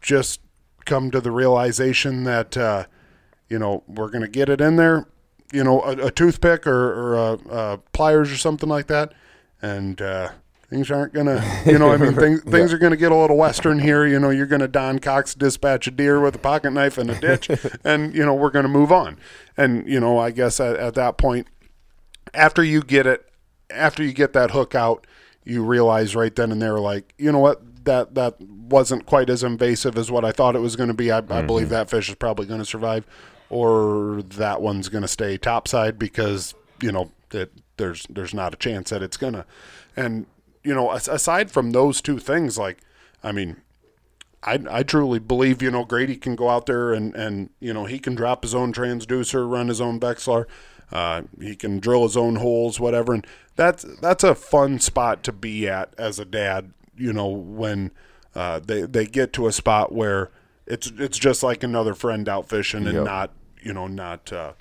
just 0.00 0.40
come 0.84 1.10
to 1.10 1.20
the 1.20 1.30
realization 1.30 2.24
that 2.24 2.56
uh, 2.56 2.84
you 3.48 3.58
know 3.58 3.82
we're 3.86 4.08
going 4.10 4.22
to 4.22 4.28
get 4.28 4.48
it 4.48 4.60
in 4.60 4.76
there, 4.76 5.06
you 5.52 5.62
know, 5.64 5.80
a, 5.82 6.06
a 6.06 6.10
toothpick 6.10 6.66
or, 6.66 6.92
or 6.92 7.14
a, 7.14 7.32
a 7.48 7.78
pliers 7.92 8.30
or 8.32 8.36
something 8.36 8.68
like 8.68 8.86
that, 8.88 9.12
and 9.62 10.00
uh, 10.02 10.30
things 10.70 10.90
aren't 10.90 11.12
going 11.14 11.26
to, 11.26 11.62
you 11.64 11.78
know, 11.78 11.90
I 11.92 11.96
mean, 11.96 12.14
things 12.24 12.42
things 12.42 12.72
are 12.72 12.78
going 12.78 12.90
to 12.90 12.96
get 12.96 13.12
a 13.12 13.16
little 13.16 13.36
western 13.36 13.78
here. 13.78 14.06
You 14.06 14.18
know, 14.18 14.30
you're 14.30 14.46
going 14.46 14.60
to 14.60 14.68
Don 14.68 14.98
Cox 14.98 15.34
dispatch 15.34 15.86
a 15.86 15.90
deer 15.90 16.20
with 16.20 16.34
a 16.34 16.38
pocket 16.38 16.70
knife 16.72 16.98
in 16.98 17.08
a 17.08 17.20
ditch, 17.20 17.50
and 17.84 18.14
you 18.14 18.24
know 18.24 18.34
we're 18.34 18.50
going 18.50 18.64
to 18.64 18.68
move 18.68 18.90
on. 18.92 19.18
And 19.56 19.88
you 19.88 20.00
know, 20.00 20.18
I 20.18 20.30
guess 20.32 20.58
at, 20.60 20.76
at 20.76 20.94
that 20.94 21.18
point, 21.18 21.46
after 22.34 22.62
you 22.64 22.82
get 22.82 23.06
it, 23.06 23.24
after 23.70 24.02
you 24.02 24.12
get 24.12 24.32
that 24.32 24.50
hook 24.50 24.74
out, 24.74 25.06
you 25.44 25.64
realize 25.64 26.14
right 26.14 26.34
then 26.34 26.52
and 26.52 26.60
there, 26.60 26.78
like, 26.78 27.14
you 27.18 27.32
know 27.32 27.38
what, 27.38 27.84
that 27.84 28.14
that 28.14 28.40
wasn't 28.40 29.06
quite 29.06 29.30
as 29.30 29.42
invasive 29.42 29.96
as 29.96 30.10
what 30.10 30.24
I 30.24 30.30
thought 30.30 30.54
it 30.54 30.60
was 30.60 30.76
going 30.76 30.88
to 30.88 30.94
be. 30.94 31.10
I, 31.10 31.18
I 31.18 31.20
mm-hmm. 31.20 31.46
believe 31.46 31.68
that 31.70 31.88
fish 31.90 32.08
is 32.08 32.14
probably 32.14 32.46
going 32.46 32.60
to 32.60 32.66
survive, 32.66 33.06
or 33.48 34.22
that 34.22 34.60
one's 34.60 34.88
going 34.88 35.02
to 35.02 35.08
stay 35.08 35.38
topside 35.38 35.98
because 35.98 36.54
you 36.82 36.92
know 36.92 37.10
that 37.30 37.50
there's 37.78 38.06
there's 38.10 38.34
not 38.34 38.52
a 38.52 38.56
chance 38.56 38.90
that 38.90 39.02
it's 39.02 39.16
gonna. 39.16 39.46
And 39.96 40.26
you 40.62 40.74
know, 40.74 40.90
aside 40.92 41.50
from 41.50 41.70
those 41.70 42.02
two 42.02 42.18
things, 42.18 42.58
like, 42.58 42.78
I 43.24 43.32
mean, 43.32 43.56
I, 44.42 44.60
I 44.70 44.82
truly 44.82 45.18
believe 45.18 45.62
you 45.62 45.70
know 45.70 45.84
Grady 45.84 46.16
can 46.16 46.36
go 46.36 46.50
out 46.50 46.66
there 46.66 46.92
and 46.92 47.14
and 47.14 47.50
you 47.58 47.72
know 47.72 47.86
he 47.86 47.98
can 47.98 48.14
drop 48.14 48.42
his 48.42 48.54
own 48.54 48.72
transducer, 48.72 49.50
run 49.50 49.68
his 49.68 49.80
own 49.80 49.98
Vexilar, 49.98 50.44
uh, 50.92 51.22
he 51.40 51.54
can 51.56 51.78
drill 51.80 52.02
his 52.04 52.16
own 52.16 52.36
holes, 52.36 52.80
whatever, 52.80 53.12
and 53.14 53.26
that's 53.56 53.84
that's 54.00 54.24
a 54.24 54.34
fun 54.34 54.78
spot 54.78 55.22
to 55.24 55.32
be 55.32 55.68
at 55.68 55.92
as 55.98 56.18
a 56.18 56.24
dad. 56.24 56.72
You 56.96 57.12
know 57.12 57.28
when 57.28 57.90
uh, 58.34 58.60
they 58.60 58.82
they 58.82 59.06
get 59.06 59.32
to 59.34 59.46
a 59.46 59.52
spot 59.52 59.92
where 59.92 60.30
it's 60.66 60.90
it's 60.98 61.18
just 61.18 61.42
like 61.42 61.62
another 61.62 61.94
friend 61.94 62.28
out 62.28 62.48
fishing 62.48 62.86
and 62.86 62.96
Yep. 62.96 63.04
not 63.04 63.30
you 63.62 63.72
know 63.72 63.86
not. 63.86 64.32
Uh, 64.32 64.52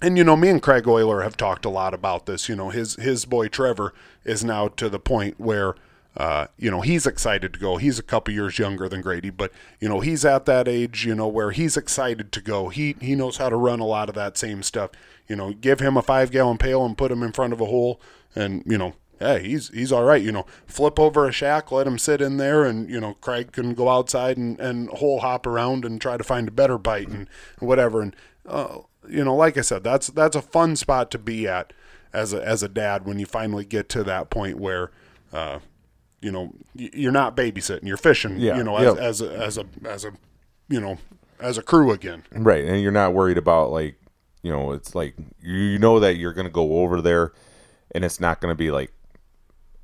and 0.00 0.16
you 0.16 0.22
know, 0.22 0.36
me 0.36 0.48
and 0.48 0.62
Craig 0.62 0.86
Euler 0.86 1.22
have 1.22 1.36
talked 1.36 1.64
a 1.64 1.68
lot 1.70 1.92
about 1.92 2.26
this. 2.26 2.48
You 2.48 2.54
know, 2.56 2.70
his 2.70 2.94
his 2.96 3.24
boy 3.24 3.48
Trevor 3.48 3.92
is 4.24 4.44
now 4.44 4.68
to 4.68 4.88
the 4.88 5.00
point 5.00 5.40
where 5.40 5.74
uh, 6.16 6.46
you 6.56 6.70
know 6.70 6.82
he's 6.82 7.04
excited 7.06 7.52
to 7.52 7.58
go. 7.58 7.78
He's 7.78 7.98
a 7.98 8.02
couple 8.04 8.32
years 8.32 8.58
younger 8.60 8.88
than 8.88 9.00
Grady, 9.00 9.30
but 9.30 9.52
you 9.80 9.88
know 9.88 9.98
he's 10.00 10.24
at 10.24 10.44
that 10.46 10.68
age. 10.68 11.04
You 11.04 11.14
know 11.16 11.26
where 11.26 11.50
he's 11.50 11.76
excited 11.76 12.30
to 12.32 12.40
go. 12.40 12.68
He 12.68 12.94
he 13.00 13.14
knows 13.16 13.38
how 13.38 13.48
to 13.48 13.56
run 13.56 13.80
a 13.80 13.84
lot 13.86 14.08
of 14.08 14.14
that 14.14 14.38
same 14.38 14.62
stuff. 14.62 14.90
You 15.28 15.36
know, 15.36 15.52
give 15.52 15.80
him 15.80 15.96
a 15.96 16.02
five 16.02 16.30
gallon 16.30 16.58
pail 16.58 16.84
and 16.84 16.96
put 16.96 17.12
him 17.12 17.22
in 17.22 17.32
front 17.32 17.52
of 17.52 17.60
a 17.60 17.66
hole, 17.66 18.00
and 18.34 18.62
you 18.66 18.78
know. 18.78 18.94
Hey, 19.20 19.42
he's 19.42 19.68
he's 19.70 19.90
all 19.90 20.04
right. 20.04 20.22
You 20.22 20.30
know, 20.30 20.46
flip 20.64 20.96
over 21.00 21.26
a 21.26 21.32
shack, 21.32 21.72
let 21.72 21.88
him 21.88 21.98
sit 21.98 22.20
in 22.20 22.36
there, 22.36 22.64
and 22.64 22.88
you 22.88 23.00
know, 23.00 23.14
Craig 23.14 23.50
can 23.50 23.74
go 23.74 23.88
outside 23.88 24.36
and, 24.36 24.60
and 24.60 24.88
hole 24.90 25.18
hop 25.18 25.44
around 25.44 25.84
and 25.84 26.00
try 26.00 26.16
to 26.16 26.22
find 26.22 26.46
a 26.46 26.52
better 26.52 26.78
bite 26.78 27.08
and 27.08 27.28
whatever. 27.58 28.00
And 28.00 28.14
uh, 28.46 28.78
you 29.08 29.24
know, 29.24 29.34
like 29.34 29.56
I 29.56 29.62
said, 29.62 29.82
that's 29.82 30.06
that's 30.06 30.36
a 30.36 30.40
fun 30.42 30.76
spot 30.76 31.10
to 31.10 31.18
be 31.18 31.48
at 31.48 31.72
as 32.12 32.32
a 32.32 32.46
as 32.46 32.62
a 32.62 32.68
dad 32.68 33.06
when 33.06 33.18
you 33.18 33.26
finally 33.26 33.64
get 33.64 33.88
to 33.88 34.04
that 34.04 34.30
point 34.30 34.58
where, 34.58 34.92
uh, 35.32 35.58
you 36.20 36.30
know, 36.30 36.54
you're 36.74 37.10
not 37.12 37.36
babysitting, 37.36 37.84
you're 37.84 37.96
fishing. 37.96 38.38
Yeah, 38.38 38.56
You 38.56 38.62
know, 38.62 38.78
yep. 38.78 38.98
as, 38.98 39.20
as 39.20 39.22
a 39.22 39.32
as 39.32 39.58
a 39.58 39.64
as 39.88 40.04
a 40.04 40.12
you 40.68 40.80
know 40.80 40.98
as 41.40 41.58
a 41.58 41.62
crew 41.62 41.92
again. 41.92 42.22
Right, 42.32 42.64
and 42.64 42.80
you're 42.80 42.92
not 42.92 43.14
worried 43.14 43.38
about 43.38 43.70
like, 43.70 43.96
you 44.42 44.50
know, 44.50 44.72
it's 44.72 44.94
like 44.94 45.14
you 45.42 45.78
know 45.78 46.00
that 46.00 46.16
you're 46.16 46.32
gonna 46.32 46.48
go 46.50 46.80
over 46.80 47.00
there, 47.00 47.32
and 47.92 48.04
it's 48.04 48.20
not 48.20 48.40
gonna 48.40 48.54
be 48.54 48.70
like, 48.70 48.92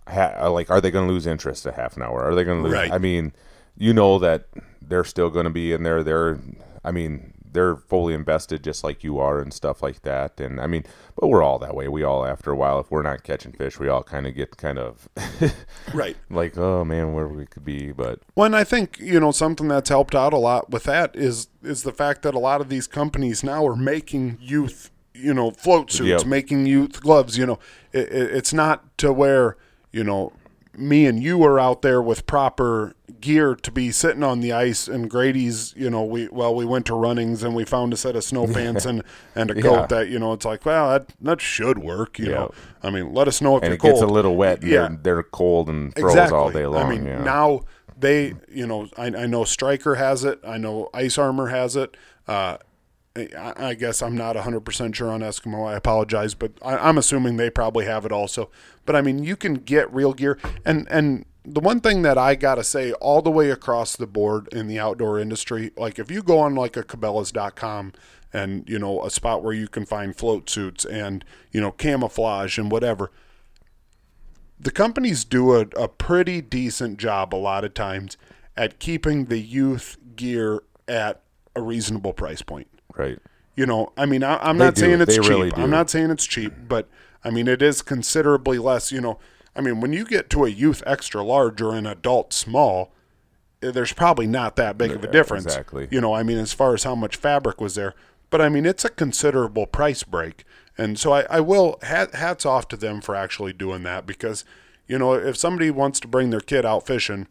ha- 0.09 0.49
like, 0.49 0.71
are 0.71 0.81
they 0.81 0.91
gonna 0.91 1.09
lose 1.09 1.27
interest 1.27 1.67
a 1.67 1.73
half 1.73 1.97
an 1.97 2.03
hour? 2.03 2.23
Are 2.23 2.35
they 2.35 2.45
gonna 2.45 2.63
lose? 2.63 2.73
Right. 2.73 2.93
I 2.93 2.99
mean, 2.99 3.33
you 3.77 3.93
know 3.93 4.19
that 4.19 4.49
they're 4.81 5.05
still 5.05 5.31
gonna 5.31 5.51
be 5.51 5.73
in 5.73 5.83
there. 5.83 6.03
They're, 6.03 6.39
I 6.85 6.91
mean, 6.93 7.34
they're 7.55 7.77
fully 7.77 8.13
invested 8.13 8.63
just 8.63 8.85
like 8.85 9.03
you 9.03 9.19
are 9.19 9.41
and 9.41 9.53
stuff 9.55 9.83
like 9.83 10.03
that. 10.03 10.39
And 10.39 10.61
I 10.61 10.67
mean, 10.67 10.85
but 11.19 11.29
we're 11.29 11.43
all 11.43 11.59
that 11.61 11.75
way. 11.75 11.89
We 11.89 12.03
all 12.03 12.27
after 12.27 12.51
a 12.51 12.57
while, 12.57 12.79
if 12.81 12.91
we're 12.91 13.03
not 13.03 13.23
catching 13.23 13.53
fish, 13.53 13.79
we 13.81 13.89
all 13.89 14.03
kind 14.03 14.27
of 14.27 14.35
get 14.35 14.57
kind 14.59 14.79
of 14.79 15.09
Right. 15.95 16.17
like, 16.29 16.59
oh 16.59 16.85
man, 16.85 17.15
where 17.15 17.29
we 17.29 17.47
could 17.47 17.65
be. 17.65 17.93
But 17.93 18.21
when 18.35 18.55
I 18.55 18.65
think 18.65 18.99
you 19.01 19.19
know 19.19 19.31
something 19.33 19.69
that's 19.69 19.89
helped 19.89 20.15
out 20.15 20.33
a 20.33 20.39
lot 20.39 20.71
with 20.71 20.85
that 20.85 21.17
is 21.17 21.49
is 21.63 21.83
the 21.83 21.93
fact 21.93 22.23
that 22.23 22.35
a 22.35 22.39
lot 22.39 22.61
of 22.61 22.69
these 22.69 22.87
companies 22.87 23.43
now 23.43 23.67
are 23.67 23.77
making 23.77 24.37
youth, 24.41 24.91
you 25.15 25.33
know, 25.33 25.51
float 25.51 25.91
suits, 25.91 26.09
Yep. 26.23 26.27
making 26.27 26.67
youth 26.67 27.01
gloves. 27.01 27.39
You 27.39 27.47
know, 27.47 27.59
it, 27.93 28.09
it, 28.13 28.31
it's 28.37 28.53
not 28.53 28.99
to 28.99 29.13
where 29.13 29.57
you 29.93 30.05
know 30.05 30.33
me 30.77 31.07
and 31.07 31.23
you 31.23 31.43
are 31.45 31.61
out 31.61 31.83
there 31.83 32.03
with 32.03 32.27
proper 32.27 32.95
gear 33.25 33.55
to 33.55 33.71
be 33.73 33.91
sitting 33.91 34.23
on 34.23 34.41
the 34.41 34.53
ice 34.53 34.87
and 34.87 35.11
Grady's. 35.11 35.73
You 35.77 35.91
know, 35.91 36.05
we 36.05 36.29
well 36.29 36.55
we 36.55 36.65
went 36.65 36.87
to 36.87 36.95
Runnings 36.95 37.43
and 37.43 37.55
we 37.55 37.65
found 37.65 37.93
a 37.93 37.97
set 37.97 38.15
of 38.17 38.23
snow 38.25 38.47
pants 38.53 38.85
and 38.85 39.03
and 39.35 39.51
a 39.51 39.55
coat 39.55 39.73
Yeah. 39.81 39.87
that 39.87 40.09
you 40.09 40.19
know 40.19 40.33
it's 40.33 40.45
like 40.45 40.65
well 40.67 40.91
that 40.91 41.07
that 41.21 41.41
should 41.41 41.79
work. 41.79 42.19
You 42.19 42.27
Yeah. 42.27 42.35
know, 42.35 42.51
I 42.83 42.91
mean 42.91 43.13
let 43.15 43.27
us 43.29 43.41
know 43.41 43.57
if 43.57 43.63
and 43.63 43.71
you're 43.71 43.75
it 43.77 43.81
gets 43.81 44.03
a 44.03 44.07
little 44.07 44.37
wet. 44.37 44.61
And 44.63 44.71
Yeah. 44.71 44.89
they're, 44.89 44.99
they're 45.03 45.23
cold 45.23 45.69
and 45.69 45.95
froze 45.99 46.31
all 46.33 46.51
day 46.51 46.67
long. 46.67 46.85
I 46.87 46.91
mean, 46.91 47.07
yeah. 47.07 47.23
now 47.25 47.63
they, 47.99 48.35
you 48.53 48.67
know, 48.67 48.89
I, 48.99 49.07
I 49.07 49.27
know 49.27 49.45
Striker 49.45 49.95
has 49.95 50.25
it. 50.25 50.41
I 50.47 50.59
know 50.59 50.91
Ice 50.93 51.17
Armor 51.17 51.49
has 51.49 51.77
it. 51.77 51.97
Uh, 52.29 52.59
I, 53.17 53.53
I 53.57 53.75
guess 53.75 54.03
I'm 54.03 54.17
not 54.17 54.35
100% 54.35 54.95
sure 54.97 55.09
on 55.11 55.21
Eskimo. 55.21 55.69
I 55.69 55.75
apologize, 55.77 56.35
but 56.35 56.51
I, 56.63 56.77
I'm 56.77 56.99
assuming 56.99 57.37
they 57.37 57.49
probably 57.51 57.85
have 57.85 58.05
it 58.05 58.11
also. 58.11 58.51
But 58.85 58.97
I 58.97 59.01
mean, 59.03 59.23
you 59.23 59.37
can 59.37 59.55
get 59.55 59.93
real 59.95 60.13
gear. 60.13 60.37
And, 60.65 60.89
and 60.91 61.25
the 61.45 61.61
one 61.61 61.81
thing 61.81 62.03
that 62.03 62.17
I 62.19 62.35
got 62.35 62.55
to 62.57 62.65
say 62.65 62.93
all 62.95 63.21
the 63.23 63.31
way 63.31 63.51
across 63.51 63.97
the 63.97 64.07
board 64.07 64.49
in 64.53 64.67
the 64.67 64.79
outdoor 64.79 65.19
industry, 65.19 65.73
like 65.77 65.99
if 65.99 66.11
you 66.11 66.23
go 66.23 66.39
on 66.39 66.55
like 66.55 66.77
a 66.77 66.83
Cabela's.com 66.83 67.93
and, 68.33 68.69
you 68.69 68.79
know, 68.79 69.03
a 69.05 69.11
spot 69.11 69.43
where 69.43 69.53
you 69.53 69.69
can 69.69 69.85
find 69.85 70.17
float 70.17 70.49
suits 70.51 70.85
and, 70.85 71.25
you 71.53 71.61
know, 71.61 71.71
camouflage 71.71 72.59
and 72.59 72.71
whatever, 72.71 73.11
the 74.59 74.71
companies 74.71 75.25
do 75.25 75.53
a, 75.55 75.67
a 75.77 75.89
pretty 75.89 76.41
decent 76.41 76.99
job 76.99 77.35
a 77.35 77.37
lot 77.37 77.65
of 77.65 77.75
times 77.75 78.17
at 78.57 78.79
keeping 78.79 79.27
the 79.27 79.39
youth 79.39 79.99
gear 80.17 80.63
at 80.89 81.21
a 81.57 81.61
reasonable 81.63 82.13
price 82.13 82.43
point. 82.43 82.69
right. 82.97 83.19
You 83.57 83.67
know, 83.67 83.93
I 83.97 84.05
mean, 84.05 84.25
I, 84.25 84.37
I'm 84.39 84.59
They 84.59 84.65
not 84.65 84.75
do. 84.75 84.81
saying 84.81 85.01
it's 85.01 85.15
They 85.15 85.21
cheap. 85.23 85.31
really. 85.31 85.53
I'm 85.55 85.71
not 85.71 85.89
saying 85.89 86.11
it's 86.11 86.27
cheap, 86.27 86.53
but 86.67 86.89
I 87.23 87.31
mean, 87.31 87.47
it 87.47 87.63
is 87.63 87.83
considerably 87.83 88.59
less. 88.59 88.91
You 88.91 89.01
know, 89.01 89.21
I 89.57 89.61
mean, 89.61 89.81
when 89.81 89.93
you 89.93 90.05
get 90.05 90.31
to 90.31 90.45
a 90.45 90.49
youth 90.49 90.83
extra 90.87 91.23
large 91.23 91.61
or 91.61 91.75
an 91.75 91.87
adult 91.87 92.33
small, 92.33 92.93
eh, 93.63 93.71
there's 93.71 93.93
probably 93.93 94.27
not 94.27 94.57
that 94.57 94.77
big 94.77 94.93
of 94.93 95.05
a 95.05 95.11
difference. 95.11 95.47
exactly. 95.47 95.89
You 95.91 96.01
know, 96.01 96.13
I 96.15 96.23
mean, 96.23 96.39
as 96.39 96.53
far 96.53 96.75
as 96.75 96.85
how 96.85 96.95
much 96.95 97.17
fabric 97.17 97.61
was 97.61 97.75
there, 97.75 97.95
but 98.31 98.41
I 98.41 98.49
mean, 98.49 98.67
it's 98.67 98.85
a 98.85 98.91
considerable 98.91 99.67
price 99.67 100.03
break. 100.03 100.45
And 100.77 100.99
so 100.99 101.13
I, 101.13 101.23
I 101.31 101.41
will 101.41 101.79
hat, 101.83 102.15
hats 102.15 102.45
off 102.45 102.67
to 102.69 102.77
them 102.77 103.01
for 103.01 103.15
actually 103.15 103.53
doing 103.53 103.85
that 103.85 104.07
because, 104.07 104.45
you 104.89 104.99
know, 104.99 105.15
if 105.15 105.37
somebody 105.37 105.71
wants 105.71 106.01
to 106.01 106.09
bring 106.09 106.31
their 106.31 106.41
kid 106.41 106.67
out 106.67 106.85
fishing, 106.85 107.29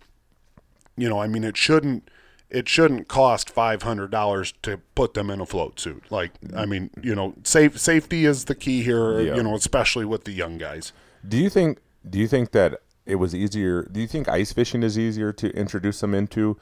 you 0.95 1.09
know, 1.09 1.19
I 1.19 1.27
mean, 1.27 1.43
it 1.43 1.57
shouldn't 1.57 2.09
it 2.49 2.69
shouldn't 2.69 3.07
cost 3.07 3.49
five 3.49 3.81
hundred 3.81 4.11
dollars 4.11 4.53
to 4.61 4.77
put 4.95 5.15
them 5.15 5.29
in 5.29 5.41
a 5.41 5.45
float 5.45 5.79
suit. 5.79 6.03
Like, 6.11 6.31
I 6.55 6.65
mean, 6.65 6.91
you 7.01 7.15
know, 7.15 7.33
safe 7.43 7.79
safety 7.79 8.25
is 8.25 8.45
the 8.45 8.55
key 8.55 8.83
here. 8.83 9.19
Yeah. 9.19 9.35
You 9.35 9.43
know, 9.43 9.55
especially 9.55 10.05
with 10.05 10.23
the 10.23 10.31
young 10.31 10.57
guys. 10.57 10.93
Do 11.27 11.37
you 11.37 11.49
think? 11.49 11.79
Do 12.07 12.19
you 12.19 12.27
think 12.27 12.51
that 12.51 12.81
it 13.05 13.15
was 13.15 13.33
easier? 13.35 13.83
Do 13.91 13.99
you 13.99 14.07
think 14.07 14.27
ice 14.27 14.51
fishing 14.53 14.83
is 14.83 14.97
easier 14.97 15.31
to 15.33 15.49
introduce 15.55 15.99
them 16.01 16.13
into 16.13 16.57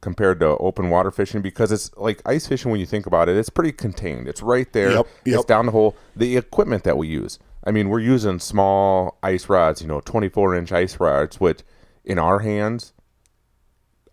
compared 0.00 0.40
to 0.40 0.56
open 0.58 0.90
water 0.90 1.10
fishing? 1.10 1.42
Because 1.42 1.72
it's 1.72 1.90
like 1.96 2.22
ice 2.26 2.46
fishing. 2.46 2.70
When 2.70 2.80
you 2.80 2.86
think 2.86 3.06
about 3.06 3.28
it, 3.28 3.36
it's 3.36 3.50
pretty 3.50 3.72
contained. 3.72 4.28
It's 4.28 4.42
right 4.42 4.72
there. 4.72 4.92
Yep, 4.92 5.06
It's 5.24 5.44
down 5.44 5.66
the 5.66 5.72
hole. 5.72 5.96
The 6.16 6.36
equipment 6.36 6.84
that 6.84 6.96
we 6.96 7.08
use. 7.08 7.38
I 7.64 7.70
mean, 7.70 7.88
we're 7.88 8.00
using 8.00 8.38
small 8.38 9.18
ice 9.22 9.48
rods. 9.48 9.82
You 9.82 9.88
know, 9.88 10.00
twenty-four 10.00 10.54
inch 10.54 10.72
ice 10.72 10.98
rods, 11.00 11.40
which 11.40 11.60
in 12.04 12.18
our 12.18 12.38
hands 12.38 12.92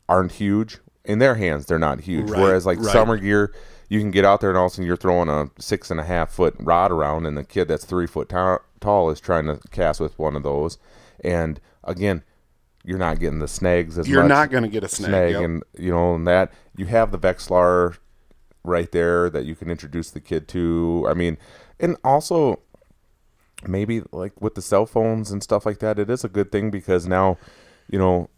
aren't 0.10 0.34
huge. 0.34 0.80
In 1.06 1.20
their 1.20 1.36
hands, 1.36 1.68
they're 1.68 1.80
not 1.80 2.02
huge. 2.02 2.30
Right, 2.30 2.42
Whereas 2.42 2.66
like 2.66 2.80
right. 2.80 2.92
summer 2.92 3.16
gear, 3.18 3.54
you 3.96 4.02
can 4.02 4.12
get 4.12 4.26
out 4.26 4.42
there 4.42 4.50
and 4.50 4.58
all 4.58 4.66
of 4.66 4.74
a 4.74 4.76
sudden 4.76 4.86
you're 4.86 4.98
throwing 4.98 5.30
a 5.30 5.50
six 5.58 5.90
and 5.90 6.00
a 6.00 6.04
half 6.04 6.30
foot 6.30 6.54
rod 6.60 6.92
around, 6.92 7.26
and 7.26 7.38
the 7.38 7.44
kid 7.44 7.68
that's 7.68 7.86
three 7.86 8.06
foot 8.06 8.30
ta- 8.30 8.60
tall 8.82 9.10
is 9.10 9.20
trying 9.22 9.46
to 9.46 9.60
cast 9.72 10.02
with 10.02 10.20
one 10.20 10.36
of 10.36 10.44
those, 10.44 10.78
and 11.24 11.60
again, 11.84 12.24
you're 12.84 13.00
not 13.00 13.20
getting 13.20 13.40
the 13.40 13.48
snags 13.48 13.98
as 13.98 14.08
You're 14.08 14.22
much. 14.24 14.30
not 14.30 14.52
going 14.52 14.64
to 14.64 14.70
get 14.70 14.84
a 14.84 14.88
snag. 14.88 15.10
snag, 15.10 15.32
yep. 15.32 15.42
and 15.42 15.64
you 15.78 15.92
know, 15.92 16.16
and 16.16 16.28
that 16.28 16.52
you 16.76 16.86
have 16.86 17.12
the 17.12 17.18
Vexilar 17.18 17.98
right 18.64 18.92
there 18.92 19.30
that 19.30 19.46
you 19.46 19.56
can 19.56 19.72
introduce 19.72 20.12
the 20.12 20.20
kid 20.20 20.48
to. 20.50 21.06
I 21.10 21.14
mean, 21.14 21.38
and 21.80 21.98
also 22.04 22.60
maybe 23.68 24.04
like 24.12 24.40
with 24.42 24.56
the 24.56 24.62
cell 24.62 24.86
phones 24.86 25.32
and 25.32 25.42
stuff 25.42 25.66
like 25.66 25.80
that, 25.80 25.98
it 25.98 26.10
is 26.10 26.24
a 26.24 26.30
good 26.30 26.52
thing 26.52 26.70
because 26.70 27.08
now, 27.08 27.38
you 27.90 27.98
know, 27.98 28.30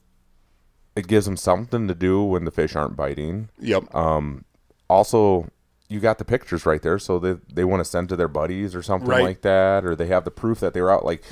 it 0.96 1.08
gives 1.08 1.26
them 1.26 1.38
something 1.38 1.88
to 1.88 1.96
do 1.96 2.24
when 2.24 2.46
the 2.46 2.52
fish 2.52 2.76
aren't 2.76 2.96
biting. 2.96 3.50
Yep. 3.60 3.94
Um, 3.94 4.46
also, 4.90 5.50
you 5.90 6.00
got 6.00 6.18
the 6.18 6.26
pictures 6.26 6.66
right 6.66 6.82
there, 6.82 7.00
so 7.00 7.20
they 7.20 7.38
they 7.54 7.64
want 7.64 7.80
to 7.82 7.86
send 7.86 8.10
to 8.10 8.16
their 8.16 8.28
buddies 8.28 8.76
or 8.76 8.82
something 8.82 9.10
Right. 9.10 9.24
like 9.24 9.42
that, 9.42 9.86
or 9.86 9.96
they 9.96 10.08
have 10.08 10.24
the 10.26 10.32
proof 10.32 10.60
that 10.60 10.74
they 10.74 10.82
were 10.82 10.92
out. 10.92 11.06
Like 11.06 11.24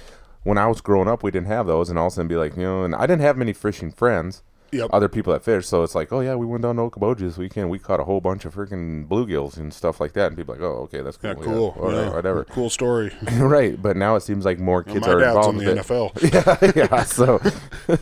when 0.43 0.57
I 0.57 0.67
was 0.67 0.81
growing 0.81 1.07
up, 1.07 1.23
we 1.23 1.31
didn't 1.31 1.47
have 1.47 1.67
those, 1.67 1.89
and 1.89 1.97
all 1.99 2.07
of 2.07 2.13
a 2.13 2.15
sudden 2.15 2.27
be 2.27 2.35
like, 2.35 2.55
you 2.55 2.63
know, 2.63 2.83
and 2.83 2.93
I 2.95 3.01
didn't 3.07 3.21
have 3.21 3.37
many 3.37 3.53
fishing 3.53 3.91
friends 3.91 4.43
Yep. 4.71 4.89
other 4.91 5.07
people 5.07 5.31
that 5.31 5.43
fish. 5.43 5.67
So 5.67 5.83
it's 5.83 5.95
like, 5.95 6.11
oh 6.11 6.19
yeah, 6.19 6.35
we 6.35 6.45
went 6.45 6.63
down 6.63 6.75
to 6.77 6.81
Okoboji 6.81 7.19
this 7.19 7.37
weekend. 7.37 7.69
We 7.69 7.79
caught 7.79 7.99
a 8.01 8.03
whole 8.03 8.19
bunch 8.19 8.43
of 8.45 8.55
freaking 8.55 9.07
bluegills 9.07 9.55
and 9.57 9.73
stuff 9.73 10.01
like 10.01 10.13
that. 10.13 10.27
And 10.27 10.35
people 10.35 10.53
like, 10.55 10.63
oh 10.63 10.83
okay, 10.83 11.01
that's 11.01 11.15
cool. 11.17 11.29
yeah, 11.29 11.43
cool. 11.43 11.71
right, 11.77 11.93
yeah. 11.93 12.09
whatever. 12.09 12.43
Cool 12.45 12.69
story. 12.69 13.11
right, 13.37 13.81
but 13.81 13.95
now 13.95 14.15
it 14.15 14.21
seems 14.21 14.43
like 14.43 14.59
more 14.59 14.83
Well, 14.85 14.93
kids 14.95 15.07
my 15.07 15.13
are 15.13 15.19
dad's 15.19 15.47
in 15.47 15.57
the 15.57 15.71
it. 15.71 15.77
NFL. 15.77 16.73
yeah, 16.75 16.87
yeah. 16.91 17.03
So, 17.03 17.39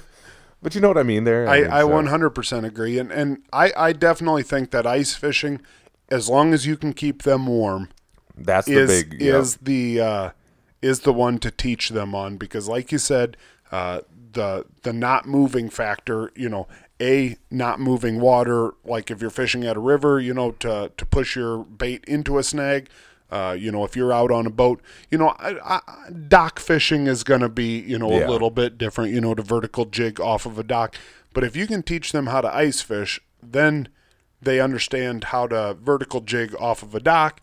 but 0.64 0.74
you 0.74 0.82
know 0.82 0.88
what 0.88 0.98
I 0.98 1.04
mean 1.04 1.26
there. 1.26 1.48
I, 1.48 1.62
mean, 1.62 1.72
I 1.72 1.82
so- 1.82 1.90
100% 1.90 2.66
agree. 2.66 2.98
And, 2.98 3.12
and 3.12 3.44
I, 3.52 3.72
I 3.76 3.94
definitely 3.94 4.44
think 4.44 4.72
that 4.72 4.88
ice 4.88 5.14
fishing, 5.14 5.62
as 6.10 6.30
long 6.30 6.54
as 6.54 6.66
you 6.66 6.78
can 6.78 6.94
keep 6.94 7.24
them 7.24 7.46
warm, 7.48 7.90
That's 8.38 8.68
the 8.68 8.86
big. 8.88 9.22
yeah. 9.22 9.38
is 9.38 9.58
the 9.58 10.00
uh, 10.02 10.30
is 10.82 11.02
the 11.02 11.14
one 11.14 11.38
to 11.40 11.52
teach 11.52 11.90
them 11.90 12.16
on 12.16 12.38
because, 12.38 12.68
like 12.68 12.92
you 12.92 12.98
said, 12.98 13.38
uh, 13.72 14.02
the 14.32 14.66
the 14.82 14.94
not 14.94 15.28
moving 15.28 15.70
factor. 15.70 16.32
You 16.36 16.50
know, 16.50 16.68
a 17.02 17.38
not 17.52 17.80
moving 17.80 18.20
water. 18.20 18.74
Like 18.84 19.12
if 19.12 19.22
you're 19.22 19.30
fishing 19.30 19.64
at 19.66 19.78
a 19.78 19.80
river, 19.80 20.20
you 20.20 20.34
know, 20.34 20.52
to 20.52 20.92
to 20.96 21.06
push 21.06 21.36
your 21.36 21.60
bait 21.64 22.04
into 22.08 22.38
a 22.38 22.44
snag. 22.44 22.90
Uh, 23.34 23.54
you 23.54 23.72
know, 23.72 23.84
if 23.84 23.96
you're 23.96 24.14
out 24.14 24.32
on 24.32 24.46
a 24.46 24.50
boat, 24.52 24.80
you 25.10 25.18
know, 25.18 25.30
I, 25.40 25.56
I, 25.78 25.80
dock 26.28 26.60
fishing 26.60 27.08
is 27.08 27.24
going 27.24 27.42
to 27.42 27.50
be, 27.50 27.80
you 27.80 27.98
know, 27.98 28.12
Yeah. 28.12 28.28
a 28.28 28.30
little 28.30 28.52
bit 28.52 28.78
different. 28.78 29.12
You 29.12 29.22
know, 29.22 29.34
to 29.34 29.42
vertical 29.42 29.86
jig 29.86 30.20
off 30.22 30.46
of 30.46 30.60
a 30.60 30.64
dock. 30.64 30.96
But 31.34 31.44
if 31.44 31.56
you 31.56 31.66
can 31.66 31.82
teach 31.82 32.12
them 32.12 32.28
how 32.28 32.42
to 32.42 32.56
ice 32.56 32.82
fish, 32.82 33.20
then 33.42 33.88
they 34.40 34.60
understand 34.60 35.24
how 35.26 35.48
to 35.48 35.74
vertical 35.74 36.22
jig 36.22 36.54
off 36.60 36.84
of 36.84 36.94
a 36.94 37.00
dock. 37.00 37.42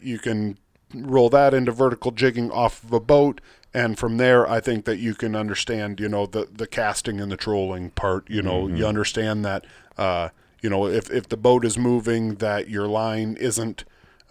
You 0.00 0.20
can 0.20 0.56
roll 0.94 1.30
that 1.30 1.52
into 1.52 1.72
vertical 1.72 2.12
jigging 2.12 2.52
off 2.52 2.84
of 2.84 2.92
a 2.92 3.00
boat, 3.00 3.40
and 3.72 3.98
from 3.98 4.18
there, 4.18 4.48
I 4.48 4.60
think 4.60 4.84
that 4.84 4.98
you 4.98 5.14
can 5.16 5.34
understand, 5.34 5.98
you 5.98 6.08
know, 6.08 6.26
the 6.26 6.46
the 6.52 6.68
casting 6.68 7.20
and 7.20 7.32
the 7.32 7.36
trolling 7.36 7.90
part. 7.90 8.30
You 8.30 8.42
know, 8.42 8.68
you 8.68 8.86
understand 8.86 9.44
that, 9.44 9.64
uh, 9.98 10.28
you 10.62 10.70
know, 10.70 10.86
if 10.86 11.10
if 11.10 11.28
the 11.28 11.36
boat 11.36 11.64
is 11.64 11.76
moving, 11.76 12.36
that 12.36 12.68
your 12.70 12.86
line 12.86 13.36
isn't. 13.40 13.82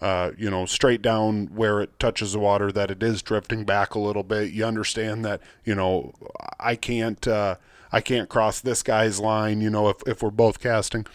Uh, 0.04 0.32
you 0.36 0.50
know, 0.50 0.66
straight 0.66 1.00
down 1.00 1.46
where 1.46 1.80
it 1.80 1.98
touches 1.98 2.34
the 2.34 2.38
water, 2.38 2.70
that 2.70 2.90
it 2.90 3.02
is 3.02 3.22
drifting 3.22 3.64
back 3.64 3.94
a 3.94 3.98
little 3.98 4.22
bit. 4.22 4.52
You 4.52 4.66
understand 4.66 5.24
that, 5.24 5.40
you 5.64 5.74
know, 5.74 6.12
I 6.60 6.76
can't, 6.76 7.26
uh, 7.26 7.54
I 7.90 8.02
can't 8.02 8.28
cross 8.28 8.60
this 8.60 8.82
guy's 8.82 9.18
line. 9.18 9.62
You 9.62 9.70
know, 9.70 9.88
if 9.88 9.96
if 10.06 10.22
we're 10.22 10.30
both 10.30 10.60
casting, 10.60 11.06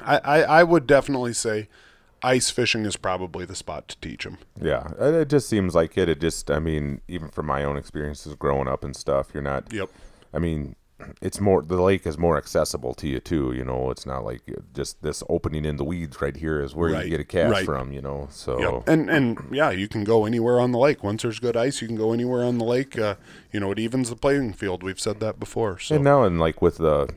I, 0.00 0.18
I, 0.24 0.42
I 0.42 0.62
would 0.64 0.88
definitely 0.88 1.34
say 1.34 1.68
ice 2.20 2.50
fishing 2.50 2.84
is 2.84 2.96
probably 2.96 3.44
the 3.44 3.54
spot 3.54 3.86
to 3.90 3.96
teach 4.00 4.24
them. 4.24 4.38
Yeah, 4.60 4.90
it 4.98 5.14
it 5.14 5.28
just 5.28 5.48
seems 5.48 5.76
like 5.76 5.96
it. 5.96 6.08
It 6.08 6.20
just, 6.20 6.50
I 6.50 6.58
mean, 6.58 7.02
even 7.06 7.28
from 7.28 7.46
my 7.46 7.62
own 7.62 7.76
experiences 7.76 8.34
growing 8.34 8.66
up 8.66 8.82
and 8.82 8.96
stuff, 8.96 9.28
you're 9.32 9.44
not. 9.44 9.72
Yep. 9.72 9.88
I 10.34 10.40
mean, 10.40 10.74
it's 11.20 11.40
more 11.40 11.62
the 11.62 11.80
lake 11.80 12.06
is 12.06 12.16
more 12.18 12.36
accessible 12.36 12.94
to 12.94 13.08
you 13.08 13.20
too. 13.20 13.52
You 13.52 13.64
know, 13.64 13.90
it's 13.90 14.06
not 14.06 14.24
like 14.24 14.42
just 14.74 15.02
this 15.02 15.22
opening 15.28 15.64
in 15.64 15.76
the 15.76 15.84
weeds 15.84 16.20
right 16.20 16.36
here 16.36 16.60
is 16.60 16.74
where 16.74 16.92
Right, 16.92 17.04
you 17.04 17.10
get 17.10 17.20
a 17.20 17.24
cast 17.24 17.52
right. 17.52 17.64
from. 17.64 17.92
You 17.92 18.00
know, 18.02 18.28
so 18.30 18.58
Yep. 18.60 18.88
And 18.88 19.10
and 19.10 19.38
yeah, 19.52 19.70
you 19.70 19.88
can 19.88 20.04
go 20.04 20.24
anywhere 20.26 20.60
on 20.60 20.72
the 20.72 20.78
lake. 20.78 21.02
Once 21.02 21.22
there's 21.22 21.38
good 21.38 21.56
ice, 21.56 21.80
you 21.80 21.88
can 21.88 21.96
go 21.96 22.12
anywhere 22.12 22.44
on 22.44 22.58
the 22.58 22.64
lake. 22.64 22.98
Uh, 22.98 23.16
you 23.52 23.60
know, 23.60 23.70
it 23.72 23.78
evens 23.78 24.10
the 24.10 24.16
playing 24.16 24.52
field. 24.54 24.82
We've 24.82 25.00
said 25.00 25.20
that 25.20 25.38
before. 25.40 25.78
So 25.78 25.94
and 25.96 26.04
now 26.04 26.22
and 26.24 26.38
like 26.40 26.60
with 26.62 26.78
the 26.78 27.08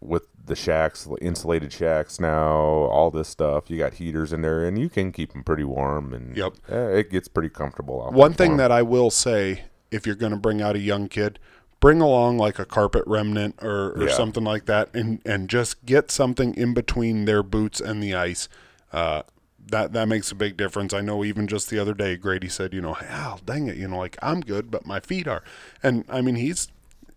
with 0.00 0.26
the 0.46 0.54
shacks, 0.56 1.06
insulated 1.20 1.72
shacks 1.72 2.18
now, 2.18 2.54
all 2.56 3.10
this 3.10 3.28
stuff, 3.28 3.68
you 3.68 3.76
got 3.76 3.94
heaters 3.94 4.32
in 4.32 4.40
there, 4.40 4.64
and 4.66 4.78
you 4.78 4.88
can 4.88 5.12
keep 5.12 5.32
them 5.32 5.42
pretty 5.44 5.64
warm, 5.64 6.14
and 6.14 6.34
Yep. 6.36 6.52
eh, 6.70 6.88
it 7.00 7.10
gets 7.10 7.28
pretty 7.28 7.50
comfortable. 7.50 8.02
Out 8.02 8.14
One 8.14 8.32
thing 8.32 8.52
'em. 8.52 8.56
that 8.56 8.72
I 8.72 8.80
will 8.80 9.10
say, 9.10 9.64
if 9.90 10.06
you're 10.06 10.14
going 10.14 10.32
to 10.32 10.38
bring 10.38 10.62
out 10.62 10.74
a 10.74 10.78
young 10.78 11.08
kid, 11.08 11.38
bring 11.80 12.00
along 12.00 12.38
like 12.38 12.58
a 12.58 12.64
carpet 12.64 13.04
remnant 13.06 13.56
or, 13.62 13.92
or 13.92 14.08
Yeah. 14.08 14.12
something 14.14 14.44
like 14.44 14.66
that, 14.66 14.92
and 14.94 15.20
and 15.24 15.48
just 15.48 15.84
get 15.86 16.10
something 16.10 16.54
in 16.54 16.74
between 16.74 17.24
their 17.24 17.42
boots 17.42 17.80
and 17.80 18.02
the 18.02 18.14
ice. 18.14 18.48
Uh, 18.92 19.22
that 19.70 19.92
that 19.92 20.08
makes 20.08 20.32
a 20.32 20.34
big 20.34 20.56
difference. 20.56 20.94
I 20.94 21.00
know 21.02 21.22
even 21.24 21.46
just 21.46 21.68
the 21.70 21.78
other 21.78 21.94
day, 21.94 22.16
Grady 22.16 22.48
said, 22.48 22.72
you 22.72 22.80
know, 22.80 22.96
Al, 23.06 23.38
dang 23.44 23.68
it, 23.68 23.76
you 23.76 23.86
know, 23.86 23.98
like 23.98 24.16
I'm 24.22 24.40
good, 24.40 24.70
but 24.70 24.86
my 24.86 24.98
feet 25.00 25.28
are, 25.28 25.42
and 25.82 26.04
I 26.08 26.22
mean 26.22 26.36
he's, 26.36 26.68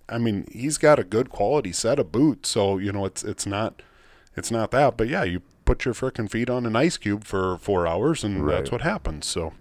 I 0.09 0.17
mean 0.17 0.45
he's 0.51 0.77
got 0.77 0.99
a 0.99 1.03
good 1.05 1.29
quality 1.29 1.71
set 1.71 1.97
of 1.97 2.11
boots, 2.11 2.49
so 2.49 2.77
you 2.77 2.91
know 2.91 3.05
it's 3.05 3.23
it's 3.23 3.45
not, 3.45 3.81
it's 4.35 4.51
not 4.51 4.71
that, 4.71 4.97
but 4.97 5.07
yeah, 5.07 5.23
you 5.23 5.41
put 5.63 5.85
your 5.85 5.93
freaking 5.93 6.29
feet 6.29 6.49
on 6.49 6.65
an 6.65 6.75
ice 6.75 6.97
cube 6.97 7.23
for 7.23 7.57
four 7.57 7.87
hours, 7.87 8.23
and 8.23 8.47
that's 8.49 8.71
what 8.71 8.81
happens. 8.81 9.25
So. 9.25 9.53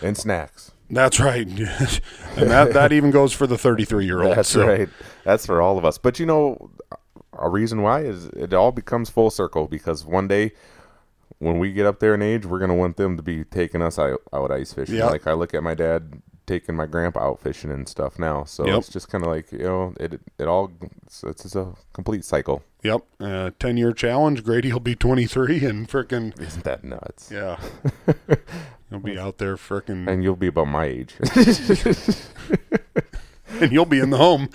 and 0.00 0.16
snacks. 0.16 0.71
That's 0.92 1.18
right, 1.18 1.46
and 2.36 2.50
that 2.50 2.74
that 2.74 2.92
even 2.92 3.10
goes 3.10 3.32
for 3.32 3.46
the 3.46 3.56
thirty-three 3.56 4.04
year 4.04 4.22
old. 4.22 4.36
That's 4.36 4.54
right. 4.54 4.88
That's 5.24 5.46
for 5.46 5.60
all 5.62 5.78
of 5.78 5.84
us. 5.84 5.96
But 5.98 6.20
you 6.20 6.26
know, 6.26 6.70
a 7.38 7.48
reason 7.48 7.80
why 7.82 8.02
is 8.02 8.26
it 8.26 8.52
all 8.52 8.72
becomes 8.72 9.08
full 9.10 9.30
circle 9.30 9.66
because 9.66 10.04
one 10.04 10.28
day 10.28 10.52
when 11.38 11.58
we 11.58 11.72
get 11.72 11.86
up 11.86 11.98
there 11.98 12.14
in 12.14 12.20
age, 12.22 12.44
we're 12.44 12.58
gonna 12.58 12.74
want 12.74 12.98
them 12.98 13.16
to 13.16 13.22
be 13.22 13.42
taking 13.42 13.80
us 13.82 13.98
out, 13.98 14.20
out 14.32 14.50
ice 14.52 14.72
fishing. 14.74 14.96
Yeah. 14.96 15.06
Like 15.06 15.26
I 15.26 15.32
look 15.32 15.54
at 15.54 15.62
my 15.62 15.74
dad 15.74 16.20
taking 16.46 16.74
my 16.74 16.86
grandpa 16.86 17.20
out 17.30 17.40
fishing 17.40 17.70
and 17.70 17.88
stuff 17.88 18.18
now. 18.18 18.44
So 18.44 18.66
Yep. 18.66 18.78
it's 18.78 18.88
just 18.90 19.08
kind 19.08 19.24
of 19.24 19.30
like 19.30 19.50
you 19.50 19.58
know, 19.60 19.94
it 19.98 20.20
it 20.38 20.46
all 20.46 20.70
it's, 21.06 21.24
it's 21.24 21.56
a 21.56 21.72
complete 21.94 22.24
cycle. 22.24 22.62
Yep, 22.82 23.02
uh, 23.20 23.50
ten-year 23.58 23.92
challenge. 23.92 24.44
Grady 24.44 24.72
will 24.72 24.80
be 24.80 24.94
twenty-three, 24.94 25.64
and 25.64 25.88
freaking. 25.88 26.38
Isn't 26.40 26.64
that 26.64 26.82
nuts? 26.84 27.30
yeah, 27.32 27.58
he'll 28.92 29.00
be 29.14 29.18
out 29.18 29.38
there 29.38 29.56
frickin' 29.56 30.06
And 30.08 30.22
you'll 30.22 30.36
be 30.36 30.48
about 30.48 30.68
my 30.68 30.84
age. 30.84 31.14
and 33.60 33.72
you'll 33.72 33.84
be 33.86 33.98
in 33.98 34.10
the 34.10 34.18
home. 34.18 34.48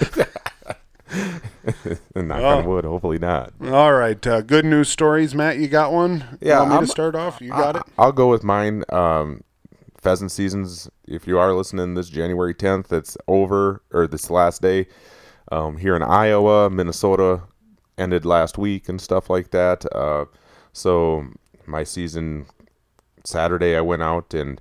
and 2.16 2.16
knock 2.28 2.40
Oh. 2.42 2.58
on 2.60 2.66
wood, 2.66 2.86
hopefully 2.86 3.20
not. 3.20 3.54
All 3.66 3.94
right, 3.94 4.26
uh, 4.28 4.42
good 4.42 4.66
news 4.66 4.90
stories, 4.90 5.34
Matt. 5.36 5.58
You 5.58 5.68
got 5.68 5.92
one? 5.92 6.38
Yeah, 6.42 6.60
want 6.60 6.70
me 6.70 6.76
I'm- 6.76 6.86
to 6.86 6.92
start 6.92 7.16
off? 7.16 7.42
You 7.42 7.50
got 7.50 7.76
I, 7.76 7.80
it. 7.80 7.86
I'll 7.98 8.12
go 8.12 8.30
with 8.30 8.44
mine. 8.44 8.84
Um, 8.90 9.44
pheasant 10.00 10.32
seasons. 10.32 10.90
If 11.08 11.28
you 11.28 11.40
are 11.40 11.54
listening, 11.54 11.96
this 11.96 12.10
January 12.10 12.54
10th, 12.54 12.92
it's 12.92 13.18
over 13.28 13.82
or 13.92 14.08
this 14.08 14.30
last 14.30 14.62
day. 14.62 14.88
Um, 15.52 15.78
here 15.78 15.96
in 15.96 16.04
Iowa, 16.04 16.70
Minnesota 16.70 17.42
ended 17.98 18.26
last 18.26 18.58
week 18.58 18.90
and 18.90 19.00
stuff 19.02 19.30
like 19.30 19.52
that. 19.52 19.86
Uh, 19.96 20.26
so 20.74 21.26
my 21.66 21.84
season 21.84 22.46
Saturday, 23.28 23.76
I 23.76 23.82
went 23.82 24.02
out 24.04 24.34
and 24.34 24.60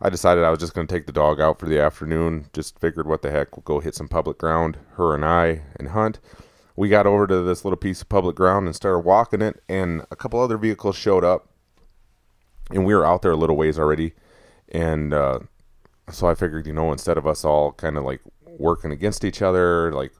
I 0.00 0.10
decided 0.10 0.44
I 0.44 0.50
was 0.50 0.58
just 0.60 0.74
going 0.74 0.86
to 0.86 0.94
take 0.94 1.06
the 1.06 1.12
dog 1.12 1.40
out 1.40 1.58
for 1.58 1.66
the 1.66 1.80
afternoon. 1.80 2.46
Just 2.52 2.78
figured, 2.78 3.06
what 3.06 3.22
the 3.22 3.30
heck, 3.30 3.56
we'll 3.56 3.62
go 3.64 3.80
hit 3.80 3.94
some 3.94 4.08
public 4.08 4.38
ground, 4.38 4.78
her 4.94 5.14
and 5.14 5.24
I, 5.24 5.62
and 5.78 5.88
hunt. 5.88 6.20
We 6.76 6.88
got 6.88 7.06
over 7.06 7.26
to 7.26 7.42
this 7.42 7.64
little 7.64 7.76
piece 7.76 8.02
of 8.02 8.08
public 8.08 8.36
ground 8.36 8.66
and 8.66 8.76
started 8.76 9.00
walking 9.00 9.42
it, 9.42 9.60
and 9.68 10.04
a 10.12 10.16
couple 10.16 10.40
other 10.40 10.56
vehicles 10.56 10.94
showed 10.94 11.24
up, 11.24 11.48
and 12.70 12.84
we 12.84 12.94
were 12.94 13.04
out 13.04 13.22
there 13.22 13.32
a 13.32 13.36
little 13.36 13.56
ways 13.56 13.78
already. 13.78 14.12
And 14.68 15.12
uh, 15.12 15.40
so 16.10 16.28
I 16.28 16.34
figured, 16.34 16.66
you 16.68 16.72
know, 16.72 16.92
instead 16.92 17.18
of 17.18 17.26
us 17.26 17.44
all 17.44 17.72
kind 17.72 17.96
of 17.96 18.04
like 18.04 18.20
working 18.46 18.92
against 18.92 19.24
each 19.24 19.42
other, 19.42 19.92
like 19.92 20.12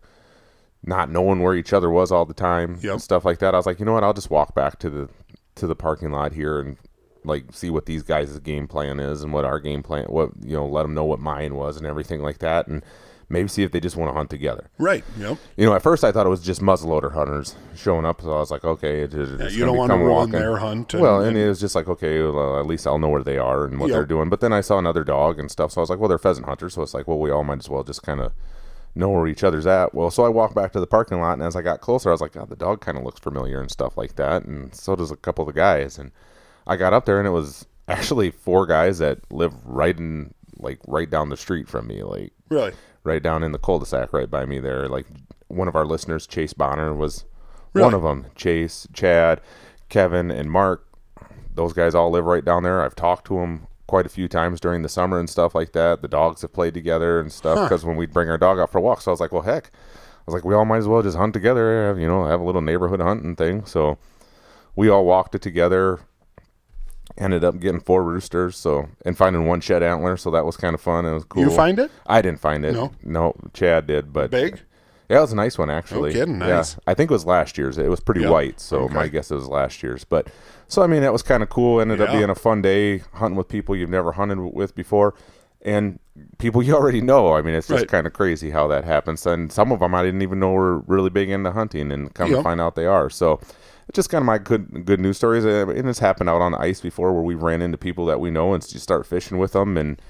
not 0.82 1.11
knowing 1.11 1.40
where 1.40 1.55
each 1.55 1.72
other 1.72 1.90
was 1.90 2.11
all 2.11 2.24
the 2.24 2.34
time 2.34 2.78
Yep. 2.82 2.92
and 2.92 3.03
stuff 3.03 3.24
like 3.24 3.38
that, 3.38 3.55
I 3.55 3.59
was 3.59 3.66
like, 3.66 3.78
you 3.78 3.84
know 3.84 3.92
what, 3.92 4.03
I'll 4.05 4.12
just 4.12 4.30
walk 4.30 4.55
back 4.55 4.78
to 4.80 4.90
the 4.90 5.09
to 5.57 5.66
the 5.66 5.76
parking 5.76 6.11
lot 6.12 6.32
here 6.32 6.61
and 6.61 6.76
like 7.24 7.44
see 7.52 7.70
what 7.70 7.86
these 7.86 8.02
guys' 8.02 8.38
game 8.40 8.66
plan 8.68 9.00
is 9.00 9.22
and 9.22 9.32
what 9.32 9.44
our 9.44 9.58
game 9.60 9.82
plan, 9.82 10.04
what 10.06 10.30
you 10.42 10.56
know, 10.56 10.66
let 10.66 10.82
them 10.82 10.94
know 10.94 11.04
what 11.04 11.20
mine 11.20 11.54
was 11.54 11.76
and 11.76 11.86
everything 11.86 12.22
like 12.22 12.38
that, 12.38 12.66
and 12.68 12.82
maybe 13.30 13.46
see 13.48 13.62
if 13.62 13.72
they 13.72 13.80
just 13.80 13.96
want 13.96 14.08
to 14.10 14.14
hunt 14.14 14.30
together. 14.30 14.70
Right. 14.78 15.04
Yep. 15.18 15.36
You 15.58 15.66
know, 15.66 15.74
at 15.74 15.82
first 15.82 16.02
I 16.02 16.10
thought 16.12 16.24
it 16.24 16.30
was 16.30 16.40
just 16.42 16.62
muzzleloader 16.62 17.12
hunters 17.12 17.56
showing 17.76 18.06
up, 18.06 18.22
so 18.22 18.32
I 18.32 18.38
was 18.38 18.50
like, 18.50 18.64
okay, 18.64 19.02
it, 19.02 19.12
it- 19.12 19.38
Yeah, 19.40 19.48
you 19.48 19.66
don't 19.66 19.76
want 19.76 19.90
to 19.92 19.98
ruin 19.98 20.30
their 20.30 20.56
hunt. 20.56 20.94
And, 20.94 21.02
Well, 21.02 21.20
and 21.20 21.36
it 21.36 21.46
was 21.46 21.60
just 21.60 21.74
like, 21.74 21.88
okay, 21.88 22.22
well, 22.22 22.58
at 22.58 22.64
least 22.66 22.86
I'll 22.86 22.98
know 22.98 23.10
where 23.10 23.22
they 23.22 23.36
are 23.36 23.66
and 23.66 23.78
what 23.78 23.88
Yep. 23.88 23.94
they're 23.94 24.06
doing. 24.06 24.30
But 24.30 24.40
then 24.40 24.52
I 24.54 24.62
saw 24.62 24.78
another 24.78 25.04
dog 25.04 25.38
and 25.38 25.50
stuff, 25.50 25.72
so 25.72 25.80
I 25.80 25.82
was 25.82 25.90
like, 25.90 25.98
well, 25.98 26.08
they're 26.08 26.16
pheasant 26.18 26.46
hunters, 26.46 26.72
so 26.74 26.80
it's 26.82 26.94
like, 26.94 27.06
well, 27.06 27.18
we 27.18 27.30
all 27.30 27.44
might 27.44 27.58
as 27.58 27.68
well 27.68 27.84
just 27.84 28.02
kind 28.02 28.20
of 28.20 28.32
know 28.94 29.10
where 29.10 29.26
each 29.26 29.44
other's 29.44 29.66
at. 29.66 29.92
Well, 29.94 30.10
so 30.10 30.24
I 30.24 30.30
walked 30.30 30.54
back 30.54 30.72
to 30.72 30.80
the 30.80 30.86
parking 30.86 31.20
lot, 31.20 31.34
and 31.34 31.42
as 31.42 31.54
I 31.54 31.60
got 31.60 31.82
closer, 31.82 32.08
I 32.08 32.12
was 32.12 32.22
like, 32.22 32.32
God, 32.32 32.48
the 32.48 32.56
dog 32.56 32.80
kind 32.80 32.96
of 32.96 33.04
looks 33.04 33.20
familiar 33.20 33.60
and 33.60 33.70
stuff 33.70 33.98
like 33.98 34.16
that, 34.16 34.46
and 34.46 34.74
so 34.74 34.96
does 34.96 35.10
a 35.10 35.16
couple 35.16 35.46
of 35.46 35.54
the 35.54 35.60
guys. 35.60 35.98
And 35.98 36.12
I 36.68 36.76
got 36.76 36.92
up 36.92 37.06
there 37.06 37.18
and 37.18 37.26
it 37.26 37.30
was 37.32 37.66
actually 37.88 38.30
four 38.30 38.66
guys 38.66 38.98
that 38.98 39.18
live 39.32 39.52
right 39.64 39.96
in 39.98 40.34
like 40.58 40.78
right 40.86 41.08
down 41.08 41.30
the 41.30 41.36
street 41.36 41.68
from 41.68 41.86
me, 41.86 42.02
like 42.02 42.32
Really? 42.50 42.72
right 43.04 43.22
down 43.22 43.42
in 43.42 43.52
the 43.52 43.58
cul-de-sac 43.58 44.12
right 44.12 44.30
by 44.30 44.44
me 44.44 44.58
there. 44.60 44.88
Like 44.88 45.06
one 45.48 45.68
of 45.68 45.74
our 45.76 45.86
listeners, 45.86 46.26
Chase 46.26 46.52
Bonner, 46.52 46.94
was 46.94 47.24
Really? 47.72 47.84
one 47.84 47.94
of 47.94 48.02
them. 48.02 48.26
Chase, 48.34 48.86
Chad, 48.92 49.40
Kevin, 49.88 50.30
and 50.30 50.50
Mark. 50.50 50.84
Those 51.54 51.72
guys 51.72 51.94
all 51.94 52.10
live 52.10 52.24
right 52.24 52.44
down 52.44 52.62
there. 52.62 52.82
I've 52.82 52.94
talked 52.94 53.26
to 53.28 53.34
them 53.34 53.66
quite 53.86 54.04
a 54.06 54.10
few 54.10 54.28
times 54.28 54.60
during 54.60 54.82
the 54.82 54.88
summer 54.88 55.18
and 55.18 55.28
stuff 55.30 55.54
like 55.54 55.72
that. 55.72 56.02
The 56.02 56.08
dogs 56.08 56.42
have 56.42 56.52
played 56.52 56.74
together 56.74 57.18
and 57.20 57.32
stuff 57.32 57.68
because 57.68 57.84
when 57.84 57.96
we'd 57.96 58.12
bring 58.12 58.28
our 58.28 58.38
dog 58.38 58.58
out 58.58 58.70
for 58.70 58.80
walks, 58.80 59.04
so 59.04 59.10
I 59.10 59.12
was 59.14 59.20
like, 59.20 59.32
well, 59.32 59.42
heck, 59.42 59.70
I 59.74 60.22
was 60.26 60.34
like, 60.34 60.44
we 60.44 60.54
all 60.54 60.64
might 60.66 60.78
as 60.78 60.86
well 60.88 61.02
just 61.02 61.16
hunt 61.16 61.32
together, 61.32 61.86
have, 61.88 61.98
you 61.98 62.06
know, 62.06 62.26
have 62.26 62.40
a 62.40 62.44
little 62.44 62.60
neighborhood 62.60 63.00
hunting 63.00 63.34
thing. 63.34 63.64
So 63.64 63.96
we 64.76 64.88
all 64.90 65.04
walked 65.06 65.34
it 65.34 65.42
together. 65.42 66.00
Ended 67.18 67.42
up 67.42 67.58
getting 67.58 67.80
four 67.80 68.04
roosters, 68.04 68.56
so 68.56 68.88
and 69.04 69.16
finding 69.18 69.44
one 69.44 69.60
shed 69.60 69.82
antler, 69.82 70.16
so 70.16 70.30
that 70.30 70.44
was 70.44 70.56
kind 70.56 70.72
of 70.74 70.80
fun. 70.80 71.04
It 71.04 71.12
was 71.12 71.24
cool. 71.24 71.42
You 71.42 71.50
find 71.50 71.78
it? 71.80 71.90
I 72.06 72.22
didn't 72.22 72.40
find 72.40 72.64
it. 72.64 72.74
No? 72.74 72.92
no, 73.02 73.34
Chad 73.52 73.88
did, 73.88 74.12
but 74.12 74.30
Big? 74.30 74.60
yeah, 75.08 75.18
it 75.18 75.20
was 75.22 75.32
a 75.32 75.36
nice 75.36 75.58
one 75.58 75.68
actually. 75.68 76.10
No 76.14 76.20
kidding, 76.20 76.40
Yeah. 76.40 76.46
nice. 76.58 76.76
I 76.86 76.94
think 76.94 77.10
it 77.10 77.14
was 77.14 77.26
last 77.26 77.58
year's. 77.58 77.76
It 77.76 77.88
was 77.90 77.98
pretty 77.98 78.20
Yep. 78.20 78.30
white, 78.30 78.60
so 78.60 78.82
Okay. 78.82 78.94
my 78.94 79.08
guess 79.08 79.32
it 79.32 79.34
was 79.34 79.48
last 79.48 79.82
year's. 79.82 80.04
But 80.04 80.28
so 80.68 80.80
I 80.82 80.86
mean, 80.86 81.02
that 81.02 81.12
was 81.12 81.22
kind 81.24 81.42
of 81.42 81.48
cool. 81.48 81.80
Ended 81.80 82.00
up 82.00 82.12
being 82.12 82.30
a 82.30 82.36
fun 82.36 82.62
day 82.62 82.98
hunting 83.14 83.36
with 83.36 83.48
people 83.48 83.74
you've 83.74 83.90
never 83.90 84.12
hunted 84.12 84.38
with 84.38 84.76
before, 84.76 85.14
and 85.62 85.98
people 86.38 86.62
you 86.66 86.76
already 86.76 87.00
know. 87.00 87.32
I 87.32 87.42
mean, 87.42 87.54
it's 87.56 87.66
just 87.66 87.80
Right. 87.80 87.88
kind 87.88 88.06
of 88.06 88.12
crazy 88.12 88.50
how 88.50 88.68
that 88.68 88.84
happens. 88.84 89.26
And 89.26 89.50
some 89.50 89.72
of 89.72 89.80
them 89.80 89.92
I 89.92 90.04
didn't 90.04 90.22
even 90.22 90.38
know 90.38 90.52
were 90.52 90.78
really 90.86 91.10
big 91.10 91.30
into 91.30 91.50
hunting, 91.50 91.90
and 91.90 92.14
come 92.14 92.30
to 92.30 92.42
find 92.44 92.60
out 92.60 92.76
they 92.76 92.86
are. 92.86 93.10
So. 93.10 93.40
Just 93.95 94.11
kind 94.11 94.20
of 94.22 94.26
my 94.26 94.39
good 94.39 94.84
good 94.84 95.01
news 95.01 95.16
stories, 95.16 95.45
Uh, 95.47 95.66
and 95.68 95.89
it's 95.89 95.99
happened 95.99 96.28
out 96.28 96.41
on 96.43 96.53
the 96.53 96.59
ice 96.61 96.80
before, 96.80 97.12
where 97.12 97.22
we 97.22 97.34
ran 97.34 97.62
into 97.62 97.78
people 97.78 98.05
that 98.07 98.20
we 98.20 98.30
know 98.30 98.53
and 98.55 98.62
just 98.66 98.82
start 98.82 99.07
fishing 99.07 99.39
with 99.39 99.53
them, 99.53 99.78
and, 99.78 100.01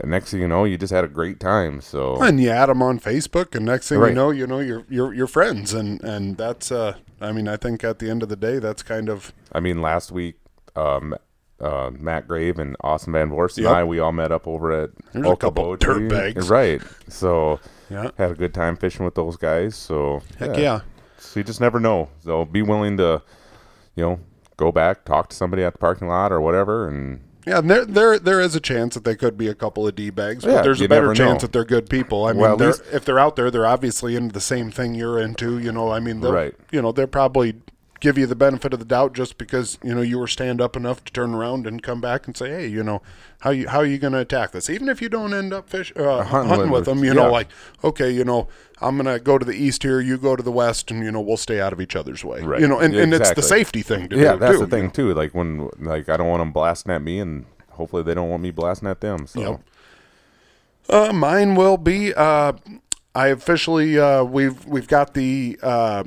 and 0.00 0.10
next 0.10 0.30
thing 0.30 0.40
you 0.40 0.48
know, 0.48 0.64
you 0.64 0.78
just 0.78 0.92
had 0.92 1.04
a 1.04 1.08
great 1.08 1.38
time. 1.38 1.80
So 1.82 2.22
And 2.22 2.40
you 2.40 2.48
add 2.50 2.68
them 2.70 2.82
on 2.82 2.98
Facebook, 2.98 3.54
and 3.54 3.66
next 3.66 3.88
thing 3.90 3.98
Right. 3.98 4.08
you 4.10 4.14
know, 4.14 4.30
you 4.30 4.46
know 4.46 4.60
you're 4.60 4.84
you're 4.88 5.12
you're 5.12 5.26
friends, 5.26 5.74
and 5.74 6.02
and 6.02 6.38
that's 6.38 6.72
uh, 6.72 6.94
I 7.20 7.32
mean, 7.32 7.48
I 7.48 7.56
think 7.58 7.84
at 7.84 7.98
the 7.98 8.08
end 8.08 8.22
of 8.22 8.28
the 8.30 8.36
day, 8.36 8.58
that's 8.60 8.82
kind 8.82 9.08
of 9.10 9.32
I 9.52 9.60
mean, 9.60 9.82
last 9.82 10.10
week, 10.10 10.36
um, 10.74 11.14
uh, 11.60 11.90
Matt 11.98 12.28
Grave 12.28 12.58
and 12.58 12.76
Austin 12.82 13.12
Van 13.12 13.30
Vorst 13.30 13.58
and 13.58 13.66
I, 13.66 13.84
we 13.84 13.98
all 13.98 14.12
met 14.12 14.30
up 14.32 14.46
over 14.46 14.72
at 14.72 14.90
There's 15.12 15.26
a 15.26 15.36
couple 15.36 15.64
Okoboji. 15.76 16.08
dirtbags. 16.08 16.48
right? 16.48 16.80
So 17.08 17.60
yeah, 17.90 18.10
had 18.16 18.30
a 18.30 18.34
good 18.34 18.54
time 18.54 18.76
fishing 18.76 19.04
with 19.04 19.16
those 19.16 19.36
guys. 19.36 19.74
So 19.76 20.22
heck 20.38 20.56
yeah. 20.56 20.80
So 21.18 21.40
you 21.40 21.44
just 21.44 21.60
never 21.60 21.80
know. 21.80 22.08
So 22.20 22.44
be 22.44 22.62
willing 22.62 22.96
to, 22.98 23.22
you 23.96 24.04
know, 24.04 24.20
go 24.56 24.72
back, 24.72 25.04
talk 25.04 25.28
to 25.30 25.36
somebody 25.36 25.62
at 25.62 25.72
the 25.72 25.78
parking 25.78 26.08
lot 26.08 26.32
or 26.32 26.40
whatever, 26.40 26.88
and 26.88 27.20
Yeah, 27.46 27.58
and 27.58 27.70
there 27.70 27.84
there 27.84 28.18
there 28.18 28.40
is 28.40 28.54
a 28.54 28.60
chance 28.60 28.94
that 28.94 29.04
they 29.04 29.16
could 29.16 29.36
be 29.38 29.48
a 29.48 29.54
couple 29.54 29.86
of 29.86 29.94
d 29.94 30.10
bags, 30.10 30.44
but 30.44 30.52
Yeah, 30.52 30.62
there's 30.62 30.80
a 30.80 30.88
better 30.88 31.14
chance 31.14 31.34
know. 31.42 31.46
that 31.46 31.52
they're 31.52 31.64
good 31.64 31.88
people. 31.88 32.24
I 32.26 32.32
mean, 32.32 32.40
Well, 32.42 32.56
they're, 32.56 32.74
if 32.92 33.04
they're 33.04 33.18
out 33.18 33.36
there, 33.36 33.50
they're 33.50 33.66
obviously 33.66 34.16
into 34.16 34.32
the 34.32 34.40
same 34.40 34.70
thing 34.70 34.94
you're 34.94 35.18
into. 35.18 35.58
You 35.58 35.72
know, 35.72 35.90
I 35.92 36.00
mean, 36.00 36.20
Right. 36.20 36.54
You 36.70 36.82
know, 36.82 36.92
they're 36.92 37.06
probably 37.06 37.54
give 38.00 38.16
you 38.16 38.26
the 38.26 38.36
benefit 38.36 38.72
of 38.72 38.78
the 38.78 38.84
doubt 38.84 39.12
just 39.12 39.38
because 39.38 39.78
you 39.82 39.94
know 39.94 40.00
you 40.00 40.18
were 40.18 40.26
stand 40.26 40.60
up 40.60 40.76
enough 40.76 41.04
to 41.04 41.12
turn 41.12 41.34
around 41.34 41.66
and 41.66 41.82
come 41.82 42.00
back 42.00 42.26
and 42.26 42.36
say, 42.36 42.50
hey, 42.50 42.66
you 42.66 42.82
know, 42.82 43.02
how 43.40 43.50
you 43.50 43.68
how 43.68 43.78
are 43.78 43.86
you 43.86 43.98
going 43.98 44.12
to 44.12 44.20
attack 44.20 44.52
this? 44.52 44.70
Even 44.70 44.88
if 44.88 45.02
you 45.02 45.08
don't 45.08 45.34
end 45.34 45.52
up 45.52 45.68
fish 45.68 45.92
uh, 45.96 46.22
hunting, 46.22 46.48
hunting 46.48 46.70
with 46.70 46.84
them, 46.84 46.98
you 46.98 47.06
yeah. 47.06 47.14
know, 47.14 47.30
like 47.30 47.48
okay, 47.84 48.10
you 48.10 48.24
know. 48.24 48.48
I'm 48.80 48.96
gonna 48.96 49.18
go 49.18 49.38
to 49.38 49.44
the 49.44 49.54
east 49.54 49.82
here. 49.82 50.00
You 50.00 50.16
go 50.18 50.36
to 50.36 50.42
the 50.42 50.52
west, 50.52 50.92
and 50.92 51.02
you 51.02 51.10
know 51.10 51.20
we'll 51.20 51.36
stay 51.36 51.60
out 51.60 51.72
of 51.72 51.80
each 51.80 51.96
other's 51.96 52.24
way. 52.24 52.42
Right. 52.42 52.60
You 52.60 52.68
know, 52.68 52.78
and, 52.78 52.94
and 52.94 53.12
it's 53.12 53.32
the 53.32 53.42
safety 53.42 53.82
thing 53.82 54.08
to 54.10 54.16
yeah, 54.16 54.34
do. 54.34 54.38
that's 54.38 54.58
too, 54.58 54.66
the 54.66 54.70
thing 54.70 54.84
know. 54.84 54.90
too. 54.90 55.14
Like 55.14 55.34
when, 55.34 55.68
like 55.80 56.08
I 56.08 56.16
don't 56.16 56.28
want 56.28 56.42
them 56.42 56.52
blasting 56.52 56.92
at 56.92 57.02
me, 57.02 57.18
and 57.18 57.44
hopefully 57.70 58.04
they 58.04 58.14
don't 58.14 58.30
want 58.30 58.40
me 58.40 58.52
blasting 58.52 58.88
at 58.88 59.00
them. 59.00 59.26
So 59.26 59.40
Yep. 59.40 59.60
Uh, 60.88 61.12
mine 61.12 61.54
will 61.54 61.76
be. 61.76 62.14
Uh, 62.14 62.52
I 63.14 63.28
officially 63.28 63.98
uh, 63.98 64.24
we've 64.24 64.64
we've 64.64 64.88
got 64.88 65.14
the 65.14 65.58
uh, 65.62 66.04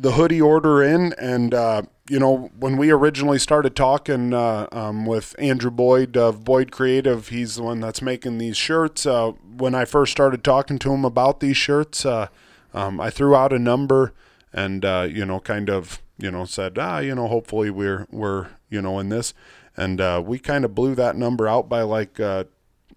the 0.00 0.12
hoodie 0.12 0.40
order 0.40 0.82
in, 0.82 1.12
and 1.14 1.52
uh, 1.52 1.82
you 2.08 2.18
know 2.18 2.50
when 2.58 2.76
we 2.76 2.90
originally 2.90 3.38
started 3.38 3.74
talking 3.74 4.32
uh, 4.32 4.68
um, 4.72 5.06
with 5.06 5.34
Andrew 5.38 5.70
Boyd 5.70 6.16
of 6.16 6.44
Boyd 6.44 6.70
Creative, 6.70 7.28
he's 7.28 7.56
the 7.56 7.62
one 7.62 7.80
that's 7.80 8.00
making 8.00 8.38
these 8.38 8.56
shirts. 8.56 9.06
Uh, 9.06 9.32
when 9.56 9.74
I 9.74 9.84
first 9.84 10.12
started 10.12 10.44
talking 10.44 10.78
to 10.80 10.92
him 10.92 11.04
about 11.04 11.40
these 11.40 11.56
shirts, 11.56 12.06
uh, 12.06 12.28
um, 12.72 13.00
I 13.00 13.10
threw 13.10 13.34
out 13.34 13.52
a 13.52 13.58
number, 13.58 14.14
and 14.52 14.84
uh, 14.84 15.06
you 15.10 15.26
know 15.26 15.40
kind 15.40 15.68
of 15.68 16.00
you 16.18 16.30
know 16.30 16.44
said 16.44 16.78
ah 16.78 16.98
you 16.98 17.14
know 17.14 17.26
hopefully 17.26 17.70
we're 17.70 18.06
we're 18.10 18.48
you 18.70 18.80
know 18.80 18.98
in 18.98 19.08
this, 19.08 19.34
and 19.76 20.00
uh, 20.00 20.22
we 20.24 20.38
kind 20.38 20.64
of 20.64 20.74
blew 20.74 20.94
that 20.94 21.16
number 21.16 21.48
out 21.48 21.68
by 21.68 21.82
like. 21.82 22.20
Uh, 22.20 22.44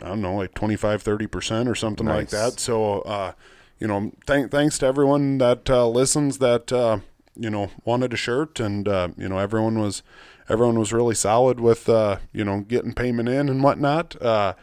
I 0.03 0.07
don't 0.07 0.21
know, 0.23 0.33
like 0.33 0.55
25, 0.55 1.03
30% 1.03 1.69
or 1.69 1.75
something 1.75 2.07
like 2.07 2.29
that. 2.29 2.59
So, 2.59 3.01
uh, 3.01 3.33
you 3.81 3.87
know, 3.87 4.11
thank, 4.27 4.51
thanks 4.51 4.77
to 4.77 4.85
everyone 4.85 5.39
that 5.39 5.67
uh, 5.67 5.87
listens 5.87 6.37
that, 6.37 6.71
uh, 6.71 6.99
you 7.35 7.49
know, 7.49 7.71
wanted 7.83 8.13
a 8.13 8.15
shirt 8.15 8.59
and, 8.59 8.87
uh, 8.87 9.09
you 9.17 9.27
know, 9.27 9.39
everyone 9.39 9.79
was, 9.79 10.03
everyone 10.47 10.77
was 10.77 10.93
really 10.93 11.15
solid 11.15 11.59
with, 11.59 11.89
uh, 11.89 12.17
you 12.31 12.45
know, 12.45 12.61
getting 12.61 12.93
payment 12.93 13.27
in 13.27 13.49
and 13.49 13.63
whatnot. 13.63 14.21
Uh, 14.21 14.53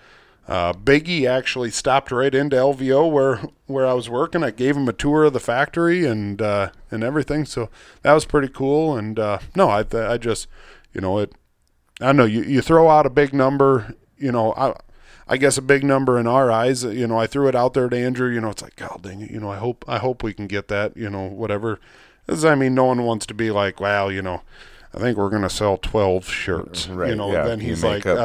uh, 0.47 0.73
Biggie 0.73 1.29
actually 1.29 1.73
stopped 1.73 2.13
right 2.13 2.33
into 2.33 2.55
LVO 2.55 3.11
where, 3.11 3.41
where 3.67 3.85
I 3.85 3.93
was 3.93 4.09
working. 4.09 4.45
I 4.45 4.53
gave 4.53 4.77
him 4.77 4.89
a 4.89 4.93
tour 4.93 5.25
of 5.25 5.33
the 5.33 5.41
factory 5.41 6.07
and, 6.07 6.41
and 6.41 7.03
everything. 7.03 7.45
So 7.45 7.71
that 8.03 8.13
was 8.13 8.25
pretty 8.25 8.49
cool. 8.49 8.97
And, 8.97 9.17
no, 9.57 9.69
I, 9.69 9.85
I 9.93 10.17
just, 10.17 10.47
you 10.95 11.01
know, 11.01 11.19
it, 11.19 11.33
I 12.01 12.13
know 12.13 12.25
you, 12.25 12.45
you 12.45 12.63
throw 12.63 12.89
out 12.89 13.05
a 13.05 13.11
big 13.11 13.35
number, 13.35 13.97
you 14.17 14.31
know, 14.31 14.55
I, 14.55 14.75
I 15.29 15.37
guess 15.37 15.59
a 15.59 15.63
big 15.63 15.85
number 15.85 16.19
in 16.19 16.27
our 16.27 16.51
eyes. 16.51 16.85
You 16.85 17.07
know, 17.07 17.19
I 17.19 17.27
threw 17.27 17.49
it 17.49 17.55
out 17.55 17.75
there 17.75 17.89
to 17.89 17.97
Andrew. 17.97 18.29
You 18.31 18.41
know, 18.41 18.51
it's 18.51 18.63
like, 18.63 18.77
God 18.77 19.01
dang 19.03 19.21
it. 19.21 19.31
You 19.31 19.41
know, 19.41 19.51
I 19.51 19.57
hope 19.57 19.85
I 19.87 19.99
hope 19.99 20.23
we 20.23 20.33
can 20.33 20.47
get 20.47 20.69
that. 20.69 20.97
You 20.97 21.11
know, 21.11 21.27
whatever. 21.27 21.79
'Cause, 22.27 22.45
I 22.45 22.55
mean, 22.55 22.75
no 22.75 22.85
one 22.85 23.03
wants 23.05 23.25
to 23.27 23.35
be 23.35 23.51
like, 23.51 23.81
well, 23.81 24.13
you 24.13 24.21
know, 24.23 24.43
I 24.95 24.99
think 24.99 25.17
we're 25.19 25.31
gonna 25.31 25.51
sell 25.51 25.77
twelve 25.79 26.29
shirts. 26.29 26.89
Right, 26.89 27.11
You 27.11 27.17
know, 27.17 27.33
yeah, 27.33 27.45
then 27.45 27.61
he's 27.61 27.83
like, 27.85 28.05
up 28.07 28.17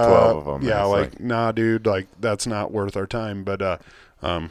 12 0.44 0.48
uh, 0.48 0.66
yeah, 0.66 0.84
like, 0.84 1.12
like- 1.14 1.20
nah, 1.20 1.52
dude, 1.52 1.86
like 1.86 2.08
that's 2.20 2.48
not 2.48 2.72
worth 2.72 2.96
our 2.98 3.08
time. 3.08 3.44
But 3.44 3.62
uh, 3.62 3.78
um, 4.22 4.50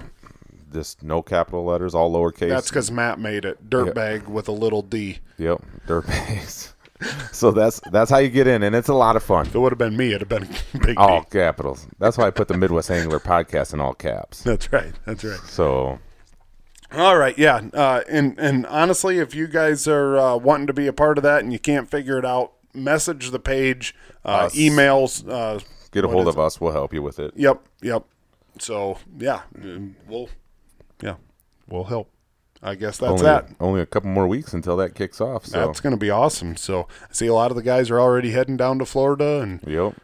Just 0.73 1.02
no 1.05 1.23
capital 1.23 1.65
letters, 1.65 1.94
all 1.94 2.12
lowercase. 2.12 2.48
That's 2.48 2.69
because 2.69 2.90
Matt 2.90 3.20
made 3.20 3.44
it. 3.44 3.70
Dirtbag 3.70 4.27
with 4.27 4.48
a 4.48 4.52
little 4.52 4.82
d. 4.82 5.19
Yep, 5.39 5.65
dirtbags. 5.86 6.73
so 7.32 7.51
that's 7.51 7.81
that's 7.93 8.11
how 8.11 8.19
you 8.19 8.28
get 8.28 8.47
in, 8.47 8.62
and 8.62 8.74
it's 8.74 8.89
a 8.89 8.94
lot 8.94 9.15
of 9.16 9.23
fun. 9.23 9.47
If 9.47 9.55
it 9.55 9.59
would 9.59 9.73
have 9.73 9.78
been 9.78 9.97
me, 9.97 10.09
it'd 10.12 10.23
have 10.23 10.28
been 10.28 10.48
a 10.74 10.78
big 10.78 10.98
All 10.98 11.20
D. 11.23 11.27
capitals. 11.31 11.86
That's 11.98 12.19
why 12.19 12.27
I 12.27 12.31
put 12.31 12.48
the 12.48 12.56
Midwest 12.56 12.90
Angler 12.90 13.20
Podcast 13.20 13.73
in 13.73 13.81
all 13.81 13.94
caps. 13.94 14.43
That's 14.44 14.73
right. 14.73 14.93
That's 15.05 15.23
right. 15.24 15.40
So 15.47 15.98
All 16.93 17.19
right, 17.19 17.36
yeah, 17.39 17.62
uh, 17.73 18.02
and 18.09 18.39
and 18.39 18.66
honestly, 18.66 19.19
if 19.19 19.35
you 19.35 19.47
guys 19.47 19.86
are 19.89 20.16
uh, 20.19 20.36
wanting 20.36 20.66
to 20.69 20.73
be 20.73 20.86
a 20.86 20.93
part 20.93 21.19
of 21.19 21.23
that 21.24 21.40
and 21.43 21.52
you 21.52 21.59
can't 21.59 21.89
figure 21.90 22.19
it 22.19 22.24
out, 22.24 22.52
message 22.75 23.31
the 23.31 23.39
page, 23.39 23.95
uh, 24.25 24.47
Us. 24.47 24.55
emails. 24.55 25.29
Uh, 25.29 25.61
get 25.91 26.05
a 26.05 26.09
hold 26.09 26.29
of 26.29 26.39
us. 26.39 26.61
We'll 26.61 26.73
help 26.73 26.93
you 26.93 27.03
with 27.03 27.19
it. 27.19 27.33
Yep, 27.37 27.63
yep. 27.83 28.05
So 28.59 28.99
yeah, 29.19 29.43
we'll 30.09 30.29
yeah, 31.03 31.17
we'll 31.69 31.85
help. 31.85 32.11
I 32.63 32.77
guess 32.77 32.97
that's 32.97 33.11
only, 33.11 33.25
that. 33.25 33.49
only 33.61 33.81
a 33.83 33.87
couple 33.87 34.09
more 34.09 34.27
weeks 34.27 34.55
until 34.55 34.77
that 34.79 34.95
kicks 34.95 35.21
off. 35.21 35.45
So 35.45 35.67
That's 35.67 35.81
going 35.81 35.91
to 35.91 35.99
be 35.99 36.09
awesome. 36.09 36.57
So 36.57 36.89
I 37.03 37.13
see 37.13 37.27
a 37.27 37.35
lot 37.35 37.51
of 37.51 37.57
the 37.57 37.63
guys 37.63 37.91
are 37.91 38.01
already 38.01 38.31
heading 38.31 38.57
down 38.57 38.79
to 38.79 38.87
Florida, 38.87 39.43
and 39.43 39.61
yep. 39.67 39.95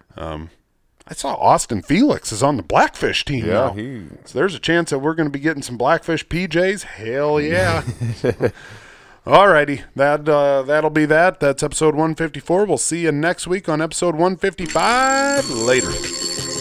I 1.11 1.15
saw 1.15 1.35
Austin 1.35 1.83
Felix 1.83 2.31
is 2.31 2.43
on 2.43 2.57
the 2.57 2.63
Blackfish 2.63 3.25
team 3.25 3.45
Yeah, 3.47 3.53
now. 3.53 3.73
he 3.73 4.05
So 4.25 4.39
there's 4.39 4.55
a 4.55 4.61
chance 4.61 4.91
that 4.91 5.01
we're 5.01 5.15
going 5.15 5.27
to 5.27 5.33
be 5.33 5.41
getting 5.41 5.63
some 5.63 5.77
Blackfish 5.77 6.27
PJs. 6.29 6.83
Hell 6.83 7.41
yeah! 7.41 7.83
Alrighty, 9.31 9.85
that 9.95 10.29
uh, 10.29 10.63
that'll 10.63 10.91
be 10.91 11.07
that. 11.07 11.39
That's 11.39 11.63
episode 11.63 11.95
154. 11.95 12.65
We'll 12.65 12.79
see 12.79 13.03
you 13.03 13.13
next 13.13 13.47
week 13.47 13.69
on 13.69 13.81
episode 13.81 14.17
155. 14.17 15.49
Later. 15.51 16.60